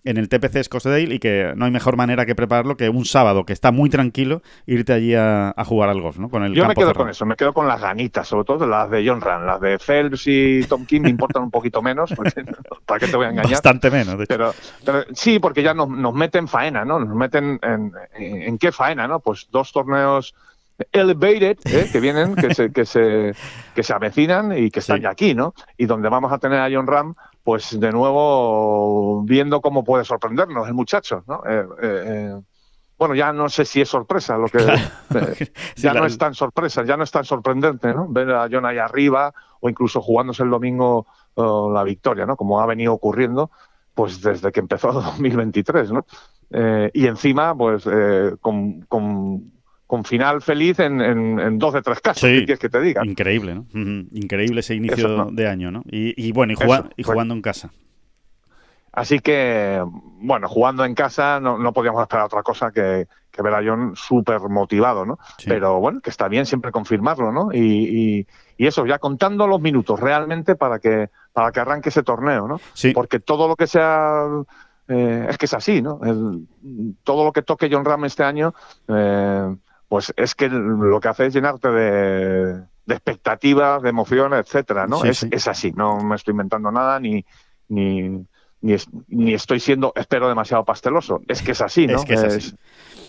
en 0.04 0.18
el 0.18 0.30
TPC 0.30 0.64
Scottsdale 0.64 1.14
y 1.16 1.20
que 1.20 1.54
no 1.56 1.66
hay 1.66 1.72
mejor 1.72 1.96
manera 1.96 2.26
que 2.26 2.36
prepararlo 2.36 2.76
que 2.76 2.90
un 2.90 3.06
sábado 3.06 3.46
que 3.46 3.54
está 3.54 3.72
muy 3.72 3.90
tranquilo 3.90 4.42
irte 4.66 4.94
allí 4.94 5.16
a, 5.16 5.54
jugar 5.66 5.90
al 5.90 6.02
golf, 6.02 6.18
¿no? 6.18 6.30
Con 6.30 6.44
el 6.44 6.54
Yo 6.54 6.68
me 6.68 6.76
quedo 6.76 6.94
con 6.94 7.10
eso, 7.10 7.26
me 7.26 7.36
quedo 7.36 7.54
con 7.54 7.68
las 7.68 7.80
ganitas, 7.80 8.28
sobre 8.28 8.46
todo 8.46 8.68
las 8.68 8.90
de 8.90 9.08
John 9.08 9.22
Rand, 9.22 9.46
las 9.46 9.62
de 9.62 9.80
Phelps 9.80 10.28
y 10.28 10.64
Tom 10.64 10.86
King 10.86 11.02
me 11.02 11.10
importan 11.10 11.44
un 11.44 11.52
poquito 11.52 11.82
menos, 11.82 12.14
¿para 12.86 13.00
qué 13.00 13.08
te 13.08 13.16
voy 13.16 13.28
a 13.28 13.30
engañar? 13.30 13.52
Bastante 13.52 13.90
menos, 13.90 14.18
de 14.18 14.26
hecho. 14.26 14.54
Pero, 14.84 15.06
sí, 15.14 15.40
porque 15.40 15.64
ya 15.64 15.74
nos, 15.74 16.14
meten 16.14 16.48
faena, 16.48 16.84
¿no? 16.84 17.00
Nos 17.00 17.16
meten 17.16 17.60
en, 17.62 17.92
en, 18.16 18.58
qué 18.58 18.72
faena, 18.72 19.08
¿no? 19.08 19.20
Pues 19.20 19.48
dos 19.52 19.72
torneos 19.72 20.36
elevated 20.92 21.58
¿eh? 21.66 21.90
que 21.92 22.00
vienen, 22.00 22.36
que 22.36 22.54
se, 22.54 22.72
que 22.72 22.86
se, 22.86 23.34
que 23.76 23.84
se 23.84 23.94
avecinan 23.94 24.58
y 24.58 24.72
que 24.72 24.80
están 24.80 25.02
ya 25.02 25.12
aquí, 25.12 25.34
¿no? 25.34 25.54
Y 25.78 25.86
donde 25.86 26.10
vamos 26.10 26.32
a 26.32 26.40
tener 26.40 26.60
a 26.60 26.70
John 26.72 26.88
Ram 26.88 27.16
pues 27.44 27.78
de 27.78 27.92
nuevo 27.92 29.22
viendo 29.24 29.62
cómo 29.62 29.84
puede 29.84 30.06
sorprendernos 30.06 30.68
el 30.68 30.74
muchacho, 30.74 31.24
¿no? 31.28 31.44
Eh, 31.46 31.68
eh, 31.82 32.04
eh, 32.06 32.42
bueno, 32.98 33.16
ya 33.16 33.34
no 33.34 33.50
sé 33.50 33.66
si 33.66 33.82
es 33.82 33.90
sorpresa, 33.90 34.38
lo 34.38 34.48
que 34.48 34.60
ya 35.76 35.94
no 35.94 36.06
es 36.06 36.18
tan 36.18 36.34
sorpresa, 36.34 36.86
ya 36.86 36.96
no 36.96 37.04
es 37.04 37.12
tan 37.12 37.26
sorprendente, 37.26 37.94
¿no? 37.94 38.08
Ver 38.08 38.32
a 38.32 38.48
John 38.50 38.66
ahí 38.66 38.78
arriba 38.78 39.34
o 39.60 39.70
incluso 39.70 40.02
jugándose 40.02 40.44
el 40.44 40.50
domingo 40.50 41.06
la 41.36 41.84
victoria, 41.84 42.26
¿no? 42.26 42.38
Como 42.38 42.62
ha 42.62 42.66
venido 42.66 42.94
ocurriendo, 42.94 43.52
pues 43.94 44.22
desde 44.22 44.52
que 44.52 44.62
empezó 44.62 44.92
2023, 44.94 45.92
¿no? 45.92 46.06
y 46.94 47.08
encima, 47.08 47.58
pues 47.58 47.84
con, 48.40 48.82
con 48.82 49.52
con 49.88 50.04
final 50.04 50.42
feliz 50.42 50.80
en, 50.80 51.02
en, 51.02 51.60
dos 51.60 51.74
de 51.74 51.82
tres 51.82 52.00
casos, 52.00 52.24
¿qué 52.24 52.46
quieres 52.46 52.60
que 52.60 52.70
te 52.70 52.82
diga? 52.82 53.06
Increíble, 53.06 53.56
¿no? 53.56 53.66
Increíble 54.12 54.62
ese 54.62 54.76
inicio 54.76 55.26
de 55.32 55.48
año, 55.48 55.72
¿no? 55.72 55.84
Y, 55.86 56.32
bueno, 56.32 56.54
y, 56.54 57.02
y 57.02 57.04
jugando 57.04 57.34
en 57.34 57.42
casa. 57.42 57.72
Así 58.94 59.20
que, 59.20 59.84
bueno, 60.20 60.48
jugando 60.48 60.86
en 60.86 60.94
casa 60.94 61.40
no, 61.40 61.58
no 61.58 61.74
podíamos 61.74 62.04
esperar 62.04 62.26
otra 62.28 62.44
cosa 62.44 62.72
que, 62.72 63.08
que 63.32 63.42
ver 63.42 63.56
a 63.56 63.64
John 63.66 63.94
súper 63.96 64.40
motivado, 64.42 65.04
¿no? 65.04 65.18
Pero 65.44 65.80
bueno, 65.80 66.00
que 66.00 66.12
está 66.12 66.28
bien 66.28 66.46
siempre 66.46 66.72
confirmarlo, 66.72 67.32
¿no? 67.32 67.50
Y, 67.52 68.28
y, 68.58 68.68
eso, 68.68 68.86
ya 68.86 69.00
contando 69.00 69.48
los 69.48 69.60
minutos 69.60 70.00
realmente 70.00 70.56
para 70.56 70.78
que, 70.80 71.10
para 71.34 71.52
que 71.52 71.60
arranque 71.60 71.90
ese 71.90 72.04
torneo, 72.04 72.48
¿no? 72.48 72.62
Sí. 72.74 72.94
Porque 72.94 73.20
todo 73.20 73.48
lo 73.48 73.56
que 73.56 73.68
sea... 73.68 74.26
Eh, 74.88 75.26
es 75.28 75.38
que 75.38 75.46
es 75.46 75.54
así, 75.54 75.82
¿no? 75.82 76.00
todo 77.04 77.24
lo 77.24 77.32
que 77.32 77.42
toque 77.42 77.70
John 77.72 77.84
Ram 77.84 78.06
este 78.06 78.24
año... 78.24 78.54
Eh, 78.88 79.56
pues 79.94 80.12
es 80.18 80.34
que 80.34 80.50
lo 80.50 81.00
que 81.00 81.08
hace 81.08 81.28
es 81.28 81.36
llenarte 81.36 81.70
de, 81.70 82.64
expectativas, 82.88 83.80
de 83.84 83.90
emociones, 83.90 84.40
etcétera, 84.40 84.88
¿no? 84.88 85.04
es, 85.04 85.22
es, 85.30 85.48
así, 85.48 85.72
no 85.72 86.00
me 86.00 86.16
estoy 86.16 86.32
inventando 86.32 86.72
nada 86.72 87.00
ni, 87.00 87.24
ni, 87.68 88.26
ni, 88.60 89.34
estoy 89.36 89.60
siendo, 89.60 89.94
espero, 89.96 90.28
demasiado 90.28 90.66
pasteloso. 90.66 91.22
Es 91.28 91.44
que 91.44 91.52
es 91.52 91.62
así, 91.62 91.86
¿no? 91.88 91.98
Es 91.98 92.06
que 92.06 92.16
es 92.16 92.24
así 92.24 92.56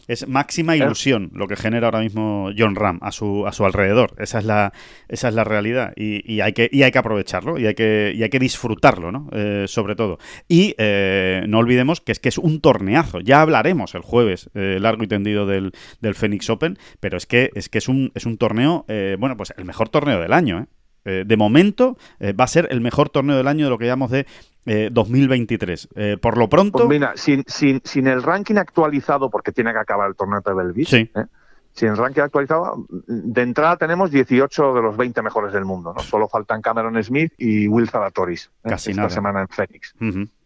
es 0.09 0.28
máxima 0.28 0.76
ilusión 0.76 1.30
lo 1.34 1.46
que 1.46 1.57
genera 1.57 1.86
ahora 1.86 2.00
mismo 2.00 2.50
John 2.57 2.74
Ram 2.74 2.98
a 3.02 3.12
su, 3.12 3.46
a 3.46 3.52
su 3.52 3.64
alrededor. 3.64 4.14
Esa 4.18 4.38
es 4.38 4.44
la, 4.44 4.72
esa 5.09 5.28
es 5.28 5.34
la 5.34 5.44
realidad. 5.44 5.92
Y, 5.96 6.40
hay 6.40 6.52
que, 6.52 6.68
y 6.70 6.82
hay 6.82 6.90
que 6.90 6.98
aprovecharlo 6.98 7.59
y 7.59 7.66
hay 7.66 7.74
que, 7.74 8.12
y 8.14 8.22
hay 8.22 8.30
que 8.30 8.38
disfrutarlo, 8.38 9.12
¿no? 9.12 9.28
Eh, 9.32 9.64
sobre 9.68 9.96
todo. 9.96 10.18
Y 10.48 10.74
eh, 10.78 11.44
no 11.48 11.59
olvidemos 11.59 12.00
que 12.00 12.12
es 12.12 12.20
que 12.20 12.28
es 12.28 12.38
un 12.38 12.61
torneazo. 12.61 13.20
Ya 13.20 13.40
hablaremos 13.40 13.94
el 13.94 14.02
jueves 14.02 14.50
eh, 14.55 14.78
largo 14.80 15.05
y 15.05 15.07
tendido 15.07 15.46
del, 15.46 15.72
del 16.00 16.14
Phoenix 16.14 16.50
Open, 16.50 16.78
pero 17.00 17.16
es 17.16 17.26
que 17.26 17.50
es, 17.55 17.68
que 17.68 17.78
es, 17.78 17.88
un, 17.88 18.12
es 18.14 18.26
un 18.26 18.38
torneo, 18.38 18.84
bueno, 19.18 19.36
pues 19.36 19.52
el 19.57 19.64
mejor 19.64 19.88
torneo 19.88 20.20
del 20.20 20.32
año, 20.32 20.61
¿eh? 20.61 20.66
De 21.05 21.36
momento 21.36 21.96
va 22.20 22.44
a 22.44 22.48
ser 22.48 22.68
el 22.70 22.80
mejor 22.80 23.11
torneo 23.11 23.36
del 23.36 23.48
año 23.48 23.66
de 23.66 23.70
lo 23.70 23.78
que 23.78 23.86
llamamos 23.86 24.11
de 24.11 24.26
2023. 24.64 25.84
Eh, 25.84 25.88
eh, 25.96 26.16
por 26.16 26.38
lo 26.38 26.48
pronto. 26.48 26.78
Pues 26.78 26.88
mira, 26.88 27.12
sin, 27.16 27.44
sin, 27.46 27.80
sin, 27.84 28.07
el 28.07 28.22
ranking 28.22 28.57
actualizado, 28.57 29.30
porque 29.30 29.52
tiene 29.52 29.72
que 29.72 29.78
acabar 29.78 30.09
el 30.09 30.16
torneo 30.16 30.40
de 30.40 30.72
Beach, 30.72 30.88
sí. 30.88 31.11
¿eh? 31.14 31.24
sin 31.72 31.88
el 31.88 31.96
ranking 31.96 32.22
actualizado, 32.22 32.86
de 32.88 33.42
entrada 33.42 33.76
tenemos 33.76 34.11
18 34.11 34.74
de 34.74 34.82
los 34.82 34.96
20 34.96 35.20
mejores 35.22 35.52
del 35.52 35.64
mundo. 35.64 35.92
¿no? 35.92 36.00
Solo 36.02 36.28
faltan 36.28 36.62
Cameron 36.62 37.02
Smith 37.02 37.32
y 37.36 37.66
Will 37.66 37.88
Zalatoris 37.90 38.50
Casi 38.62 38.92
esta 38.92 39.11
semana 39.11 39.40
en 39.40 39.48
Phoenix. 39.48 39.94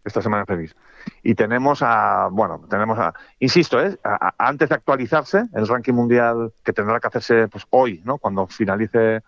Esta 0.04 0.22
semana 0.22 0.40
en 0.42 0.46
Phoenix. 0.46 0.74
Y 1.22 1.34
tenemos 1.34 1.82
a, 1.82 2.28
bueno, 2.32 2.62
tenemos 2.68 2.98
a, 2.98 3.12
insisto, 3.40 3.78
¿eh? 3.80 3.98
antes 4.38 4.70
de 4.70 4.74
actualizarse 4.74 5.44
el 5.52 5.68
ranking 5.68 5.92
mundial 5.92 6.52
que 6.64 6.72
tendrá 6.72 6.98
que 6.98 7.08
hacerse 7.08 7.46
pues, 7.48 7.64
hoy, 7.70 8.00
¿no? 8.04 8.16
cuando 8.16 8.46
finalice 8.46 9.22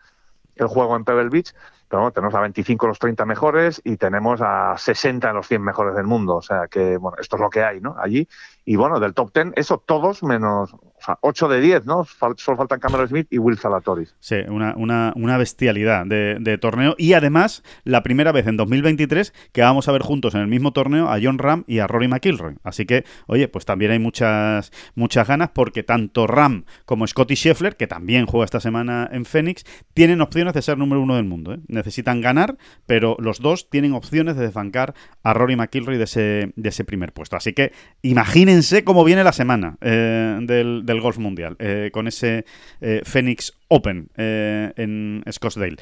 el 0.57 0.67
juego 0.67 0.97
en 0.97 1.05
Pebble 1.05 1.29
Beach, 1.29 1.55
pero 1.89 2.13
tenemos 2.13 2.35
a 2.35 2.41
25 2.41 2.87
los 2.87 2.99
30 2.99 3.27
mejores 3.27 3.81
y 3.85 3.97
tenemos 3.97 4.41
a 4.43 4.77
60 4.79 5.29
en 5.29 5.35
los 5.35 5.49
100 5.49 5.63
mejores 5.63 5.97
del 5.97 6.07
mundo. 6.07 6.37
O 6.37 6.43
sea 6.43 6.69
que, 6.69 6.97
bueno, 6.97 7.17
esto 7.21 7.37
es 7.37 7.43
lo 7.43 7.51
que 7.51 7.65
hay, 7.65 7.81
¿no? 7.81 7.97
Allí. 7.99 8.29
Y 8.65 8.77
bueno, 8.77 9.01
del 9.01 9.13
top 9.13 9.33
10, 9.35 9.55
eso 9.57 9.83
todos 9.85 10.23
menos, 10.23 10.75
o 11.01 11.05
sea, 11.05 11.19
8 11.23 11.49
de 11.49 11.61
10, 11.61 11.87
¿no? 11.87 12.07
solo 12.37 12.57
faltan 12.57 12.81
Cameron 12.81 13.09
Smith 13.09 13.27
y 13.31 13.39
Will 13.39 13.59
Salatoris. 13.59 14.15
Sí, 14.21 14.37
una, 14.49 14.75
una, 14.77 15.13
una 15.17 15.39
bestialidad 15.39 16.07
de, 16.07 16.59
torneo. 16.61 16.95
Y 16.99 17.15
además, 17.15 17.63
la 17.85 18.03
primera 18.03 18.33
vez 18.33 18.47
en 18.47 18.57
2023 18.57 19.33
que 19.53 19.63
vamos 19.63 19.89
a 19.89 19.93
ver 19.93 20.03
juntos 20.03 20.35
en 20.35 20.43
el 20.43 20.47
mismo 20.47 20.73
torneo 20.73 21.09
a 21.09 21.19
John 21.23 21.39
Ram 21.39 21.65
y 21.67 21.79
a 21.79 21.87
Rory 21.87 22.09
McIlroy. 22.09 22.57
Así 22.65 22.85
que, 22.85 23.05
oye, 23.27 23.49
pues 23.49 23.65
también 23.65 23.93
hay 23.93 23.99
muchas, 23.99 24.73
muchas 24.95 25.27
ganas 25.27 25.51
porque 25.51 25.83
tanto 25.83 26.27
Ram 26.27 26.65
como 26.85 27.07
Scotty 27.07 27.35
Scheffler, 27.35 27.77
que 27.77 27.87
también 27.87 28.27
juega 28.27 28.45
esta 28.45 28.61
semana 28.61 29.09
en 29.11 29.25
Phoenix, 29.25 29.65
tienen 29.95 30.21
opciones 30.21 30.55
de 30.55 30.63
ser 30.63 30.77
número 30.77 31.01
uno 31.01 31.17
del 31.17 31.25
mundo. 31.25 31.55
¿eh? 31.55 31.61
Necesitan 31.69 32.21
ganar, 32.21 32.57
pero 32.87 33.17
los 33.19 33.41
dos 33.41 33.71
tienen 33.71 33.95
opciones 33.95 34.37
de 34.37 34.43
desbancar 34.43 34.95
a 35.23 35.33
Rory 35.33 35.57
McIlroy 35.57 35.97
de 35.97 36.05
ese, 36.05 36.53
de 36.55 36.69
ese 36.69 36.85
primer 36.85 37.13
puesto. 37.13 37.37
Así 37.37 37.53
que 37.53 37.73
imagínense 38.03 38.85
cómo 38.85 39.05
viene 39.05 39.25
la 39.25 39.33
semana 39.33 39.77
eh, 39.81 40.39
del 40.43 40.85
del 40.91 41.01
golf 41.01 41.19
mundial, 41.19 41.57
eh, 41.59 41.91
con 41.93 42.07
ese 42.07 42.45
eh, 42.81 43.03
Phoenix 43.05 43.53
Open 43.69 44.11
eh, 44.17 44.73
en 44.77 45.23
Scottsdale. 45.31 45.77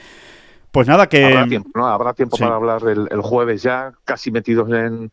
Pues 0.70 0.86
nada, 0.86 1.08
que. 1.08 1.24
Habrá 1.24 1.46
tiempo, 1.46 1.70
¿no? 1.74 1.86
Habrá 1.86 2.12
tiempo 2.12 2.36
para 2.36 2.54
hablar 2.54 2.82
el, 2.86 3.20
jueves 3.22 3.62
ya, 3.62 3.92
casi 4.04 4.30
metidos 4.30 4.70
en. 4.70 5.10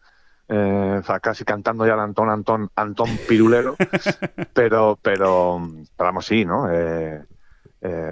o 0.48 1.04
sea, 1.04 1.20
casi 1.22 1.46
cantando 1.46 1.88
ya 1.88 1.94
el 1.94 2.02
Antón, 2.02 2.30
Antón, 2.30 2.70
Antón 2.76 3.10
Pirulero. 3.28 3.76
pero, 4.54 5.00
pero, 5.02 5.62
vamos, 5.98 6.26
sí, 6.26 6.46
¿no? 6.46 6.68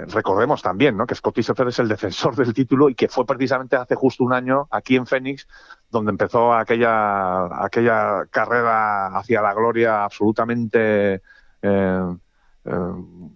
recordemos 0.08 0.62
también 0.62 0.96
¿no? 0.96 1.08
que 1.08 1.16
Scotty 1.16 1.42
Scheffler 1.42 1.70
es 1.70 1.80
el 1.80 1.88
defensor 1.88 2.36
del 2.36 2.54
título 2.54 2.90
y 2.90 2.96
que 2.96 3.08
fue 3.08 3.26
precisamente 3.26 3.76
hace 3.76 3.96
justo 3.96 4.24
un 4.24 4.32
año 4.32 4.68
aquí 4.70 4.96
en 4.96 5.08
Phoenix 5.08 5.48
donde 5.90 6.12
empezó 6.12 6.54
aquella, 6.54 7.46
aquella 7.64 8.28
carrera 8.30 9.08
hacia 9.18 9.42
la 9.42 9.52
gloria 9.56 10.04
absolutamente 10.04 11.24
eh, 11.64 11.70
eh, 11.70 12.23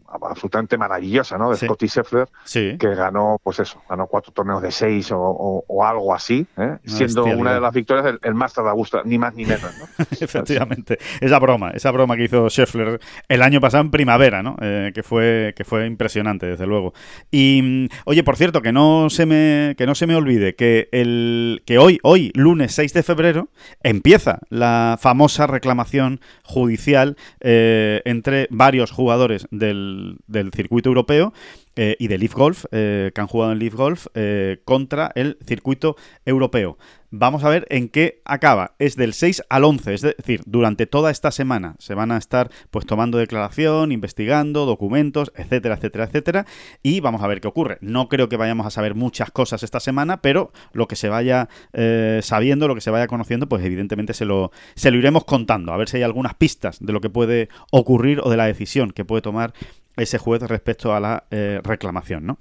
absolutamente 0.09 0.78
maravillosa, 0.78 1.38
¿no? 1.38 1.49
De 1.51 1.57
Sí. 1.57 1.65
Scotty 1.65 1.88
Scheffler, 1.88 2.28
Sí. 2.45 2.78
que 2.80 2.95
ganó, 2.95 3.39
pues 3.43 3.59
eso, 3.59 3.82
ganó 3.89 4.07
cuatro 4.07 4.32
torneos 4.32 4.61
de 4.61 4.71
seis 4.71 5.11
o, 5.11 5.19
o- 5.19 5.65
o 5.67 5.86
algo 5.86 6.13
así, 6.13 6.47
¿eh? 6.57 6.78
siendo 6.86 7.25
una 7.25 7.53
de 7.53 7.59
las 7.59 7.73
victorias 7.73 8.05
el, 8.07 8.19
el 8.23 8.34
Master 8.34 8.63
de 8.63 8.69
Augusta, 8.69 9.01
ni 9.03 9.17
más 9.17 9.34
ni 9.36 9.45
menos, 9.45 9.69
¿no? 9.80 9.86
Efectivamente. 10.21 10.97
Esa 11.19 11.39
broma, 11.39 11.71
esa 11.71 11.91
broma 11.91 12.15
que 12.15 12.23
hizo 12.23 12.49
Scheffler 12.49 12.99
el 13.28 13.41
año 13.41 13.59
pasado 13.59 13.84
en 13.84 13.91
primavera, 13.91 14.41
¿no? 14.43 14.55
Eh, 14.61 14.91
que 14.93 15.03
fue 15.03 15.53
que 15.57 15.63
fue 15.65 15.86
impresionante, 15.86 16.45
desde 16.45 16.65
luego. 16.65 16.93
Y 17.30 17.61
mm, 17.63 17.88
oye, 18.05 18.23
por 18.23 18.38
cierto, 18.38 18.61
que 18.61 18.71
no 18.71 19.09
se 19.09 19.25
me 19.25 19.75
que 19.78 19.86
no 19.86 19.93
se 19.95 20.07
me 20.07 20.15
olvide 20.15 20.55
que 20.55 20.88
el 20.91 21.63
que 21.65 21.78
hoy 21.80 21.99
hoy 22.03 22.32
lunes 22.34 22.73
6 22.73 22.93
de 22.93 23.03
febrero 23.03 23.49
empieza 23.84 24.39
la 24.49 24.97
famosa 24.99 25.47
reclamación 25.47 26.21
judicial 26.43 27.17
eh, 27.41 28.01
entre 28.05 28.47
varios 28.51 28.91
jugadores 28.91 29.16
del, 29.18 30.18
del 30.28 30.51
circuito 30.51 30.89
europeo 30.89 31.34
eh, 31.76 31.95
y 31.99 32.07
de 32.07 32.18
Leaf 32.18 32.34
Golf, 32.34 32.65
eh, 32.72 33.11
que 33.13 33.22
han 33.22 33.28
jugado 33.28 33.51
en 33.51 33.59
Leaf 33.59 33.76
Golf, 33.76 34.07
eh, 34.15 34.61
contra 34.65 35.11
el 35.15 35.38
circuito 35.45 35.95
europeo. 36.26 36.78
Vamos 37.09 37.45
a 37.45 37.49
ver 37.49 37.65
en 37.69 37.87
qué 37.87 38.21
acaba. 38.25 38.75
Es 38.79 38.97
del 38.97 39.13
6 39.13 39.43
al 39.49 39.63
11, 39.63 39.93
es 39.93 40.01
decir, 40.01 40.41
durante 40.45 40.87
toda 40.87 41.09
esta 41.09 41.31
semana 41.31 41.75
se 41.79 41.93
van 41.93 42.11
a 42.11 42.17
estar 42.17 42.51
pues 42.69 42.85
tomando 42.85 43.17
declaración, 43.17 43.93
investigando, 43.93 44.65
documentos, 44.65 45.31
etcétera, 45.37 45.75
etcétera, 45.75 46.03
etcétera, 46.03 46.45
y 46.83 46.99
vamos 46.99 47.23
a 47.23 47.27
ver 47.27 47.39
qué 47.39 47.47
ocurre. 47.47 47.77
No 47.79 48.09
creo 48.09 48.27
que 48.27 48.35
vayamos 48.35 48.67
a 48.67 48.71
saber 48.71 48.93
muchas 48.93 49.31
cosas 49.31 49.63
esta 49.63 49.79
semana, 49.79 50.21
pero 50.21 50.51
lo 50.73 50.89
que 50.89 50.97
se 50.97 51.07
vaya 51.07 51.47
eh, 51.71 52.19
sabiendo, 52.23 52.67
lo 52.67 52.75
que 52.75 52.81
se 52.81 52.91
vaya 52.91 53.07
conociendo, 53.07 53.47
pues 53.47 53.63
evidentemente 53.63 54.13
se 54.13 54.25
lo, 54.25 54.51
se 54.75 54.91
lo 54.91 54.97
iremos 54.97 55.23
contando, 55.23 55.71
a 55.71 55.77
ver 55.77 55.87
si 55.87 55.95
hay 55.95 56.03
algunas 56.03 56.33
pistas 56.33 56.77
de 56.81 56.91
lo 56.91 56.99
que 56.99 57.09
puede 57.09 57.47
ocurrir 57.71 58.19
o 58.21 58.29
de 58.29 58.35
la 58.35 58.47
decisión 58.47 58.91
que 58.91 59.05
puede 59.05 59.21
tomar 59.21 59.53
ese 59.95 60.17
juez 60.17 60.41
respecto 60.41 60.93
a 60.93 60.99
la 60.99 61.23
eh, 61.31 61.61
reclamación, 61.63 62.25
¿no? 62.25 62.37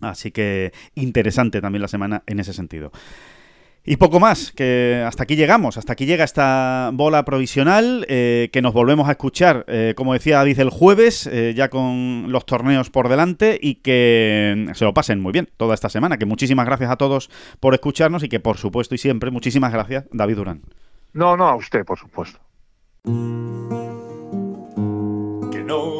Así 0.00 0.30
que 0.30 0.72
interesante 0.94 1.60
también 1.60 1.82
la 1.82 1.88
semana 1.88 2.22
en 2.26 2.38
ese 2.38 2.52
sentido. 2.52 2.92
Y 3.90 3.96
poco 3.96 4.20
más, 4.20 4.52
que 4.52 5.02
hasta 5.06 5.22
aquí 5.22 5.34
llegamos, 5.34 5.78
hasta 5.78 5.94
aquí 5.94 6.04
llega 6.04 6.22
esta 6.22 6.90
bola 6.92 7.24
provisional, 7.24 8.04
eh, 8.10 8.50
que 8.52 8.60
nos 8.60 8.74
volvemos 8.74 9.08
a 9.08 9.12
escuchar, 9.12 9.64
eh, 9.66 9.94
como 9.96 10.12
decía 10.12 10.36
David, 10.36 10.60
el 10.60 10.68
jueves, 10.68 11.26
eh, 11.26 11.54
ya 11.56 11.70
con 11.70 12.30
los 12.30 12.44
torneos 12.44 12.90
por 12.90 13.08
delante 13.08 13.58
y 13.58 13.76
que 13.76 14.68
se 14.74 14.84
lo 14.84 14.92
pasen 14.92 15.20
muy 15.20 15.32
bien 15.32 15.48
toda 15.56 15.72
esta 15.72 15.88
semana, 15.88 16.18
que 16.18 16.26
muchísimas 16.26 16.66
gracias 16.66 16.90
a 16.90 16.96
todos 16.96 17.30
por 17.60 17.72
escucharnos 17.72 18.22
y 18.22 18.28
que 18.28 18.40
por 18.40 18.58
supuesto 18.58 18.94
y 18.94 18.98
siempre, 18.98 19.30
muchísimas 19.30 19.72
gracias, 19.72 20.04
David 20.12 20.36
Durán. 20.36 20.60
No, 21.14 21.38
no 21.38 21.48
a 21.48 21.56
usted, 21.56 21.86
por 21.86 21.98
supuesto. 21.98 22.40